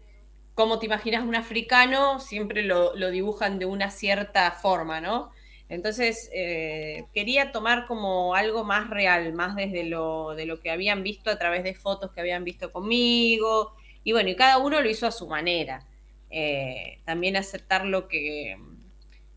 cómo 0.53 0.77
te 0.77 0.87
imaginas 0.87 1.23
un 1.23 1.35
africano, 1.35 2.19
siempre 2.19 2.63
lo, 2.63 2.91
dibujan 3.11 3.59
de 3.59 3.65
una 3.65 3.91
cierta 3.91 4.51
forma, 4.51 4.99
¿no? 4.99 5.31
Entonces, 5.69 6.29
eh, 6.33 7.05
quería 7.13 7.53
tomar 7.53 7.85
como 7.85 8.35
algo 8.35 8.65
más 8.65 8.89
real, 8.89 9.31
más 9.33 9.55
desde 9.55 9.85
lo, 9.85 10.35
de 10.35 10.45
lo 10.45 10.59
que 10.59 10.69
habían 10.69 11.01
visto 11.01 11.29
a 11.29 11.37
través 11.37 11.63
de 11.63 11.75
fotos 11.75 12.11
que 12.11 12.19
habían 12.19 12.43
visto 12.43 12.73
conmigo. 12.73 13.73
Y 14.03 14.11
bueno, 14.11 14.29
y 14.29 14.35
cada 14.35 14.57
uno 14.57 14.81
lo 14.81 14.89
hizo 14.89 15.07
a 15.07 15.11
su 15.11 15.27
manera. 15.27 15.85
Eh, 16.29 16.99
también 17.05 17.37
aceptar 17.37 17.85
lo 17.85 18.07
que, 18.07 18.57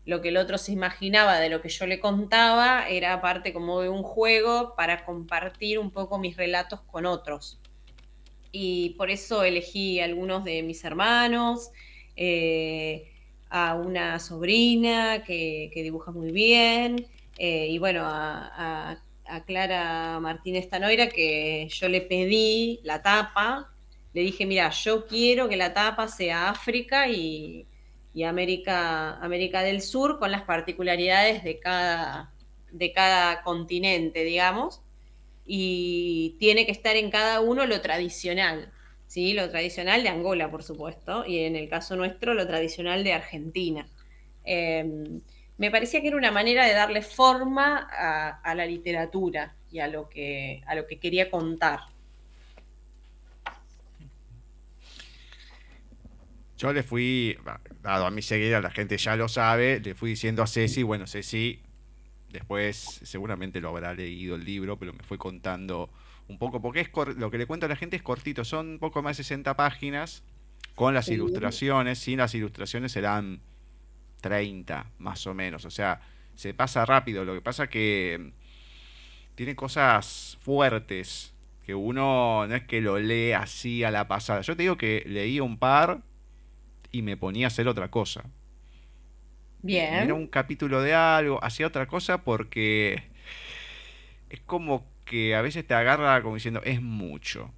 lo 0.05 0.21
que 0.21 0.29
el 0.29 0.37
otro 0.37 0.57
se 0.57 0.71
imaginaba 0.71 1.39
de 1.39 1.49
lo 1.49 1.61
que 1.61 1.69
yo 1.69 1.85
le 1.85 1.99
contaba 1.99 2.89
era 2.89 3.21
parte 3.21 3.53
como 3.53 3.81
de 3.81 3.89
un 3.89 4.03
juego 4.03 4.75
para 4.75 5.05
compartir 5.05 5.79
un 5.79 5.91
poco 5.91 6.17
mis 6.17 6.35
relatos 6.35 6.81
con 6.81 7.05
otros. 7.05 7.59
Y 8.51 8.91
por 8.91 9.09
eso 9.09 9.43
elegí 9.43 9.99
a 9.99 10.05
algunos 10.05 10.43
de 10.43 10.61
mis 10.61 10.83
hermanos, 10.83 11.71
eh, 12.15 13.11
a 13.49 13.75
una 13.75 14.19
sobrina 14.19 15.23
que, 15.23 15.71
dibuja 15.73 16.11
muy 16.11 16.31
bien, 16.31 17.07
eh, 17.37 17.67
y 17.69 17.77
bueno, 17.79 18.03
a, 18.05 18.99
Clara 19.47 20.19
Martínez 20.19 20.69
Tanoira 20.69 21.07
que 21.07 21.67
yo 21.69 21.89
le 21.89 22.01
pedí 22.01 22.81
la 22.83 23.01
tapa, 23.01 23.73
le 24.13 24.21
dije, 24.21 24.45
mira, 24.45 24.69
yo 24.69 25.07
quiero 25.07 25.49
que 25.49 25.57
la 25.57 25.73
tapa 25.73 26.07
sea 26.07 26.49
África 26.49 27.07
y, 27.07 27.65
y 28.13 28.23
América, 28.23 29.17
América 29.17 29.63
del 29.63 29.81
Sur 29.81 30.19
con 30.19 30.31
las 30.31 30.43
particularidades 30.43 31.43
de 31.43 31.59
cada, 31.59 32.33
de 32.71 32.91
cada 32.91 33.41
continente, 33.43 34.23
digamos, 34.23 34.81
y 35.45 36.35
tiene 36.39 36.65
que 36.65 36.71
estar 36.71 36.95
en 36.95 37.09
cada 37.09 37.41
uno 37.41 37.65
lo 37.65 37.81
tradicional, 37.81 38.71
¿sí? 39.07 39.33
Lo 39.33 39.49
tradicional 39.49 40.03
de 40.03 40.09
Angola, 40.09 40.49
por 40.51 40.63
supuesto, 40.63 41.25
y 41.25 41.39
en 41.39 41.55
el 41.55 41.67
caso 41.69 41.95
nuestro, 41.95 42.33
lo 42.33 42.47
tradicional 42.47 43.03
de 43.03 43.13
Argentina. 43.13 43.87
Em, 44.43 45.21
me 45.57 45.71
parecía 45.71 46.01
que 46.01 46.07
era 46.07 46.17
una 46.17 46.31
manera 46.31 46.65
de 46.65 46.73
darle 46.73 47.01
forma 47.01 47.87
a, 48.43 48.55
la 48.55 48.65
literatura 48.65 49.55
y 49.71 49.79
a 49.79 49.87
lo, 49.87 50.09
que, 50.09 50.61
a 50.65 50.75
lo 50.75 50.87
que 50.87 50.99
quería 50.99 51.29
contar. 51.29 51.79
Yo 56.63 56.71
le 56.71 56.81
fui, 56.81 57.37
dado 57.81 58.05
a 58.05 58.09
mi 58.09 58.21
seguida, 58.21 58.61
la 58.61 58.71
gente 58.71 58.97
ya 58.97 59.17
lo 59.17 59.27
sabe, 59.27 59.81
le 59.81 59.95
fui 59.95 60.11
diciendo 60.11 60.41
a 60.41 60.47
Ceci, 60.47 60.81
bueno, 60.81 61.07
Ceci, 61.07 61.61
después 62.29 63.01
seguramente 63.03 63.59
lo 63.59 63.67
habrá 63.67 63.93
leído 63.93 64.35
el 64.35 64.45
libro, 64.45 64.79
pero 64.79 64.93
me 64.93 65.03
fue 65.03 65.17
contando 65.17 65.91
un 66.29 66.39
poco, 66.39 66.61
porque 66.61 66.79
es 66.79 66.89
lo 67.17 67.29
que 67.29 67.37
le 67.37 67.47
cuento 67.47 67.65
a 67.65 67.69
la 67.69 67.75
gente 67.75 67.97
es 67.97 68.01
cortito, 68.01 68.45
son 68.45 68.69
un 68.69 68.79
poco 68.79 69.01
más 69.01 69.17
de 69.17 69.25
60 69.25 69.57
páginas 69.57 70.23
con 70.73 70.93
las 70.93 71.09
ilustraciones, 71.09 71.99
sin 71.99 72.19
las 72.19 72.33
ilustraciones 72.33 72.93
serán 72.93 73.41
30 74.21 74.89
más 74.99 75.27
o 75.27 75.33
menos, 75.33 75.65
o 75.65 75.69
sea, 75.69 75.99
se 76.33 76.53
pasa 76.53 76.85
rápido, 76.85 77.25
lo 77.25 77.33
que 77.33 77.41
pasa 77.41 77.67
que 77.67 78.31
tiene 79.35 79.53
cosas 79.53 80.37
fuertes 80.39 81.33
que 81.65 81.75
uno 81.75 82.47
no 82.47 82.55
es 82.55 82.63
que 82.63 82.79
lo 82.79 82.99
lee 82.99 83.33
así 83.33 83.83
a 83.83 83.91
la 83.91 84.07
pasada. 84.07 84.39
Yo 84.41 84.55
te 84.55 84.63
digo 84.63 84.77
que 84.77 85.03
leí 85.05 85.41
un 85.41 85.57
par 85.57 86.03
y 86.93 87.01
me 87.01 87.17
ponía 87.17 87.47
a 87.47 87.49
hacer 87.49 87.67
otra 87.67 87.91
cosa. 87.91 88.23
Bien. 89.61 89.95
Era 89.95 90.13
un 90.13 90.27
capítulo 90.27 90.81
de 90.81 90.93
algo, 90.93 91.43
hacía 91.43 91.67
otra 91.67 91.87
cosa 91.87 92.23
porque 92.23 93.03
es 94.29 94.39
como 94.41 94.85
que 95.03 95.35
a 95.35 95.41
veces 95.41 95.67
te 95.67 95.73
agarra 95.73 96.21
como 96.21 96.35
diciendo, 96.35 96.61
es 96.63 96.81
mucho. 96.81 97.51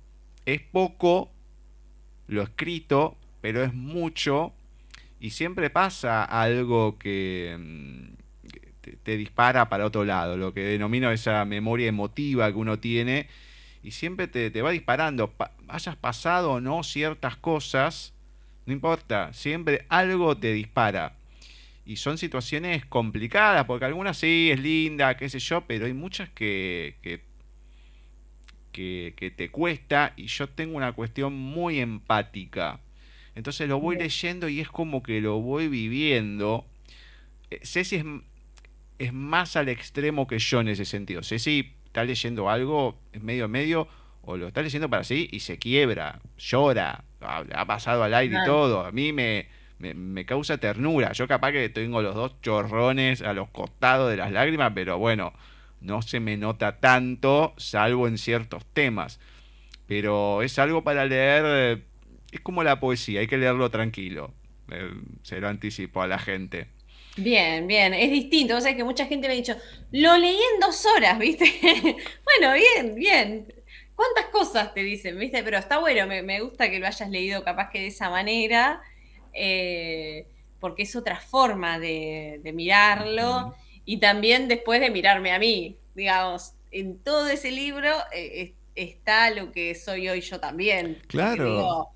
Es 0.45 0.61
poco 0.61 1.31
lo 2.27 2.41
escrito, 2.41 3.17
pero 3.41 3.63
es 3.63 3.73
mucho 3.73 4.53
y 5.19 5.31
siempre 5.31 5.69
pasa 5.69 6.23
algo 6.23 6.97
que 6.97 7.57
mm, 7.59 8.93
te, 9.03 9.17
dispara 9.17 9.69
para 9.69 9.85
otro 9.85 10.05
lado, 10.05 10.37
lo 10.37 10.53
que 10.53 10.61
denomino 10.61 11.11
esa 11.11 11.43
memoria 11.45 11.87
emotiva 11.87 12.51
que 12.51 12.57
uno 12.57 12.79
tiene 12.79 13.27
y 13.83 13.91
siempre 13.91 14.27
te, 14.27 14.49
te 14.49 14.61
va 14.61 14.71
disparando, 14.71 15.33
hayas 15.67 15.95
pasado 15.97 16.53
o 16.53 16.61
no 16.61 16.83
ciertas 16.83 17.35
cosas, 17.37 18.14
no 18.65 18.73
importa, 18.73 19.33
siempre 19.33 19.85
algo 19.89 20.37
te 20.37 20.53
dispara. 20.53 21.15
Y 21.85 21.97
son 21.97 22.17
situaciones 22.17 22.85
complicadas, 22.85 23.65
porque 23.65 23.85
algunas 23.85 24.17
sí 24.17 24.49
es 24.51 24.59
linda, 24.59 25.15
qué 25.17 25.29
sé 25.29 25.39
yo, 25.39 25.61
pero 25.61 25.85
hay 25.85 25.93
muchas 25.93 26.29
que, 26.29 26.95
que, 27.01 27.21
que, 29.15 29.31
te 29.31 29.51
cuesta 29.51 30.13
y 30.17 30.25
yo 30.25 30.49
tengo 30.49 30.75
una 30.77 30.93
cuestión 30.93 31.33
muy 31.33 31.79
empática. 31.79 32.79
Entonces 33.35 33.69
lo 33.69 33.79
voy 33.79 33.97
leyendo 33.97 34.49
y 34.49 34.61
es 34.61 34.69
como 34.69 35.03
que 35.03 35.21
lo 35.21 35.39
voy 35.39 35.67
viviendo. 35.67 36.65
Eh, 37.51 37.59
Ceci 37.63 37.97
es, 37.97 38.05
es 38.97 39.13
más 39.13 39.55
al 39.55 39.69
extremo 39.69 40.25
que 40.25 40.39
yo 40.39 40.61
en 40.61 40.69
ese 40.69 40.85
sentido. 40.85 41.21
Ceci 41.21 41.73
está 41.85 42.03
leyendo 42.03 42.49
algo 42.49 42.99
en 43.13 43.23
medio 43.23 43.47
medio 43.47 43.87
o 44.23 44.37
lo 44.37 44.47
está 44.47 44.61
leyendo 44.61 44.89
para 44.89 45.03
sí 45.03 45.29
y 45.31 45.41
se 45.41 45.57
quiebra, 45.57 46.19
llora, 46.37 47.05
ha 47.27 47.65
pasado 47.65 48.03
al 48.03 48.13
aire 48.13 48.37
y 48.41 48.45
todo. 48.45 48.85
A 48.85 48.91
mí 48.91 49.13
me, 49.13 49.47
me, 49.79 50.25
causa 50.25 50.57
ternura. 50.57 51.11
Yo 51.13 51.27
capaz 51.27 51.51
que 51.51 51.69
tengo 51.69 52.01
los 52.01 52.15
dos 52.15 52.41
chorrones 52.41 53.21
a 53.21 53.33
los 53.33 53.49
costados 53.49 54.09
de 54.11 54.17
las 54.17 54.31
lágrimas, 54.31 54.71
pero 54.75 54.97
bueno, 54.97 55.33
no 55.81 56.01
se 56.01 56.19
me 56.19 56.37
nota 56.37 56.79
tanto, 56.79 57.53
salvo 57.57 58.07
en 58.07 58.17
ciertos 58.17 58.65
temas. 58.73 59.19
Pero 59.87 60.41
es 60.41 60.57
algo 60.59 60.83
para 60.83 61.05
leer, 61.05 61.83
es 62.31 62.39
como 62.41 62.63
la 62.63 62.79
poesía, 62.79 63.19
hay 63.21 63.27
que 63.27 63.37
leerlo 63.37 63.69
tranquilo. 63.71 64.33
eh, 64.71 64.91
se 65.23 65.39
lo 65.39 65.47
anticipó 65.47 66.01
a 66.01 66.07
la 66.07 66.19
gente. 66.19 66.69
Bien, 67.17 67.65
bien, 67.67 67.93
es 67.93 68.11
distinto. 68.11 68.57
O 68.57 68.61
sea, 68.61 68.75
que 68.75 68.83
mucha 68.83 69.05
gente 69.05 69.27
me 69.27 69.33
ha 69.33 69.37
dicho, 69.37 69.55
lo 69.91 70.17
leí 70.17 70.35
en 70.53 70.59
dos 70.59 70.85
horas, 70.85 71.17
¿viste? 71.19 71.45
bueno, 72.23 72.53
bien, 72.55 72.95
bien. 72.95 73.53
¿Cuántas 73.95 74.25
cosas 74.31 74.73
te 74.73 74.81
dicen, 74.83 75.17
viste? 75.17 75.41
Pero 75.43 75.57
está 75.57 75.79
bueno, 75.79 76.05
me, 76.07 76.41
gusta 76.41 76.69
que 76.69 76.79
lo 76.79 76.87
hayas 76.87 77.09
leído 77.09 77.43
capaz 77.43 77.69
que 77.69 77.79
de 77.79 77.87
esa 77.87 78.09
manera, 78.09 78.81
eh, 79.33 80.27
porque 80.59 80.83
es 80.83 80.95
otra 80.95 81.19
forma 81.19 81.79
de, 81.79 82.41
mirarlo 82.53 83.55
y 83.85 83.97
también 83.97 84.47
después 84.47 84.81
de 84.81 84.89
mirarme 84.89 85.31
a 85.31 85.39
mí, 85.39 85.77
digamos, 85.93 86.53
en 86.71 86.99
todo 86.99 87.27
ese 87.29 87.51
libro 87.51 87.89
eh, 88.13 88.53
está 88.75 89.29
lo 89.29 89.51
que 89.51 89.75
soy 89.75 90.09
hoy 90.09 90.21
yo 90.21 90.39
también. 90.39 91.01
Claro. 91.07 91.87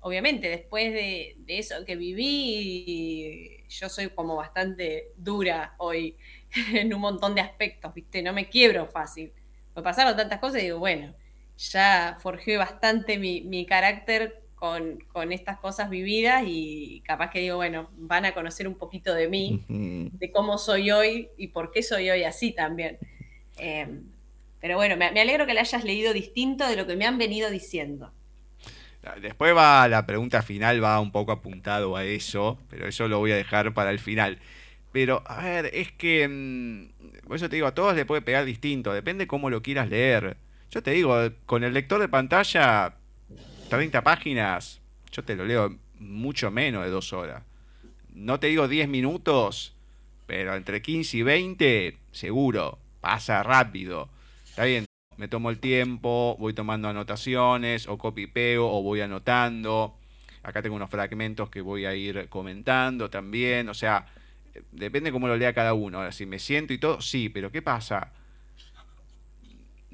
obviamente, 0.00 0.48
después 0.48 0.92
de, 0.92 1.36
de 1.38 1.58
eso 1.58 1.84
que 1.84 1.96
viví 1.96 3.56
yo 3.68 3.88
soy 3.88 4.08
como 4.10 4.36
bastante 4.36 5.12
dura 5.16 5.74
hoy 5.78 6.16
en 6.72 6.92
un 6.94 7.00
montón 7.00 7.34
de 7.34 7.40
aspectos, 7.40 7.92
¿viste? 7.94 8.22
No 8.22 8.32
me 8.32 8.48
quiebro 8.48 8.86
fácil. 8.86 9.32
Me 9.74 9.82
pasaron 9.82 10.16
tantas 10.16 10.38
cosas 10.38 10.60
y 10.62 10.66
digo, 10.66 10.78
bueno, 10.78 11.14
ya 11.58 12.18
forjé 12.20 12.56
bastante 12.56 13.18
mi, 13.18 13.66
carácter 13.66 14.42
con, 14.54 14.98
estas 15.32 15.58
cosas 15.58 15.90
vividas 15.90 16.44
y 16.46 17.02
capaz 17.04 17.30
que 17.30 17.40
digo, 17.40 17.56
bueno, 17.56 17.90
van 17.96 18.24
a 18.24 18.34
conocer 18.34 18.68
un 18.68 18.74
poquito 18.74 19.14
de 19.14 19.28
mí, 19.28 19.64
de 19.68 20.30
cómo 20.30 20.58
soy 20.58 20.90
hoy 20.90 21.28
y 21.36 21.48
por 21.48 21.70
qué 21.70 21.82
soy 21.82 22.10
hoy 22.10 22.24
así 22.24 22.52
también. 22.52 22.98
Em, 23.58 24.04
pero 24.60 24.76
bueno, 24.76 24.96
me, 24.96 25.10
me 25.12 25.20
alegro 25.20 25.46
que 25.46 25.54
la 25.54 25.60
hayas 25.60 25.84
leído 25.84 26.12
distinto 26.12 26.66
de 26.66 26.76
lo 26.76 26.86
que 26.86 26.96
me 26.96 27.06
han 27.06 27.18
venido 27.18 27.50
diciendo. 27.50 28.12
Después 29.20 29.54
va 29.54 29.86
la 29.88 30.04
pregunta 30.04 30.42
final, 30.42 30.82
va 30.82 31.00
un 31.00 31.12
poco 31.12 31.32
apuntado 31.32 31.96
a 31.96 32.04
eso, 32.04 32.58
pero 32.68 32.88
eso 32.88 33.06
lo 33.08 33.18
voy 33.18 33.32
a 33.32 33.36
dejar 33.36 33.72
para 33.72 33.90
el 33.90 33.98
final. 33.98 34.40
Pero, 34.92 35.22
a 35.26 35.44
ver, 35.44 35.70
es 35.72 35.92
que. 35.92 36.26
Mm, 36.26 37.26
por 37.26 37.36
eso 37.36 37.48
te 37.48 37.56
digo, 37.56 37.66
a 37.66 37.74
todos 37.74 37.94
le 37.94 38.04
puede 38.04 38.22
pegar 38.22 38.44
distinto, 38.44 38.92
depende 38.92 39.26
cómo 39.26 39.50
lo 39.50 39.62
quieras 39.62 39.88
leer. 39.88 40.36
Yo 40.70 40.82
te 40.82 40.90
digo, 40.90 41.16
con 41.46 41.64
el 41.64 41.72
lector 41.72 42.00
de 42.00 42.08
pantalla, 42.08 42.96
30 43.68 44.02
páginas, 44.02 44.80
yo 45.12 45.24
te 45.24 45.36
lo 45.36 45.44
leo 45.44 45.76
mucho 45.98 46.50
menos 46.50 46.84
de 46.84 46.90
dos 46.90 47.12
horas. 47.12 47.42
No 48.12 48.40
te 48.40 48.48
digo 48.48 48.68
10 48.68 48.88
minutos, 48.88 49.74
pero 50.26 50.54
entre 50.54 50.82
15 50.82 51.16
y 51.18 51.22
20, 51.22 51.96
seguro, 52.12 52.78
pasa 53.00 53.42
rápido. 53.42 54.08
Está 54.44 54.64
bien, 54.64 54.86
me 55.16 55.28
tomo 55.28 55.50
el 55.50 55.58
tiempo, 55.58 56.36
voy 56.38 56.52
tomando 56.52 56.88
anotaciones, 56.88 57.88
o 57.88 57.96
copipeo, 57.96 58.66
o 58.66 58.82
voy 58.82 59.00
anotando. 59.00 59.96
Acá 60.42 60.62
tengo 60.62 60.76
unos 60.76 60.90
fragmentos 60.90 61.50
que 61.50 61.60
voy 61.60 61.86
a 61.86 61.94
ir 61.94 62.28
comentando 62.28 63.10
también. 63.10 63.68
O 63.68 63.74
sea, 63.74 64.06
depende 64.72 65.12
cómo 65.12 65.28
lo 65.28 65.36
lea 65.36 65.52
cada 65.52 65.74
uno. 65.74 65.98
Ahora, 65.98 66.12
si 66.12 66.26
me 66.26 66.38
siento 66.38 66.72
y 66.72 66.78
todo, 66.78 67.00
sí, 67.00 67.28
pero 67.28 67.50
¿qué 67.50 67.62
pasa? 67.62 68.12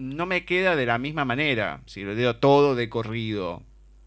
No 0.02 0.26
me 0.26 0.44
queda 0.44 0.76
de 0.76 0.86
la 0.86 0.98
misma 0.98 1.24
manera 1.24 1.82
si 1.86 2.02
lo 2.02 2.14
leo 2.14 2.36
todo 2.36 2.74
de 2.74 2.88
corrido. 2.88 3.62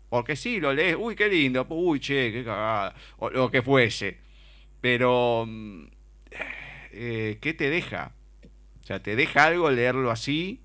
Porque 0.10 0.36
sí, 0.36 0.60
lo 0.60 0.74
lees, 0.74 0.96
uy, 0.98 1.16
qué 1.16 1.28
lindo, 1.30 1.66
uy, 1.70 2.00
che, 2.00 2.32
qué 2.32 2.44
cagada, 2.44 2.96
o 3.18 3.30
lo 3.30 3.52
que 3.52 3.62
fuese. 3.62 4.20
Pero, 4.82 5.46
mm, 5.48 5.86
eh, 6.92 7.38
¿qué 7.42 7.54
te 7.54 7.70
deja? 7.70 8.14
O 8.82 8.86
sea, 8.86 9.02
¿te 9.02 9.16
deja 9.16 9.46
algo 9.46 9.72
leerlo 9.72 10.12
así? 10.12 10.62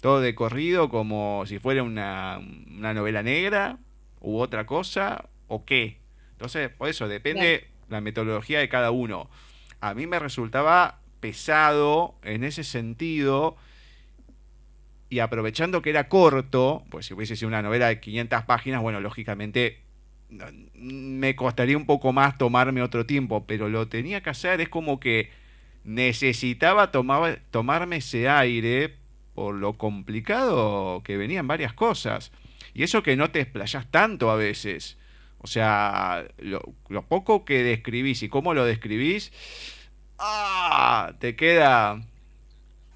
todo 0.00 0.20
de 0.20 0.34
corrido 0.34 0.88
como 0.88 1.44
si 1.46 1.58
fuera 1.58 1.82
una, 1.82 2.40
novela 2.40 3.22
negra 3.22 3.78
u 4.20 4.38
otra 4.38 4.66
cosa 4.66 5.28
o 5.46 5.64
qué. 5.64 5.98
Entonces, 6.32 6.70
por 6.70 6.88
eso 6.88 7.06
depende 7.06 7.68
la 7.88 8.00
metodología 8.00 8.60
de 8.60 8.68
cada 8.68 8.90
uno. 8.90 9.28
A 9.80 9.94
mí 9.94 10.06
me 10.06 10.18
resultaba 10.18 11.00
pesado 11.20 12.14
en 12.22 12.44
ese 12.44 12.64
sentido 12.64 13.56
y 15.10 15.18
aprovechando 15.18 15.82
que 15.82 15.90
era 15.90 16.08
corto, 16.08 16.84
pues 16.88 17.06
si 17.06 17.14
hubiese 17.14 17.36
sido 17.36 17.48
una 17.48 17.62
novela 17.62 17.88
de 17.88 18.00
500 18.00 18.44
páginas, 18.44 18.80
bueno, 18.80 19.00
lógicamente 19.00 19.82
me 20.74 21.34
costaría 21.34 21.76
un 21.76 21.84
poco 21.84 22.12
más 22.12 22.38
tomarme 22.38 22.80
otro 22.80 23.04
tiempo, 23.04 23.44
pero 23.44 23.68
lo 23.68 23.88
tenía 23.88 24.22
que 24.22 24.30
hacer, 24.30 24.60
es 24.60 24.68
como 24.68 25.00
que 25.00 25.30
necesitaba 25.82 26.92
tomar, 26.92 27.40
tomarme 27.50 27.96
ese 27.96 28.28
aire 28.28 28.96
por 29.34 29.56
lo 29.56 29.76
complicado 29.76 31.02
que 31.02 31.16
venían 31.16 31.48
varias 31.48 31.72
cosas. 31.72 32.30
Y 32.72 32.84
eso 32.84 33.02
que 33.02 33.16
no 33.16 33.30
te 33.30 33.40
explayas 33.40 33.90
tanto 33.90 34.30
a 34.30 34.36
veces. 34.36 34.96
O 35.38 35.48
sea, 35.48 36.24
lo, 36.38 36.62
poco 37.08 37.44
que 37.44 37.64
describís 37.64 38.22
y 38.22 38.28
cómo 38.28 38.54
lo 38.54 38.64
describís, 38.64 39.32
¡ah! 40.18 41.14
te 41.18 41.34
queda, 41.34 42.00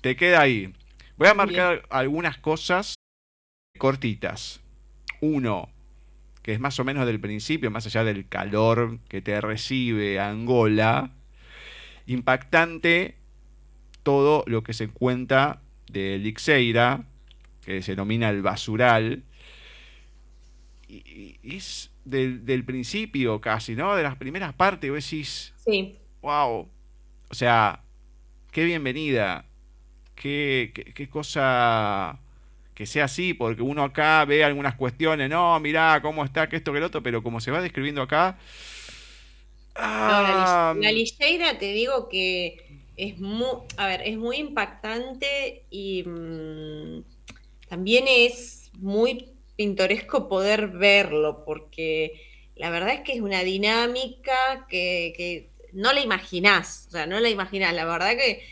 te 0.00 0.14
queda 0.14 0.42
ahí. 0.42 0.72
Voy 1.16 1.28
a 1.28 1.34
marcar 1.34 1.82
algunas 1.90 2.38
cosas 2.38 2.94
cortitas. 3.78 4.60
Uno, 5.20 5.70
que 6.42 6.52
es 6.52 6.60
más 6.60 6.78
o 6.80 6.84
menos 6.84 7.06
del 7.06 7.20
principio, 7.20 7.70
más 7.70 7.86
allá 7.86 8.04
del 8.04 8.28
calor 8.28 8.98
que 9.08 9.22
te 9.22 9.40
recibe 9.40 10.18
Angola, 10.18 11.12
impactante 12.06 13.16
todo 14.02 14.44
lo 14.46 14.62
que 14.62 14.74
se 14.74 14.88
cuenta 14.88 15.62
de 15.88 16.18
Lixeira, 16.18 17.04
que 17.64 17.80
se 17.80 17.92
denomina 17.92 18.28
el 18.30 18.42
basural, 18.42 19.22
y, 20.88 21.38
es 21.42 21.92
del, 22.04 22.64
principio 22.64 23.40
casi, 23.40 23.74
¿no? 23.74 23.94
De 23.94 24.02
las 24.02 24.16
primeras 24.16 24.52
partes, 24.52 24.90
vos 24.90 25.02
decís, 25.02 25.54
sí. 25.64 25.96
wow, 26.20 26.68
o 27.30 27.34
sea, 27.34 27.82
qué 28.50 28.64
bienvenida, 28.64 29.46
qué, 30.14 30.72
qué, 30.94 31.08
cosa 31.08 32.18
que 32.74 32.86
sea 32.86 33.04
así, 33.04 33.34
porque 33.34 33.62
uno 33.62 33.82
acá 33.84 34.24
ve 34.24 34.44
algunas 34.44 34.74
cuestiones, 34.74 35.30
no, 35.30 35.58
mirá 35.60 36.00
cómo 36.02 36.24
está, 36.24 36.48
que 36.48 36.56
esto, 36.56 36.72
que 36.72 36.78
el 36.78 36.84
otro, 36.84 37.02
pero 37.02 37.22
como 37.22 37.40
se 37.40 37.50
va 37.50 37.60
describiendo 37.60 38.02
acá... 38.02 38.38
la, 39.76 40.70
ah, 40.70 40.74
la 40.76 41.58
te 41.58 41.72
digo 41.72 42.08
que 42.08 42.64
es 42.96 43.18
muy, 43.18 43.48
a 43.76 43.86
ver, 43.86 44.02
es 44.04 44.16
muy 44.16 44.36
impactante 44.36 45.64
y 45.70 46.04
mm, 46.04 47.02
también 47.68 48.04
es 48.08 48.70
muy 48.74 49.34
pintoresco 49.56 50.28
poder 50.28 50.68
verlo, 50.68 51.44
porque 51.44 52.12
la 52.56 52.70
verdad 52.70 52.94
es 52.94 53.00
que 53.00 53.14
es 53.14 53.20
una 53.20 53.42
dinámica 53.42 54.66
que, 54.68 55.50
no 55.72 55.92
la 55.92 56.00
imaginás, 56.00 56.86
o 56.88 56.92
sea, 56.92 57.06
no 57.06 57.18
la 57.18 57.28
imaginás. 57.28 57.74
La 57.74 57.84
verdad 57.84 58.16
que 58.16 58.44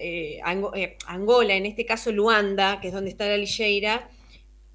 eh, 0.00 0.40
eh, 0.74 0.96
Angola, 1.06 1.54
en 1.54 1.66
este 1.66 1.84
caso 1.84 2.10
Luanda, 2.10 2.80
que 2.80 2.88
es 2.88 2.94
donde 2.94 3.10
está 3.10 3.26
la 3.26 3.36
lilleira, 3.36 4.10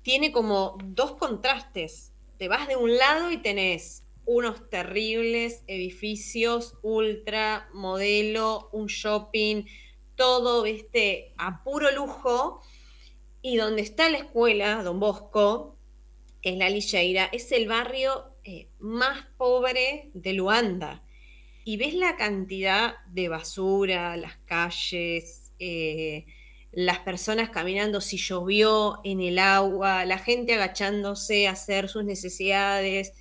tiene 0.01 0.31
como 0.31 0.77
dos 0.83 1.15
contrastes. 1.15 2.13
Te 2.37 2.47
vas 2.47 2.67
de 2.67 2.75
un 2.75 2.95
lado 2.95 3.31
y 3.31 3.37
tenés 3.37 4.03
unos 4.25 4.69
terribles 4.69 5.63
edificios 5.67 6.75
ultra 6.81 7.69
modelo, 7.73 8.69
un 8.71 8.87
shopping, 8.87 9.63
todo, 10.15 10.65
este 10.65 11.33
a 11.37 11.63
puro 11.63 11.91
lujo. 11.91 12.61
Y 13.41 13.57
donde 13.57 13.83
está 13.83 14.09
la 14.09 14.17
escuela, 14.17 14.81
Don 14.83 14.99
Bosco, 14.99 15.77
que 16.41 16.51
es 16.51 16.57
la 16.57 16.69
Lilleira, 16.69 17.25
es 17.31 17.51
el 17.51 17.67
barrio 17.67 18.35
eh, 18.43 18.69
más 18.79 19.25
pobre 19.37 20.09
de 20.13 20.33
Luanda. 20.33 21.04
Y 21.65 21.75
ves 21.75 21.93
la 21.95 22.15
cantidad 22.15 22.95
de 23.07 23.27
basura, 23.27 24.15
las 24.15 24.37
calles, 24.45 25.51
eh, 25.59 26.25
las 26.71 26.99
personas 26.99 27.49
caminando 27.49 27.99
si 27.99 28.17
llovió 28.17 29.01
en 29.03 29.19
el 29.19 29.39
agua, 29.39 30.05
la 30.05 30.19
gente 30.19 30.53
agachándose 30.53 31.47
a 31.47 31.51
hacer 31.51 31.89
sus 31.89 32.05
necesidades 32.05 33.11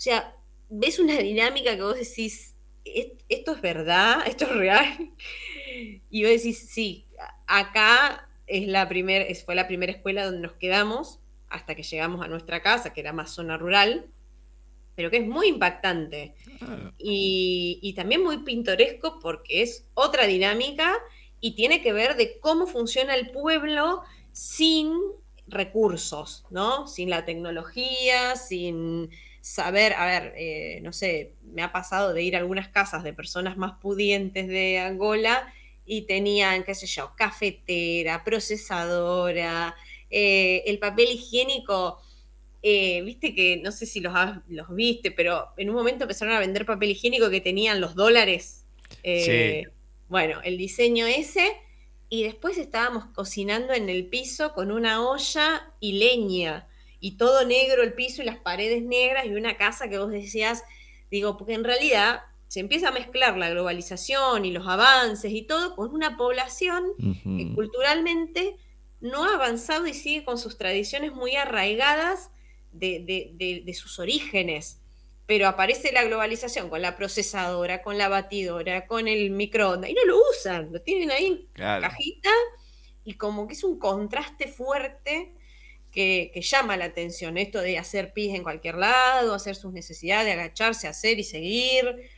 o 0.00 0.02
sea, 0.02 0.34
ves 0.70 0.98
una 0.98 1.18
dinámica 1.18 1.76
que 1.76 1.82
vos 1.82 1.94
decís, 1.94 2.56
¿esto 3.28 3.52
es 3.52 3.60
verdad? 3.60 4.22
¿Esto 4.26 4.46
es 4.46 4.52
real? 4.52 5.12
Y 6.08 6.22
vos 6.22 6.32
decís, 6.32 6.70
sí, 6.70 7.06
acá 7.46 8.26
es 8.46 8.66
la 8.66 8.88
primer, 8.88 9.36
fue 9.36 9.54
la 9.54 9.68
primera 9.68 9.92
escuela 9.92 10.24
donde 10.24 10.40
nos 10.40 10.54
quedamos 10.54 11.20
hasta 11.50 11.74
que 11.74 11.82
llegamos 11.82 12.24
a 12.24 12.28
nuestra 12.28 12.62
casa, 12.62 12.94
que 12.94 13.00
era 13.02 13.12
más 13.12 13.30
zona 13.30 13.58
rural, 13.58 14.06
pero 15.00 15.10
que 15.10 15.16
es 15.16 15.26
muy 15.26 15.48
impactante. 15.48 16.34
Y, 16.98 17.78
y, 17.80 17.94
también 17.94 18.22
muy 18.22 18.36
pintoresco 18.44 19.18
porque 19.18 19.62
es 19.62 19.86
otra 19.94 20.26
dinámica 20.26 20.94
y 21.40 21.54
tiene 21.54 21.80
que 21.80 21.94
ver 21.94 22.16
de 22.16 22.38
cómo 22.38 22.66
funciona 22.66 23.14
el 23.14 23.30
pueblo 23.30 24.02
sin 24.30 24.92
recursos, 25.46 26.44
¿no? 26.50 26.86
Sin 26.86 27.08
la 27.08 27.24
tecnología, 27.24 28.36
sin 28.36 29.08
saber, 29.40 29.94
a 29.94 30.04
ver, 30.04 30.34
eh, 30.36 30.80
no 30.82 30.92
sé, 30.92 31.32
me 31.44 31.62
ha 31.62 31.72
pasado 31.72 32.12
de 32.12 32.22
ir 32.22 32.36
a 32.36 32.40
algunas 32.40 32.68
casas 32.68 33.02
de 33.02 33.14
personas 33.14 33.56
más 33.56 33.80
pudientes 33.80 34.48
de 34.48 34.80
Angola 34.80 35.50
y 35.86 36.02
tenían, 36.02 36.62
qué 36.62 36.74
sé 36.74 36.86
yo, 36.86 37.14
cafetera, 37.16 38.22
procesadora, 38.22 39.74
eh, 40.10 40.62
el 40.66 40.78
papel 40.78 41.08
higiénico 41.08 42.02
eh, 42.62 43.00
viste 43.02 43.34
que, 43.34 43.56
no 43.62 43.72
sé 43.72 43.86
si 43.86 44.00
los, 44.00 44.12
los 44.48 44.74
viste, 44.74 45.10
pero 45.10 45.48
en 45.56 45.70
un 45.70 45.76
momento 45.76 46.04
empezaron 46.04 46.34
a 46.34 46.40
vender 46.40 46.66
papel 46.66 46.90
higiénico 46.90 47.30
que 47.30 47.40
tenían 47.40 47.80
los 47.80 47.94
dólares. 47.94 48.66
Eh, 49.02 49.64
bueno, 50.08 50.40
el 50.42 50.58
diseño 50.58 51.06
ese. 51.06 51.52
Y 52.08 52.24
después 52.24 52.58
estábamos 52.58 53.06
cocinando 53.14 53.72
en 53.72 53.88
el 53.88 54.06
piso 54.06 54.52
con 54.52 54.72
una 54.72 55.08
olla 55.08 55.72
y 55.78 55.92
leña. 55.92 56.68
Y 56.98 57.12
todo 57.12 57.46
negro 57.46 57.82
el 57.82 57.94
piso 57.94 58.20
y 58.20 58.26
las 58.26 58.36
paredes 58.36 58.82
negras 58.82 59.24
y 59.26 59.30
una 59.30 59.56
casa 59.56 59.88
que 59.88 59.98
vos 59.98 60.10
decías, 60.10 60.64
digo, 61.10 61.38
porque 61.38 61.54
en 61.54 61.64
realidad 61.64 62.22
se 62.48 62.60
empieza 62.60 62.88
a 62.88 62.92
mezclar 62.92 63.38
la 63.38 63.48
globalización 63.48 64.44
y 64.44 64.50
los 64.50 64.66
avances 64.66 65.32
y 65.32 65.42
todo 65.42 65.76
con 65.76 65.94
una 65.94 66.16
población 66.16 66.84
que 66.98 67.52
culturalmente 67.54 68.56
no 69.00 69.24
ha 69.24 69.34
avanzado 69.34 69.86
y 69.86 69.94
sigue 69.94 70.24
con 70.24 70.36
sus 70.36 70.58
tradiciones 70.58 71.12
muy 71.12 71.36
arraigadas 71.36 72.30
de, 72.72 73.74
sus 73.74 73.98
orígenes. 73.98 74.80
Pero 75.26 75.46
aparece 75.46 75.92
la 75.92 76.04
globalización 76.04 76.68
con 76.68 76.82
la 76.82 76.96
procesadora, 76.96 77.82
con 77.82 77.98
la 77.98 78.08
batidora, 78.08 78.86
con 78.86 79.06
el 79.06 79.30
microondas, 79.30 79.90
y 79.90 79.94
no 79.94 80.04
lo 80.04 80.18
usan, 80.30 80.72
lo 80.72 80.82
tienen 80.82 81.12
ahí 81.12 81.26
en 81.26 81.46
cajita, 81.54 82.30
y 83.04 83.14
como 83.14 83.46
que 83.46 83.54
es 83.54 83.62
un 83.62 83.78
contraste 83.78 84.48
fuerte 84.48 85.32
que, 85.90 86.32
llama 86.42 86.76
la 86.76 86.86
atención, 86.86 87.38
esto 87.38 87.60
de 87.60 87.78
hacer 87.78 88.12
pis 88.12 88.34
en 88.34 88.42
cualquier 88.42 88.76
lado, 88.76 89.34
hacer 89.34 89.56
sus 89.56 89.72
necesidades, 89.72 90.32
agacharse, 90.32 90.88
hacer 90.88 91.18
y 91.18 91.24
seguir. 91.24 92.10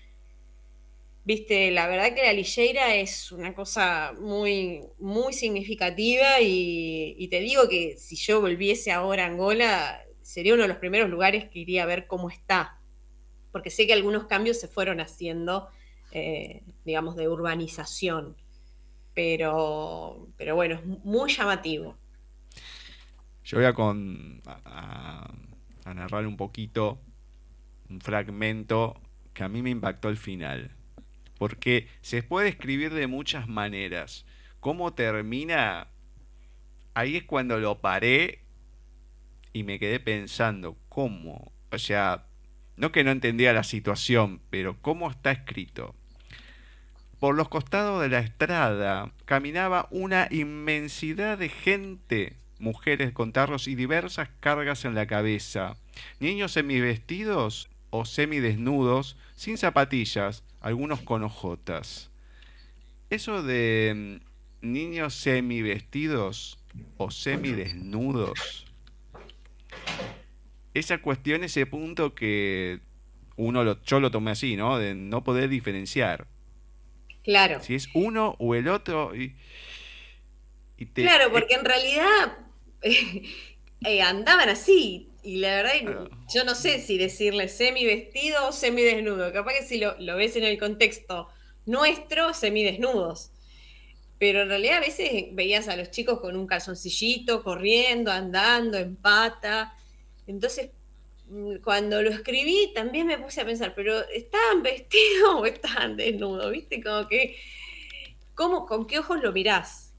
Viste, 1.25 1.71
la 1.71 1.87
verdad 1.87 2.15
que 2.15 2.23
la 2.23 2.33
lilleira 2.33 2.95
es 2.97 3.31
una 3.31 3.55
cosa 3.55 4.13
muy, 4.21 4.83
muy 4.99 5.33
significativa 5.33 6.41
y, 6.41 7.15
y, 7.17 7.29
te 7.29 7.41
digo 7.41 7.69
que 7.69 7.97
si 7.97 8.17
yo 8.17 8.41
volviese 8.41 8.91
ahora 8.91 9.25
a 9.25 9.27
Angola, 9.29 10.05
sería 10.33 10.55
uno 10.55 10.63
de 10.63 10.69
los 10.69 10.79
primeros 10.79 11.11
lugares 11.11 11.51
que 11.51 11.59
iría 11.59 11.83
a 11.83 11.87
ver 11.87 12.07
cómo 12.07 12.31
está, 12.31 12.81
porque 13.51 13.69
sé 13.69 13.87
que 13.87 13.93
algunos 13.93 14.25
cambios 14.25 14.59
se 14.59 14.67
fueron 14.67 14.99
haciendo, 14.99 15.69
eh, 16.11 16.63
digamos, 16.87 17.17
de 17.17 17.29
urbanización, 17.29 18.35
pero, 19.13 20.27
pero 20.39 20.55
bueno, 20.55 20.77
es 20.77 20.87
muy 21.05 21.31
llamativo. 21.31 21.99
Yo 23.45 23.59
voy 23.59 23.67
a, 23.67 23.75
con, 23.75 24.41
a, 24.47 25.31
narrar 25.85 26.27
un 26.27 26.39
poquito, 26.39 26.99
un 27.91 28.01
fragmento 28.01 28.99
que 29.35 29.45
a 29.45 29.51
mí 29.51 29.61
me 29.61 29.69
impactó 29.69 30.09
al 30.09 30.17
final, 30.17 30.71
porque 31.37 31.89
se 32.01 32.23
puede 32.23 32.49
escribir 32.49 32.95
de 32.95 33.07
muchas 33.07 33.49
maneras. 33.49 34.25
¿Cómo 34.61 34.95
termina? 34.95 35.89
Ahí 36.95 37.19
es 37.19 37.25
cuando 37.25 37.59
lo 37.59 37.83
paré 37.83 38.42
y 39.53 39.63
me 39.65 39.79
quedé 39.79 40.01
pensando, 40.01 40.77
¿cómo? 40.89 41.53
O 41.71 41.79
sea, 41.79 42.27
no 42.77 42.93
que 42.93 43.05
no 43.05 43.11
entendía 43.11 43.53
la 43.53 43.65
situación, 43.65 44.41
pero 44.51 44.81
¿cómo 44.81 45.11
está 45.11 45.31
escrito? 45.33 45.95
Por 47.19 47.37
los 47.37 47.49
costados 47.49 48.03
de 48.03 48.09
la 48.09 48.19
estrada 48.19 49.13
caminaba 49.25 49.89
una 49.91 50.27
inmensidad 50.31 51.39
de 51.39 51.49
gente, 51.49 52.37
mujeres 52.59 53.13
con 53.13 53.33
tarros 53.33 53.69
y 53.69 53.75
diversas 53.75 54.29
cargas 54.41 54.85
en 54.85 54.95
la 54.95 55.07
cabeza, 55.07 55.77
niños 56.19 56.53
semivestidos 56.53 57.71
o 57.91 58.05
semidesnudos, 58.05 59.17
sin 59.37 59.59
zapatillas, 59.59 60.45
algunos 60.61 61.01
con 61.03 61.23
ojotas. 61.23 62.11
Eso 63.11 63.43
de 63.43 64.21
mm, 64.63 64.73
niños 64.73 65.15
semivestidos 65.15 66.59
o 66.97 67.11
semidesnudos 67.11 68.72
esa 70.75 70.99
cuestión, 70.99 71.45
ese 71.45 71.67
punto 71.67 72.15
que 72.15 72.81
uno 73.37 73.65
lo, 73.65 73.83
yo 73.83 74.01
lo 74.01 74.11
tomé 74.11 74.33
así, 74.33 74.57
¿no? 74.57 74.79
De 74.79 74.95
no 74.95 75.25
poder 75.25 75.49
diferenciar. 75.49 76.27
Claro. 77.25 77.63
Si 77.63 77.75
es 77.75 77.89
uno 77.95 78.37
o 78.39 78.55
el 78.55 78.69
otro. 78.69 79.15
Y, 79.15 79.35
claro, 80.95 81.31
porque 81.31 81.55
en 81.55 81.65
realidad 81.65 82.39
eh, 82.83 84.03
andaban 84.03 84.49
así. 84.49 85.09
Y 85.23 85.37
la 85.37 85.63
verdad, 85.63 86.09
yo 86.35 86.45
no 86.45 86.57
sé 86.57 86.81
si 86.81 86.99
decirle 86.99 87.49
semi 87.49 87.85
vestido 87.85 88.49
o 88.49 88.53
semi 88.53 88.83
desnudo. 88.83 89.33
Capaz 89.33 89.53
que 89.55 89.65
si 89.65 89.79
lo, 89.79 89.95
lo 90.01 90.17
ves 90.17 90.35
en 90.35 90.43
el 90.43 90.59
contexto 90.59 91.29
nuestro, 91.65 92.35
semi 92.35 92.65
desnudos. 92.65 93.32
Pero 94.23 94.43
en 94.43 94.51
realidad 94.51 94.77
a 94.77 94.81
veces 94.83 95.11
veías 95.33 95.67
a 95.67 95.75
los 95.75 95.91
chicos 95.91 96.21
con 96.21 96.37
un 96.37 96.47
calzoncillito, 96.47 97.43
corriendo, 97.43 98.13
andando 98.13 98.79
en 98.79 98.95
pata. 98.95 99.77
Entonces, 100.29 100.71
mm, 101.27 101.57
cuando 101.57 102.01
lo 102.01 102.11
escribí, 102.11 102.71
también 102.73 103.09
me 103.09 103.19
puse 103.19 103.41
a 103.41 103.45
pensar, 103.45 103.75
pero 103.75 104.09
¿estaban 104.11 104.63
vestidos 104.63 105.29
o 105.39 105.45
estaban 105.45 105.97
desnudos? 105.97 106.53
¿Viste? 106.53 106.81
Como 106.81 107.09
que, 107.09 107.37
¿cómo, 108.37 108.65
¿con 108.65 108.87
qué 108.87 109.01
ojos 109.01 109.21
lo 109.21 109.33
mirás? 109.33 109.93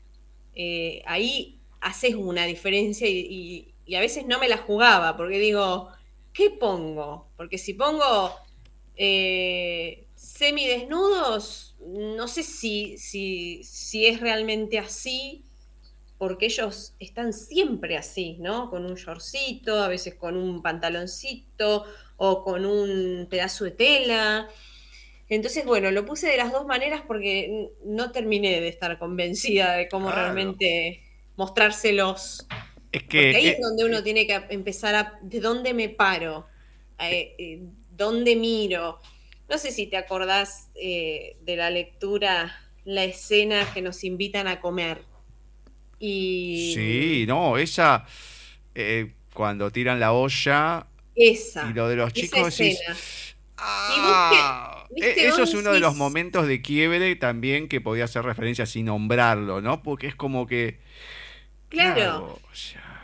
Eh, 0.55 1.03
ahí 1.05 1.59
haces 1.81 2.15
una 2.15 2.45
diferencia 2.45 3.09
y, 3.09 3.73
a 3.93 3.99
veces 3.99 4.25
no 4.25 4.39
me 4.39 4.47
la 4.47 4.55
jugaba, 4.55 5.17
porque 5.17 5.37
digo, 5.37 5.89
¿qué 6.31 6.49
pongo? 6.49 7.27
Porque 7.35 7.57
si 7.57 7.73
pongo 7.73 8.33
eh, 8.95 10.07
semidesnudos, 10.15 11.72
no 11.87 12.27
sé 12.27 12.43
si, 12.43 12.97
si, 12.97 13.63
si 13.63 14.05
es 14.05 14.19
realmente 14.19 14.79
así 14.79 15.43
porque 16.17 16.45
ellos 16.45 16.95
están 16.99 17.33
siempre 17.33 17.97
así, 17.97 18.37
¿no? 18.39 18.69
Con 18.69 18.85
un 18.85 18.95
shortcito, 18.95 19.83
a 19.83 19.89
veces 19.89 20.15
con 20.15 20.37
un 20.37 20.61
pantaloncito 20.61 21.83
o 22.15 22.43
con 22.43 22.65
un 22.65 23.27
pedazo 23.29 23.65
de 23.65 23.71
tela. 23.71 24.47
Entonces, 25.27 25.65
bueno, 25.65 25.91
lo 25.91 26.05
puse 26.05 26.27
de 26.27 26.37
las 26.37 26.53
dos 26.53 26.65
maneras 26.65 27.01
porque 27.05 27.71
no 27.83 28.11
terminé 28.11 28.61
de 28.61 28.69
estar 28.69 28.97
convencida 28.99 29.75
de 29.75 29.89
cómo 29.89 30.11
realmente 30.11 31.01
mostrárselos. 31.35 32.45
Es 32.91 33.03
que 33.03 33.07
porque 33.07 33.35
ahí 33.35 33.47
es, 33.47 33.59
donde 33.59 33.83
uno 33.83 34.01
tiene 34.01 34.25
que 34.25 34.41
empezar 34.49 34.95
a, 34.95 35.19
¿de 35.21 35.41
dónde 35.41 35.73
me 35.73 35.89
paro? 35.89 36.45
Eh, 36.99 37.35
eh, 37.37 37.63
¿Dónde 37.91 38.35
miro? 38.37 38.99
No 39.53 39.59
sé 39.59 39.69
si 39.69 39.85
te 39.85 39.97
acordás 39.97 40.71
eh, 40.73 41.37
de 41.41 41.55
la 41.55 41.69
lectura, 41.69 42.59
la 42.85 43.03
escena 43.03 43.71
que 43.71 43.83
nos 43.83 44.03
invitan 44.03 44.47
a 44.47 44.59
comer 44.59 45.03
Sí, 45.99 47.25
no, 47.27 47.57
esa, 47.59 48.03
eh, 48.73 49.13
cuando 49.31 49.69
tiran 49.69 49.99
la 49.99 50.11
olla 50.11 50.87
esa, 51.15 51.69
y 51.69 51.73
lo 51.73 51.87
de 51.87 51.95
los 51.97 52.11
chicos 52.13 52.59
ah, 53.57 54.87
e, 54.95 55.27
eso 55.27 55.43
es 55.43 55.53
uno 55.53 55.71
de 55.71 55.79
los 55.79 55.95
momentos 55.95 56.47
de 56.47 56.63
quiebre 56.63 57.15
también 57.15 57.69
que 57.69 57.79
podía 57.79 58.05
hacer 58.05 58.25
referencia 58.25 58.65
sin 58.65 58.87
nombrarlo, 58.87 59.61
¿no? 59.61 59.83
Porque 59.83 60.07
es 60.07 60.15
como 60.15 60.47
que... 60.47 60.79
Claro. 61.69 62.39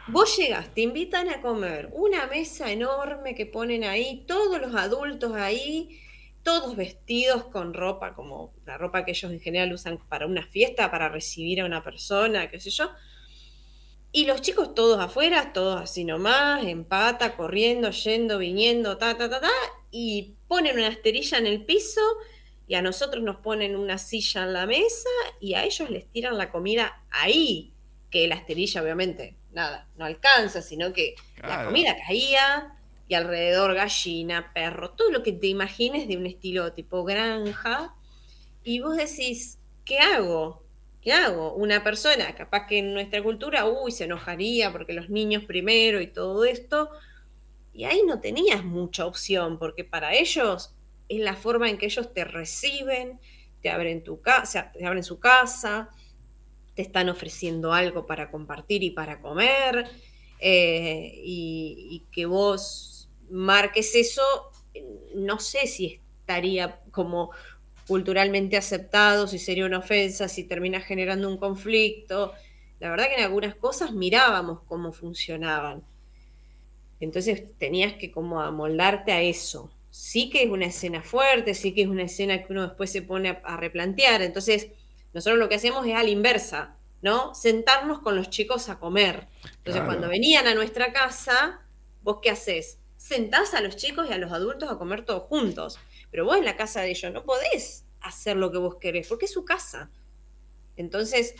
Vos 0.08 0.36
llegas, 0.36 0.74
te 0.74 0.82
invitan 0.82 1.30
a 1.30 1.42
comer, 1.42 1.90
una 1.94 2.26
mesa 2.26 2.72
enorme 2.72 3.36
que 3.36 3.46
ponen 3.46 3.84
ahí, 3.84 4.24
todos 4.28 4.60
los 4.60 4.74
adultos 4.74 5.36
ahí, 5.36 6.02
todos 6.44 6.76
vestidos 6.76 7.46
con 7.46 7.74
ropa, 7.74 8.14
como 8.14 8.54
la 8.66 8.78
ropa 8.78 9.06
que 9.06 9.12
ellos 9.12 9.32
en 9.32 9.40
general 9.40 9.74
usan 9.74 9.98
para 10.10 10.26
una 10.26 10.46
fiesta, 10.48 10.90
para 10.92 11.10
recibir 11.10 11.62
a 11.62 11.66
una 11.66 11.84
persona, 11.84 12.50
qué 12.50 12.60
sé 12.60 12.70
yo. 12.70 12.90
Y 14.12 14.26
los 14.26 14.42
chicos 14.42 14.74
todos 14.74 15.00
afuera, 15.00 15.54
todos 15.54 15.82
así 15.82 16.04
nomás, 16.04 16.66
en 16.66 16.84
pata, 16.84 17.36
corriendo, 17.36 17.92
yendo, 17.92 18.40
viniendo, 18.40 18.98
ta, 18.98 19.16
ta, 19.18 19.30
ta, 19.30 19.40
ta, 19.42 19.52
y 19.92 20.36
ponen 20.48 20.78
una 20.78 20.88
esterilla 20.88 21.38
en 21.38 21.46
el 21.46 21.66
piso 21.66 22.02
y 22.68 22.76
a 22.76 22.82
nosotros 22.82 23.24
nos 23.24 23.38
ponen 23.38 23.76
una 23.76 23.98
silla 23.98 24.44
en 24.44 24.54
la 24.54 24.66
mesa 24.66 25.10
y 25.40 25.56
a 25.56 25.64
ellos 25.64 25.90
les 25.90 26.08
tiran 26.12 26.38
la 26.38 26.52
comida 26.52 27.04
ahí, 27.10 27.74
que 28.10 28.28
la 28.28 28.36
esterilla 28.36 28.82
obviamente, 28.82 29.38
nada, 29.52 29.88
no 29.96 30.06
alcanza, 30.06 30.62
sino 30.62 30.94
que 30.94 31.16
la 31.42 31.66
comida 31.66 31.96
caía 32.06 32.79
y 33.10 33.16
alrededor 33.16 33.74
gallina, 33.74 34.54
perro, 34.54 34.92
todo 34.92 35.10
lo 35.10 35.24
que 35.24 35.34
te 35.34 35.48
imagines 35.48 36.08
de 36.08 36.16
un 36.16 36.28
estilo 36.28 36.74
tipo 36.74 37.04
granja. 37.04 37.96
Y 38.64 38.82
vos 38.82 38.96
decís, 38.96 39.58
¿qué 39.84 39.98
hago? 39.98 40.64
¿Qué 41.02 41.12
hago? 41.12 41.56
Una 41.56 41.84
persona, 41.84 42.36
capaz 42.36 42.68
que 42.68 42.78
en 42.78 42.94
nuestra 42.94 43.24
cultura, 43.24 43.66
uy, 43.66 43.92
se 43.92 44.04
enojaría 44.04 44.72
porque 44.72 44.94
los 44.94 45.10
niños 45.10 45.46
primero 45.46 46.00
y 46.02 46.06
todo 46.06 46.46
esto. 46.46 46.92
Y 47.74 47.86
ahí 47.86 48.04
no 48.06 48.22
tenías 48.22 48.64
mucha 48.64 49.08
opción, 49.08 49.58
porque 49.58 49.84
para 49.84 50.14
ellos 50.14 50.76
es 51.08 51.20
la 51.20 51.36
forma 51.36 51.68
en 51.68 51.80
que 51.80 51.88
ellos 51.88 52.14
te 52.14 52.26
reciben, 52.26 53.20
te 53.64 53.72
abren 53.72 54.04
tu 54.04 54.22
casa, 54.22 54.72
te 54.72 54.86
abren 54.86 55.04
su 55.04 55.20
casa, 55.20 55.90
te 56.76 56.84
están 56.84 57.10
ofreciendo 57.10 57.74
algo 57.74 58.06
para 58.06 58.30
compartir 58.30 58.84
y 58.84 58.92
para 58.92 59.20
comer, 59.20 59.90
eh, 60.40 61.12
y 61.24 62.04
que 62.12 62.28
vos 62.28 62.89
marques 63.30 63.96
eso, 63.96 64.22
no 65.16 65.40
sé 65.40 65.68
si 65.68 66.00
estaría 66.22 66.82
como 66.92 67.32
culturalmente 67.88 68.58
aceptado, 68.58 69.28
si 69.28 69.40
sería 69.40 69.66
una 69.66 69.80
ofensa, 69.80 70.28
si 70.28 70.44
termina 70.44 70.80
generando 70.82 71.28
un 71.30 71.38
conflicto. 71.38 72.34
La 72.80 72.92
verdad 72.92 73.08
que 73.08 73.16
en 73.16 73.24
algunas 73.24 73.56
cosas 73.56 73.92
mirábamos 73.94 74.62
cómo 74.68 74.92
funcionaban. 74.92 75.84
Entonces 77.00 77.58
tenías 77.58 77.94
que 77.94 78.12
como 78.12 78.42
amoldarte 78.42 79.12
a 79.12 79.22
eso. 79.22 79.72
Sí 79.90 80.30
que 80.30 80.44
es 80.44 80.50
una 80.50 80.66
escena 80.68 81.02
fuerte, 81.02 81.54
sí 81.54 81.74
que 81.74 81.82
es 81.84 81.88
una 81.88 82.04
escena 82.04 82.44
que 82.44 82.52
uno 82.54 82.64
después 82.68 82.92
se 82.92 83.02
pone 83.02 83.30
a, 83.30 83.42
a 83.44 83.58
replantear. 83.58 84.22
Entonces, 84.22 84.68
nosotros 85.14 85.40
lo 85.40 85.50
que 85.50 85.56
hacemos 85.56 85.86
es 85.88 85.96
a 85.96 86.04
la 86.04 86.10
inversa, 86.10 86.78
¿no? 87.02 87.34
Sentarnos 87.34 88.00
con 88.00 88.16
los 88.16 88.30
chicos 88.30 88.70
a 88.70 88.80
comer. 88.80 89.28
Entonces, 89.58 89.84
Claro. 89.84 89.86
cuando 89.86 90.10
venían 90.10 90.46
a 90.48 90.54
nuestra 90.54 90.94
casa, 90.94 91.62
¿vos 92.04 92.20
qué 92.22 92.30
haces? 92.32 92.79
Sentás 93.10 93.56
a 93.56 93.62
los 93.62 93.76
chicos 93.76 94.08
y 94.08 94.14
a 94.14 94.20
los 94.20 94.32
adultos 94.32 94.70
a 94.70 94.78
comer 94.78 95.04
todos 95.04 95.24
juntos. 95.24 95.80
Pero 96.12 96.26
vos 96.26 96.38
en 96.38 96.46
la 96.46 96.56
casa 96.56 96.82
de 96.82 96.92
ellos 96.92 97.12
no 97.12 97.24
podés 97.24 97.84
hacer 98.02 98.38
lo 98.38 98.52
que 98.52 98.60
vos 98.60 98.76
querés, 98.76 99.08
porque 99.08 99.26
es 99.26 99.34
su 99.34 99.46
casa. 99.46 99.90
Entonces, 100.78 101.34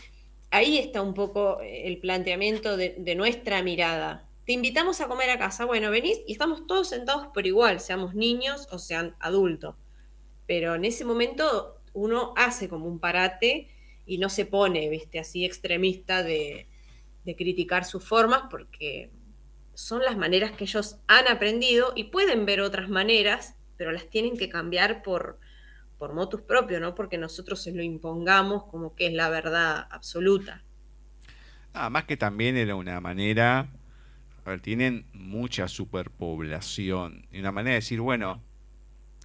ahí 0.50 0.78
está 0.78 1.00
un 1.00 1.14
poco 1.14 1.60
el 1.62 1.98
planteamiento 2.00 2.76
de, 2.76 2.96
de 2.98 3.14
nuestra 3.14 3.62
mirada. 3.62 4.28
Te 4.46 4.52
invitamos 4.52 5.00
a 5.00 5.06
comer 5.06 5.30
a 5.30 5.38
casa, 5.38 5.64
bueno, 5.64 5.92
venís 5.92 6.18
y 6.26 6.32
estamos 6.32 6.66
todos 6.66 6.88
sentados 6.88 7.28
por 7.28 7.46
igual, 7.46 7.78
seamos 7.78 8.16
niños 8.16 8.66
o 8.72 8.80
sean 8.80 9.14
adultos. 9.20 9.76
Pero 10.48 10.74
en 10.74 10.84
ese 10.84 11.04
momento 11.04 11.80
uno 11.92 12.34
hace 12.36 12.68
como 12.68 12.88
un 12.88 12.98
parate 12.98 13.68
y 14.06 14.18
no 14.18 14.28
se 14.28 14.44
pone, 14.44 14.88
viste, 14.88 15.20
así 15.20 15.44
extremista 15.44 16.24
de, 16.24 16.66
de 17.24 17.36
criticar 17.36 17.84
sus 17.84 18.04
formas 18.04 18.42
porque 18.50 19.12
son 19.80 20.02
las 20.04 20.16
maneras 20.16 20.52
que 20.52 20.64
ellos 20.64 20.98
han 21.08 21.28
aprendido 21.28 21.92
y 21.96 22.04
pueden 22.04 22.46
ver 22.46 22.60
otras 22.60 22.88
maneras, 22.88 23.56
pero 23.76 23.92
las 23.92 24.08
tienen 24.10 24.36
que 24.36 24.48
cambiar 24.48 25.02
por, 25.02 25.38
por 25.98 26.14
motus 26.14 26.42
propio, 26.42 26.80
no 26.80 26.94
porque 26.94 27.18
nosotros 27.18 27.62
se 27.62 27.72
lo 27.72 27.82
impongamos 27.82 28.64
como 28.66 28.94
que 28.96 29.06
es 29.08 29.14
la 29.14 29.30
verdad 29.30 29.86
absoluta. 29.90 30.64
Nada 31.74 31.90
más 31.90 32.04
que 32.04 32.16
también 32.16 32.56
era 32.56 32.74
una 32.74 33.00
manera, 33.00 33.68
a 34.46 34.50
ver, 34.50 34.60
tienen 34.60 35.06
mucha 35.12 35.68
superpoblación 35.68 37.26
y 37.32 37.40
una 37.40 37.52
manera 37.52 37.72
de 37.74 37.80
decir, 37.80 38.00
bueno, 38.00 38.42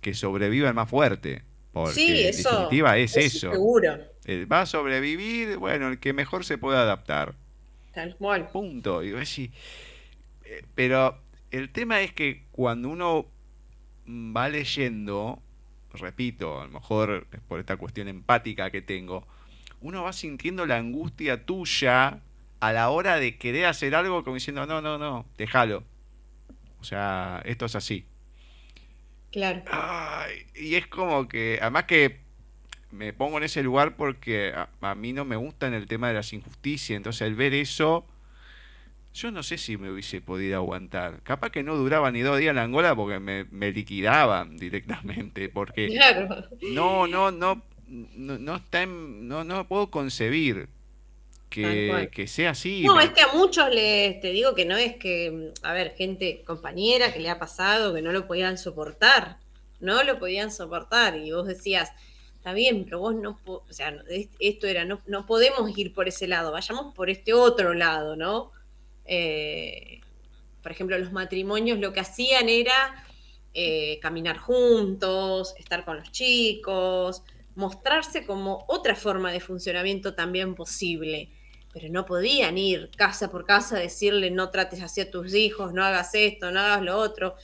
que 0.02 0.14
sobreviva 0.15 0.69
el 0.69 0.76
más 0.76 0.90
fuerte, 0.90 1.44
porque 1.73 1.94
sí, 1.94 2.22
en 2.23 2.27
eso, 2.30 2.49
definitiva 2.49 2.98
es 2.98 3.18
eso. 3.18 3.52
Seguro, 3.52 3.98
Eh, 4.26 4.45
Va 4.45 4.61
a 4.64 4.65
sobrevivir, 4.68 5.57
bueno, 5.57 5.90
el 5.90 5.99
que 5.99 6.14
mejor 6.14 6.45
se 6.45 6.57
pueda 6.57 6.82
adaptar. 6.84 7.36
tal 7.91 8.15
cual. 8.18 8.48
Punto. 8.52 9.03
Y 9.03 9.11
pero 10.76 11.17
el 11.51 11.69
tema 11.69 12.01
es 12.01 12.11
que 12.13 12.43
cuando 12.51 12.89
uno 12.89 13.26
va 14.07 14.49
leyendo, 14.49 15.41
repito, 15.93 16.61
a 16.61 16.65
lo 16.65 16.72
mejor 16.72 17.27
es 17.31 17.39
por 17.41 17.59
esta 17.59 17.77
cuestión 17.77 18.07
empática 18.07 18.72
que 18.72 18.81
tengo, 18.81 19.26
uno 19.81 20.03
va 20.03 20.13
sintiendo 20.13 20.65
la 20.65 20.77
angustia 20.77 21.45
tuya 21.45 22.22
a 22.59 22.73
la 22.73 22.89
hora 22.89 23.17
de 23.17 23.38
querer 23.38 23.65
hacer 23.65 23.95
algo 23.95 24.23
como 24.23 24.35
diciendo, 24.35 24.65
no, 24.65 24.81
no, 24.81 24.97
no, 24.97 25.26
déjalo. 25.38 25.84
O 26.80 26.84
sea, 26.84 27.41
esto 27.45 27.65
es 27.65 27.76
así. 27.76 28.05
Claro. 29.31 29.63
Ay, 29.67 30.45
y 30.55 30.76
es 30.76 30.88
como 30.88 31.27
que, 31.27 31.59
además 31.61 31.85
que 31.85 32.22
me 32.91 33.11
pongo 33.11 33.38
en 33.38 33.43
ese 33.43 33.63
lugar 33.63 33.95
porque 33.95 34.53
a, 34.55 34.69
a 34.81 34.95
mí 34.95 35.13
no 35.13 35.26
me 35.26 35.35
gusta 35.35 35.67
en 35.67 35.73
el 35.73 35.88
tema 35.88 36.07
de 36.07 36.13
las 36.13 36.31
injusticias, 36.31 36.95
entonces 36.95 37.23
al 37.23 37.35
ver 37.35 37.53
eso, 37.53 38.05
yo 39.15 39.31
no 39.31 39.41
sé 39.43 39.57
si 39.57 39.77
me 39.77 39.89
hubiese 39.91 40.21
podido 40.21 40.57
aguantar. 40.57 41.21
Capaz 41.23 41.49
que 41.49 41.63
no 41.63 41.75
duraba 41.75 42.11
ni 42.11 42.21
dos 42.21 42.37
días 42.37 42.51
en 42.51 42.59
Angola 42.59 42.95
porque 42.95 43.19
me, 43.19 43.45
me 43.45 43.71
liquidaban 43.71 44.57
directamente, 44.57 45.49
porque 45.49 45.87
Claro. 45.89 46.47
no, 46.73 47.07
no, 47.07 47.31
no, 47.31 47.63
no, 47.87 48.37
no 48.37 48.55
está 48.57 48.83
en- 48.83 49.27
no, 49.27 49.43
no 49.43 49.67
puedo 49.67 49.89
concebir 49.89 50.67
que, 51.49 52.09
que 52.11 52.27
sea 52.27 52.49
así. 52.51 52.83
No, 52.83 52.99
es 52.99 53.11
que 53.11 53.21
a 53.21 53.31
muchos 53.33 53.69
les, 53.73 54.19
te 54.19 54.31
digo 54.31 54.53
que 54.55 54.65
no 54.65 54.75
es 54.75 54.97
que, 54.97 55.51
a 55.63 55.73
ver, 55.73 55.93
gente, 55.95 56.43
compañera 56.45 57.13
que 57.13 57.19
le 57.19 57.29
ha 57.29 57.39
pasado 57.39 57.93
que 57.93 58.01
no 58.01 58.11
lo 58.11 58.27
podían 58.27 58.57
soportar, 58.57 59.37
no 59.79 60.03
lo 60.03 60.19
podían 60.19 60.51
soportar 60.51 61.15
y 61.17 61.31
vos 61.31 61.47
decías, 61.47 61.91
está 62.35 62.51
bien, 62.53 62.83
pero 62.83 62.99
vos 62.99 63.15
no, 63.15 63.39
o 63.45 63.63
sea, 63.69 63.95
esto 64.39 64.67
era, 64.67 64.83
no, 64.83 65.01
no 65.07 65.25
podemos 65.25 65.77
ir 65.77 65.93
por 65.93 66.07
ese 66.09 66.27
lado, 66.27 66.51
vayamos 66.51 66.93
por 66.93 67.09
este 67.09 67.33
otro 67.33 67.73
lado, 67.73 68.15
¿no? 68.17 68.51
Eh, 69.06 70.02
por 70.61 70.72
ejemplo, 70.72 70.98
los 70.98 71.11
matrimonios 71.11 71.80
lo 71.80 71.94
que 71.94 71.99
hacían 71.99 72.49
era 72.49 73.06
eh, 73.53 73.99
caminar 74.02 74.38
juntos, 74.38 75.56
estar 75.57 75.86
con 75.86 75.98
los 75.98 76.11
chicos, 76.11 77.23
mostrarse 77.56 78.26
como 78.26 78.65
otra 78.68 78.95
forma 78.95 79.32
de 79.32 79.40
funcionamiento 79.40 80.14
también 80.14 80.56
posible. 80.56 81.30
Pero 81.73 81.90
no 81.90 82.06
podían 82.06 82.57
ir 82.57 82.90
casa 82.95 83.30
por 83.30 83.45
casa 83.45 83.77
a 83.77 83.80
decirle 83.80 84.32
no 84.32 84.49
trates 84.49 84.82
así 84.82 85.02
a 85.02 85.11
tus 85.11 85.34
hijos, 85.34 85.73
no 85.73 85.84
hagas 85.84 86.15
esto, 86.15 86.52
no 86.52 86.60
hagas 86.60 86.82
lo 86.82 86.98
otro, 86.98 87.36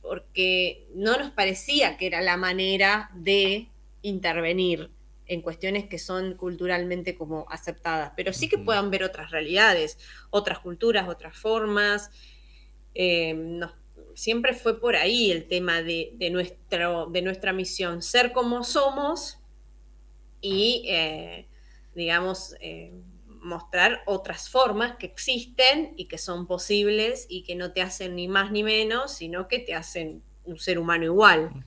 porque 0.00 0.86
no 0.94 1.18
nos 1.18 1.30
parecía 1.30 1.96
que 1.96 2.06
era 2.06 2.22
la 2.22 2.36
manera 2.36 3.10
de 3.14 3.68
intervenir 4.02 4.90
en 5.28 5.42
cuestiones 5.42 5.86
que 5.86 5.98
son 5.98 6.34
culturalmente 6.34 7.14
como 7.14 7.46
aceptadas, 7.50 8.12
pero 8.16 8.32
sí 8.32 8.48
que 8.48 8.58
puedan 8.58 8.90
ver 8.90 9.04
otras 9.04 9.30
realidades, 9.30 9.98
otras 10.30 10.58
culturas, 10.58 11.08
otras 11.08 11.36
formas. 11.36 12.10
Eh, 12.94 13.60
siempre 14.14 14.52
fue 14.52 14.80
por 14.80 14.96
ahí 14.96 15.30
el 15.30 15.46
tema 15.46 15.80
de, 15.82 16.10
de 16.14 16.30
nuestro, 16.30 17.06
de 17.06 17.22
nuestra 17.22 17.52
misión, 17.52 18.02
ser 18.02 18.32
como 18.32 18.64
somos 18.64 19.38
y, 20.40 20.84
eh, 20.88 21.46
digamos, 21.94 22.56
eh, 22.60 22.92
mostrar 23.26 24.02
otras 24.06 24.50
formas 24.50 24.96
que 24.96 25.06
existen 25.06 25.94
y 25.96 26.06
que 26.06 26.18
son 26.18 26.46
posibles 26.46 27.26
y 27.28 27.44
que 27.44 27.54
no 27.54 27.72
te 27.72 27.80
hacen 27.80 28.16
ni 28.16 28.26
más 28.26 28.50
ni 28.50 28.62
menos, 28.64 29.12
sino 29.12 29.46
que 29.46 29.60
te 29.60 29.74
hacen 29.74 30.22
un 30.44 30.58
ser 30.58 30.78
humano 30.78 31.04
igual. 31.04 31.64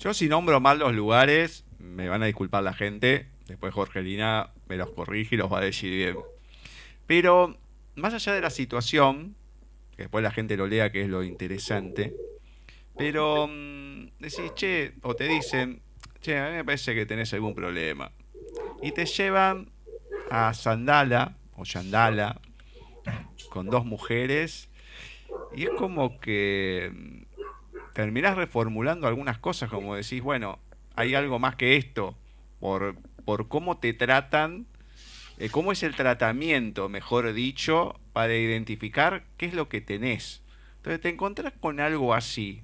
Yo 0.00 0.14
si 0.14 0.28
nombro 0.28 0.60
mal 0.60 0.78
los 0.78 0.94
lugares, 0.94 1.64
me 1.80 2.08
van 2.08 2.22
a 2.22 2.26
disculpar 2.26 2.62
la 2.62 2.72
gente, 2.72 3.26
después 3.48 3.74
Jorgelina 3.74 4.52
me 4.68 4.76
los 4.76 4.90
corrige 4.90 5.34
y 5.34 5.38
los 5.38 5.52
va 5.52 5.58
a 5.58 5.62
decir 5.62 5.90
bien. 5.90 6.16
Pero 7.08 7.56
más 7.96 8.14
allá 8.14 8.32
de 8.32 8.40
la 8.40 8.50
situación, 8.50 9.34
que 9.96 10.02
después 10.02 10.22
la 10.22 10.30
gente 10.30 10.56
lo 10.56 10.68
lea, 10.68 10.92
que 10.92 11.02
es 11.02 11.08
lo 11.08 11.24
interesante, 11.24 12.14
pero 12.96 13.48
mm, 13.48 14.10
decís, 14.20 14.52
che, 14.54 14.92
o 15.02 15.16
te 15.16 15.26
dicen, 15.26 15.82
che, 16.20 16.38
a 16.38 16.48
mí 16.48 16.56
me 16.56 16.64
parece 16.64 16.94
que 16.94 17.04
tenés 17.04 17.34
algún 17.34 17.56
problema. 17.56 18.12
Y 18.80 18.92
te 18.92 19.04
llevan 19.04 19.68
a 20.30 20.54
Sandala 20.54 21.36
o 21.56 21.64
Yandala 21.64 22.40
con 23.50 23.66
dos 23.68 23.84
mujeres 23.84 24.68
y 25.56 25.64
es 25.64 25.70
como 25.70 26.20
que 26.20 26.92
mm, 26.94 27.27
terminás 27.98 28.36
reformulando 28.36 29.08
algunas 29.08 29.38
cosas, 29.38 29.70
como 29.70 29.96
decís, 29.96 30.22
bueno, 30.22 30.60
hay 30.94 31.16
algo 31.16 31.40
más 31.40 31.56
que 31.56 31.74
esto, 31.74 32.16
por, 32.60 32.94
por 33.24 33.48
cómo 33.48 33.78
te 33.78 33.92
tratan, 33.92 34.66
eh, 35.38 35.48
cómo 35.48 35.72
es 35.72 35.82
el 35.82 35.96
tratamiento, 35.96 36.88
mejor 36.88 37.32
dicho, 37.32 37.98
para 38.12 38.36
identificar 38.36 39.24
qué 39.36 39.46
es 39.46 39.52
lo 39.52 39.68
que 39.68 39.80
tenés. 39.80 40.42
Entonces 40.76 41.00
te 41.00 41.08
encontrás 41.08 41.54
con 41.58 41.80
algo 41.80 42.14
así. 42.14 42.62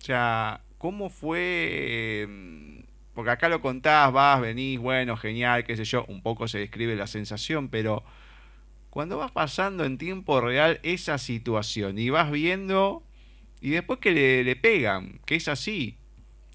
O 0.00 0.04
sea, 0.06 0.62
¿cómo 0.78 1.10
fue? 1.10 1.40
eh, 1.42 2.84
Porque 3.12 3.30
acá 3.30 3.50
lo 3.50 3.60
contás, 3.60 4.10
vas, 4.10 4.40
venís, 4.40 4.78
bueno, 4.78 5.18
genial, 5.18 5.64
qué 5.64 5.76
sé 5.76 5.84
yo, 5.84 6.06
un 6.08 6.22
poco 6.22 6.48
se 6.48 6.58
describe 6.58 6.96
la 6.96 7.06
sensación, 7.06 7.68
pero 7.68 8.04
cuando 8.88 9.18
vas 9.18 9.32
pasando 9.32 9.84
en 9.84 9.98
tiempo 9.98 10.40
real 10.40 10.80
esa 10.82 11.18
situación 11.18 11.98
y 11.98 12.08
vas 12.08 12.30
viendo 12.30 13.04
y 13.62 13.70
después 13.70 14.00
que 14.00 14.12
le, 14.12 14.44
le 14.44 14.56
pegan, 14.56 15.20
que 15.26 15.36
es 15.36 15.48
así, 15.48 15.98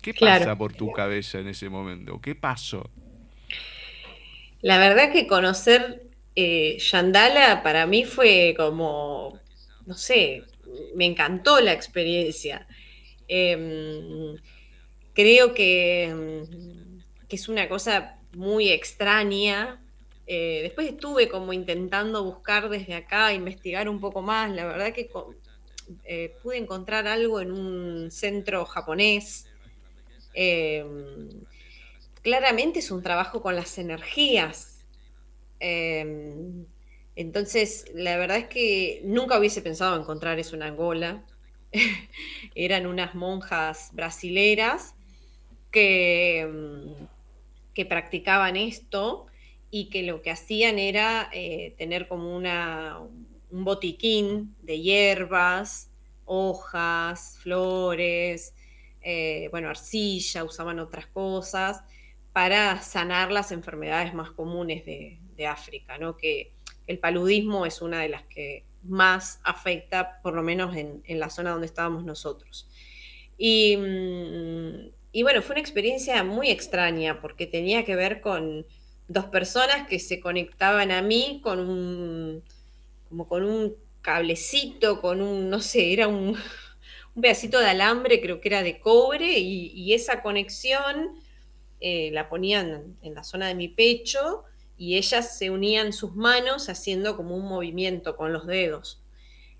¿qué 0.01 0.13
Claro. 0.13 0.47
pasa 0.47 0.57
por 0.57 0.73
tu 0.75 0.91
cabeza 0.91 1.39
en 1.39 1.49
ese 1.49 1.69
momento? 1.69 2.21
¿Qué 2.21 2.35
pasó? 2.35 2.91
La 4.61 4.77
verdad 4.79 5.11
que 5.11 5.27
conocer 5.27 6.03
eh, 6.35 6.77
Yandala 6.79 7.61
para 7.63 7.85
mí 7.85 8.05
fue 8.05 8.53
como, 8.57 9.39
no 9.85 9.93
sé, 9.95 10.43
me 10.95 11.05
encantó 11.05 11.59
la 11.61 11.73
experiencia. 11.73 12.67
Em, 13.27 14.35
creo 15.13 15.53
que, 15.53 16.43
que 17.27 17.35
es 17.35 17.49
una 17.49 17.69
cosa 17.69 18.19
muy 18.31 18.69
extraña. 18.69 19.83
Eh, 20.25 20.61
después 20.63 20.87
estuve 20.87 21.29
como 21.29 21.53
intentando 21.53 22.23
buscar 22.23 22.69
desde 22.69 22.95
acá, 22.95 23.33
investigar 23.33 23.89
un 23.89 23.99
poco 23.99 24.21
más. 24.21 24.51
La 24.51 24.65
verdad 24.65 24.93
que 24.93 25.07
eh, 26.03 26.35
pude 26.41 26.57
encontrar 26.57 27.07
algo 27.07 27.39
en 27.41 27.51
un 27.51 28.11
centro 28.11 28.65
japonés. 28.65 29.45
Em, 30.33 31.29
claramente 32.21 32.79
es 32.79 32.91
un 32.91 33.01
trabajo 33.03 33.41
con 33.41 33.55
las 33.55 33.77
energías. 33.77 34.85
Em, 35.59 36.65
entonces, 37.15 37.85
la 37.93 38.17
verdad 38.17 38.37
es 38.37 38.47
que 38.47 39.01
nunca 39.03 39.39
hubiese 39.39 39.61
pensado 39.61 39.99
encontrar 39.99 40.39
eso 40.39 40.55
en 40.55 40.63
Angola. 40.63 41.23
Eran 42.55 42.85
unas 42.85 43.15
monjas 43.15 43.89
brasileras 43.93 44.95
que, 45.71 46.41
em, 46.41 46.95
que 47.73 47.85
practicaban 47.85 48.55
esto 48.55 49.27
y 49.69 49.89
que 49.89 50.03
lo 50.03 50.21
que 50.21 50.31
hacían 50.31 50.79
era 50.79 51.29
eh, 51.33 51.75
tener 51.77 52.07
como 52.07 52.35
una, 52.35 52.99
un 53.51 53.63
botiquín 53.63 54.55
de 54.61 54.81
hierbas, 54.81 55.89
hojas, 56.25 57.37
flores, 57.41 58.53
eh, 59.01 59.47
bueno, 59.51 59.69
arcilla, 59.69 60.43
usaban 60.43 60.79
otras 60.79 61.07
cosas 61.07 61.83
para 62.33 62.81
sanar 62.81 63.31
las 63.31 63.51
enfermedades 63.51 64.13
más 64.13 64.31
comunes 64.31 64.85
de, 64.85 65.19
África, 65.47 65.99
¿no? 65.99 66.17
Que 66.17 66.51
el 66.87 66.97
paludismo 66.97 67.67
es 67.67 67.83
una 67.83 68.01
de 68.01 68.09
las 68.09 68.23
que 68.23 68.65
más 68.81 69.39
afecta, 69.43 70.19
por 70.23 70.33
lo 70.33 70.41
menos 70.41 70.75
en, 70.75 71.19
la 71.19 71.29
zona 71.29 71.51
donde 71.51 71.67
estábamos 71.67 72.03
nosotros. 72.03 72.67
Y, 73.37 73.77
mm, 73.77 74.91
y, 75.11 75.21
bueno, 75.21 75.43
fue 75.43 75.53
una 75.53 75.61
experiencia 75.61 76.23
muy 76.23 76.49
extraña 76.49 77.21
porque 77.21 77.45
tenía 77.45 77.85
que 77.85 77.95
ver 77.95 78.19
con 78.19 78.65
dos 79.07 79.25
personas 79.25 79.87
que 79.87 79.99
se 79.99 80.19
conectaban 80.19 80.91
a 80.91 81.03
mí 81.03 81.39
con 81.43 81.59
un, 81.59 82.43
como 83.09 83.27
con 83.27 83.43
un 83.43 83.75
cablecito, 84.01 85.01
con 85.01 85.21
un, 85.21 85.49
no 85.49 85.59
sé, 85.59 85.93
era 85.93 86.07
un, 86.07 86.37
pedacito 87.21 87.59
de 87.59 87.67
alambre, 87.67 88.21
creo 88.21 88.39
que 88.39 88.49
era 88.49 88.63
de 88.63 88.79
cobre, 88.79 89.39
y, 89.39 89.93
esa 89.93 90.21
conexión 90.21 91.19
eh, 91.79 92.09
la 92.11 92.29
ponían 92.29 92.97
en 93.01 93.13
la 93.15 93.23
zona 93.23 93.47
de 93.47 93.55
mi 93.55 93.67
pecho 93.67 94.43
y 94.77 94.97
ellas 94.97 95.37
se 95.37 95.49
unían 95.49 95.91
sus 95.93 96.15
manos 96.15 96.69
haciendo 96.69 97.17
como 97.17 97.35
un 97.35 97.45
movimiento 97.47 98.15
con 98.15 98.31
los 98.31 98.45
dedos. 98.45 99.01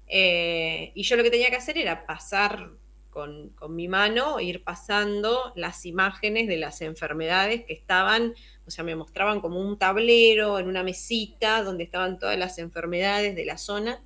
Eh, 0.07 0.91
y 0.95 1.03
yo 1.03 1.15
lo 1.15 1.24
que 1.24 1.32
tenía 1.32 1.49
que 1.49 1.56
hacer 1.56 1.78
era 1.78 2.06
pasar 2.06 2.72
con, 3.10 3.76
mi 3.76 3.88
mano, 3.88 4.40
ir 4.40 4.64
pasando 4.64 5.52
las 5.56 5.88
imágenes 5.88 6.48
de 6.48 6.57
las 6.57 6.82
enfermedades 6.82 7.65
que 7.65 7.74
estaban, 7.74 8.36
o 8.68 8.72
sea, 8.72 8.84
me 8.84 8.95
mostraban 8.95 9.39
como 9.39 9.60
un 9.60 9.80
tablero 9.80 10.60
en 10.60 10.68
una 10.68 10.84
mesita 10.84 11.64
donde 11.64 11.85
estaban 11.85 12.19
todas 12.19 12.38
las 12.38 12.57
enfermedades 12.60 13.35
de 13.35 13.45
la 13.45 13.57
zona. 13.57 14.03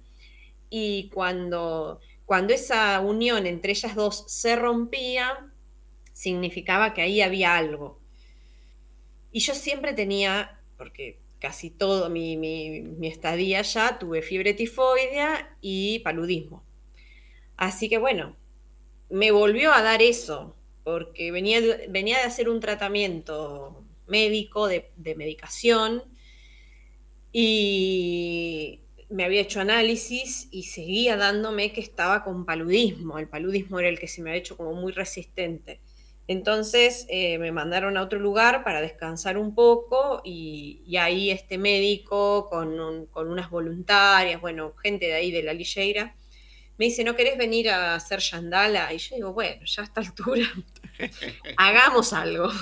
Y 0.70 1.10
cuando 1.10 2.00
cuando 2.32 2.54
esa 2.54 2.98
unión 3.02 3.46
entre 3.46 3.74
ellas 3.74 3.94
dos 3.94 4.24
se 4.30 4.56
rompía, 4.56 5.52
significaba 6.14 6.94
que 6.94 7.02
ahí 7.02 7.22
había 7.22 7.58
algo. 7.58 8.00
Y 9.34 9.42
yo 9.42 9.54
siempre 9.54 9.92
tenía, 9.92 10.62
porque 10.78 11.20
casi 11.40 11.70
todo 11.70 12.10
mi, 12.10 12.96
estadía 13.02 13.60
allá, 13.60 13.98
tuve 14.00 14.22
fiebre 14.22 14.54
tifoidea 14.54 15.58
y 15.60 16.00
paludismo. 16.00 16.64
Así 17.58 17.90
que 17.90 17.98
bueno, 17.98 18.38
me 19.10 19.32
volvió 19.32 19.74
a 19.74 19.82
dar 19.82 20.02
eso, 20.02 20.56
porque 20.86 21.34
venía 21.34 21.60
venía 21.90 22.20
de 22.20 22.24
hacer 22.24 22.48
un 22.48 22.62
tratamiento 22.62 23.81
médico 24.12 24.68
de, 24.68 24.92
de 24.98 25.16
medicación 25.16 26.04
y 27.32 28.82
me 29.10 29.26
había 29.26 29.42
hecho 29.42 29.60
análisis 29.60 30.48
y 30.52 30.64
seguía 30.64 31.18
dándome 31.18 31.74
que 31.74 31.82
estaba 31.82 32.24
con 32.24 32.46
paludismo. 32.46 33.18
El 33.18 33.28
paludismo 33.28 33.80
era 33.80 33.90
el 33.90 34.00
que 34.00 34.08
se 34.08 34.22
me 34.22 34.30
había 34.30 34.40
hecho 34.40 34.58
como 34.58 34.74
muy 34.74 34.92
resistente. 34.92 35.82
Entonces 36.28 37.06
eh, 37.10 37.38
me 37.40 37.52
mandaron 37.52 37.98
a 37.98 38.04
otro 38.04 38.18
lugar 38.18 38.64
para 38.64 38.80
descansar 38.80 39.38
un 39.38 39.54
poco 39.54 40.22
y, 40.24 40.96
ahí 40.98 41.30
este 41.30 41.58
médico 41.58 42.48
con, 42.50 42.80
unas 43.14 43.50
voluntarias, 43.50 44.40
bueno, 44.40 44.74
gente 44.82 45.08
de 45.08 45.14
ahí 45.14 45.32
de 45.32 45.44
la 45.44 45.54
Lilleira, 45.54 46.16
me 46.78 46.86
dice, 46.86 47.04
¿no 47.04 47.16
querés 47.16 47.38
venir 47.38 47.70
a 47.70 47.96
hacer 47.96 48.20
yandala? 48.20 48.94
Y 48.94 48.98
yo 48.98 49.16
digo, 49.16 49.34
bueno, 49.34 49.66
ya 49.66 49.82
a 49.82 49.86
esta 49.86 50.02
altura, 50.02 50.48
hagamos 51.58 52.14
algo. 52.14 52.50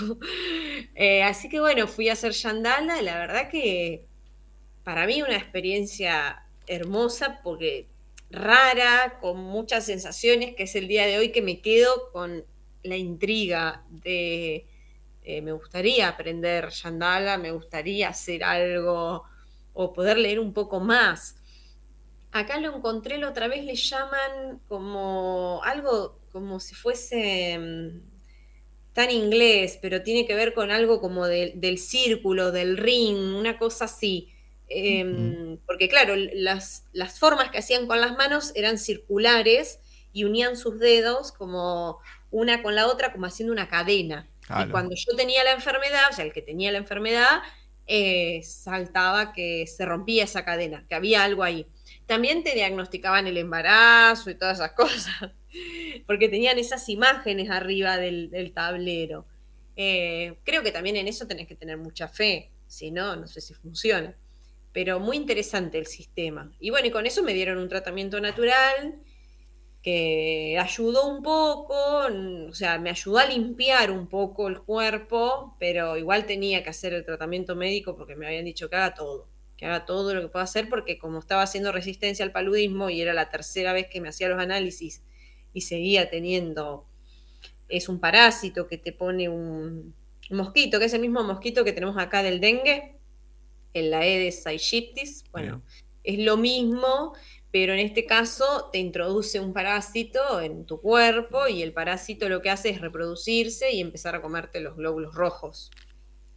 Eh, 0.95 1.23
así 1.23 1.47
que 1.47 1.61
bueno, 1.61 1.87
fui 1.87 2.09
a 2.09 2.13
hacer 2.13 2.33
yandala 2.33 3.01
la 3.01 3.17
verdad 3.17 3.49
que 3.49 4.05
para 4.83 5.05
mí 5.05 5.21
una 5.21 5.37
experiencia 5.37 6.43
hermosa 6.67 7.39
porque 7.41 7.87
rara, 8.29 9.17
con 9.21 9.37
muchas 9.37 9.85
sensaciones, 9.85 10.55
que 10.55 10.63
es 10.63 10.75
el 10.75 10.87
día 10.87 11.05
de 11.05 11.17
hoy 11.17 11.31
que 11.31 11.41
me 11.41 11.61
quedo 11.61 12.11
con 12.11 12.45
la 12.83 12.97
intriga 12.97 13.83
de 13.89 14.67
eh, 15.23 15.41
me 15.41 15.51
gustaría 15.51 16.07
aprender 16.07 16.69
Yandala, 16.69 17.37
me 17.37 17.51
gustaría 17.51 18.09
hacer 18.09 18.43
algo 18.43 19.25
o 19.73 19.93
poder 19.93 20.17
leer 20.17 20.39
un 20.39 20.53
poco 20.53 20.79
más. 20.79 21.35
Acá 22.31 22.59
lo 22.59 22.75
encontré 22.75 23.17
la 23.17 23.29
otra 23.29 23.47
vez, 23.47 23.63
le 23.63 23.75
llaman 23.75 24.59
como 24.67 25.61
algo 25.63 26.19
como 26.31 26.59
si 26.59 26.75
fuese 26.75 27.57
mm, 27.57 28.01
tan 28.93 29.11
inglés, 29.11 29.79
pero 29.81 30.03
tiene 30.03 30.27
que 30.27 30.35
ver 30.35 30.53
con 30.53 30.71
algo 30.71 31.01
como 31.01 31.25
del 31.27 31.77
círculo, 31.77 32.51
del 32.51 32.77
ring, 32.77 33.35
una 33.35 33.57
cosa 33.57 33.85
así. 33.85 34.29
Em, 34.67 35.57
porque 35.65 35.89
claro, 35.89 36.15
las, 36.15 36.83
formas 37.17 37.49
que 37.49 37.57
hacían 37.57 37.87
con 37.87 37.99
las 37.99 38.15
manos 38.15 38.51
eran 38.53 38.77
circulares 38.77 39.79
y 40.13 40.25
unían 40.25 40.55
sus 40.55 40.79
dedos 40.79 41.31
como 41.31 41.97
una 42.29 42.61
con 42.61 42.75
la 42.75 42.87
otra, 42.87 43.11
como 43.11 43.25
haciendo 43.25 43.51
una 43.51 43.67
cadena. 43.67 44.27
Y 44.65 44.69
cuando 44.69 44.95
yo 44.95 45.15
tenía 45.15 45.43
la 45.43 45.51
enfermedad, 45.51 46.03
o 46.11 46.13
sea, 46.13 46.25
el 46.25 46.33
que 46.33 46.41
tenía 46.41 46.71
la 46.71 46.79
enfermedad, 46.79 47.41
eh, 47.85 48.41
saltaba 48.43 49.33
que 49.33 49.65
se 49.65 49.85
rompía 49.85 50.23
esa 50.23 50.45
cadena, 50.45 50.85
que 50.87 50.95
había 50.95 51.23
algo 51.23 51.43
ahí. 51.43 51.67
También 52.09 52.43
te 52.43 52.55
diagnosticaban 52.55 53.27
el 53.27 53.37
embarazo 53.37 54.31
y 54.31 54.35
todas 54.35 54.57
esas 54.57 54.71
cosas, 54.81 55.31
porque 56.07 56.27
tenían 56.27 56.57
esas 56.57 56.89
imágenes 56.89 57.51
arriba 57.51 57.97
del, 57.97 58.51
tablero. 58.51 59.27
Eh, 59.75 60.39
creo 60.43 60.63
que 60.63 60.71
también 60.71 60.95
en 60.95 61.07
eso 61.07 61.27
tenés 61.27 61.47
que 61.47 61.55
tener 61.55 61.77
mucha 61.77 62.07
fe, 62.07 62.49
si 62.65 62.89
no, 62.89 63.15
no 63.15 63.27
sé 63.27 63.41
si 63.41 63.53
funciona 63.53 64.15
pero 64.71 64.99
muy 64.99 65.17
interesante 65.17 65.79
el 65.79 65.87
sistema. 65.87 66.51
Y 66.59 66.69
bueno, 66.69 66.87
y 66.87 66.91
con 66.91 67.07
eso 67.07 67.23
me 67.23 67.33
dieron 67.33 67.57
un 67.57 67.67
tratamiento 67.69 68.21
natural 68.21 69.01
que 69.81 70.57
ayudó 70.59 71.07
un 71.07 71.23
poco, 71.23 72.05
o 72.49 72.53
sea, 72.53 72.77
me 72.77 72.89
ayudó 72.89 73.17
a 73.17 73.25
limpiar 73.25 73.91
un 73.91 74.07
poco 74.07 74.47
el 74.47 74.59
cuerpo, 74.61 75.55
pero 75.59 75.97
igual 75.97 76.25
tenía 76.25 76.63
que 76.63 76.69
hacer 76.69 76.93
el 76.93 77.03
tratamiento 77.03 77.55
médico 77.55 77.95
porque 77.95 78.15
me 78.15 78.27
habían 78.27 78.45
dicho 78.45 78.69
que 78.69 78.75
haga 78.75 78.93
todo, 78.93 79.27
que 79.59 79.65
haga 79.65 79.85
todo 79.85 80.13
lo 80.13 80.21
que 80.21 80.29
pueda 80.29 80.45
hacer, 80.45 80.69
porque 80.69 80.97
como 80.97 81.19
estaba 81.19 81.41
haciendo 81.41 81.73
resistencia 81.73 82.23
al 82.23 82.31
paludismo 82.31 82.89
y 82.89 83.01
era 83.01 83.13
la 83.13 83.29
tercera 83.29 83.73
vez 83.73 83.87
que 83.91 83.99
me 83.99 84.07
hacía 84.07 84.29
los 84.29 84.39
análisis 84.39 85.03
y 85.53 85.61
seguía 85.61 86.09
teniendo, 86.09 86.87
es 87.67 87.89
un 87.89 87.99
parásito 87.99 88.67
que 88.67 88.77
te 88.77 88.93
pone 88.93 89.27
un, 89.27 89.93
mosquito, 90.29 90.79
que 90.79 90.85
es 90.85 90.93
el 90.93 91.01
mismo 91.01 91.23
mosquito 91.25 91.65
que 91.65 91.73
tenemos 91.73 91.97
acá 91.97 92.23
del 92.23 92.39
dengue, 92.39 92.95
en 93.73 93.91
la 93.91 93.99
Aedes 93.99 94.47
aegyptis, 94.47 95.25
bueno, 95.31 95.61
es 96.05 96.19
lo 96.19 96.37
mismo, 96.37 97.13
pero 97.51 97.73
en 97.73 97.79
este 97.79 98.05
caso 98.05 98.69
te 98.71 98.77
introduce 98.77 99.41
un 99.41 99.51
parásito 99.51 100.39
en 100.39 100.65
tu 100.65 100.79
cuerpo 100.79 101.49
y 101.49 101.63
el 101.63 101.73
parásito 101.73 102.29
lo 102.29 102.41
que 102.41 102.49
hace 102.49 102.69
es 102.69 102.79
reproducirse 102.79 103.73
y 103.73 103.81
empezar 103.81 104.15
a 104.15 104.21
comerte 104.21 104.61
los 104.61 104.77
glóbulos 104.77 105.15
rojos. 105.15 105.69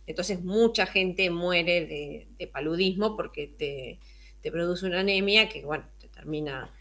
Entonces 0.07 0.43
mucha 0.43 0.87
gente 0.87 1.31
muere 1.31 2.27
de, 2.39 2.47
paludismo 2.49 3.17
porque 3.17 3.47
te, 3.49 4.51
produce 4.51 4.87
una 4.87 5.01
anemia 5.01 5.49
que, 5.49 5.65
bueno, 5.65 5.85
te 5.99 6.09
termina 6.09 6.75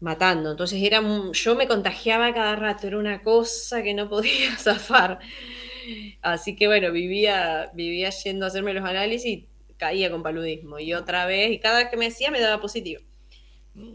matando. 0.00 0.52
Entonces 0.52 0.82
era, 0.82 1.02
yo 1.32 1.54
me 1.54 1.66
contagiaba 1.66 2.32
cada 2.32 2.56
rato, 2.56 2.86
era 2.86 2.98
una 2.98 3.22
cosa 3.22 3.82
que 3.82 3.94
no 3.94 4.08
podía 4.08 4.56
zafar. 4.58 5.18
Así 6.22 6.56
que 6.56 6.66
bueno, 6.66 6.92
vivía, 6.92 7.70
vivía 7.74 8.10
yendo 8.10 8.44
a 8.44 8.48
hacerme 8.48 8.74
los 8.74 8.84
análisis 8.84 9.44
caía 9.76 10.10
con 10.10 10.22
paludismo 10.22 10.78
y 10.78 10.94
otra 10.94 11.26
vez, 11.26 11.50
y 11.52 11.58
cada 11.58 11.78
vez 11.78 11.88
que 11.88 11.96
me 11.96 12.06
hacía 12.06 12.30
me 12.30 12.40
daba 12.40 12.60
positivo. 12.60 13.02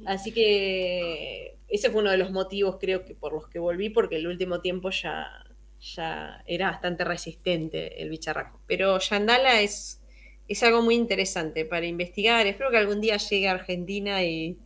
Así 0.05 0.33
que 0.33 1.57
ese 1.69 1.89
fue 1.89 2.01
uno 2.01 2.11
de 2.11 2.17
los 2.17 2.31
motivos 2.31 2.77
creo 2.79 3.05
que 3.05 3.15
por 3.15 3.33
los 3.33 3.47
que 3.47 3.59
volví, 3.59 3.89
porque 3.89 4.17
el 4.17 4.27
último 4.27 4.59
tiempo 4.59 4.89
ya, 4.89 5.45
ya 5.81 6.43
era 6.45 6.71
bastante 6.71 7.03
resistente 7.03 8.01
el 8.01 8.09
bicharraco. 8.09 8.59
Pero 8.67 8.99
Yandala 8.99 9.61
es, 9.61 10.01
es 10.47 10.63
algo 10.63 10.81
muy 10.81 10.95
interesante 10.95 11.65
para 11.65 11.85
investigar. 11.85 12.45
Espero 12.47 12.71
que 12.71 12.77
algún 12.77 13.01
día 13.01 13.17
llegue 13.17 13.47
a 13.47 13.53
Argentina 13.53 14.23
y, 14.23 14.57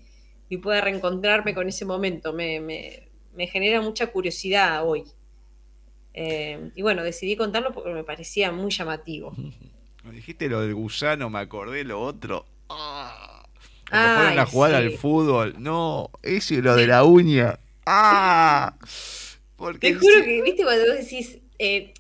pueda 0.62 0.82
reencontrarme 0.82 1.56
con 1.56 1.68
ese 1.68 1.84
momento. 1.84 2.32
Me, 2.32 3.10
genera 3.52 3.82
mucha 3.82 4.08
curiosidad 4.08 4.88
hoy. 4.88 5.04
Eh, 6.14 6.70
y 6.76 6.84
bueno, 6.84 7.02
decidí 7.02 7.36
contarlo 7.36 7.72
porque 7.72 7.90
me 7.90 8.04
parecía 8.04 8.52
muy 8.52 8.70
llamativo. 8.70 9.34
dijiste 10.12 10.48
lo 10.50 10.62
del 10.62 10.76
gusano, 10.76 11.32
me 11.32 11.40
acordé 11.40 11.84
lo 11.84 12.00
otro. 12.00 12.46
¡Ah! 12.70 13.48
Cuando 13.90 14.16
fueron 14.16 14.40
a 14.40 14.46
jugar 14.46 14.76
al 14.76 14.92
fútbol. 14.92 15.56
No, 15.58 16.12
eso 16.22 16.54
y 16.54 16.62
lo 16.62 16.76
de 16.76 16.86
la 16.86 17.04
uña. 17.04 17.60
¡Ah! 17.86 18.76
Porque 19.64 19.92
Te 19.92 19.96
juro 19.96 20.24
que, 20.24 20.42
viste, 20.42 20.64
cuando 20.64 20.86
vos 20.86 20.98
decís, 20.98 21.40
eh, 21.58 21.94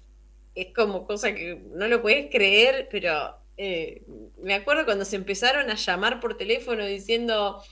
es 0.53 0.73
como 0.73 1.07
cosa 1.07 1.33
que 1.33 1.55
no 1.71 1.87
lo 1.87 2.01
puedes 2.01 2.29
creer, 2.29 2.89
pero 2.91 3.37
eh, 3.57 4.03
me 4.37 4.53
acuerdo 4.53 4.85
cuando 4.85 5.05
se 5.05 5.15
empezaron 5.15 5.69
a 5.69 5.75
llamar 5.75 6.19
por 6.19 6.35
teléfono 6.35 6.85
diciendo, 6.85 7.63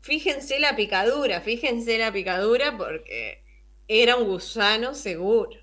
fíjense 0.00 0.58
la 0.58 0.74
picadura, 0.74 1.40
fíjense 1.40 1.96
la 1.96 2.12
picadura, 2.12 2.76
porque 2.76 3.44
era 3.86 4.16
un 4.16 4.26
gusano 4.26 4.94
seguro. 4.94 5.60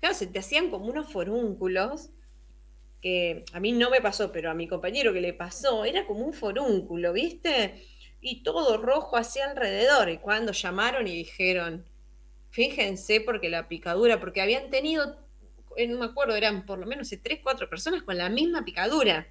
Claro, 0.00 0.14
se 0.14 0.26
te 0.26 0.38
hacían 0.38 0.70
como 0.70 0.86
unos 0.86 1.10
forúnculos 1.10 2.10
que 3.00 3.44
a 3.52 3.60
mí 3.60 3.72
no 3.72 3.88
me 3.88 4.00
pasó, 4.00 4.30
pero 4.30 4.50
a 4.50 4.54
mi 4.54 4.68
compañero 4.68 5.12
que 5.12 5.20
le 5.20 5.32
pasó, 5.32 5.84
era 5.84 6.06
como 6.06 6.24
un 6.24 6.34
forúnculo, 6.34 7.12
¿viste? 7.12 7.82
y 8.22 8.44
todo 8.44 8.78
rojo 8.78 9.16
hacia 9.16 9.50
alrededor. 9.50 10.08
Y 10.08 10.18
cuando 10.18 10.52
llamaron 10.52 11.06
y 11.06 11.16
dijeron, 11.16 11.84
fíjense 12.52 13.20
porque 13.20 13.48
la 13.48 13.66
picadura, 13.66 14.20
porque 14.20 14.40
habían 14.40 14.70
tenido, 14.70 15.16
eh, 15.76 15.88
no 15.88 15.98
me 15.98 16.04
acuerdo, 16.04 16.36
eran 16.36 16.64
por 16.64 16.78
lo 16.78 16.86
menos 16.86 17.12
tres, 17.22 17.40
cuatro 17.42 17.68
personas 17.68 18.02
con 18.02 18.16
la 18.16 18.28
misma 18.28 18.64
picadura. 18.64 19.26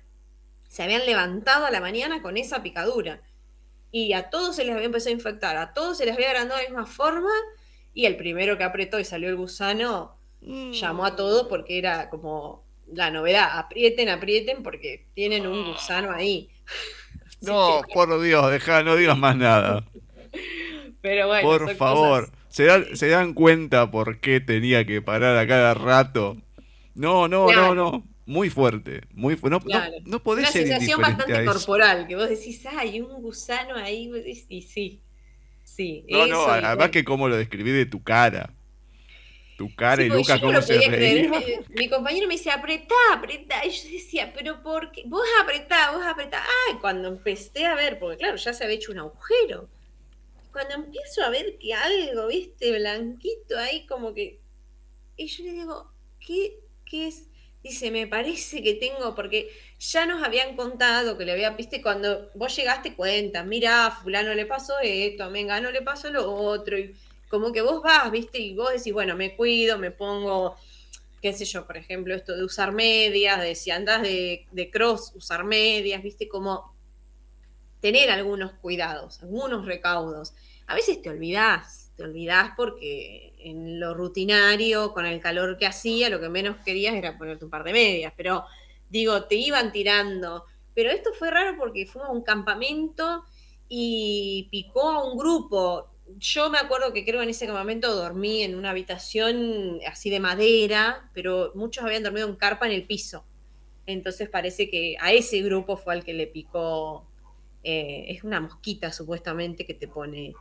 Se 0.68 0.84
habían 0.84 1.06
levantado 1.06 1.66
a 1.66 1.72
la 1.72 1.80
mañana 1.80 2.22
con 2.22 2.36
esa 2.36 2.62
picadura. 2.64 3.22
Y 3.92 4.14
a 4.14 4.30
todos 4.30 4.56
se 4.56 4.64
les 4.64 4.74
había 4.74 4.86
empezado 4.86 5.12
a 5.12 5.18
infectar, 5.18 5.58
a 5.58 5.74
todos 5.74 5.98
se 5.98 6.06
les 6.06 6.16
había 6.16 6.32
agrandado 6.32 6.60
de 6.60 6.66
la 6.66 6.70
misma 6.70 6.86
forma. 6.86 7.32
Y 7.94 8.06
el 8.06 8.18
primero 8.18 8.58
que 8.58 8.64
apretó 8.64 9.00
y 9.00 9.06
salió 9.06 9.30
el 9.30 9.36
gusano 9.36 10.18
llamó 10.42 11.06
a 11.06 11.16
todos 11.16 11.48
porque 11.48 11.78
era 11.78 12.10
como 12.10 12.64
la 12.92 13.12
novedad. 13.12 13.60
Aprieten, 13.60 14.10
aprieten 14.10 14.64
porque 14.64 15.08
tienen 15.14 15.46
un 15.46 15.72
gusano 15.72 16.12
ahí. 16.12 16.50
No, 17.44 17.82
por 17.92 18.22
Dios, 18.22 18.52
deja, 18.52 18.84
no 18.84 18.96
digas 18.96 19.18
más 19.18 19.36
nada. 19.36 19.84
Pero 21.02 21.26
bueno, 21.26 21.42
por 21.42 21.76
favor, 21.76 22.32
¿se, 22.52 22.66
dan, 22.66 22.86
¿se 22.96 23.08
dan 23.08 23.34
cuenta 23.34 23.90
por 23.90 24.20
qué 24.20 24.40
tenía 24.40 24.86
que 24.86 25.02
parar 25.02 25.38
a 25.38 25.48
cada 25.48 25.74
rato? 25.74 26.38
No, 26.94 27.28
no, 27.28 27.52
no, 27.52 27.74
no. 27.74 28.04
Muy 28.28 28.50
fuerte, 28.50 29.02
muy 29.12 29.36
fuerte. 29.36 29.58
No, 29.68 29.80
no, 29.80 29.92
no, 30.06 30.24
podés 30.24 30.44
Una 30.46 30.52
sensación 30.52 31.02
bastante 31.02 31.44
corporal, 31.44 32.08
que 32.08 32.16
vos 32.16 32.30
decís, 32.30 32.64
hay 32.66 33.02
un 33.02 33.22
gusano 33.22 33.76
ahí, 33.76 34.12
y 34.50 34.62
sí, 34.62 35.02
sí. 35.64 36.06
No, 36.08 36.28
no, 36.28 36.46
además 36.46 36.92
que 36.92 37.04
cómo 37.04 37.28
lo 37.28 37.36
describí 37.36 37.72
de 37.72 37.88
tu 37.88 38.04
cara 38.04 38.54
tu 39.62 39.76
cara 39.76 40.02
y 40.02 40.10
Lucas 40.10 40.40
cómo 40.40 40.60
se 40.60 40.80
reía. 40.90 41.30
Mi, 41.70 41.88
compañero 41.88 42.28
me 42.28 42.36
decía, 42.36 42.56
apretá, 42.56 42.96
apretá. 43.14 43.64
Y 43.64 43.70
yo 43.70 43.92
decía, 43.92 44.34
pero 44.34 44.64
¿por 44.64 44.92
qué? 44.92 45.04
Vos 45.06 45.28
apretá, 45.44 45.92
vos 45.92 46.04
apretá. 46.04 46.44
Ay, 46.68 46.78
cuando 46.82 47.08
empecé 47.10 47.68
a 47.68 47.76
ver, 47.76 48.00
porque 48.00 48.18
claro, 48.18 48.38
ya 48.38 48.54
se 48.54 48.64
había 48.64 48.78
hecho 48.78 48.92
un 48.92 48.98
agujero. 48.98 49.70
Cuando 50.52 50.76
empiezo 50.76 51.24
a 51.24 51.30
ver 51.30 51.58
que 51.58 51.74
algo, 51.74 52.28
viste, 52.28 52.78
blanquito 52.78 53.58
ahí, 53.58 53.86
como 53.86 54.14
que. 54.14 54.42
Y 55.18 55.28
yo 55.28 55.44
le 55.44 55.52
digo, 55.54 55.92
¿qué, 56.20 56.60
qué 56.86 57.08
es? 57.08 57.28
Dice, 57.64 57.92
me 57.92 58.08
parece 58.08 58.64
que 58.64 58.74
tengo, 58.74 59.14
porque 59.14 59.52
ya 59.80 60.08
nos 60.08 60.24
habían 60.24 60.56
contado 60.56 61.16
que 61.18 61.26
le 61.26 61.34
había, 61.34 61.52
viste, 61.52 61.82
cuando 61.82 62.32
vos 62.34 62.56
llegaste 62.56 62.96
cuenta, 62.96 63.44
mira, 63.44 63.86
a 63.86 63.92
fulano 63.92 64.34
le 64.34 64.48
pasó 64.48 64.74
esto, 64.82 65.24
a 65.24 65.30
Mengano 65.30 65.70
le 65.70 65.84
pasó 65.84 66.10
lo 66.10 66.32
otro, 66.34 66.78
y 66.78 66.96
como 67.30 67.52
que 67.52 67.62
vos 67.62 67.84
vas, 67.84 68.12
viste, 68.12 68.40
y 68.40 68.56
vos 68.56 68.72
decís, 68.72 68.92
bueno, 68.94 69.16
me 69.16 69.36
cuido, 69.36 69.78
me 69.78 69.92
pongo, 69.92 70.56
qué 71.22 71.34
sé 71.34 71.46
yo, 71.46 71.68
por 71.68 71.78
ejemplo, 71.78 72.16
esto 72.16 72.36
de 72.36 72.44
usar 72.44 72.72
medias, 72.72 73.40
de 73.40 73.54
si 73.54 73.70
andas 73.70 74.02
de, 74.02 74.70
cross, 74.72 75.14
usar 75.16 75.44
medias, 75.44 76.02
viste, 76.02 76.28
como 76.28 76.76
tener 77.82 78.10
algunos 78.10 78.54
cuidados, 78.54 79.22
algunos 79.22 79.66
recaudos. 79.66 80.34
A 80.68 80.76
veces 80.76 81.02
te 81.02 81.10
olvidás, 81.10 81.92
te 81.98 82.04
olvidás 82.04 82.52
porque 82.56 83.34
en 83.40 83.80
lo 83.80 83.94
rutinario, 83.94 84.94
con 84.94 85.06
el 85.06 85.20
calor 85.20 85.58
que 85.58 85.66
hacía, 85.66 86.10
lo 86.10 86.22
que 86.22 86.30
menos 86.30 86.58
querías 86.64 86.96
era 86.96 87.18
ponerte 87.18 87.44
un 87.44 87.52
par 87.52 87.64
de 87.64 87.74
medias, 87.74 88.14
pero 88.16 88.46
digo, 88.90 89.26
te 89.26 89.36
iban 89.36 89.72
tirando. 89.72 90.46
Pero 90.74 90.92
esto 90.92 91.12
fue 91.18 91.32
raro 91.32 91.58
porque 91.58 91.86
fue 91.86 92.04
a 92.04 92.10
un 92.10 92.24
campamento 92.24 93.26
y 93.68 94.48
picó 94.52 94.90
a 94.90 95.04
un 95.04 95.18
grupo 95.18 95.92
yo 96.18 96.50
me 96.50 96.58
acuerdo 96.58 96.94
que 96.94 97.06
creo 97.06 97.22
en 97.22 97.30
ese 97.30 97.48
momento 97.48 97.94
dormí 97.96 98.44
en 98.44 98.56
una 98.56 98.72
habitación 98.72 99.80
así 99.88 100.10
de 100.10 100.20
madera, 100.20 101.10
pero 101.14 101.52
muchos 101.56 101.84
habían 101.84 102.04
dormido 102.04 102.28
en 102.28 102.36
carpa 102.36 102.66
en 102.66 102.74
el 102.74 102.86
piso. 102.86 103.26
Entonces 103.86 104.30
parece 104.30 104.70
que 104.70 104.96
a 105.00 105.12
ese 105.14 105.42
grupo 105.42 105.78
fue 105.78 105.94
al 105.94 106.04
que 106.04 106.14
le 106.14 106.28
picó, 106.28 107.08
eh, 107.64 108.06
es 108.10 108.24
una 108.24 108.40
mosquita 108.40 108.92
supuestamente 108.92 109.66
que 109.66 109.74
te 109.74 109.88
pone, 109.88 110.34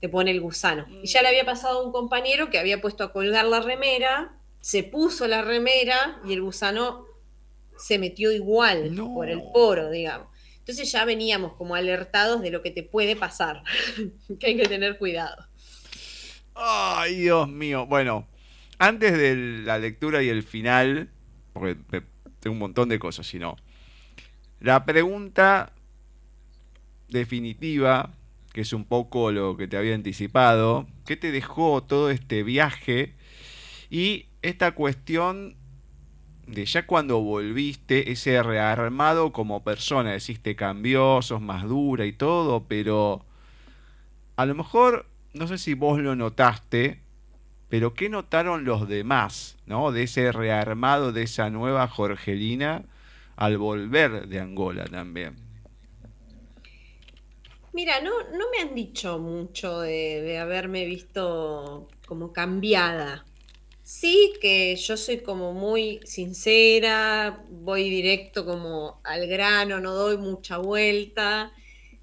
te 0.00 0.08
pone 0.08 0.30
el 0.30 0.40
gusano. 0.40 0.86
Y 1.02 1.06
ya 1.06 1.22
le 1.22 1.28
había 1.28 1.44
pasado 1.44 1.80
a 1.80 1.84
un 1.84 1.92
compañero 1.92 2.50
que 2.50 2.58
había 2.58 2.80
puesto 2.80 3.04
a 3.04 3.12
colgar 3.12 3.44
la 3.46 3.60
remera, 3.60 4.34
se 4.60 4.82
puso 4.82 5.28
la 5.28 5.42
remera 5.42 6.20
y 6.26 6.32
el 6.32 6.42
gusano 6.42 7.04
se 7.76 7.98
metió 7.98 8.32
igual 8.32 8.94
por 9.14 9.28
el 9.28 9.42
poro, 9.52 9.90
digamos. 9.90 10.28
Entonces 10.58 10.90
ya 10.90 11.04
veníamos 11.04 11.52
como 11.54 11.76
alertados 11.76 12.42
de 12.42 12.50
lo 12.50 12.62
que 12.62 12.72
te 12.72 12.82
puede 12.82 13.14
pasar, 13.14 13.62
que 14.40 14.46
hay 14.48 14.56
que 14.56 14.66
tener 14.66 14.98
cuidado. 14.98 15.46
Ay, 16.54 17.16
Dios 17.16 17.48
mío. 17.48 17.86
Bueno, 17.86 18.26
antes 18.78 19.16
de 19.16 19.36
la 19.62 19.78
lectura 19.78 20.22
y 20.22 20.28
el 20.28 20.42
final, 20.42 21.10
porque 21.52 21.76
tengo 22.40 22.54
un 22.54 22.58
montón 22.58 22.88
de 22.88 22.98
cosas, 22.98 23.26
si 23.26 23.38
no. 23.38 23.56
La 24.58 24.84
pregunta 24.84 25.72
definitiva, 27.08 28.12
que 28.52 28.62
es 28.62 28.72
un 28.72 28.84
poco 28.84 29.32
lo 29.32 29.56
que 29.56 29.68
te 29.68 29.76
había 29.76 29.94
anticipado, 29.94 30.86
¿qué 31.04 31.16
te 31.16 31.30
dejó 31.30 31.82
todo 31.82 32.10
este 32.10 32.42
viaje? 32.42 33.14
Y 33.90 34.26
esta 34.42 34.72
cuestión 34.72 35.56
de 36.46 36.64
ya 36.64 36.86
cuando 36.86 37.20
volviste, 37.20 38.12
ese 38.12 38.42
rearmado 38.42 39.32
como 39.32 39.64
persona, 39.64 40.12
decís, 40.12 40.40
te 40.40 40.56
cambió, 40.56 41.20
sos 41.22 41.40
más 41.40 41.64
dura 41.64 42.06
y 42.06 42.12
todo, 42.12 42.64
pero 42.68 43.24
a 44.36 44.46
lo 44.46 44.54
mejor, 44.54 45.06
no 45.34 45.48
sé 45.48 45.58
si 45.58 45.74
vos 45.74 46.00
lo 46.00 46.14
notaste, 46.14 47.00
pero 47.68 47.94
¿qué 47.94 48.08
notaron 48.08 48.64
los 48.64 48.88
demás, 48.88 49.56
¿no? 49.66 49.90
De 49.90 50.04
ese 50.04 50.30
rearmado, 50.30 51.12
de 51.12 51.24
esa 51.24 51.50
nueva 51.50 51.88
Jorgelina 51.88 52.84
al 53.34 53.58
volver 53.58 54.28
de 54.28 54.40
Angola 54.40 54.84
también. 54.84 55.45
Mira, 57.76 58.00
no, 58.00 58.10
no 58.32 58.46
me 58.50 58.62
han 58.62 58.74
dicho 58.74 59.18
mucho 59.18 59.80
de, 59.80 60.38
haberme 60.38 60.86
visto 60.86 61.88
como 62.06 62.32
cambiada. 62.32 63.26
Sí, 63.82 64.32
que 64.40 64.74
yo 64.76 64.96
soy 64.96 65.18
como 65.18 65.52
muy 65.52 66.00
sincera, 66.04 67.44
voy 67.50 67.90
directo 67.90 68.46
como 68.46 69.02
al 69.04 69.26
grano, 69.26 69.78
no 69.78 69.92
doy 69.92 70.16
mucha 70.16 70.56
vuelta. 70.56 71.52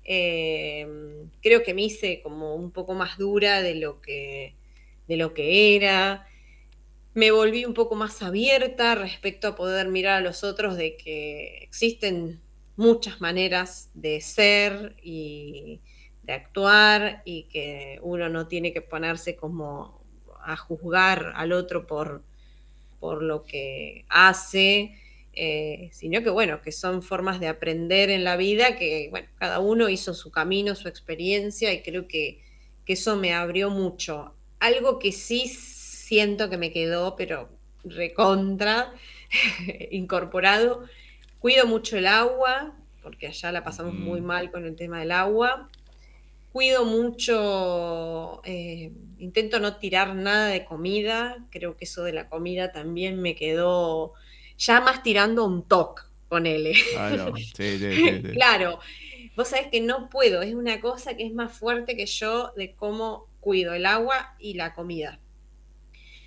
Em, 0.03 1.31
creo 1.41 1.63
que 1.63 1.73
me 1.73 1.81
hice 1.81 2.21
como 2.21 2.53
un 2.53 2.69
poco 2.69 2.93
más 2.93 3.17
dura 3.17 3.63
de 3.63 3.73
lo 3.73 3.99
que, 3.99 4.53
de 5.07 5.17
lo 5.17 5.33
que 5.33 5.75
era. 5.75 6.27
Me 7.15 7.31
volví 7.31 7.65
un 7.65 7.73
poco 7.73 7.95
más 7.95 8.21
abierta 8.21 8.93
respecto 8.93 9.47
a 9.47 9.55
poder 9.55 9.87
mirar 9.87 10.17
a 10.17 10.21
los 10.21 10.43
otros 10.43 10.77
de 10.77 10.97
que 10.97 11.63
existen 11.63 12.42
muchas 12.75 13.21
maneras 13.21 13.89
de 13.93 14.21
ser 14.21 14.95
y 15.01 15.81
de 16.23 16.33
actuar 16.33 17.21
y 17.25 17.43
que 17.43 17.99
uno 18.01 18.29
no 18.29 18.47
tiene 18.47 18.73
que 18.73 18.81
ponerse 18.81 19.35
como 19.35 20.03
a 20.43 20.55
juzgar 20.55 21.33
al 21.35 21.51
otro 21.51 21.85
por, 21.87 22.23
por 22.99 23.23
lo 23.23 23.43
que 23.43 24.05
hace, 24.09 24.95
eh, 25.33 25.89
sino 25.91 26.21
que 26.23 26.29
bueno, 26.29 26.61
que 26.61 26.71
son 26.71 27.01
formas 27.01 27.39
de 27.39 27.47
aprender 27.47 28.09
en 28.09 28.23
la 28.23 28.37
vida, 28.37 28.75
que 28.75 29.07
bueno, 29.09 29.27
cada 29.35 29.59
uno 29.59 29.89
hizo 29.89 30.13
su 30.13 30.31
camino, 30.31 30.75
su 30.75 30.87
experiencia 30.87 31.73
y 31.73 31.81
creo 31.81 32.07
que, 32.07 32.41
que 32.85 32.93
eso 32.93 33.15
me 33.15 33.33
abrió 33.33 33.69
mucho. 33.69 34.35
Algo 34.59 34.99
que 34.99 35.11
sí 35.11 35.47
siento 35.47 36.49
que 36.49 36.57
me 36.57 36.71
quedó, 36.71 37.15
pero 37.15 37.49
recontra, 37.83 38.93
incorporado, 39.91 40.85
cuido 41.43 41.67
mucho 41.67 41.97
el 41.97 42.07
agua, 42.07 42.73
porque 43.01 43.27
allá 43.27 43.51
la 43.51 43.65
pasamos 43.65 43.93
muy 43.93 44.21
mal 44.21 44.49
con 44.49 44.63
el 44.65 44.77
tema 44.77 45.01
del 45.01 45.11
agua. 45.11 45.69
Cuido 46.53 46.85
mucho, 46.85 48.41
eh, 48.45 48.93
intento 49.17 49.59
no 49.59 49.75
tirar 49.75 50.15
nada 50.15 50.47
de 50.47 50.63
comida, 50.63 51.45
creo 51.51 51.75
que 51.75 51.83
eso 51.83 52.05
de 52.05 52.13
la 52.13 52.29
comida 52.29 52.71
también 52.71 53.21
me 53.21 53.35
quedó 53.35 54.13
ya 54.57 54.79
más 54.79 55.03
tirando 55.03 55.43
un 55.43 55.67
toque, 55.67 56.03
ponele. 56.29 56.75
Claro, 56.93 57.35
sí, 57.35 57.77
sí, 57.77 57.77
sí, 57.77 58.21
claro, 58.31 58.79
vos 59.35 59.49
sabés 59.49 59.67
que 59.67 59.81
no 59.81 60.09
puedo, 60.09 60.43
es 60.43 60.53
una 60.53 60.79
cosa 60.79 61.17
que 61.17 61.25
es 61.25 61.33
más 61.33 61.51
fuerte 61.51 61.97
que 61.97 62.05
yo 62.05 62.53
de 62.55 62.73
cómo 62.73 63.27
cuido 63.41 63.73
el 63.73 63.85
agua 63.85 64.37
y 64.39 64.53
la 64.53 64.73
comida. 64.73 65.19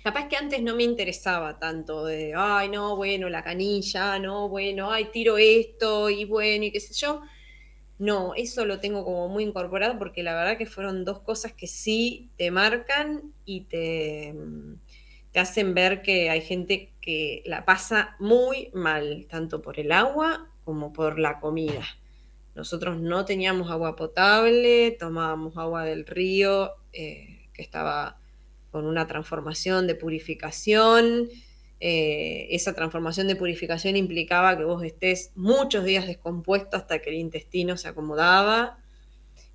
Capaz 0.07 0.29
que 0.29 0.37
antes 0.37 0.61
no 0.61 0.73
me 0.73 0.83
interesaba 0.83 1.59
tanto 1.59 2.05
de, 2.05 2.31
ay, 2.33 2.69
no, 2.69 2.95
bueno, 2.95 3.27
la 3.27 3.43
canilla, 3.43 4.17
no, 4.19 4.47
bueno, 4.47 4.89
ay, 4.89 5.09
tiro 5.11 5.37
esto 5.37 6.09
y 6.09 6.23
bueno, 6.23 6.63
y 6.63 6.71
qué 6.71 6.79
sé 6.79 6.93
yo 6.93 7.23
no, 7.99 8.33
eso 8.33 8.65
lo 8.65 8.79
tengo 8.79 9.03
como 9.03 9.27
muy 9.27 9.43
incorporado 9.43 9.99
porque 9.99 10.23
la 10.23 10.33
verdad 10.33 10.57
que 10.57 10.65
fueron 10.65 11.03
dos 11.03 11.19
cosas 11.19 11.51
que 11.51 11.67
sí 11.67 12.29
te 12.37 12.51
marcan 12.51 13.33
y 13.43 13.65
te, 13.65 14.31
mm, 14.31 14.75
te 15.33 15.39
hacen 15.41 15.73
ver 15.73 16.01
que 16.01 16.29
hay 16.29 16.39
gente 16.39 16.93
que 17.01 17.43
la 17.45 17.65
pasa 17.65 18.15
muy 18.17 18.69
mal, 18.73 19.27
tanto 19.29 19.61
por 19.61 19.77
el 19.77 19.91
agua 19.91 20.47
como 20.63 20.93
por 20.93 21.19
la 21.19 21.41
comida. 21.41 21.83
Nosotros 22.55 22.97
no 22.97 23.25
teníamos 23.25 23.69
agua 23.69 23.97
potable, 23.97 24.91
tomábamos 24.91 25.57
agua 25.57 25.83
del 25.83 26.05
río 26.05 26.71
eh, 26.93 27.49
que 27.51 27.61
estaba 27.61 28.21
con 28.77 28.85
una 28.85 29.07
transformación 29.07 29.87
de 29.87 29.95
purificación 29.95 31.29
eh, 31.79 32.47
esa 32.51 32.73
transformación 32.73 33.27
de 33.27 33.35
purificación 33.35 33.95
implicaba 33.95 34.55
que 34.55 34.63
vos 34.63 34.83
estés 34.83 35.31
muchos 35.35 35.83
días 35.83 36.05
descompuesto 36.07 36.77
hasta 36.77 36.99
que 36.99 37.09
el 37.09 37.17
intestino 37.17 37.75
se 37.75 37.87
acomodaba. 37.87 38.79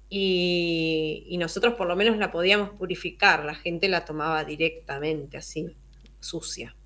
y, 0.09 1.36
nosotros 1.39 1.74
por 1.74 1.89
lo 1.89 1.97
menos 1.97 2.19
la 2.19 2.31
podíamos 2.31 2.70
purificar, 2.70 3.44
la 3.44 3.55
gente 3.55 3.89
la 3.89 4.05
tomaba 4.05 4.44
directamente 4.44 5.39
así, 5.39 5.74
sucia. 6.20 6.77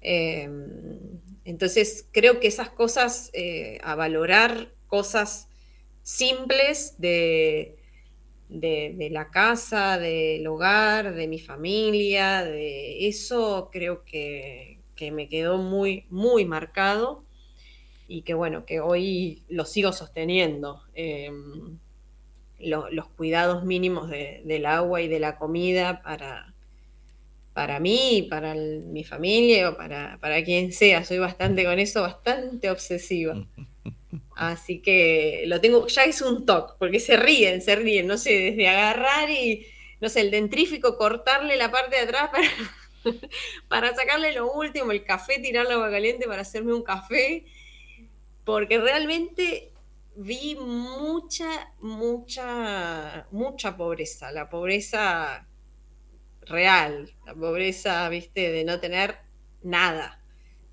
Em, 0.00 0.98
entonces 1.44 2.06
creo 2.12 2.38
que 2.40 2.48
esas 2.48 2.70
cosas, 2.70 3.30
eh, 3.32 3.78
a 3.82 3.94
valorar 3.94 4.72
cosas 4.88 5.48
simples 6.02 6.96
de, 6.98 7.79
de, 8.50 9.08
la 9.10 9.30
casa, 9.30 9.98
del 9.98 10.46
hogar, 10.46 11.14
de 11.14 11.28
mi 11.28 11.38
familia, 11.38 12.44
de 12.44 13.06
eso 13.06 13.70
creo 13.72 14.04
que, 14.04 14.78
me 15.12 15.28
quedó 15.28 15.56
muy, 15.56 16.04
muy 16.10 16.44
marcado 16.44 17.24
y 18.06 18.20
que 18.20 18.34
bueno, 18.34 18.66
que 18.66 18.80
hoy 18.80 19.44
lo 19.48 19.64
sigo 19.64 19.94
sosteniendo. 19.94 20.82
Em, 20.92 21.78
los 22.58 23.08
cuidados 23.16 23.64
mínimos 23.64 24.10
del 24.10 24.66
agua 24.66 25.00
y 25.00 25.08
de 25.08 25.18
la 25.18 25.38
comida 25.38 26.02
para, 26.02 26.54
para 27.54 27.80
mí, 27.80 28.26
para 28.28 28.54
mi 28.54 29.04
familia 29.04 29.70
o 29.70 29.76
para, 29.78 30.18
para 30.20 30.44
quien 30.44 30.70
sea. 30.70 31.02
Soy 31.02 31.16
bastante 31.18 31.64
con 31.64 31.78
eso, 31.78 32.02
bastante 32.02 32.68
obsesiva. 32.70 33.46
Así 34.40 34.80
que 34.80 35.44
lo 35.48 35.60
tengo, 35.60 35.86
ya 35.86 36.04
es 36.04 36.22
un 36.22 36.46
toque, 36.46 36.72
porque 36.78 36.98
se 36.98 37.18
ríen, 37.18 37.60
se 37.60 37.76
ríen, 37.76 38.06
no 38.06 38.16
sé, 38.16 38.30
desde 38.30 38.68
agarrar 38.68 39.28
y, 39.28 39.66
no 40.00 40.08
sé, 40.08 40.22
el 40.22 40.30
dentrífico, 40.30 40.96
cortarle 40.96 41.58
la 41.58 41.70
parte 41.70 41.96
de 41.96 42.02
atrás 42.04 42.30
para, 42.30 42.48
para 43.68 43.94
sacarle 43.94 44.32
lo 44.32 44.50
último, 44.50 44.92
el 44.92 45.04
café, 45.04 45.40
tirar 45.40 45.66
la 45.66 45.74
agua 45.74 45.90
caliente 45.90 46.26
para 46.26 46.40
hacerme 46.40 46.72
un 46.72 46.82
café, 46.82 47.44
porque 48.46 48.78
realmente 48.78 49.74
vi 50.16 50.56
mucha, 50.56 51.74
mucha, 51.78 53.26
mucha 53.32 53.76
pobreza, 53.76 54.32
la 54.32 54.48
pobreza 54.48 55.46
real, 56.46 57.14
la 57.26 57.34
pobreza, 57.34 58.08
viste, 58.08 58.50
de 58.50 58.64
no 58.64 58.80
tener 58.80 59.18
nada, 59.62 60.19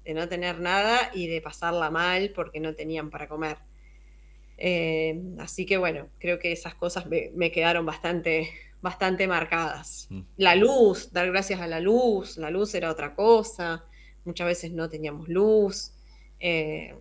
de 0.08 0.14
no 0.14 0.30
tener 0.30 0.62
nada 0.62 1.12
y 1.14 1.28
de 1.28 1.42
pasarla 1.42 1.92
mal 1.92 2.32
porque 2.34 2.62
no 2.62 2.74
tenían 2.74 3.10
para 3.10 3.28
comer. 3.28 3.58
Eh, 4.58 5.22
así 5.38 5.66
que 5.66 5.76
bueno, 5.76 6.08
creo 6.18 6.40
que 6.40 6.54
esas 6.54 6.76
cosas 6.76 7.06
me, 7.08 7.52
quedaron 7.52 7.86
bastante, 7.86 8.50
bastante 8.82 9.28
marcadas. 9.28 10.08
Mm. 10.10 10.22
La 10.38 10.56
luz, 10.56 11.12
dar 11.12 11.28
gracias 11.30 11.60
a 11.60 11.68
la 11.68 11.82
luz, 11.82 12.38
la 12.38 12.50
luz 12.50 12.74
era 12.74 12.90
otra 12.90 13.16
cosa, 13.16 13.84
muchas 14.24 14.48
veces 14.48 14.72
no 14.72 14.90
teníamos 14.90 15.28
luz. 15.28 15.92
Eh, 16.40 16.96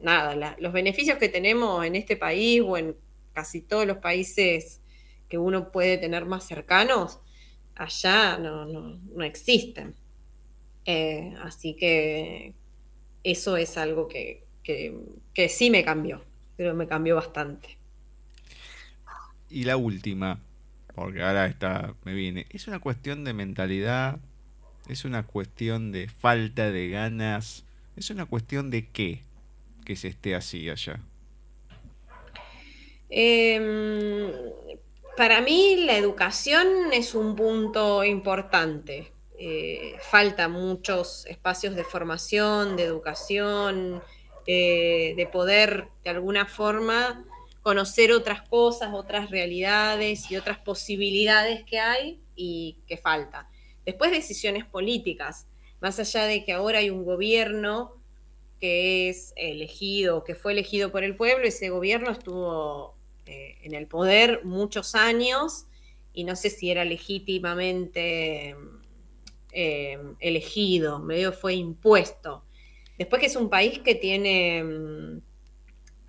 nada, 0.00 0.56
los 0.58 0.72
beneficios 0.72 1.16
que 1.16 1.28
tenemos 1.28 1.84
en 1.84 1.94
este 1.94 2.16
país 2.16 2.60
o 2.66 2.76
en 2.76 2.96
casi 3.34 3.60
todos 3.60 3.86
los 3.86 3.98
países 3.98 4.80
que 5.28 5.38
uno 5.38 5.70
puede 5.70 5.96
tener 5.96 6.24
más 6.24 6.44
cercanos, 6.44 7.20
allá 7.76 8.36
no, 8.36 8.64
no, 8.66 9.24
existen. 9.24 9.94
Eh, 10.90 11.34
así 11.42 11.74
que 11.74 12.54
eso 13.22 13.58
es 13.58 13.76
algo 13.76 14.08
que, 14.08 14.46
que, 14.62 15.48
sí 15.50 15.68
me 15.68 15.84
cambió, 15.84 16.24
pero 16.56 16.74
me 16.74 16.86
cambió 16.86 17.14
bastante. 17.14 17.76
Y 19.50 19.64
la 19.64 19.76
última, 19.76 20.40
porque 20.94 21.22
ahora 21.22 21.44
está, 21.44 21.94
me 22.04 22.14
viene, 22.14 22.46
es 22.48 22.68
una 22.68 22.78
cuestión 22.78 23.22
de 23.24 23.34
mentalidad, 23.34 24.18
es 24.88 25.04
una 25.04 25.26
cuestión 25.26 25.92
de 25.92 26.08
falta 26.08 26.70
de 26.70 26.88
ganas, 26.88 27.66
es 27.94 28.08
una 28.08 28.24
cuestión 28.24 28.70
de 28.70 28.88
qué 28.88 29.24
que 29.84 29.94
se 29.94 30.08
esté 30.08 30.34
así 30.34 30.70
allá? 30.70 31.00
Em, 33.10 34.32
para 35.18 35.42
mí 35.42 35.84
la 35.84 35.98
educación 35.98 36.94
es 36.94 37.14
un 37.14 37.36
punto 37.36 38.04
importante. 38.04 39.17
Eh, 39.40 39.94
falta 40.00 40.48
muchos 40.48 41.24
espacios 41.26 41.76
de 41.76 41.84
formación, 41.84 42.76
de 42.76 42.82
educación, 42.84 44.02
de 44.46 45.28
poder 45.30 45.88
de 46.02 46.10
alguna 46.10 46.46
forma 46.46 47.22
conocer 47.68 48.12
otras 48.12 48.40
cosas, 48.48 48.94
otras 48.94 49.30
realidades 49.30 50.30
y 50.30 50.36
otras 50.36 50.58
posibilidades 50.58 51.64
que 51.64 51.78
hay 51.78 52.18
y 52.34 52.78
que 52.86 52.96
falta. 52.96 53.46
Después 53.84 54.10
decisiones 54.10 54.64
políticas, 54.64 55.46
más 55.80 55.98
allá 55.98 56.24
de 56.24 56.44
que 56.44 56.52
ahora 56.52 56.78
hay 56.78 56.88
un 56.88 57.04
gobierno 57.04 57.92
que 58.60 59.10
es 59.10 59.34
elegido, 59.36 60.24
que 60.24 60.34
fue 60.34 60.52
elegido 60.52 60.90
por 60.90 61.04
el 61.04 61.14
pueblo, 61.14 61.46
ese 61.46 61.68
gobierno 61.68 62.10
estuvo 62.10 62.94
eh, 63.26 63.58
en 63.62 63.74
el 63.74 63.86
poder 63.86 64.44
muchos 64.44 64.94
años 64.94 65.66
y 66.12 66.24
no 66.24 66.36
sé 66.36 66.50
si 66.50 66.70
era 66.70 66.84
legítimamente 66.84 68.56
eh, 69.52 69.98
elegido, 70.20 70.98
medio 70.98 71.32
fue 71.32 71.54
impuesto. 71.54 72.44
Después 72.98 73.20
que 73.20 73.26
es 73.26 73.36
un 73.36 73.48
país 73.48 73.78
que 73.80 73.94
tiene, 73.94 75.20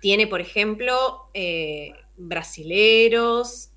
tiene 0.00 0.26
por 0.26 0.40
ejemplo, 0.40 1.28
eh, 1.34 1.92
brasileros, 2.16 3.70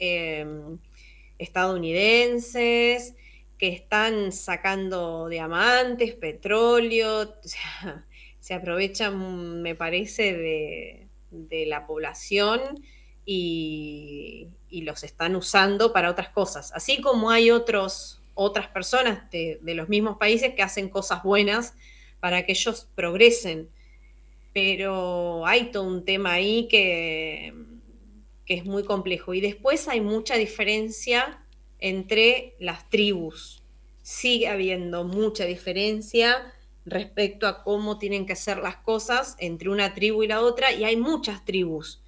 estadounidenses, 1.38 3.16
que 3.58 3.70
están 3.70 4.32
sacando 4.32 5.30
diamantes, 5.30 6.16
petróleo, 6.16 7.36
se 8.40 8.54
aprovechan, 8.54 9.62
me 9.62 9.76
parece, 9.76 10.34
de, 10.34 11.66
la 11.66 11.88
población 11.88 12.84
y, 13.26 14.50
los 14.70 15.04
están 15.04 15.36
usando 15.36 15.94
para 15.94 16.10
otras 16.12 16.30
cosas. 16.30 16.74
Así 16.74 17.00
como 17.00 17.30
hay 17.30 17.52
otros, 17.52 18.22
otras 18.34 18.68
personas 18.68 19.30
de, 19.32 19.60
los 19.64 19.90
mismos 19.90 20.18
países 20.18 20.54
que 20.56 20.64
hacen 20.64 20.90
cosas 20.90 21.24
buenas 21.24 21.76
para 22.20 22.46
que 22.46 22.54
ellos 22.54 22.88
progresen. 22.96 23.70
Pero 24.54 25.46
hay 25.46 25.72
todo 25.72 25.84
un 25.84 26.06
tema 26.06 26.34
ahí 26.34 26.68
que, 26.68 27.54
que 28.46 28.54
es 28.56 28.66
muy 28.66 28.84
complejo. 28.84 29.34
Y 29.34 29.42
después 29.42 29.88
hay 29.88 30.02
mucha 30.02 30.36
diferencia 30.36 31.44
entre 31.80 32.56
las 32.60 32.90
tribus. 32.90 33.64
Sigue 34.02 34.48
habiendo 34.48 35.04
mucha 35.04 35.46
diferencia 35.46 36.54
respecto 36.86 37.48
a 37.48 37.64
cómo 37.64 37.98
tienen 37.98 38.26
que 38.26 38.36
ser 38.36 38.58
las 38.58 38.78
cosas 38.78 39.36
entre 39.40 39.70
una 39.70 39.94
tribu 39.94 40.24
y 40.24 40.28
la 40.28 40.42
otra, 40.42 40.72
y 40.72 40.84
hay 40.84 40.98
muchas 40.98 41.46
tribus, 41.46 42.03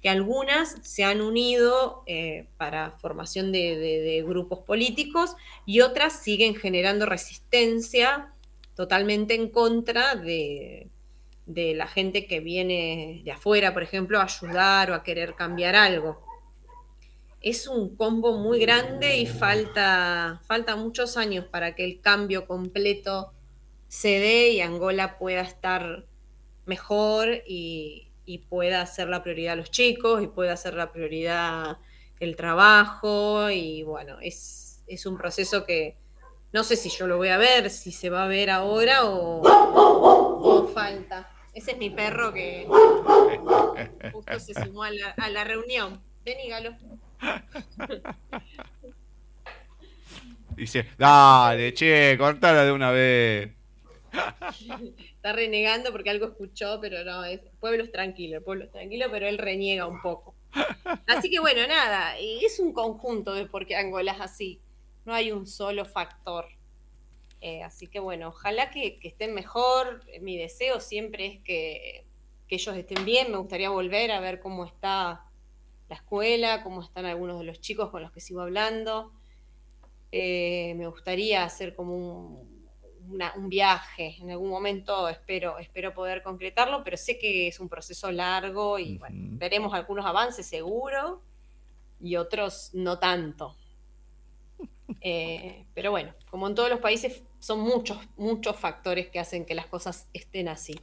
que 0.00 0.08
algunas 0.08 0.76
se 0.82 1.04
han 1.04 1.20
unido 1.20 2.02
eh, 2.06 2.46
para 2.56 2.92
formación 2.92 3.52
de, 3.52 4.24
grupos 4.26 4.60
políticos 4.60 5.36
y 5.66 5.80
otras 5.80 6.22
siguen 6.22 6.54
generando 6.54 7.06
resistencia 7.06 8.32
totalmente 8.74 9.34
en 9.34 9.50
contra 9.50 10.14
de, 10.14 10.88
de 11.46 11.74
la 11.74 11.86
gente 11.86 12.26
que 12.26 12.40
viene 12.40 13.20
de 13.24 13.32
afuera, 13.32 13.74
por 13.74 13.82
ejemplo, 13.82 14.20
a 14.20 14.24
ayudar 14.24 14.90
o 14.90 14.94
a 14.94 15.02
querer 15.02 15.34
cambiar 15.34 15.76
algo. 15.76 16.24
Es 17.42 17.66
un 17.66 17.96
combo 17.96 18.38
muy 18.38 18.58
grande 18.58 19.18
y 19.18 19.26
falta, 19.26 20.40
falta 20.46 20.76
muchos 20.76 21.16
años 21.16 21.44
para 21.46 21.74
que 21.74 21.84
el 21.84 22.00
cambio 22.00 22.46
completo 22.46 23.32
se 23.88 24.20
dé 24.20 24.50
y 24.50 24.60
Angola 24.60 25.18
pueda 25.18 25.40
estar 25.40 26.06
mejor 26.64 27.42
y, 27.46 28.09
pueda 28.38 28.84
ser 28.86 29.08
la 29.08 29.22
prioridad 29.22 29.54
a 29.54 29.56
los 29.56 29.70
chicos 29.70 30.22
y 30.22 30.26
pueda 30.26 30.56
ser 30.56 30.74
la 30.74 30.92
prioridad 30.92 31.78
el 32.20 32.36
trabajo 32.36 33.50
y 33.50 33.82
bueno, 33.82 34.18
es, 34.20 34.82
un 35.06 35.16
proceso 35.16 35.64
que 35.64 35.96
no 36.52 36.64
sé 36.64 36.76
si 36.76 36.90
yo 36.90 37.06
lo 37.06 37.16
voy 37.16 37.28
a 37.28 37.38
ver, 37.38 37.70
si 37.70 37.92
se 37.92 38.10
va 38.10 38.24
a 38.24 38.28
ver 38.28 38.50
ahora 38.50 39.00
o, 39.04 40.68
falta. 40.74 41.30
Ese 41.54 41.72
es 41.72 41.78
mi 41.78 41.90
perro 41.90 42.32
que 42.32 42.66
justo 44.12 44.38
se 44.38 44.54
sumó 44.54 44.84
a 44.84 44.90
la, 44.90 45.44
reunión. 45.44 46.02
Ven 46.24 46.38
y 46.44 46.48
galo. 46.48 46.76
Dice, 50.56 50.86
dale, 50.98 51.72
che, 51.72 52.16
cortala 52.18 52.64
de 52.64 52.72
una 52.72 52.90
vez. 52.90 53.59
Está 55.14 55.32
renegando 55.32 55.92
porque 55.92 56.10
algo 56.10 56.26
escuchó, 56.26 56.78
pero 56.80 57.04
no, 57.04 57.24
es 57.24 57.40
pueblo 57.60 57.84
es 57.84 57.92
tranquilo, 57.92 58.38
el 58.38 58.44
pueblo 58.44 58.64
es 58.64 58.70
tranquilo, 58.70 59.06
pero 59.10 59.28
él 59.28 59.38
reniega 59.38 59.86
un 59.86 60.00
poco. 60.02 60.34
Así 61.06 61.30
que 61.30 61.38
bueno, 61.38 61.66
nada, 61.66 62.18
es 62.18 62.58
un 62.58 62.72
conjunto 62.72 63.34
de 63.34 63.46
por 63.46 63.66
qué 63.66 63.76
Angola 63.76 64.12
es 64.12 64.20
así. 64.20 64.60
No 65.04 65.14
hay 65.14 65.32
un 65.32 65.46
solo 65.46 65.84
factor. 65.84 66.46
Eh, 67.40 67.62
así 67.62 67.86
que 67.86 68.00
bueno, 68.00 68.28
ojalá 68.28 68.70
que, 68.70 68.98
estén 69.02 69.34
mejor. 69.34 70.04
Mi 70.20 70.36
deseo 70.36 70.80
siempre 70.80 71.26
es 71.26 71.42
que, 71.42 72.06
ellos 72.48 72.76
estén 72.76 73.04
bien. 73.04 73.30
Me 73.30 73.38
gustaría 73.38 73.70
volver 73.70 74.10
a 74.10 74.20
ver 74.20 74.40
cómo 74.40 74.64
está 74.64 75.24
la 75.88 75.96
escuela, 75.96 76.62
cómo 76.62 76.82
están 76.82 77.06
algunos 77.06 77.38
de 77.38 77.44
los 77.44 77.60
chicos 77.60 77.90
con 77.90 78.02
los 78.02 78.10
que 78.10 78.20
sigo 78.20 78.40
hablando. 78.40 79.12
Eh, 80.12 80.74
me 80.76 80.88
gustaría 80.88 81.44
hacer 81.44 81.76
como 81.76 81.94
un, 81.94 82.49
un 83.36 83.48
viaje. 83.48 84.16
En 84.20 84.30
algún 84.30 84.50
momento 84.50 85.08
espero, 85.08 85.58
espero 85.58 85.92
poder 85.94 86.22
concretarlo, 86.22 86.82
pero 86.84 86.96
sé 86.96 87.18
que 87.18 87.48
es 87.48 87.60
un 87.60 87.68
proceso 87.68 88.10
largo 88.10 88.78
y 88.78 88.98
bueno, 88.98 89.16
veremos 89.38 89.74
algunos 89.74 90.06
avances 90.06 90.46
seguro. 90.46 91.22
y 92.00 92.16
otros 92.16 92.70
no 92.74 92.98
tanto. 92.98 93.56
Eh, 95.02 95.64
pero 95.72 95.92
bueno, 95.92 96.12
como 96.30 96.48
en 96.48 96.54
todos 96.54 96.68
los 96.68 96.80
países, 96.80 97.22
son 97.38 97.60
muchos, 97.60 97.96
muchos 98.16 98.56
factores 98.56 99.08
que 99.08 99.18
hacen 99.20 99.46
que 99.46 99.54
las 99.54 99.66
cosas 99.66 100.08
estén 100.12 100.48
así. 100.48 100.78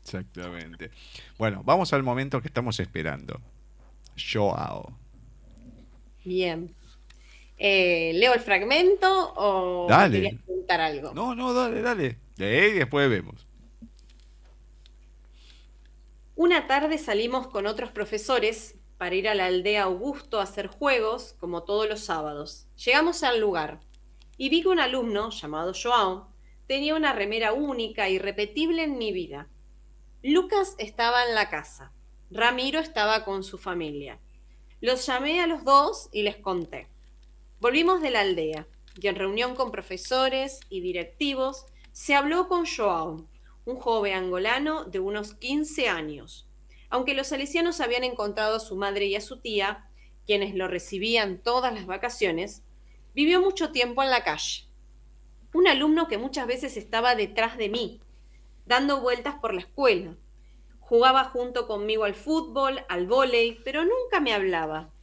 exactamente. 0.00 0.90
Bueno, 1.36 1.62
vamos 1.64 1.92
al 1.92 2.02
momento 2.04 2.40
que 2.40 2.46
estamos 2.48 2.78
esperando. 2.80 3.40
Joao. 4.16 4.96
Bien. 6.24 6.74
Eh, 7.56 8.12
¿Leo 8.14 8.34
el 8.34 8.40
fragmento 8.40 9.32
o 9.36 9.86
dale. 9.88 10.20
querías 10.20 10.42
preguntar 10.42 10.80
algo? 10.80 11.14
No, 11.14 11.34
no, 11.34 11.52
dale, 11.52 11.82
dale. 11.82 12.18
Lee 12.36 12.70
y 12.70 12.78
después 12.78 13.08
vemos. 13.08 13.46
Una 16.36 16.66
tarde 16.66 16.98
salimos 16.98 17.46
con 17.46 17.66
otros 17.66 17.92
profesores 17.92 18.76
para 18.98 19.14
ir 19.14 19.28
a 19.28 19.34
la 19.34 19.46
aldea 19.46 19.84
Augusto 19.84 20.40
a 20.40 20.44
hacer 20.44 20.66
juegos, 20.66 21.34
como 21.38 21.62
todos 21.62 21.88
los 21.88 22.00
sábados. 22.00 22.66
Llegamos 22.76 23.22
al 23.22 23.40
lugar 23.40 23.80
y 24.36 24.48
vi 24.48 24.62
que 24.62 24.68
un 24.68 24.80
alumno, 24.80 25.30
llamado 25.30 25.72
Joao, 25.80 26.28
tenía 26.66 26.94
una 26.94 27.12
remera 27.12 27.52
única, 27.52 28.08
y 28.08 28.14
irrepetible 28.14 28.82
en 28.82 28.98
mi 28.98 29.12
vida. 29.12 29.48
Lucas 30.22 30.74
estaba 30.78 31.24
en 31.26 31.34
la 31.34 31.50
casa. 31.50 31.92
Ramiro 32.30 32.80
estaba 32.80 33.24
con 33.24 33.44
su 33.44 33.58
familia. 33.58 34.18
Los 34.80 35.06
llamé 35.06 35.40
a 35.40 35.46
los 35.46 35.64
dos 35.64 36.08
y 36.12 36.22
les 36.22 36.36
conté. 36.36 36.88
Volvimos 37.60 38.02
de 38.02 38.10
la 38.10 38.20
aldea 38.20 38.66
y 39.00 39.06
en 39.08 39.16
reunión 39.16 39.54
con 39.54 39.70
profesores 39.70 40.60
y 40.68 40.80
directivos 40.80 41.66
se 41.92 42.14
habló 42.14 42.48
con 42.48 42.66
Joao, 42.66 43.26
un 43.64 43.76
joven 43.76 44.14
angolano 44.14 44.84
de 44.84 44.98
unos 45.00 45.34
15 45.34 45.88
años. 45.88 46.46
Aunque 46.90 47.14
los 47.14 47.28
salesianos 47.28 47.80
habían 47.80 48.04
encontrado 48.04 48.56
a 48.56 48.60
su 48.60 48.76
madre 48.76 49.06
y 49.06 49.16
a 49.16 49.20
su 49.20 49.40
tía, 49.40 49.88
quienes 50.26 50.54
lo 50.54 50.68
recibían 50.68 51.42
todas 51.42 51.72
las 51.72 51.86
vacaciones, 51.86 52.62
vivió 53.14 53.40
mucho 53.40 53.70
tiempo 53.72 54.02
en 54.02 54.10
la 54.10 54.24
calle. 54.24 54.64
Un 55.52 55.68
alumno 55.68 56.08
que 56.08 56.18
muchas 56.18 56.46
veces 56.46 56.76
estaba 56.76 57.14
detrás 57.14 57.56
de 57.56 57.68
mí, 57.68 58.00
dando 58.66 59.00
vueltas 59.00 59.36
por 59.36 59.54
la 59.54 59.60
escuela. 59.60 60.16
Jugaba 60.80 61.24
junto 61.24 61.66
conmigo 61.66 62.04
al 62.04 62.14
fútbol, 62.14 62.84
al 62.88 63.06
vóley, 63.06 63.60
pero 63.64 63.84
nunca 63.84 64.20
me 64.20 64.34
hablaba. 64.34 64.93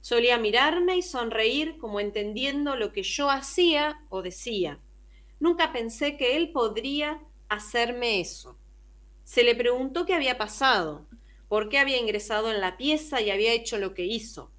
Solía 0.00 0.38
mirarme 0.38 0.96
y 0.96 1.02
sonreír 1.02 1.78
como 1.78 2.00
entendiendo 2.00 2.76
lo 2.76 2.92
que 2.92 3.02
yo 3.02 3.30
hacía 3.30 4.00
o 4.08 4.22
decía. 4.22 4.80
Nunca 5.40 5.72
pensé 5.72 6.16
que 6.16 6.36
él 6.36 6.52
podría 6.52 7.20
hacerme 7.48 8.20
eso. 8.20 8.58
Se 9.24 9.42
le 9.42 9.54
preguntó 9.54 10.06
qué 10.06 10.14
había 10.14 10.38
pasado, 10.38 11.06
por 11.48 11.68
qué 11.68 11.78
había 11.78 11.98
ingresado 11.98 12.50
en 12.50 12.60
la 12.60 12.76
pieza 12.76 13.20
y 13.20 13.30
había 13.30 13.52
hecho 13.52 13.78
lo 13.78 13.94
que 13.94 14.04
hizo. 14.04 14.52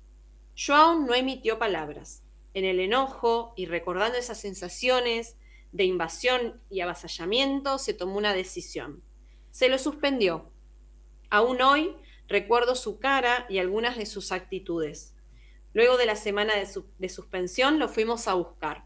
Joao 0.58 1.00
no 1.00 1.14
emitió 1.14 1.60
palabras. 1.60 2.24
En 2.54 2.66
el 2.66 2.80
enojo 2.80 3.54
y 3.56 3.66
recordando 3.66 4.18
esas 4.18 4.40
sensaciones 4.40 5.38
de 5.72 5.84
invasión 5.84 6.60
y 6.70 6.82
avasallamiento, 6.82 7.78
se 7.78 7.94
tomó 7.94 8.18
una 8.18 8.34
decisión. 8.34 9.04
Se 9.52 9.70
lo 9.70 9.78
suspendió. 9.78 10.52
Aún 11.30 11.62
hoy 11.62 11.96
recuerdo 12.28 12.76
su 12.76 13.00
cara 13.00 13.46
y 13.50 13.60
algunas 13.60 13.98
de 13.98 14.06
sus 14.06 14.32
actitudes. 14.32 15.14
Luego 15.78 15.98
de 15.98 16.08
la 16.08 16.16
semana 16.16 16.54
de, 16.56 17.08
suspensión 17.08 17.78
lo 17.78 17.88
fuimos 17.88 18.28
a 18.28 18.34
buscar. 18.34 18.86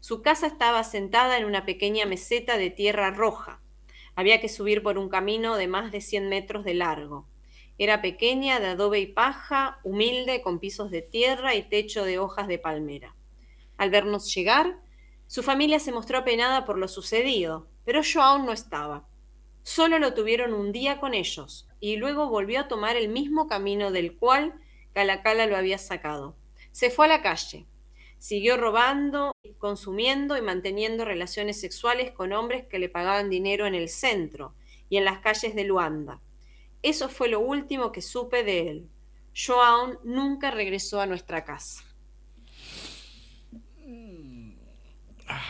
Su 0.00 0.20
casa 0.20 0.48
estaba 0.48 0.82
sentada 0.82 1.38
en 1.38 1.44
una 1.44 1.64
pequeña 1.64 2.06
meseta 2.06 2.58
de 2.58 2.70
tierra 2.70 3.12
roja. 3.12 3.60
Había 4.16 4.40
que 4.40 4.48
subir 4.48 4.82
por 4.82 4.98
un 4.98 5.08
camino 5.08 5.54
de 5.54 5.68
más 5.68 5.92
de 5.92 6.00
100 6.00 6.28
metros 6.28 6.64
de 6.64 6.74
largo. 6.74 7.28
Era 7.78 8.02
pequeña, 8.02 8.58
de 8.58 8.66
adobe 8.66 8.98
y 8.98 9.06
paja, 9.06 9.78
humilde, 9.84 10.42
con 10.42 10.58
pisos 10.58 10.90
de 10.90 11.02
tierra 11.02 11.54
y 11.54 11.68
techo 11.68 12.04
de 12.04 12.18
hojas 12.18 12.48
de 12.48 12.58
palmera. 12.58 13.14
Al 13.76 13.90
vernos 13.90 14.34
llegar, 14.34 14.80
su 15.28 15.44
familia 15.44 15.78
se 15.78 15.92
mostró 15.92 16.18
apenada 16.18 16.64
por 16.64 16.78
lo 16.78 16.88
sucedido, 16.88 17.68
pero 17.84 18.02
yo 18.02 18.22
aún 18.22 18.44
no 18.44 18.50
estaba. 18.50 19.06
Solo 19.62 20.00
lo 20.00 20.14
tuvieron 20.14 20.52
un 20.52 20.72
día 20.72 20.98
con 20.98 21.14
ellos, 21.14 21.68
y 21.78 21.94
luego 21.94 22.28
volvió 22.28 22.58
a 22.58 22.66
tomar 22.66 22.96
el 22.96 23.08
mismo 23.08 23.46
camino 23.46 23.92
del 23.92 24.16
cual 24.16 24.60
Calacala 24.94 25.46
lo 25.46 25.56
había 25.56 25.78
sacado. 25.78 26.36
Se 26.72 26.90
fue 26.90 27.04
a 27.04 27.08
la 27.08 27.22
calle, 27.22 27.66
Siguió 28.24 28.56
robando, 28.56 29.32
consumiendo 29.58 30.38
y 30.38 30.40
manteniendo 30.40 31.04
relaciones 31.04 31.60
sexuales 31.60 32.10
con 32.10 32.32
hombres 32.32 32.64
que 32.64 32.78
le 32.78 32.88
pagaban 32.88 33.28
dinero 33.28 33.66
en 33.66 33.74
el 33.74 33.90
centro 33.90 34.54
y 34.88 34.96
en 34.96 35.04
las 35.04 35.18
calles 35.18 35.54
de 35.54 35.64
Luanda. 35.64 36.22
Eso 36.80 37.10
fue 37.10 37.28
lo 37.28 37.40
último 37.40 37.92
que 37.92 38.00
supe 38.00 38.42
de 38.42 38.70
él. 38.70 38.88
Joan 39.36 39.98
nunca 40.04 40.50
regresó 40.50 41.02
a 41.02 41.06
nuestra 41.06 41.44
casa. 41.44 41.84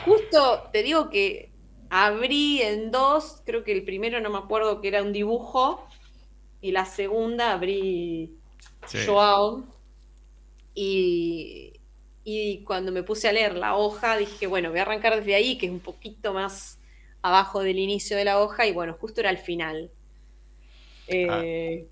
Justo 0.04 0.68
te 0.72 0.82
digo 0.82 1.10
que 1.10 1.52
abrí 1.90 2.60
en 2.60 2.90
dos, 2.90 3.40
creo 3.46 3.62
que 3.62 3.70
el 3.70 3.84
primero 3.84 4.20
no 4.20 4.30
me 4.30 4.38
acuerdo 4.38 4.80
que 4.80 4.88
era 4.88 5.00
un 5.00 5.12
dibujo, 5.12 5.86
y 6.60 6.72
la 6.72 6.86
segunda 6.86 7.52
abrí 7.52 8.36
Joao. 9.06 9.64
Y, 10.74 11.74
y 12.24 12.64
cuando 12.64 12.90
me 12.90 13.02
puse 13.02 13.28
a 13.28 13.32
leer 13.32 13.54
la 13.54 13.76
hoja, 13.76 14.16
dije, 14.16 14.46
bueno, 14.46 14.70
voy 14.70 14.78
a 14.78 14.82
arrancar 14.82 15.16
desde 15.16 15.34
ahí, 15.34 15.58
que 15.58 15.66
es 15.66 15.72
un 15.72 15.80
poquito 15.80 16.32
más 16.32 16.78
abajo 17.22 17.62
del 17.62 17.78
inicio 17.78 18.16
de 18.16 18.24
la 18.24 18.40
hoja, 18.40 18.66
y 18.66 18.72
bueno, 18.72 18.94
justo 18.94 19.20
era 19.20 19.30
el 19.30 19.38
final. 19.38 19.90
Eh, 21.06 21.86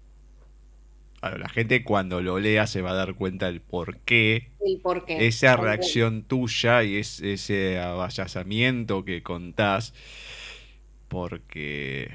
ah. 1.20 1.36
la 1.36 1.48
gente 1.50 1.84
cuando 1.84 2.22
lo 2.22 2.38
lea 2.38 2.66
se 2.66 2.80
va 2.80 2.92
a 2.92 2.94
dar 2.94 3.14
cuenta 3.14 3.46
del 3.46 3.60
por 3.60 3.98
qué. 3.98 4.50
El 4.60 4.80
por 4.80 5.04
qué. 5.04 5.26
Esa 5.26 5.56
reacción 5.56 6.24
tuya 6.24 6.82
y 6.82 6.96
ese 6.96 7.78
avallazamiento 7.78 9.04
que 9.04 9.22
contás, 9.22 9.94
porque 11.08 12.10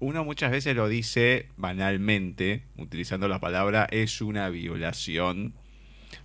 uno 0.00 0.24
muchas 0.24 0.50
veces 0.50 0.76
lo 0.76 0.88
dice 0.88 1.48
banalmente, 1.56 2.64
utilizando 2.76 3.28
la 3.28 3.40
palabra, 3.40 3.86
es 3.90 4.20
una 4.20 4.48
violación 4.50 5.54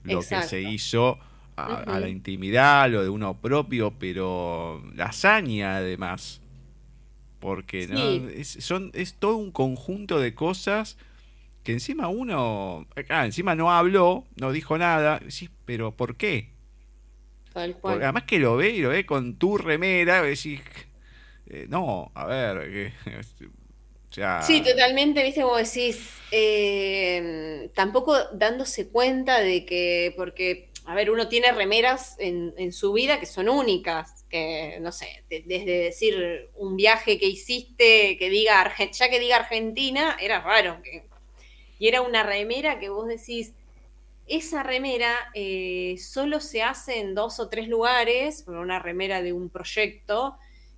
lo 0.03 0.21
que 0.21 0.41
se 0.43 0.61
hizo 0.61 1.19
a, 1.55 1.99
la 1.99 2.07
intimidad, 2.07 2.89
lo 2.89 3.03
de 3.03 3.09
uno 3.09 3.39
propio, 3.39 3.93
pero 3.99 4.83
la 4.95 5.05
hazaña 5.05 5.77
además. 5.77 6.41
Porque 7.39 7.87
es, 8.35 8.57
son, 8.59 8.91
es 8.93 9.15
todo 9.15 9.37
un 9.37 9.51
conjunto 9.51 10.19
de 10.19 10.35
cosas 10.35 10.97
que 11.63 11.71
encima 11.73 12.07
uno, 12.07 12.87
ah, 13.09 13.25
encima 13.25 13.55
no 13.55 13.71
habló, 13.71 14.25
no 14.35 14.51
dijo 14.51 14.77
nada, 14.77 15.21
sí, 15.27 15.49
pero 15.65 15.95
¿por 15.95 16.15
qué? 16.15 16.51
además 17.53 18.23
que 18.23 18.39
lo 18.39 18.55
ve 18.57 18.69
y 18.69 18.81
lo 18.81 18.89
ve 18.89 19.05
con 19.05 19.35
tu 19.35 19.57
remera, 19.57 20.21
decís, 20.21 20.61
eh, 21.47 21.67
no, 21.69 22.11
a 22.13 22.25
ver, 22.25 22.93
Sí, 24.41 24.61
totalmente, 24.61 25.23
viste, 25.23 25.41
como 25.41 25.57
decís, 25.57 26.15
eh, 26.31 27.69
tampoco 27.75 28.15
dándose 28.33 28.89
cuenta 28.89 29.39
de 29.39 29.65
que, 29.65 30.13
porque, 30.17 30.69
a 30.85 30.95
ver, 30.95 31.11
uno 31.11 31.27
tiene 31.27 31.51
remeras 31.51 32.15
en, 32.17 32.73
su 32.73 32.91
vida 32.91 33.19
que 33.19 33.27
son 33.27 33.49
únicas, 33.49 34.25
que, 34.29 34.79
no 34.81 34.91
sé, 34.91 35.23
desde 35.29 35.83
decir 35.83 36.49
un 36.55 36.75
viaje 36.75 37.19
que 37.19 37.27
hiciste, 37.27 38.17
que 38.17 38.29
diga, 38.29 38.73
ya 38.91 39.09
que 39.09 39.19
diga 39.19 39.37
Argentina, 39.37 40.17
era 40.19 40.41
raro, 40.41 40.81
y 41.77 41.87
era 41.87 42.01
una 42.01 42.23
remera 42.23 42.79
que 42.79 42.89
vos 42.89 43.07
decís, 43.07 43.53
esa 44.25 44.63
remera 44.63 45.15
eh, 45.33 45.95
solo 45.99 46.39
se 46.39 46.61
hace 46.61 46.99
en 46.99 47.15
dos 47.15 47.39
o 47.39 47.49
tres 47.49 47.67
lugares, 47.67 48.45
una 48.47 48.79
remera 48.79 49.21
de 49.21 49.33
un 49.33 49.49
proyecto 49.49 50.35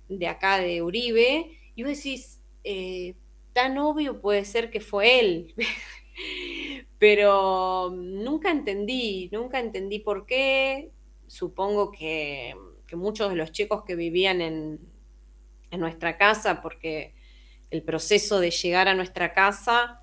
de 0.08 0.26
acá 0.26 0.58
de 0.58 0.82
Uribe, 0.82 1.58
y 1.74 1.82
vos 1.82 1.96
decís, 1.96 2.38
eh, 2.64 3.14
tan 3.52 3.78
obvio 3.78 4.20
puede 4.20 4.44
ser 4.44 4.70
que 4.70 4.80
fue 4.80 5.20
él. 5.20 5.54
Pero 6.98 7.90
nunca 7.94 8.50
entendí, 8.50 9.28
nunca 9.32 9.58
entendí 9.58 9.98
por 9.98 10.26
qué. 10.26 10.90
Supongo 11.26 11.90
que, 11.90 12.54
muchos 12.92 13.30
de 13.30 13.36
los 13.36 13.52
chicos 13.52 13.84
que 13.84 13.96
vivían 13.96 14.40
en, 14.40 14.92
nuestra 15.72 16.18
casa, 16.18 16.60
porque 16.60 17.14
el 17.70 17.82
proceso 17.82 18.38
de 18.38 18.50
llegar 18.50 18.88
a 18.88 18.94
nuestra 18.94 19.32
casa 19.32 20.02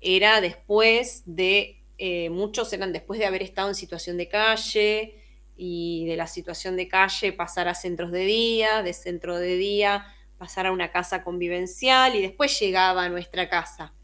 era 0.00 0.40
después 0.40 1.24
de, 1.26 1.82
eh, 1.98 2.30
muchos 2.30 2.72
eran 2.72 2.92
después 2.92 3.18
de 3.18 3.26
haber 3.26 3.42
estado 3.42 3.68
en 3.68 3.74
situación 3.74 4.16
de 4.16 4.28
calle 4.28 5.20
y 5.56 6.06
de 6.06 6.16
la 6.16 6.28
situación 6.28 6.76
de 6.76 6.86
calle 6.86 7.32
pasar 7.32 7.66
a 7.66 7.74
centros 7.74 8.12
de 8.12 8.26
día, 8.26 8.84
de 8.84 8.92
centro 8.92 9.36
de 9.38 9.56
día 9.56 10.06
pasar 10.38 10.66
a 10.66 10.72
una 10.72 10.90
casa 10.92 11.24
convivencial 11.24 12.14
y 12.14 12.22
después 12.22 12.58
llegaba 12.58 13.04
a 13.04 13.08
nuestra 13.08 13.48
casa. 13.48 13.94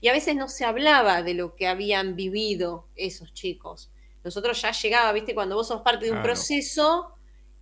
Y 0.00 0.08
a 0.08 0.12
veces 0.12 0.36
no 0.36 0.48
se 0.48 0.64
hablaba 0.64 1.22
de 1.22 1.34
lo 1.34 1.56
que 1.56 1.66
habían 1.66 2.16
vivido 2.16 2.88
esos 2.96 3.32
chicos. 3.34 3.90
Nosotros 4.24 4.60
ya 4.60 4.72
llegaba, 4.72 5.12
viste, 5.12 5.34
cuando 5.34 5.56
vos 5.56 5.68
sos 5.68 5.82
parte 5.82 6.06
de 6.06 6.12
un 6.12 6.22
proceso, 6.22 7.14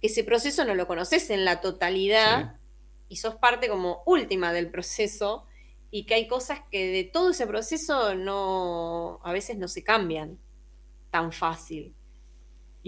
ese 0.02 0.24
proceso 0.24 0.64
no 0.64 0.74
lo 0.74 0.86
conoces 0.86 1.30
en 1.30 1.44
la 1.44 1.60
totalidad 1.60 2.56
y 3.08 3.16
sos 3.16 3.36
parte 3.36 3.68
como 3.68 4.02
última 4.06 4.52
del 4.52 4.70
proceso 4.70 5.46
y 5.90 6.04
que 6.04 6.14
hay 6.14 6.28
cosas 6.28 6.60
que 6.70 6.90
de 6.90 7.04
todo 7.04 7.30
ese 7.30 7.46
proceso 7.46 8.14
no, 8.14 9.20
a 9.24 9.32
veces 9.32 9.56
no 9.56 9.68
se 9.68 9.82
cambian. 9.82 10.38
tan 11.10 11.32
fácil. 11.32 11.94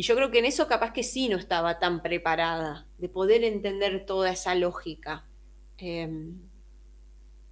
Y 0.01 0.03
yo 0.03 0.17
creo 0.17 0.31
que 0.31 0.39
en 0.39 0.47
eso 0.47 0.67
capaz 0.67 0.95
que 0.95 1.03
sí 1.03 1.29
no 1.29 1.37
estaba 1.37 1.79
tan 1.79 2.01
preparada, 2.01 2.87
de 2.97 3.11
poder 3.11 3.45
entender 3.45 4.07
toda 4.07 4.31
esa 4.31 4.55
lógica. 4.55 5.27
Em, 5.77 6.41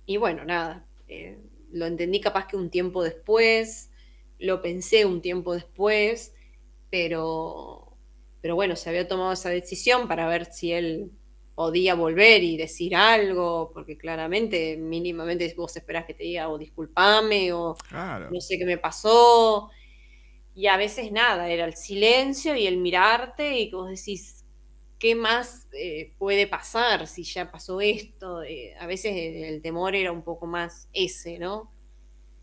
y 0.07 0.17
bueno, 0.17 0.47
nada, 0.47 0.87
eh, 1.09 1.37
lo 1.73 1.85
entendí 1.85 2.23
capaz 2.23 2.47
que 2.47 2.57
un 2.57 2.71
tiempo 2.71 3.03
después, 3.03 3.91
lo 4.39 4.63
pensé 4.63 5.05
un 5.05 5.21
tiempo 5.21 5.53
después, 5.53 6.35
pero, 6.89 7.99
pero 8.41 8.55
bueno, 8.55 8.77
se 8.77 8.89
había 8.89 9.07
tomado 9.07 9.33
esa 9.33 9.51
decisión 9.51 10.09
para 10.09 10.27
ver 10.27 10.51
si 10.51 10.73
él 10.73 11.11
podía 11.55 11.95
volver 11.97 12.43
y 12.43 12.57
decir 12.57 12.97
algo, 12.97 13.73
porque 13.75 13.99
claramente, 13.99 14.79
mínimamente 14.79 15.53
vos 15.55 15.77
esperás 15.77 16.07
que 16.07 16.15
te 16.15 16.25
diga 16.25 16.49
o 16.49 16.57
disculpame 16.57 17.53
o 17.53 17.77
no 18.31 18.41
sé 18.41 18.57
qué 18.57 18.65
me 18.65 18.79
pasó. 18.79 19.69
Y 20.59 20.67
a 20.67 20.77
veces 20.77 21.13
nada, 21.13 21.49
era 21.51 21.65
el 21.65 21.77
silencio 21.77 22.57
y 22.57 22.67
el 22.67 22.79
mirarte 22.79 23.61
y 23.61 23.71
vos 23.71 23.89
decís, 23.89 24.45
¿qué 24.99 25.15
más 25.15 25.69
eh, 25.73 26.15
puede 26.19 26.49
pasar 26.49 27.07
si 27.07 27.23
ya 27.23 27.53
pasó 27.53 27.81
esto? 27.81 28.43
Eh, 28.43 28.75
a 28.81 28.89
veces 28.89 29.13
el, 29.15 29.63
temor 29.63 29.95
era 29.95 30.11
un 30.11 30.23
poco 30.23 30.47
más 30.47 30.89
ese, 30.93 31.39
¿no? 31.39 31.71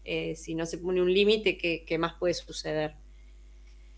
Eh, 0.05 0.33
si 0.37 0.55
no 0.55 0.65
se 0.65 0.77
pone 0.77 1.01
un 1.01 1.13
límite, 1.13 1.57
¿qué, 1.57 1.97
más 1.97 2.13
puede 2.13 2.33
suceder? 2.33 2.95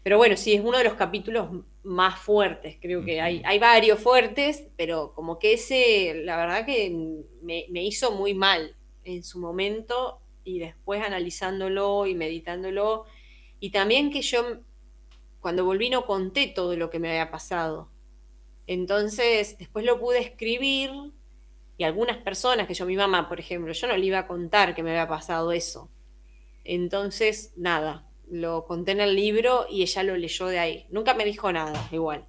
Pero 0.02 0.18
bueno, 0.18 0.36
sí, 0.36 0.56
es 0.56 0.62
uno 0.62 0.80
de 0.80 0.86
los 0.86 0.96
capítulos 0.96 1.50
más 1.84 2.20
fuertes. 2.20 2.78
Creo 2.82 3.06
que 3.06 3.22
hay, 3.22 3.44
hay 3.46 3.60
varios 3.60 4.00
fuertes, 4.00 4.66
pero 4.78 5.14
como 5.14 5.38
que 5.38 5.54
ese, 5.54 6.24
la 6.24 6.38
verdad 6.38 6.66
que 6.66 7.24
me, 7.44 7.84
hizo 7.84 8.14
muy 8.14 8.34
mal 8.34 8.76
en 9.04 9.24
su 9.24 9.38
momento 9.38 10.22
y 10.44 10.58
después 10.58 11.04
analizándolo 11.04 12.08
y 12.08 12.16
meditándolo. 12.16 13.06
Y 13.60 13.72
también 13.72 14.12
que 14.12 14.22
yo, 14.22 14.60
cuando 15.40 15.66
volví, 15.66 15.90
no 15.90 16.06
conté 16.06 16.48
todo 16.48 16.76
lo 16.76 16.90
que 16.90 17.00
me 17.00 17.10
había 17.10 17.32
pasado. 17.32 17.90
Entonces, 18.68 19.58
después 19.58 19.86
lo 19.86 20.00
pude 20.00 20.20
escribir 20.20 20.92
y 21.78 21.84
algunas 21.84 22.18
personas, 22.18 22.68
que 22.68 22.74
yo, 22.74 22.86
mi 22.86 22.96
mamá, 22.96 23.30
por 23.30 23.40
ejemplo, 23.40 23.72
yo 23.72 23.88
no 23.88 23.96
le 23.96 24.06
iba 24.06 24.20
a 24.20 24.28
contar 24.28 24.74
que 24.74 24.84
me 24.84 24.90
había 24.90 25.08
pasado 25.08 25.52
eso. 25.52 25.92
Entonces, 26.64 27.54
nada, 27.56 28.10
lo 28.30 28.66
conté 28.66 28.92
en 28.92 29.02
el 29.02 29.16
libro 29.16 29.68
y 29.70 29.84
ella 29.84 30.04
lo 30.04 30.18
leyó 30.18 30.48
de 30.48 30.60
ahí. 30.60 30.86
Nunca 30.90 31.14
me 31.14 31.24
dijo 31.24 31.52
nada, 31.52 31.88
igual. 31.92 32.28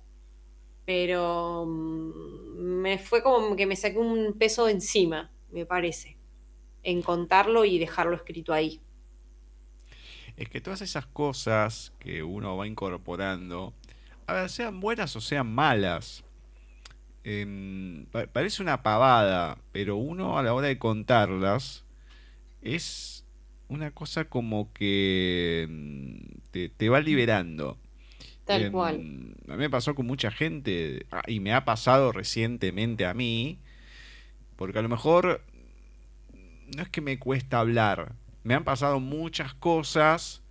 Pero 0.85 1.65
mm, 1.67 2.13
me 2.59 2.99
fue 2.99 3.23
como 3.23 3.57
que 3.57 3.67
me 3.67 3.75
saqué 3.75 3.99
un 3.99 4.35
peso 4.39 4.69
encima, 4.69 5.33
me 5.51 5.65
parece, 5.65 6.19
en 6.83 7.03
contarlo 7.03 7.65
y 7.65 7.79
dejarlo 7.79 8.15
escrito 8.15 8.53
ahí. 8.53 8.83
Es 10.39 10.49
que 10.49 10.61
todas 10.61 10.83
esas 10.83 11.05
cosas 11.05 11.93
que 11.99 12.23
uno 12.23 12.57
va 12.57 12.69
incorporando, 12.69 13.75
a 14.29 14.35
ver, 14.35 14.49
sean 14.49 14.79
buenas 14.79 15.17
o 15.17 15.21
sean 15.21 15.53
malas, 15.53 16.23
em, 17.25 18.07
parece 18.33 18.63
una 18.63 18.85
pavada, 18.85 19.59
pero 19.73 19.97
uno 19.97 20.39
a 20.39 20.45
la 20.45 20.55
hora 20.55 20.69
de 20.69 20.79
contarlas 20.79 21.85
es 22.63 23.25
una 23.67 23.91
cosa 23.91 24.27
como 24.27 24.73
que 24.73 25.67
mm, 25.69 26.69
te, 26.77 26.89
va 26.89 27.01
liberando. 27.01 27.77
Tal 28.45 28.63
em, 28.63 28.73
cual. 28.73 28.95
A 29.49 29.53
mí 29.53 29.59
me 29.59 29.71
pasó 29.71 29.97
con 29.97 30.07
mucha 30.07 30.31
gente 30.31 31.05
ah, 31.11 31.23
y 31.27 31.41
me 31.41 31.53
ha 31.53 31.65
pasado 31.65 32.13
recientemente 32.13 33.07
a 33.07 33.13
mí, 33.13 33.59
porque 34.55 34.79
a 34.79 34.83
lo 34.83 34.89
mejor 34.89 35.43
no 36.77 36.83
es 36.83 36.89
que 36.91 37.01
me 37.01 37.19
cuesta 37.19 37.59
hablar, 37.59 38.15
me 38.45 38.55
han 38.55 38.65
pasado 38.65 39.01
muchas 39.01 39.55
cosas 39.55 40.43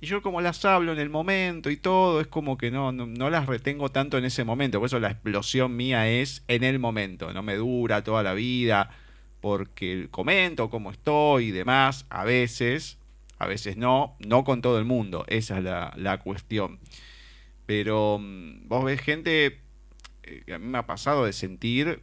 y 0.00 0.06
yo 0.06 0.22
como 0.22 0.40
las 0.40 0.64
hablo 0.64 0.92
en 0.92 1.00
el 1.00 1.10
momento 1.10 1.70
y 1.70 1.76
todo, 1.76 2.20
es 2.20 2.28
como 2.28 2.56
que 2.56 2.70
no, 2.70 2.92
no, 2.92 3.06
no, 3.06 3.30
las 3.30 3.46
retengo 3.46 3.88
tanto 3.88 4.16
en 4.16 4.24
ese 4.24 4.44
momento, 4.44 4.78
por 4.78 4.86
eso 4.86 5.00
la 5.00 5.10
explosión 5.10 5.74
mía 5.74 6.08
es 6.08 6.44
en 6.46 6.62
el 6.62 6.78
momento, 6.78 7.32
no 7.32 7.42
me 7.42 7.56
dura 7.56 8.04
toda 8.04 8.22
la 8.22 8.34
vida 8.34 8.90
porque 9.40 10.08
comento 10.10 10.70
cómo 10.70 10.90
estoy 10.90 11.46
y 11.46 11.50
demás, 11.50 12.06
a 12.10 12.24
veces, 12.24 12.98
a 13.38 13.46
veces 13.46 13.76
no, 13.76 14.16
no 14.20 14.44
con 14.44 14.62
todo 14.62 14.78
el 14.78 14.84
mundo, 14.84 15.24
esa 15.28 15.58
es 15.58 15.64
la, 15.64 16.20
cuestión. 16.22 16.78
Pero 17.66 18.18
mm, 18.20 18.68
vos 18.68 18.84
ves 18.84 19.00
gente, 19.00 19.60
eh, 20.22 20.42
que 20.46 20.54
a 20.54 20.58
mí 20.58 20.66
me 20.66 20.78
ha 20.78 20.86
pasado 20.86 21.24
de 21.24 21.32
sentir 21.32 22.02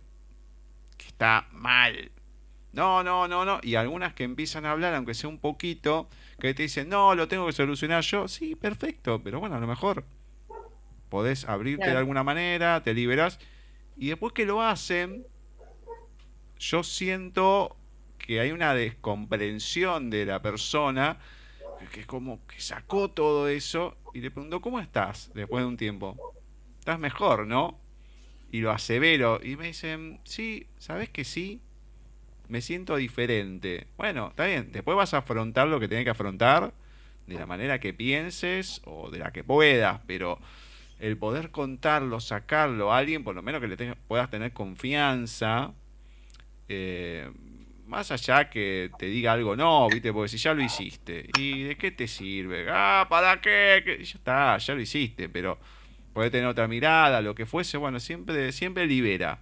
que 0.97 1.07
está 1.07 1.47
mal. 1.51 2.11
No, 2.75 3.03
no, 3.03 3.27
no, 3.27 3.45
no. 3.45 3.59
Y 3.63 3.75
algunas 3.75 4.13
que 4.13 4.25
empiezan 4.25 4.65
a 4.65 4.71
hablar, 4.71 4.93
aunque 4.93 5.13
sea 5.13 5.29
un 5.29 5.39
poquito, 5.39 6.09
que 6.39 6.53
te 6.53 6.63
dicen, 6.63 6.89
no, 6.89 7.15
lo 7.15 7.27
tengo 7.27 7.45
que 7.47 7.53
solucionar 7.53 8.03
yo. 8.03 8.27
Sí, 8.27 8.55
perfecto, 8.55 9.21
pero 9.23 9.39
bueno, 9.39 9.55
a 9.55 9.59
lo 9.59 9.67
mejor 9.67 10.03
podés 11.09 11.45
abrirte 11.45 11.89
de 11.89 11.97
alguna 11.97 12.23
manera, 12.23 12.83
te 12.83 12.93
liberas. 12.93 13.39
Y 13.95 14.09
después 14.09 14.33
que 14.33 14.45
lo 14.45 14.61
hacen, 14.61 15.25
yo 16.59 16.83
siento 16.83 17.77
que 18.17 18.41
hay 18.41 18.51
una 18.51 18.73
descomprensión 18.73 20.09
de 20.09 20.25
la 20.25 20.41
persona 20.41 21.17
que 21.91 22.01
es 22.01 22.05
como 22.05 22.45
que 22.47 22.59
sacó 22.59 23.11
todo 23.11 23.47
eso 23.47 23.97
y 24.13 24.21
le 24.21 24.31
preguntó, 24.31 24.61
¿cómo 24.61 24.79
estás 24.79 25.31
después 25.33 25.63
de 25.63 25.67
un 25.67 25.77
tiempo? 25.77 26.33
¿Estás 26.79 26.99
mejor, 26.99 27.47
no? 27.47 27.79
Y 28.51 28.61
lo 28.61 28.71
asevero 28.71 29.39
y 29.43 29.55
me 29.55 29.67
dicen, 29.67 30.19
sí, 30.23 30.67
¿sabes 30.77 31.09
que 31.09 31.23
sí? 31.23 31.61
Me 32.47 32.61
siento 32.61 32.95
diferente. 32.95 33.87
Bueno, 33.97 34.29
está 34.29 34.45
bien, 34.45 34.71
después 34.71 34.95
vas 34.95 35.13
a 35.13 35.19
afrontar 35.19 35.67
lo 35.67 35.79
que 35.79 35.87
tienes 35.87 36.03
que 36.05 36.11
afrontar 36.11 36.73
de 37.27 37.35
la 37.35 37.45
manera 37.45 37.79
que 37.79 37.93
pienses 37.93 38.81
o 38.85 39.09
de 39.09 39.19
la 39.19 39.31
que 39.31 39.43
puedas, 39.43 39.99
pero 40.05 40.39
el 40.99 41.17
poder 41.17 41.51
contarlo, 41.51 42.19
sacarlo 42.19 42.93
a 42.93 42.99
alguien, 42.99 43.23
por 43.23 43.35
lo 43.35 43.41
menos 43.41 43.61
que 43.61 43.67
le 43.67 43.95
puedas 44.07 44.29
tener 44.29 44.53
confianza, 44.53 45.73
eh, 46.69 47.29
más 47.87 48.11
allá 48.11 48.49
que 48.49 48.89
te 48.97 49.07
diga 49.07 49.33
algo 49.33 49.55
no, 49.55 49.87
¿viste? 49.89 50.11
Porque 50.13 50.29
si 50.29 50.37
ya 50.37 50.53
lo 50.53 50.61
hiciste, 50.61 51.29
¿y 51.37 51.63
de 51.63 51.77
qué 51.77 51.91
te 51.91 52.07
sirve? 52.07 52.67
Ah, 52.69 53.07
¿para 53.09 53.39
qué? 53.41 53.83
Ya 54.03 54.17
está, 54.17 54.57
ya 54.57 54.73
lo 54.73 54.81
hiciste, 54.81 55.29
pero 55.29 55.59
puede 56.13 56.31
tener 56.31 56.47
otra 56.47 56.67
mirada, 56.67 57.21
lo 57.21 57.35
que 57.35 57.45
fuese, 57.45 57.77
bueno, 57.77 57.99
siempre, 57.99 58.51
siempre 58.51 58.87
libera 58.87 59.39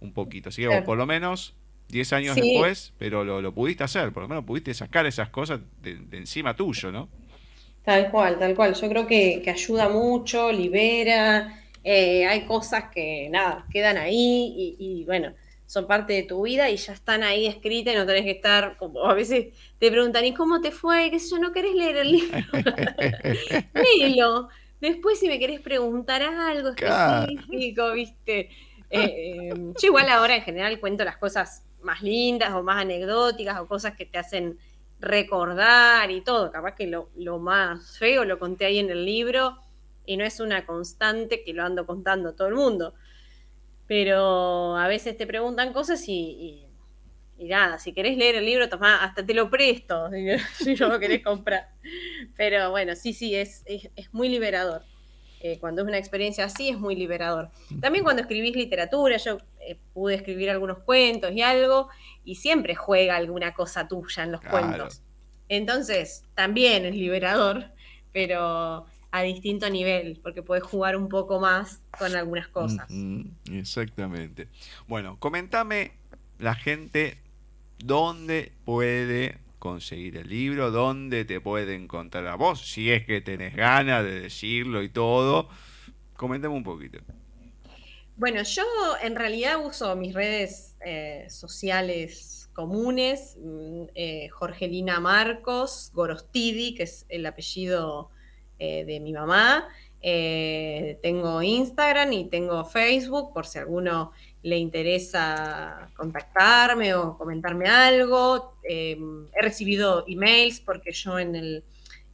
un 0.00 0.12
poquito. 0.12 0.48
Así 0.48 0.62
que 0.62 0.82
por 0.82 0.98
lo 0.98 1.06
menos 1.06 1.54
10 1.88 2.12
años 2.12 2.36
después, 2.36 2.92
pero 2.98 3.24
lo, 3.24 3.52
pudiste 3.52 3.84
hacer, 3.84 4.12
por 4.12 4.22
lo 4.22 4.28
menos 4.28 4.44
pudiste 4.44 4.74
sacar 4.74 5.06
esas 5.06 5.30
cosas 5.30 5.60
de, 5.82 5.98
encima 6.12 6.54
tuyo, 6.54 6.92
¿no? 6.92 7.08
Tal 7.84 8.10
cual, 8.10 8.38
tal 8.38 8.54
cual. 8.54 8.74
Yo 8.74 8.88
creo 8.88 9.06
que, 9.06 9.42
ayuda 9.46 9.88
mucho, 9.88 10.52
libera. 10.52 11.62
Eh, 11.82 12.26
hay 12.26 12.42
cosas 12.42 12.84
que, 12.92 13.28
nada, 13.30 13.64
quedan 13.72 13.96
ahí 13.96 14.76
y 14.78 15.04
bueno 15.04 15.32
son 15.68 15.86
parte 15.86 16.14
de 16.14 16.22
tu 16.22 16.42
vida 16.42 16.70
y 16.70 16.76
ya 16.78 16.94
están 16.94 17.22
ahí 17.22 17.46
escritas 17.46 17.92
y 17.94 17.96
no 17.96 18.06
tenés 18.06 18.24
que 18.24 18.30
estar, 18.30 18.78
como 18.78 19.04
a 19.04 19.12
veces 19.12 19.48
te 19.78 19.90
preguntan, 19.90 20.24
¿y 20.24 20.32
cómo 20.32 20.62
te 20.62 20.70
fue? 20.70 21.10
¿Qué 21.10 21.18
sé 21.18 21.30
yo? 21.30 21.38
¿No 21.38 21.52
querés 21.52 21.74
leer 21.74 21.98
el 21.98 22.12
libro? 22.12 22.38
Léelo. 23.74 24.48
Después 24.80 25.20
si 25.20 25.28
me 25.28 25.38
querés 25.38 25.60
preguntar 25.60 26.22
algo 26.22 26.70
específico, 26.70 27.92
¿viste? 27.92 28.48
Eh, 28.88 29.50
yo 29.52 29.86
igual 29.86 30.08
ahora 30.08 30.36
en 30.36 30.42
general 30.42 30.80
cuento 30.80 31.04
las 31.04 31.18
cosas 31.18 31.66
más 31.88 32.02
lindas 32.02 32.52
o 32.54 32.62
más 32.62 32.82
anecdóticas 32.82 33.58
o 33.58 33.66
cosas 33.66 33.96
que 33.96 34.06
te 34.06 34.18
hacen 34.18 34.58
recordar 35.00 36.10
y 36.10 36.20
todo. 36.20 36.52
Capaz 36.52 36.74
que 36.74 36.86
lo, 36.86 37.10
lo 37.16 37.38
más 37.38 37.98
feo 37.98 38.24
lo 38.24 38.38
conté 38.38 38.66
ahí 38.66 38.78
en 38.78 38.90
el 38.90 39.04
libro 39.04 39.58
y 40.06 40.16
no 40.16 40.24
es 40.24 40.38
una 40.40 40.64
constante 40.64 41.42
que 41.42 41.52
lo 41.52 41.64
ando 41.64 41.86
contando 41.86 42.34
todo 42.34 42.48
el 42.48 42.54
mundo 42.54 42.94
pero 43.88 44.76
a 44.76 44.86
veces 44.86 45.16
te 45.16 45.26
preguntan 45.26 45.72
cosas 45.72 46.06
y, 46.06 46.66
nada, 47.38 47.78
si 47.78 47.94
querés 47.94 48.16
leer 48.18 48.36
el 48.36 48.44
libro, 48.44 48.68
toma, 48.68 49.02
hasta 49.02 49.24
te 49.24 49.32
lo 49.34 49.50
presto, 49.50 50.10
si 50.54 50.74
no 50.74 50.88
lo 50.88 51.00
querés 51.00 51.24
comprar. 51.24 51.70
Pero 52.36 52.70
bueno, 52.70 52.94
sí, 52.94 53.14
sí, 53.14 53.34
es, 53.34 53.64
es, 53.66 54.12
muy 54.12 54.28
liberador. 54.28 54.82
Eh, 55.40 55.58
cuando 55.58 55.82
es 55.82 55.88
una 55.88 55.98
experiencia 55.98 56.44
así, 56.44 56.68
es 56.68 56.78
muy 56.78 56.96
liberador. 56.96 57.48
También 57.80 58.04
cuando 58.04 58.20
escribís 58.20 58.54
literatura, 58.54 59.16
yo 59.16 59.38
eh, 59.68 59.78
pude 59.92 60.14
escribir 60.14 60.48
algunos 60.50 60.78
cuentos 60.78 61.32
y 61.32 61.42
algo, 61.42 61.88
y 62.24 62.36
siempre 62.36 62.74
juega 62.74 63.16
alguna 63.16 63.52
cosa 63.52 63.86
tuya 63.86 64.24
en 64.24 64.32
los 64.32 64.40
cuentos. 64.40 65.02
Entonces, 65.48 66.24
también 66.34 66.86
es 66.86 66.94
liberador, 66.94 67.66
pero 68.12 68.86
a 69.10 69.22
distinto 69.22 69.68
nivel, 69.68 70.20
porque 70.22 70.42
puedes 70.42 70.64
jugar 70.64 70.96
un 70.96 71.08
poco 71.08 71.40
más 71.40 71.82
con 71.98 72.14
algunas 72.16 72.48
cosas. 72.48 72.88
exactamente. 73.50 74.48
Bueno, 74.86 75.18
comentame 75.18 75.92
la 76.38 76.54
gente 76.54 77.18
dónde 77.78 78.52
puede 78.64 79.38
conseguir 79.58 80.16
el 80.16 80.28
libro, 80.28 80.70
dónde 80.70 81.24
te 81.24 81.40
puede 81.40 81.74
encontrar 81.74 82.26
a 82.26 82.36
vos, 82.36 82.70
si 82.70 82.90
es 82.90 83.04
que 83.04 83.20
tenés 83.20 83.54
ganas 83.54 84.04
de 84.04 84.20
decirlo 84.20 84.82
y 84.82 84.88
todo. 84.88 85.48
Coméntame 86.16 86.54
un 86.54 86.64
poquito. 86.64 87.00
Bueno, 88.18 88.42
yo 88.42 88.64
en 89.00 89.14
realidad 89.14 89.64
uso 89.64 89.94
mis 89.94 90.12
redes 90.12 90.76
eh, 90.84 91.26
sociales 91.30 92.50
comunes, 92.52 93.36
mm, 93.40 93.84
eh, 93.94 94.28
Jorgelina 94.30 94.98
Marcos, 94.98 95.92
Gorostidi, 95.94 96.74
que 96.74 96.82
es 96.82 97.06
el 97.08 97.24
apellido 97.26 98.10
eh, 98.58 98.84
de 98.84 98.98
mi 98.98 99.12
mamá. 99.12 99.68
Eh, 100.02 100.98
tengo 101.00 101.40
Instagram 101.40 102.12
y 102.12 102.24
tengo 102.28 102.64
Facebook 102.64 103.32
por 103.32 103.46
si 103.46 103.58
a 103.58 103.60
alguno 103.60 104.10
le 104.42 104.58
interesa 104.58 105.88
contactarme 105.94 106.94
o 106.94 107.16
comentarme 107.16 107.68
algo. 107.68 108.58
He 108.64 108.98
recibido 109.40 110.04
emails 110.08 110.58
porque 110.58 110.90
yo 110.90 111.20
en 111.20 111.36
el, 111.36 111.64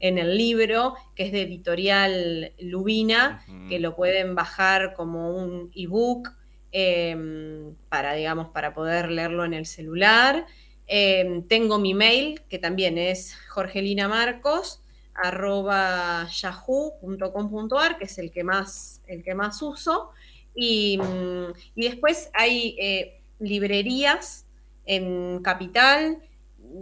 en 0.00 0.18
el 0.18 0.36
libro, 0.36 0.94
que 1.14 1.24
es 1.24 1.32
de 1.32 1.42
editorial 1.42 2.52
Lubina, 2.58 3.44
que 3.68 3.78
lo 3.78 3.96
pueden 3.96 4.34
bajar 4.34 4.94
como 4.94 5.34
un 5.34 5.70
ebook 5.74 6.30
em, 6.72 7.74
para, 7.88 8.14
digamos, 8.14 8.48
para 8.48 8.74
poder 8.74 9.10
leerlo 9.10 9.44
en 9.44 9.54
el 9.54 9.66
celular. 9.66 10.46
Em, 10.86 11.46
tengo 11.46 11.78
mi 11.78 11.94
mail, 11.94 12.42
que 12.48 12.58
también 12.58 12.98
es 12.98 13.36
Jorgelina 13.48 14.08
Marcos, 14.08 14.82
arroba 15.14 16.28
yahoo.com.ar, 16.28 17.98
que 17.98 18.04
es 18.04 18.18
el 18.18 18.30
que 18.30 18.44
más, 18.44 19.00
el 19.06 19.22
que 19.22 19.34
más 19.34 19.62
uso. 19.62 20.10
Y, 20.54 20.98
mm, 20.98 21.80
después 21.80 22.30
hay 22.34 22.76
eh, 22.78 23.20
librerías 23.38 24.46
en 24.84 25.40
Capital. 25.42 26.18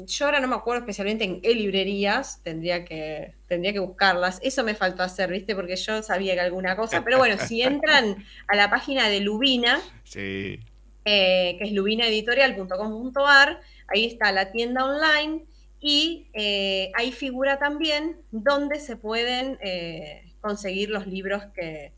Yo 0.06 0.26
ahora 0.26 0.40
no 0.40 0.48
me 0.48 0.56
acuerdo 0.56 0.80
especialmente 0.80 1.24
en 1.24 1.40
qué 1.40 1.54
librerías, 1.54 2.42
tendría 2.42 2.84
que, 2.84 3.34
tendría 3.46 3.72
que 3.72 3.78
buscarlas. 3.78 4.38
Eso 4.42 4.64
me 4.64 4.74
faltó 4.74 5.02
hacer, 5.02 5.30
¿viste? 5.30 5.54
Porque 5.54 5.76
yo 5.76 6.02
sabía 6.02 6.34
que 6.34 6.40
alguna 6.40 6.76
cosa. 6.76 7.04
Pero 7.04 7.18
bueno, 7.18 7.36
si 7.38 7.62
entran 7.62 8.24
a 8.48 8.56
la 8.56 8.70
página 8.70 9.08
de 9.08 9.20
Lubina, 9.20 9.80
eh, 10.14 10.58
que 11.04 11.58
es 11.60 11.72
lubinaeditorial.com.ar, 11.72 13.60
ahí 13.88 14.06
está 14.06 14.32
la 14.32 14.50
tienda 14.50 14.84
online 14.84 15.44
y 15.80 16.28
eh, 16.32 16.92
ahí 16.94 17.12
figura 17.12 17.58
también 17.58 18.16
dónde 18.30 18.78
se 18.78 18.96
pueden 18.96 19.58
eh, 19.60 20.32
conseguir 20.40 20.90
los 20.90 21.06
libros 21.06 21.42
que, 21.54 21.92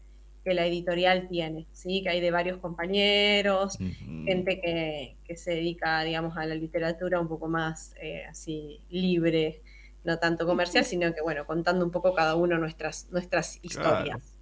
la 0.52 0.66
editorial 0.66 1.28
tiene, 1.28 1.66
¿sí? 1.72 2.02
que 2.02 2.10
hay 2.10 2.20
de 2.20 2.30
varios 2.30 2.58
compañeros, 2.58 3.78
gente 4.26 4.60
que, 4.60 5.36
se 5.36 5.52
dedica, 5.52 6.02
digamos, 6.02 6.36
a 6.36 6.44
la 6.44 6.54
literatura 6.54 7.18
un 7.18 7.28
poco 7.28 7.48
más 7.48 7.94
eh, 8.02 8.26
así 8.28 8.82
libre, 8.90 9.62
no 10.04 10.18
tanto 10.18 10.44
comercial, 10.44 10.84
sino 10.84 11.14
que, 11.14 11.22
bueno, 11.22 11.46
contando 11.46 11.84
un 11.84 11.90
poco 11.90 12.14
cada 12.14 12.36
uno 12.36 12.58
nuestras, 12.58 13.08
nuestras 13.10 13.58
historias. 13.62 14.34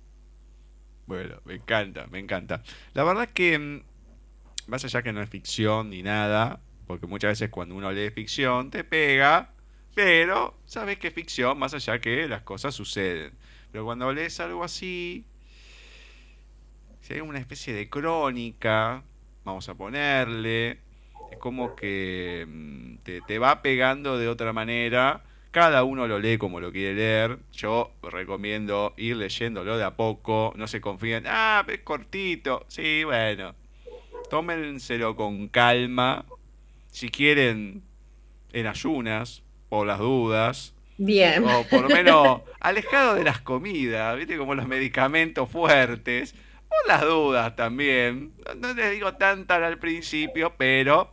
Bueno, 1.06 1.40
me 1.44 1.54
encanta, 1.54 2.06
me 2.08 2.18
encanta. 2.18 2.62
La 2.94 3.04
verdad 3.04 3.24
es 3.24 3.32
que, 3.32 3.58
mm, 3.58 3.82
más 4.66 4.84
allá 4.84 5.02
que 5.02 5.12
no 5.12 5.22
es 5.22 5.30
ficción 5.30 5.90
ni 5.90 6.02
nada, 6.02 6.60
porque 6.86 7.06
muchas 7.06 7.30
veces 7.30 7.50
cuando 7.50 7.76
uno 7.76 7.92
lee 7.92 8.10
ficción 8.10 8.70
te 8.70 8.82
pega, 8.82 9.52
pero 9.94 10.58
sabes 10.64 10.98
que 10.98 11.08
es 11.08 11.14
ficción 11.14 11.58
más 11.58 11.74
allá 11.74 12.00
que 12.00 12.26
las 12.28 12.42
cosas 12.42 12.74
suceden. 12.74 13.34
Pero 13.70 13.84
cuando 13.84 14.12
lees 14.12 14.40
algo 14.40 14.64
así, 14.64 15.26
hay 17.12 17.20
una 17.20 17.38
especie 17.38 17.74
de 17.74 17.88
crónica, 17.88 19.02
vamos 19.44 19.68
a 19.68 19.74
ponerle, 19.74 20.78
es 21.30 21.38
como 21.38 21.74
que 21.74 22.46
mm, 22.48 22.96
te, 23.26 23.38
va 23.38 23.62
pegando 23.62 24.18
de 24.18 24.28
otra 24.28 24.52
manera. 24.52 25.22
Cada 25.50 25.84
uno 25.84 26.06
lo 26.06 26.18
lee 26.18 26.38
como 26.38 26.60
lo 26.60 26.72
quiere 26.72 26.94
leer. 26.94 27.38
Yo 27.52 27.92
recomiendo 28.02 28.94
ir 28.96 29.16
leyéndolo 29.16 29.76
de 29.76 29.84
a 29.84 29.96
poco. 29.96 30.54
No 30.56 30.66
se 30.66 30.80
confíen. 30.80 31.24
Ah, 31.26 31.64
es 31.68 31.80
cortito. 31.80 32.64
Sí, 32.68 33.04
bueno. 33.04 33.54
Tómenselo 34.30 35.14
con 35.14 35.48
calma 35.48 36.24
si 36.90 37.08
quieren, 37.08 37.82
en 38.52 38.66
ayunas, 38.66 39.42
por 39.68 39.86
las 39.86 39.98
dudas. 39.98 40.74
Bien. 40.98 41.42
O 41.44 41.64
por 41.64 41.82
lo 41.82 41.88
menos 41.88 42.42
alejado 42.60 43.14
de 43.14 43.24
las 43.24 43.40
comidas, 43.40 44.16
¿viste? 44.16 44.36
Como 44.36 44.54
los 44.54 44.68
medicamentos 44.68 45.48
fuertes. 45.48 46.34
Por 46.72 46.88
las 46.88 47.02
dudas 47.02 47.54
también. 47.56 48.32
No 48.56 48.72
les 48.72 48.92
digo 48.92 49.14
tantas 49.14 49.62
al 49.62 49.78
principio, 49.78 50.54
pero 50.56 51.12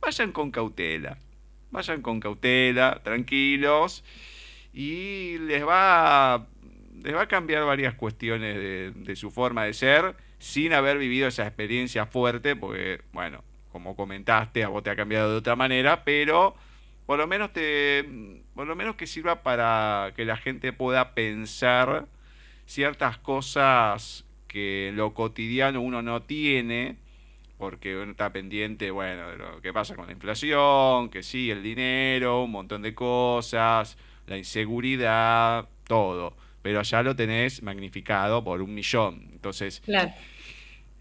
vayan 0.00 0.32
con 0.32 0.50
cautela. 0.50 1.18
Vayan 1.70 2.00
con 2.00 2.20
cautela, 2.20 3.00
tranquilos. 3.02 4.04
Y 4.72 5.38
les 5.40 5.66
va, 5.66 6.46
les 7.02 7.14
va 7.14 7.22
a 7.22 7.28
cambiar 7.28 7.64
varias 7.64 7.94
cuestiones 7.94 8.56
de, 8.56 8.92
de 8.94 9.16
su 9.16 9.30
forma 9.30 9.64
de 9.64 9.74
ser 9.74 10.16
sin 10.38 10.72
haber 10.72 10.98
vivido 10.98 11.28
esa 11.28 11.46
experiencia 11.46 12.06
fuerte, 12.06 12.54
porque, 12.56 13.00
bueno, 13.12 13.42
como 13.72 13.96
comentaste, 13.96 14.62
a 14.62 14.68
vos 14.68 14.82
te 14.82 14.90
ha 14.90 14.96
cambiado 14.96 15.30
de 15.30 15.38
otra 15.38 15.56
manera, 15.56 16.04
pero 16.04 16.54
por 17.06 17.18
lo 17.18 17.26
menos 17.26 17.52
te 17.52 18.42
por 18.54 18.66
lo 18.66 18.76
menos 18.76 18.94
que 18.96 19.06
sirva 19.06 19.42
para 19.42 20.12
que 20.14 20.24
la 20.24 20.36
gente 20.36 20.72
pueda 20.72 21.14
pensar 21.14 22.06
ciertas 22.66 23.18
cosas 23.18 24.23
que 24.54 24.92
lo 24.94 25.14
cotidiano 25.14 25.80
uno 25.80 26.00
no 26.00 26.22
tiene 26.22 26.94
porque 27.58 27.96
uno 27.96 28.12
está 28.12 28.32
pendiente, 28.32 28.92
bueno, 28.92 29.28
de 29.30 29.36
lo 29.36 29.60
que 29.60 29.72
pasa 29.72 29.96
con 29.96 30.06
la 30.06 30.12
inflación, 30.12 31.08
que 31.08 31.24
sí, 31.24 31.50
el 31.50 31.60
dinero, 31.60 32.44
un 32.44 32.52
montón 32.52 32.80
de 32.82 32.94
cosas, 32.94 33.98
la 34.28 34.38
inseguridad, 34.38 35.68
todo. 35.88 36.36
Pero 36.62 36.78
allá 36.78 37.02
lo 37.02 37.16
tenés 37.16 37.64
magnificado 37.64 38.44
por 38.44 38.62
un 38.62 38.72
millón. 38.72 39.28
Entonces, 39.32 39.80
claro. 39.80 40.12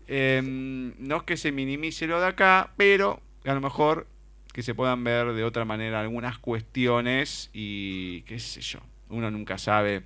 Em, 0.07 0.95
no 0.97 1.17
es 1.17 1.23
que 1.23 1.37
se 1.37 1.51
minimice 1.51 2.07
lo 2.07 2.19
de 2.19 2.27
acá, 2.27 2.71
pero 2.75 3.21
a 3.45 3.53
lo 3.53 3.61
mejor 3.61 4.07
que 4.51 4.63
se 4.63 4.73
puedan 4.73 5.03
ver 5.03 5.33
de 5.33 5.43
otra 5.43 5.63
manera 5.63 6.01
algunas 6.01 6.39
cuestiones 6.39 7.51
y 7.53 8.23
qué 8.23 8.39
sé 8.39 8.61
yo, 8.61 8.79
uno 9.09 9.29
nunca 9.29 9.59
sabe 9.59 10.03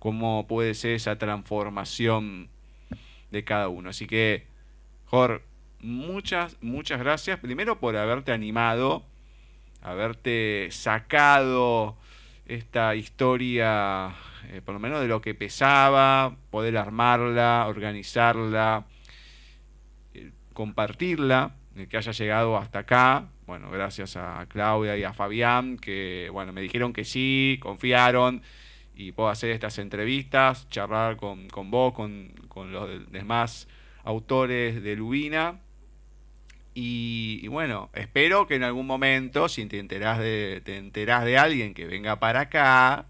cómo 0.00 0.48
puede 0.48 0.74
ser 0.74 0.92
esa 0.92 1.16
transformación 1.16 2.48
de 3.30 3.44
cada 3.44 3.68
uno. 3.68 3.90
Así 3.90 4.06
que, 4.06 4.46
Jor, 5.06 5.42
muchas, 5.80 6.56
muchas 6.60 6.98
gracias. 6.98 7.38
Primero 7.38 7.78
por 7.80 7.96
haberte 7.96 8.32
animado, 8.32 9.04
haberte 9.82 10.68
sacado 10.70 11.96
esta 12.46 12.94
historia, 12.94 14.14
eh, 14.48 14.62
por 14.64 14.74
lo 14.74 14.80
menos 14.80 15.00
de 15.00 15.08
lo 15.08 15.20
que 15.20 15.34
pesaba, 15.34 16.36
poder 16.50 16.76
armarla, 16.76 17.66
organizarla 17.68 18.86
compartirla, 20.58 21.54
que 21.88 21.96
haya 21.96 22.10
llegado 22.10 22.56
hasta 22.56 22.80
acá. 22.80 23.28
Bueno, 23.46 23.70
gracias 23.70 24.16
a 24.16 24.44
Claudia 24.48 24.96
y 24.96 25.04
a 25.04 25.12
Fabián, 25.12 25.78
que 25.78 26.28
bueno, 26.32 26.52
me 26.52 26.60
dijeron 26.60 26.92
que 26.92 27.04
sí, 27.04 27.60
confiaron 27.62 28.42
y 28.92 29.12
puedo 29.12 29.28
hacer 29.28 29.50
estas 29.50 29.78
entrevistas, 29.78 30.68
charlar 30.68 31.16
con, 31.16 31.46
vos, 31.70 31.94
con, 31.94 32.34
los 32.64 33.10
demás 33.10 33.68
autores 34.04 34.82
de 34.82 34.96
Lubina. 34.96 35.60
Y, 36.74 37.48
bueno, 37.48 37.90
espero 37.92 38.46
que 38.46 38.54
en 38.54 38.62
algún 38.62 38.86
momento, 38.86 39.48
si 39.48 39.66
te 39.66 39.80
enterás 39.80 40.20
de, 40.20 40.62
te 40.64 40.76
enterás 40.76 41.24
de 41.24 41.36
alguien 41.36 41.74
que 41.74 41.86
venga 41.86 42.20
para 42.20 42.42
acá, 42.42 43.06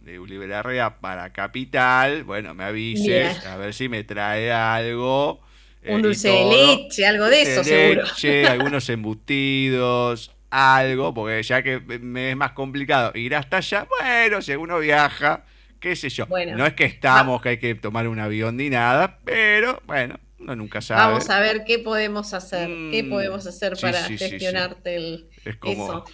de 0.00 0.18
Uliberarrea 0.20 0.98
para 0.98 1.32
Capital, 1.32 2.24
bueno, 2.24 2.54
me 2.54 2.64
avises, 2.64 3.46
a 3.46 3.56
ver 3.56 3.72
si 3.72 3.88
me 3.88 4.04
trae 4.04 4.52
algo 4.52 5.40
eh, 5.86 5.94
un 5.94 6.02
dulce 6.02 6.28
de 6.28 6.44
leche, 6.44 7.06
algo 7.06 7.26
de 7.26 7.42
eso, 7.42 7.62
seguro. 7.62 8.04
algunos 8.48 8.88
embutidos, 8.88 10.32
algo, 10.50 11.14
porque 11.14 11.42
ya 11.44 11.62
que 11.62 11.78
me 11.80 12.30
es 12.30 12.36
más 12.36 12.52
complicado 12.52 13.12
ir 13.14 13.36
hasta 13.36 13.58
allá, 13.58 13.86
bueno, 14.00 14.42
si 14.42 14.52
uno 14.54 14.80
viaja, 14.80 15.44
qué 15.80 15.96
sé 15.96 16.08
yo. 16.08 16.26
no 16.26 16.66
es 16.66 16.74
que 16.74 16.84
estamos, 16.84 17.42
que 17.42 17.50
hay 17.50 17.58
que 17.58 17.74
tomar 17.74 18.08
un 18.08 18.18
avión 18.18 18.56
ni 18.56 18.70
nada, 18.70 19.18
pero 19.24 19.80
bueno, 19.86 20.18
uno 20.38 20.56
nunca 20.56 20.80
sabe. 20.80 21.12
Vamos 21.12 21.30
a 21.30 21.40
ver 21.40 21.64
qué 21.64 21.78
podemos 21.78 22.34
hacer, 22.34 22.68
qué 22.90 23.02
mm, 23.02 23.10
podemos 23.10 23.46
hacer 23.46 23.76
para 23.80 24.02
gestionarte 24.04 24.96
el, 24.96 25.30
es 25.44 25.56
eso. 25.62 26.04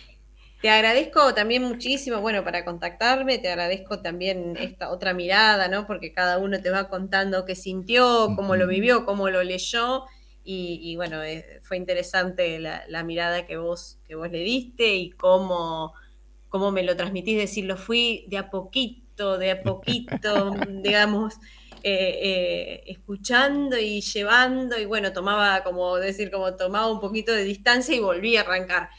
Te 0.62 0.70
agradezco 0.70 1.34
también 1.34 1.64
muchísimo, 1.64 2.20
bueno, 2.20 2.44
para 2.44 2.64
contactarme, 2.64 3.38
te 3.38 3.48
agradezco 3.48 4.00
también 4.00 4.56
esta 4.60 4.90
otra 4.92 5.12
mirada, 5.12 5.66
¿no? 5.66 5.88
Porque 5.88 6.12
cada 6.12 6.38
uno 6.38 6.62
te 6.62 6.70
va 6.70 6.88
contando 6.88 7.44
qué 7.44 7.56
sintió, 7.56 8.30
cómo 8.36 8.54
lo 8.54 8.68
vivió, 8.68 9.04
cómo 9.04 9.28
lo 9.28 9.42
leyó. 9.42 10.04
Y, 10.44 10.94
bueno, 10.96 11.22
eh, 11.22 11.60
fue 11.62 11.76
interesante 11.76 12.60
la, 12.60 13.02
mirada 13.02 13.44
que 13.44 13.56
vos, 13.56 13.98
que 14.06 14.14
vos 14.14 14.30
le 14.30 14.38
diste 14.38 14.94
y 14.94 15.10
cómo, 15.10 15.94
cómo 16.48 16.70
me 16.70 16.84
lo 16.84 16.96
transmitís, 16.96 17.38
decir, 17.38 17.64
lo 17.64 17.76
fui 17.76 18.26
de 18.28 18.38
a 18.38 18.48
poquito, 18.48 19.01
de 19.38 19.50
a 19.52 19.62
poquito, 19.62 20.54
digamos, 20.68 21.34
eh, 21.82 22.18
eh, 22.22 22.84
escuchando 22.86 23.78
y 23.78 24.00
llevando, 24.00 24.78
y 24.78 24.84
bueno, 24.84 25.12
tomaba, 25.12 25.62
como 25.64 25.96
decir, 25.96 26.30
como 26.30 26.54
tomaba 26.54 26.90
un 26.90 27.00
poquito 27.00 27.32
de 27.32 27.44
distancia 27.44 27.94
y 27.94 28.00
volví 28.00 28.36
a 28.36 28.42
arrancar 28.42 28.90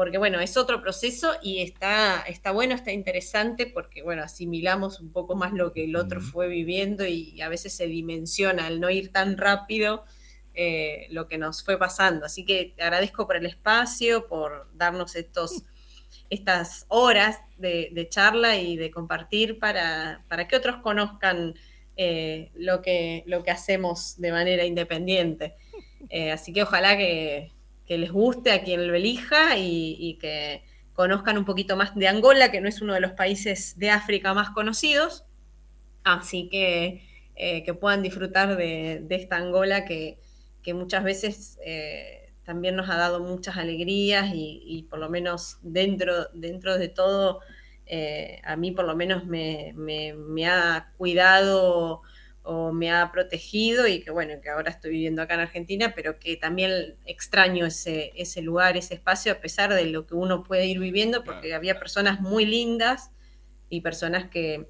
porque 0.00 0.16
bueno, 0.16 0.40
es 0.40 0.56
otro 0.56 0.80
proceso 0.80 1.34
y 1.42 1.60
está, 1.60 2.22
está 2.22 2.52
bueno, 2.52 2.74
está 2.74 2.90
interesante 2.90 3.66
porque 3.66 4.02
bueno, 4.02 4.22
asimilamos 4.22 4.98
un 4.98 5.12
poco 5.12 5.36
más 5.36 5.52
lo 5.52 5.74
que 5.74 5.84
el 5.84 5.94
otro 5.94 6.22
fue 6.22 6.48
viviendo 6.48 7.06
y 7.06 7.38
a 7.42 7.50
veces 7.50 7.74
se 7.74 7.86
dimensiona 7.86 8.66
al 8.66 8.80
no 8.80 8.88
ir 8.88 9.12
tan 9.12 9.36
rápido 9.36 10.06
eh, 10.54 11.06
lo 11.10 11.28
que 11.28 11.36
nos 11.36 11.62
fue 11.62 11.78
pasando. 11.78 12.24
Así 12.24 12.46
que 12.46 12.72
te 12.74 12.82
agradezco 12.82 13.26
por 13.26 13.36
el 13.36 13.44
espacio, 13.44 14.26
por 14.26 14.70
darnos 14.74 15.16
estos, 15.16 15.64
estas 16.30 16.86
horas 16.88 17.38
de, 17.58 18.06
charla 18.08 18.56
y 18.56 18.76
de 18.76 18.90
compartir 18.90 19.58
para, 19.58 20.24
para 20.28 20.46
que 20.48 20.56
otros 20.56 20.76
conozcan 20.76 21.54
eh, 21.96 22.50
lo, 22.54 22.80
que, 22.80 23.24
lo 23.26 23.42
que 23.42 23.50
hacemos 23.50 24.14
de 24.18 24.32
manera 24.32 24.64
independiente. 24.64 25.56
Eh, 26.08 26.32
así 26.32 26.52
que 26.52 26.62
ojalá 26.62 26.96
que, 26.96 27.50
les 27.88 28.12
guste 28.12 28.52
a 28.52 28.62
quien 28.62 28.86
lo 28.86 28.94
elija 28.94 29.58
y, 29.58 30.16
que 30.20 30.62
conozcan 30.94 31.36
un 31.36 31.44
poquito 31.44 31.76
más 31.76 31.94
de 31.96 32.06
Angola, 32.06 32.52
que 32.52 32.60
no 32.60 32.68
es 32.68 32.80
uno 32.80 32.94
de 32.94 33.00
los 33.00 33.12
países 33.12 33.76
de 33.78 33.90
África 33.90 34.32
más 34.32 34.50
conocidos. 34.50 35.24
Así 36.04 36.48
que 36.48 37.02
eh, 37.34 37.64
que 37.64 37.74
puedan 37.74 38.02
disfrutar 38.02 38.56
de, 38.56 39.04
esta 39.10 39.36
Angola 39.36 39.84
que, 39.84 40.18
muchas 40.72 41.02
veces 41.02 41.58
también 42.50 42.74
nos 42.74 42.90
ha 42.90 42.96
dado 42.96 43.20
muchas 43.20 43.56
alegrías 43.58 44.32
y, 44.34 44.84
por 44.90 44.98
lo 44.98 45.08
menos 45.08 45.58
dentro, 45.62 46.24
dentro 46.34 46.78
de 46.78 46.88
todo, 46.88 47.38
eh, 47.86 48.40
a 48.42 48.56
mí 48.56 48.72
por 48.72 48.86
lo 48.86 48.96
menos 48.96 49.24
me, 49.24 49.72
ha 50.48 50.92
cuidado 50.98 52.02
o 52.42 52.72
me 52.72 52.90
ha 52.90 53.12
protegido 53.12 53.86
y 53.86 54.00
que 54.00 54.10
bueno, 54.10 54.40
que 54.42 54.50
ahora 54.50 54.68
estoy 54.68 54.90
viviendo 54.90 55.22
acá 55.22 55.34
en 55.34 55.40
Argentina, 55.42 55.92
pero 55.94 56.18
que 56.18 56.36
también 56.38 56.96
extraño 57.06 57.66
ese, 57.66 58.10
ese 58.16 58.42
lugar, 58.42 58.76
ese 58.76 58.94
espacio, 58.94 59.30
a 59.30 59.40
pesar 59.40 59.72
de 59.72 59.86
lo 59.86 60.08
que 60.08 60.16
uno 60.16 60.42
puede 60.42 60.66
ir 60.66 60.80
viviendo, 60.80 61.22
porque 61.22 61.54
había 61.54 61.78
personas 61.78 62.20
muy 62.20 62.46
lindas 62.46 63.12
y 63.68 63.80
personas 63.80 64.28
que, 64.28 64.66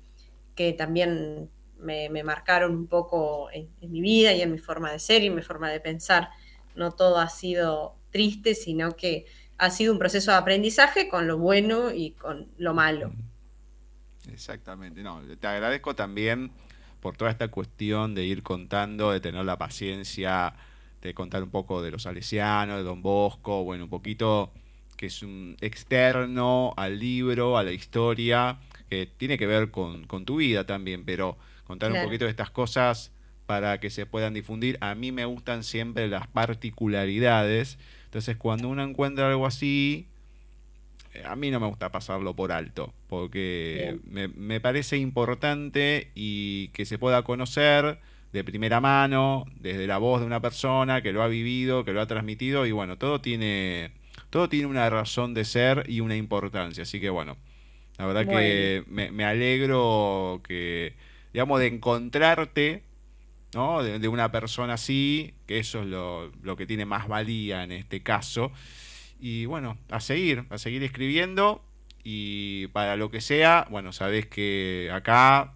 también 0.77 1.49
me, 1.79 2.11
marcaron 2.25 2.73
un 2.73 2.89
poco 2.89 3.49
en, 3.51 3.71
mi 3.91 4.03
vida 4.03 4.35
y 4.35 4.43
en 4.43 4.53
mi 4.53 4.59
forma 4.59 4.93
de 4.93 4.99
ser 4.99 5.23
y 5.23 5.29
en 5.29 5.35
mi 5.35 5.41
forma 5.41 5.71
de 5.71 5.81
pensar 5.81 6.29
no 6.75 6.93
todo 6.93 7.19
ha 7.19 7.29
sido 7.29 7.95
triste, 8.11 8.55
sino 8.55 8.97
que 8.97 9.27
ha 9.59 9.71
sido 9.71 9.93
un 9.93 9.99
proceso 9.99 10.31
de 10.31 10.39
aprendizaje 10.39 11.09
con 11.09 11.27
lo 11.27 11.39
bueno 11.39 11.93
y 11.93 12.13
con 12.13 12.49
lo 12.59 12.75
malo. 12.75 13.13
Exactamente, 14.33 15.03
no, 15.03 15.21
te 15.39 15.47
agradezco 15.47 15.95
también 15.95 16.51
por 17.01 17.17
toda 17.17 17.31
esta 17.31 17.49
cuestión 17.49 18.15
de 18.15 18.25
ir 18.25 18.43
contando, 18.43 19.11
de 19.11 19.21
tener 19.21 19.45
la 19.45 19.59
paciencia, 19.59 20.55
de 21.03 21.15
contar 21.15 21.43
un 21.43 21.51
poco 21.51 21.83
de 21.83 21.91
los 21.91 22.03
salesianos, 22.03 22.79
de 22.79 22.83
Don 22.83 23.03
Bosco, 23.03 23.65
bueno, 23.65 23.85
un 23.85 23.91
poquito 23.91 24.53
que 24.97 25.07
es 25.07 25.23
un 25.23 25.57
externo 25.63 26.75
al 26.77 26.99
libro, 26.99 27.57
a 27.57 27.63
la 27.63 27.73
historia, 27.73 28.59
que 28.89 29.07
tiene 29.07 29.39
que 29.39 29.47
ver 29.47 29.71
con, 29.71 30.07
tu 30.27 30.37
vida 30.37 30.67
también, 30.67 31.05
pero 31.05 31.39
contar 31.67 31.91
un 31.93 32.03
poquito 32.03 32.27
de 32.27 32.31
estas 32.31 32.51
cosas 32.51 33.13
para 33.51 33.81
que 33.81 33.91
se 33.91 34.07
puedan 34.07 34.33
difundir. 34.33 34.79
A 34.81 34.95
mí 34.95 35.11
me 35.11 35.25
gustan 35.25 35.65
siempre 35.65 36.07
las 36.07 36.29
particularidades. 36.29 37.79
Entonces, 38.05 38.37
cuando 38.37 38.69
uno 38.69 38.85
encuentra 38.85 39.29
algo 39.29 39.45
así, 39.45 40.07
eh, 41.15 41.25
a 41.27 41.35
mí 41.35 41.51
no 41.51 41.59
me 41.59 41.67
gusta 41.67 41.91
pasarlo 41.91 42.37
por 42.37 42.53
alto, 42.53 42.95
porque 43.09 43.99
me, 44.05 44.61
parece 44.61 44.99
importante 44.99 46.13
y 46.15 46.69
que 46.69 46.85
se 46.85 46.97
pueda 46.97 47.25
conocer 47.25 47.99
de 48.33 48.45
primera 48.45 48.81
mano, 48.81 49.47
desde 49.59 49.89
la 49.89 49.99
voz 49.99 50.21
de 50.21 50.29
una 50.29 50.41
persona 50.41 51.03
que 51.03 51.13
lo 51.13 51.25
ha 51.25 51.27
vivido, 51.27 51.85
que 51.85 51.93
lo 51.93 52.01
ha 52.01 52.07
transmitido, 52.07 52.67
y 52.67 52.71
bueno, 52.71 52.99
todo 52.99 53.21
tiene, 53.21 53.91
todo 54.31 54.49
tiene 54.49 54.67
una 54.67 54.89
razón 54.91 55.35
de 55.35 55.45
ser 55.45 55.87
y 55.89 55.99
una 55.99 56.15
importancia. 56.15 56.85
Así 56.85 57.01
que 57.01 57.11
bueno, 57.11 57.37
la 57.99 58.07
verdad 58.07 58.29
que 58.29 58.85
me, 58.87 59.11
me 59.11 59.25
alegro 59.25 60.41
que, 60.47 60.95
digamos, 61.33 61.59
de 61.59 61.67
encontrarte 61.67 62.85
¿no? 63.55 63.83
De, 63.83 64.09
una 64.09 64.31
persona 64.31 64.75
así, 64.75 65.35
que 65.47 65.59
eso 65.59 65.81
es 65.81 65.87
lo, 65.87 66.31
lo, 66.43 66.57
que 66.57 66.67
tiene 66.67 66.85
más 66.85 67.09
valía 67.09 67.65
en 67.65 67.73
este 67.73 68.03
caso. 68.03 68.53
Y 69.19 69.47
bueno, 69.47 69.77
a 69.91 70.01
seguir, 70.01 70.45
a 70.51 70.59
seguir 70.59 70.83
escribiendo 70.83 71.63
y 72.03 72.69
para 72.69 72.97
lo 72.97 73.11
que 73.11 73.21
sea, 73.21 73.67
bueno, 73.71 73.93
sabés 73.93 74.27
que 74.27 74.91
acá 74.93 75.53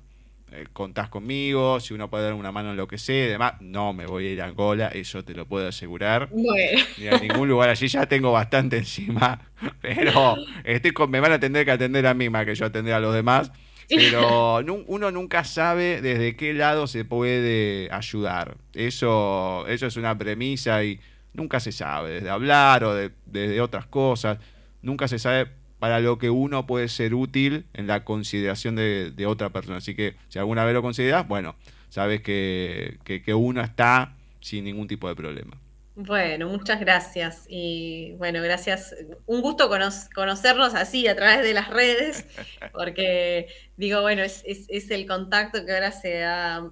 eh, 0.52 0.66
contás 0.72 1.08
conmigo, 1.08 1.80
si 1.80 1.94
uno 1.94 2.08
puede 2.08 2.24
dar 2.24 2.34
una 2.34 2.52
mano 2.52 2.70
en 2.70 2.76
lo 2.76 2.86
que 2.86 2.98
sea, 2.98 3.26
además, 3.26 3.54
no 3.60 3.92
me 3.92 4.06
voy 4.06 4.26
a 4.26 4.30
ir 4.30 4.42
a 4.42 4.46
Angola, 4.46 4.88
eso 4.88 5.24
te 5.24 5.34
lo 5.34 5.46
puedo 5.46 5.66
asegurar. 5.66 6.28
Ni 6.98 7.08
a 7.08 7.18
ningún 7.18 7.48
lugar 7.48 7.70
allí, 7.70 7.88
ya 7.88 8.06
tengo 8.06 8.30
bastante 8.30 8.76
encima, 8.76 9.40
pero 9.80 10.36
estoy 10.62 10.92
con, 10.92 11.10
me 11.10 11.18
van 11.18 11.32
a 11.32 11.40
tener 11.40 11.64
que 11.64 11.72
atender 11.72 12.06
a 12.06 12.14
mí 12.14 12.28
más 12.28 12.44
que 12.44 12.54
yo 12.54 12.66
atender 12.66 12.94
a 12.94 13.00
los 13.00 13.14
demás. 13.14 13.50
Pero 13.88 14.58
uno 14.86 15.10
nunca 15.10 15.44
sabe 15.44 16.00
desde 16.00 16.36
qué 16.36 16.54
lado 16.54 16.86
se 16.86 17.04
puede 17.04 17.88
ayudar. 17.92 18.56
Eso, 18.72 19.66
eso 19.68 19.86
es 19.86 19.96
una 19.96 20.16
premisa 20.16 20.84
y 20.84 21.00
nunca 21.32 21.60
se 21.60 21.72
sabe, 21.72 22.12
desde 22.12 22.30
hablar 22.30 22.84
o 22.84 22.94
de, 22.94 23.10
desde 23.26 23.60
otras 23.60 23.86
cosas. 23.86 24.38
Nunca 24.82 25.08
se 25.08 25.18
sabe 25.18 25.48
para 25.78 26.00
lo 26.00 26.18
que 26.18 26.30
uno 26.30 26.66
puede 26.66 26.88
ser 26.88 27.14
útil 27.14 27.66
en 27.74 27.86
la 27.86 28.04
consideración 28.04 28.76
de, 28.76 29.26
otra 29.26 29.50
persona. 29.50 29.78
Así 29.78 29.94
que 29.94 30.14
si 30.28 30.38
alguna 30.38 30.64
vez 30.64 30.74
lo 30.74 30.82
consideras, 30.82 31.28
bueno, 31.28 31.56
sabes 31.88 32.22
que, 32.22 32.98
que 33.04 33.34
uno 33.34 33.60
está 33.60 34.14
sin 34.40 34.64
ningún 34.64 34.88
tipo 34.88 35.08
de 35.08 35.14
problema. 35.14 35.58
Bueno, 35.96 36.48
muchas 36.48 36.80
gracias. 36.80 37.44
Y 37.48 38.14
bueno, 38.18 38.42
gracias. 38.42 38.94
Un 39.26 39.42
gusto 39.42 39.68
conocernos 39.68 40.74
así 40.74 41.06
a 41.06 41.14
través 41.14 41.42
de 41.42 41.54
las 41.54 41.70
redes, 41.70 42.26
porque 42.72 43.46
digo, 43.76 44.00
bueno, 44.02 44.22
es, 44.22 44.44
el 44.68 45.06
contacto 45.06 45.64
que 45.64 45.72
ahora 45.72 45.92
se 45.92 46.24
ha 46.24 46.68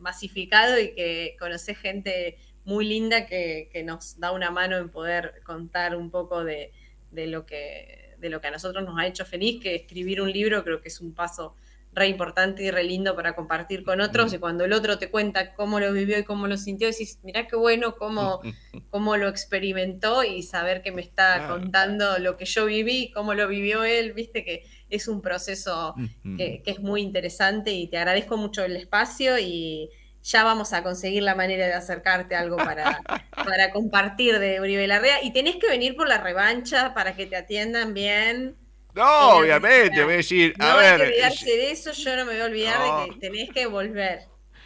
masificado 0.00 0.78
y 0.80 0.92
que 0.92 1.36
conoce 1.38 1.76
gente 1.76 2.36
muy 2.64 2.84
linda 2.84 3.26
que, 3.26 3.82
nos 3.84 4.18
da 4.18 4.32
una 4.32 4.50
mano 4.50 4.76
en 4.76 4.88
poder 4.88 5.40
contar 5.44 5.94
un 5.94 6.10
poco 6.10 6.42
de, 6.42 6.72
lo 7.12 7.46
que, 7.46 8.16
de 8.18 8.28
lo 8.28 8.40
que 8.40 8.48
a 8.48 8.50
nosotros 8.50 8.84
nos 8.84 8.98
ha 8.98 9.06
hecho 9.06 9.24
feliz, 9.24 9.62
que 9.62 9.76
escribir 9.76 10.20
un 10.20 10.32
libro 10.32 10.64
creo 10.64 10.80
que 10.80 10.88
es 10.88 11.00
un 11.00 11.14
paso 11.14 11.54
re 11.94 12.08
importante 12.08 12.62
y 12.64 12.70
re 12.70 12.84
lindo 12.84 13.14
para 13.14 13.34
compartir 13.34 13.84
con 13.84 14.00
otros. 14.00 14.32
Y 14.32 14.38
cuando 14.38 14.64
el 14.64 14.72
otro 14.72 14.98
te 14.98 15.10
cuenta 15.10 15.54
cómo 15.54 15.80
lo 15.80 15.92
vivió 15.92 16.18
y 16.18 16.24
cómo 16.24 16.46
lo 16.46 16.56
sintió, 16.56 16.88
decís, 16.88 17.20
mirá 17.22 17.46
qué 17.46 17.56
bueno 17.56 17.96
cómo, 17.96 18.40
cómo 18.90 19.16
lo 19.16 19.28
experimentó 19.28 20.24
y 20.24 20.42
saber 20.42 20.82
que 20.82 20.92
me 20.92 21.02
está 21.02 21.48
contando 21.48 22.18
lo 22.18 22.36
que 22.36 22.44
yo 22.44 22.66
viví, 22.66 23.10
cómo 23.12 23.34
lo 23.34 23.46
vivió 23.48 23.84
él, 23.84 24.12
viste 24.12 24.44
que 24.44 24.64
es 24.90 25.08
un 25.08 25.22
proceso 25.22 25.94
que, 26.36 26.62
es 26.64 26.80
muy 26.80 27.02
interesante 27.02 27.72
y 27.72 27.88
te 27.88 27.98
agradezco 27.98 28.36
mucho 28.36 28.64
el 28.64 28.76
espacio 28.76 29.38
y 29.38 29.90
ya 30.22 30.42
vamos 30.42 30.72
a 30.72 30.82
conseguir 30.82 31.22
la 31.22 31.34
manera 31.34 31.66
de 31.66 31.74
acercarte 31.74 32.34
a 32.34 32.40
algo 32.40 32.56
para, 32.56 33.00
para 33.30 33.70
compartir 33.70 34.38
de 34.38 34.60
Uribe 34.60 34.86
Larrea. 34.86 35.22
Y 35.22 35.32
tenés 35.32 35.56
que 35.56 35.68
venir 35.68 35.96
por 35.96 36.08
la 36.08 36.18
revancha 36.18 36.94
para 36.94 37.14
que 37.14 37.26
te 37.26 37.36
atiendan 37.36 37.92
bien. 37.92 38.56
No, 38.94 39.38
obviamente, 39.38 40.04
voy 40.04 40.14
a 40.14 40.16
decir, 40.18 40.54
no 40.56 40.78
hay 40.78 40.96
que 40.96 41.02
olvidarse 41.02 41.46
de 41.46 41.70
eso, 41.72 41.92
yo 41.92 42.16
no 42.16 42.24
me 42.24 42.32
voy 42.32 42.40
a 42.40 42.44
olvidar 42.44 42.78
de 42.80 43.10
que 43.14 43.20
tenés 43.20 43.50
que 43.50 43.66
volver. 43.66 44.20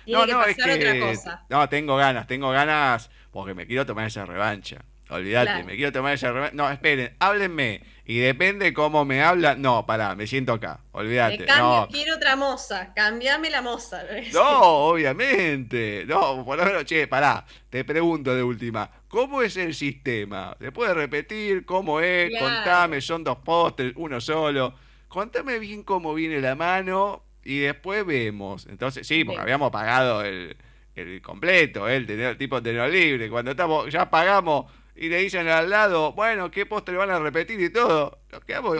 Tiene 0.04 0.26
que 0.26 0.32
pasar 0.32 0.70
otra 0.70 1.00
cosa. 1.00 1.46
No, 1.48 1.68
tengo 1.68 1.96
ganas, 1.96 2.26
tengo 2.26 2.50
ganas 2.50 3.10
porque 3.30 3.54
me 3.54 3.66
quiero 3.66 3.84
tomar 3.86 4.06
esa 4.06 4.24
revancha. 4.24 4.84
Olvídate, 5.10 5.64
me 5.64 5.76
quiero 5.76 5.92
tomar 5.92 6.14
esa 6.14 6.30
revancha. 6.32 6.54
No, 6.54 6.70
esperen, 6.70 7.16
háblenme. 7.18 7.82
Y 8.08 8.20
depende 8.20 8.72
cómo 8.72 9.04
me 9.04 9.22
hablan. 9.22 9.60
No, 9.60 9.84
pará, 9.84 10.14
me 10.14 10.26
siento 10.26 10.54
acá. 10.54 10.80
Olvídate. 10.92 11.44
no. 11.58 11.86
quiero 11.92 12.16
otra 12.16 12.36
moza. 12.36 12.94
Cambiame 12.94 13.50
la 13.50 13.60
moza. 13.60 14.02
No, 14.32 14.60
obviamente. 14.88 16.06
No, 16.08 16.42
por 16.42 16.56
lo 16.56 16.64
menos, 16.64 16.86
che, 16.86 17.06
pará. 17.06 17.44
Te 17.68 17.84
pregunto 17.84 18.34
de 18.34 18.42
última. 18.42 18.90
¿Cómo 19.08 19.42
es 19.42 19.58
el 19.58 19.74
sistema? 19.74 20.56
¿Se 20.58 20.72
puede 20.72 20.94
repetir? 20.94 21.66
¿Cómo 21.66 22.00
es? 22.00 22.32
Contame, 22.40 23.02
son 23.02 23.22
dos 23.24 23.36
postres, 23.44 23.92
uno 23.96 24.22
solo. 24.22 24.72
Contame 25.08 25.58
bien 25.58 25.82
cómo 25.82 26.14
viene 26.14 26.40
la 26.40 26.54
mano 26.54 27.24
y 27.44 27.58
después 27.58 28.06
vemos. 28.06 28.66
Entonces, 28.70 29.06
sí, 29.06 29.22
porque 29.22 29.42
habíamos 29.42 29.70
pagado 29.70 30.24
el, 30.24 30.56
el 30.94 31.20
completo, 31.20 31.86
el, 31.86 32.08
el 32.08 32.38
tipo 32.38 32.58
de 32.58 32.72
tener 32.72 32.90
libre. 32.90 33.28
Cuando 33.28 33.50
estamos, 33.50 33.92
ya 33.92 34.08
pagamos 34.08 34.64
y 35.00 35.08
le 35.08 35.18
dicen 35.18 35.48
al 35.48 35.70
lado, 35.70 36.12
bueno, 36.12 36.50
¿qué 36.50 36.66
postre 36.66 36.96
van 36.96 37.10
a 37.10 37.20
repetir 37.20 37.60
y 37.60 37.70
todo? 37.70 38.18
¿Cómo? 38.30 38.74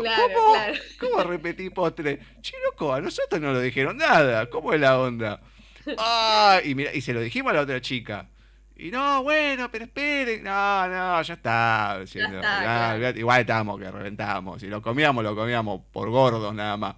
¿Cómo 0.98 1.22
repetir 1.22 1.72
postre? 1.72 2.18
Che, 2.40 2.56
loco, 2.64 2.92
a 2.92 3.00
nosotros 3.00 3.40
no 3.40 3.52
lo 3.52 3.60
dijeron 3.60 3.96
nada. 3.96 4.50
¿Cómo 4.50 4.72
es 4.72 4.80
la 4.80 4.98
onda? 4.98 5.40
Ah, 5.96 6.60
y 6.64 6.74
mira, 6.74 6.92
y 6.92 7.00
se 7.00 7.12
lo 7.12 7.20
dijimos 7.20 7.50
a 7.50 7.56
la 7.56 7.60
otra 7.62 7.80
chica. 7.80 8.28
Y 8.76 8.90
no, 8.90 9.22
bueno, 9.22 9.70
pero 9.70 9.84
esperen. 9.84 10.42
No, 10.44 10.88
no, 10.88 11.22
ya 11.22 11.34
está. 11.34 12.00
Igual 13.16 13.40
estábamos 13.40 13.80
que 13.80 13.90
reventábamos. 13.90 14.60
Si 14.60 14.66
lo 14.66 14.82
comíamos, 14.82 15.24
lo 15.24 15.34
comíamos 15.34 15.82
por 15.92 16.10
gordos 16.10 16.54
nada 16.54 16.76
más. 16.76 16.96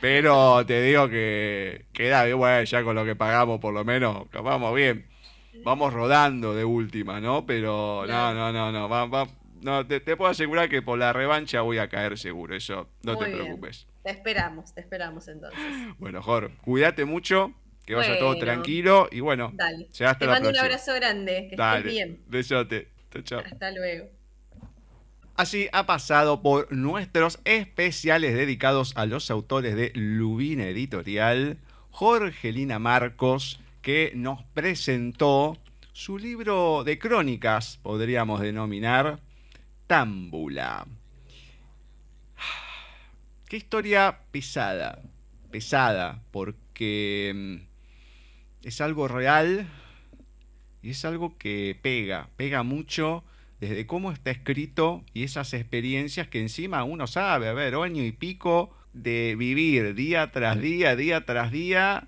Pero 0.00 0.64
te 0.66 0.82
digo 0.82 1.08
que 1.08 1.86
queda 1.92 2.24
bien, 2.24 2.64
ya 2.64 2.82
con 2.82 2.94
lo 2.94 3.04
que 3.04 3.16
pagamos 3.16 3.60
por 3.60 3.74
lo 3.74 3.84
menos, 3.84 4.26
vamos 4.32 4.74
bien. 4.74 5.06
Vamos 5.64 5.92
rodando 5.92 6.54
de 6.54 6.64
última, 6.64 7.20
¿no? 7.20 7.46
Pero 7.46 8.04
no, 8.06 8.34
no, 8.34 8.52
no, 8.52 8.72
no. 8.72 8.88
Va, 8.88 9.26
no 9.60 9.86
te, 9.86 10.00
puedo 10.00 10.30
asegurar 10.30 10.68
que 10.68 10.82
por 10.82 10.98
la 10.98 11.12
revancha 11.12 11.60
voy 11.62 11.78
a 11.78 11.88
caer 11.88 12.18
seguro. 12.18 12.54
Eso, 12.54 12.88
no 13.02 13.16
te 13.16 13.26
preocupes. 13.26 13.86
Te 14.02 14.10
esperamos, 14.10 14.74
te 14.74 14.80
esperamos 14.80 15.28
entonces. 15.28 15.60
Bueno, 15.98 16.22
Jorge, 16.22 16.54
cuídate 16.62 17.04
mucho. 17.04 17.52
Que 17.84 17.94
vaya 17.94 18.18
todo 18.18 18.36
tranquilo 18.36 19.08
y 19.10 19.20
bueno, 19.20 19.50
Dale. 19.54 19.88
hasta 19.90 20.18
Te 20.18 20.26
mando 20.26 20.50
un 20.50 20.58
abrazo 20.58 20.92
grande, 20.92 21.48
que 21.48 21.54
estés 21.54 21.84
bien. 21.84 22.20
Besote. 22.26 22.88
Chao, 23.24 23.40
Hasta 23.40 23.70
luego. 23.70 24.10
Así 25.38 25.68
ha 25.72 25.86
pasado 25.86 26.42
por 26.42 26.70
nuestros 26.70 27.40
especiales 27.44 28.34
dedicados 28.34 28.92
a 28.96 29.06
los 29.06 29.30
autores 29.30 29.74
de 29.74 29.90
Lubina 29.94 30.64
Editorial, 30.64 31.56
Jorgelina 31.90 32.78
Marcos, 32.78 33.60
que 33.88 34.12
nos 34.14 34.42
presentó 34.52 35.56
su 35.94 36.18
libro 36.18 36.84
de 36.84 36.98
crónicas, 36.98 37.78
podríamos 37.78 38.42
denominar, 38.42 39.18
Támbula. 39.86 40.86
Qué 43.48 43.56
historia 43.56 44.18
pesada, 44.30 45.00
pesada, 45.50 46.22
porque 46.32 47.32
mm, 47.34 48.66
es 48.66 48.82
algo 48.82 49.08
real 49.08 49.66
y 50.82 50.90
es 50.90 51.06
algo 51.06 51.38
que 51.38 51.74
pega, 51.80 52.28
pega 52.36 52.62
mucho 52.62 53.24
desde 53.58 53.86
cómo 53.86 54.12
está 54.12 54.30
escrito 54.30 55.02
y 55.14 55.22
esas 55.22 55.54
experiencias 55.54 56.28
que 56.28 56.42
encima 56.42 56.84
uno 56.84 57.06
sabe, 57.06 57.48
a 57.48 57.54
ver, 57.54 57.74
año 57.74 58.04
y 58.04 58.12
pico 58.12 58.76
de 58.92 59.34
vivir 59.38 59.94
día 59.94 60.30
tras 60.30 60.60
día, 60.60 60.94
día 60.94 61.24
tras 61.24 61.50
día, 61.50 62.07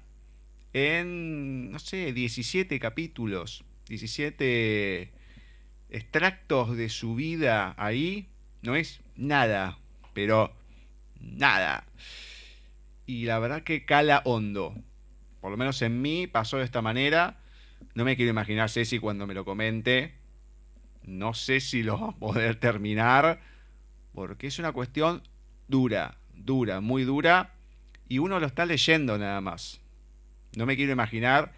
en, 0.72 1.70
no 1.70 1.78
sé, 1.78 2.12
17 2.12 2.78
capítulos, 2.78 3.64
17 3.88 5.12
extractos 5.90 6.76
de 6.76 6.88
su 6.88 7.14
vida 7.14 7.74
ahí, 7.76 8.28
no 8.62 8.76
es 8.76 9.01
nada, 9.16 9.78
pero 10.14 10.52
nada. 11.20 11.84
Y 13.06 13.24
la 13.24 13.38
verdad 13.38 13.62
que 13.62 13.84
cala 13.84 14.22
hondo. 14.24 14.74
Por 15.40 15.51
lo 15.51 15.56
menos 15.56 15.82
en 15.82 16.01
mí 16.01 16.26
pasó 16.26 16.59
de 16.59 16.64
esta 16.64 16.82
manera. 16.82 17.40
No 17.94 18.05
me 18.05 18.16
quiero 18.16 18.30
imaginar 18.30 18.70
Ceci 18.70 18.98
cuando 18.98 19.26
me 19.26 19.34
lo 19.34 19.44
comente. 19.44 20.14
No 21.02 21.34
sé 21.34 21.60
si 21.60 21.82
lo 21.82 21.98
va 21.98 22.09
a 22.10 22.16
poder 22.16 22.56
terminar. 22.56 23.40
Porque 24.12 24.47
es 24.47 24.59
una 24.59 24.72
cuestión 24.72 25.22
dura, 25.66 26.18
dura, 26.34 26.80
muy 26.80 27.05
dura. 27.05 27.55
Y 28.09 28.18
uno 28.18 28.38
lo 28.38 28.47
está 28.47 28.66
leyendo 28.66 29.18
nada 29.18 29.40
más. 29.40 29.80
No 30.56 30.66
me 30.66 30.77
quiero 30.77 30.93
imaginar 30.93 31.52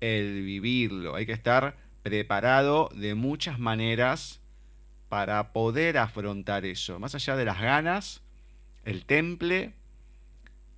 el 0.00 0.42
vivirlo. 0.42 1.14
Hay 1.14 1.26
que 1.26 1.32
estar 1.32 1.76
preparado 2.02 2.88
de 2.94 3.14
muchas 3.14 3.58
maneras 3.58 4.40
para 5.08 5.52
poder 5.52 5.98
afrontar 5.98 6.64
eso. 6.64 6.98
Más 6.98 7.14
allá 7.14 7.36
de 7.36 7.44
las 7.44 7.60
ganas, 7.60 8.22
el 8.84 9.04
temple 9.04 9.74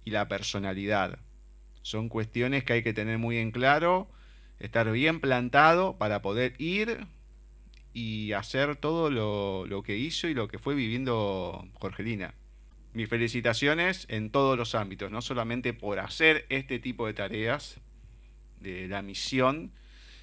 y 0.04 0.10
la 0.10 0.28
personalidad. 0.28 1.18
Son 1.82 2.08
cuestiones 2.08 2.64
que 2.64 2.74
hay 2.74 2.82
que 2.82 2.92
tener 2.92 3.18
muy 3.18 3.38
en 3.38 3.50
claro, 3.50 4.08
estar 4.58 4.90
bien 4.92 5.20
plantado 5.20 5.96
para 5.98 6.22
poder 6.22 6.54
ir 6.58 7.06
y 7.92 8.32
hacer 8.32 8.76
todo 8.76 9.10
lo, 9.10 9.82
que 9.82 9.96
hizo 9.96 10.28
y 10.28 10.34
lo 10.34 10.48
que 10.48 10.58
fue 10.58 10.74
viviendo 10.74 11.66
Jorgelina. 11.74 12.34
Mis 12.92 13.08
felicitaciones 13.08 14.06
en 14.08 14.30
todos 14.30 14.58
los 14.58 14.74
ámbitos, 14.74 15.10
no 15.10 15.22
solamente 15.22 15.72
por 15.72 16.00
hacer 16.00 16.46
este 16.48 16.78
tipo 16.78 17.06
de 17.06 17.14
tareas 17.14 17.80
de 18.60 18.88
la 18.88 19.02
misión, 19.02 19.72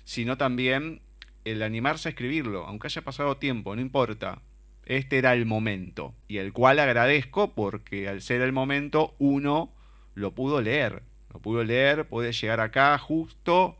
sino 0.04 0.38
también 0.38 1.02
el 1.46 1.64
animarse 1.64 2.10
a 2.10 2.12
escribirlo, 2.12 2.66
aunque 2.66 2.88
haya 2.88 3.02
pasado 3.02 3.38
tiempo, 3.38 3.76
no 3.76 3.82
importa. 3.82 4.42
Este 4.86 5.18
era 5.18 5.34
el 5.34 5.46
momento, 5.46 6.14
y 6.28 6.38
el 6.38 6.54
cual 6.54 6.80
agradezco 6.80 7.54
porque 7.54 8.08
al 8.08 8.22
ser 8.22 8.42
el 8.42 8.54
momento 8.54 9.16
uno 9.18 9.74
lo 10.14 10.34
pudo 10.34 10.62
leer, 10.62 11.04
lo 11.34 11.40
pudo 11.40 11.64
leer, 11.64 12.08
puede 12.08 12.32
llegar 12.32 12.60
acá 12.60 12.98
justo, 12.98 13.78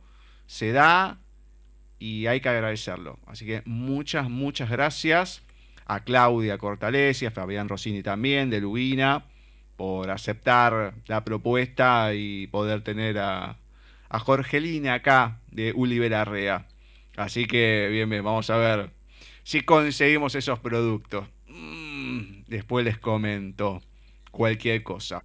se 0.48 0.72
da 0.72 1.20
y 2.00 2.28
hay 2.28 2.42
que 2.42 2.50
agradecerlo. 2.50 3.20
Así 3.26 3.46
que 3.46 3.62
muchas, 3.66 4.30
muchas 4.30 4.70
gracias 4.70 5.42
a 5.88 6.02
Claudia 6.02 6.58
Cortalesi, 6.58 7.26
a 7.26 7.32
Fabián 7.32 7.70
Rossini 7.70 8.04
también, 8.04 8.50
de 8.50 8.60
Lubina, 8.60 9.26
por 9.78 10.12
aceptar 10.12 10.94
la 11.08 11.24
propuesta 11.24 12.14
y 12.14 12.48
poder 12.48 12.82
tener 12.82 13.18
a, 13.20 13.58
a 14.10 14.20
Jorgelina 14.20 14.96
acá 14.96 15.40
de 15.50 15.72
Uliberarrea. 15.74 16.68
Así 17.16 17.46
que 17.46 17.88
bien, 17.92 18.10
bien, 18.10 18.24
vamos 18.24 18.50
a 18.50 18.58
ver 18.58 18.92
si 19.44 19.62
conseguimos 19.62 20.36
esos 20.36 20.60
productos. 20.60 21.28
Mm, 21.48 22.44
después 22.48 22.84
les 22.84 22.98
comento 22.98 23.82
cualquier 24.32 24.84
cosa. 24.84 25.24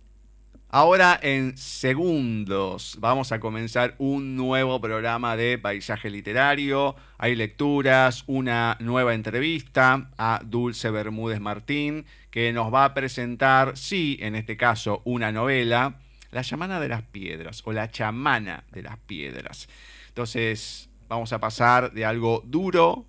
Ahora 0.75 1.21
en 1.23 1.59
segundos 1.59 2.97
vamos 2.99 3.31
a 3.31 3.41
comenzar 3.41 3.95
un 3.99 4.37
nuevo 4.37 4.81
programa 4.81 5.37
de 5.37 5.59
paisaje 5.59 6.09
literario. 6.09 6.97
Hay 7.19 7.35
lecturas, 7.35 8.25
una 8.27 8.79
nueva 8.81 9.13
entrevista 9.13 10.09
a 10.17 10.41
Dulce 10.43 10.91
Bermúdez 10.91 11.41
Martín 11.41 12.07
que 12.31 12.55
nos 12.55 12.73
va 12.73 12.87
a 12.87 12.95
presentar, 12.95 13.77
sí, 13.77 14.17
en 14.23 14.35
este 14.35 14.57
caso, 14.57 15.03
una 15.05 15.31
novela, 15.31 15.99
La 16.31 16.43
chamana 16.43 16.81
de 16.81 16.89
las 16.89 17.03
piedras 17.03 17.61
o 17.67 17.73
La 17.73 17.91
chamana 17.91 18.65
de 18.73 18.83
las 18.83 18.97
piedras. 18.97 19.69
Entonces 20.09 20.89
vamos 21.07 21.35
a 21.35 21.39
pasar 21.39 21.93
de 21.93 22.07
algo 22.07 22.43
duro 22.47 23.05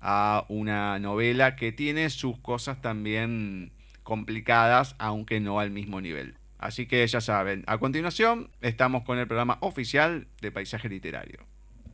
a 0.00 0.46
una 0.48 0.98
novela 0.98 1.54
que 1.54 1.70
tiene 1.70 2.10
sus 2.10 2.40
cosas 2.40 2.82
también 2.82 3.70
complicadas, 4.02 4.96
aunque 4.98 5.38
no 5.38 5.60
al 5.60 5.70
mismo 5.70 6.00
nivel. 6.00 6.37
Así 6.58 6.86
que 6.86 7.06
ya 7.06 7.20
saben, 7.20 7.64
a 7.66 7.78
continuación 7.78 8.50
estamos 8.60 9.04
con 9.04 9.18
el 9.18 9.26
programa 9.26 9.58
oficial 9.60 10.26
de 10.40 10.52
Paisaje 10.52 10.88
Literario. 10.88 11.46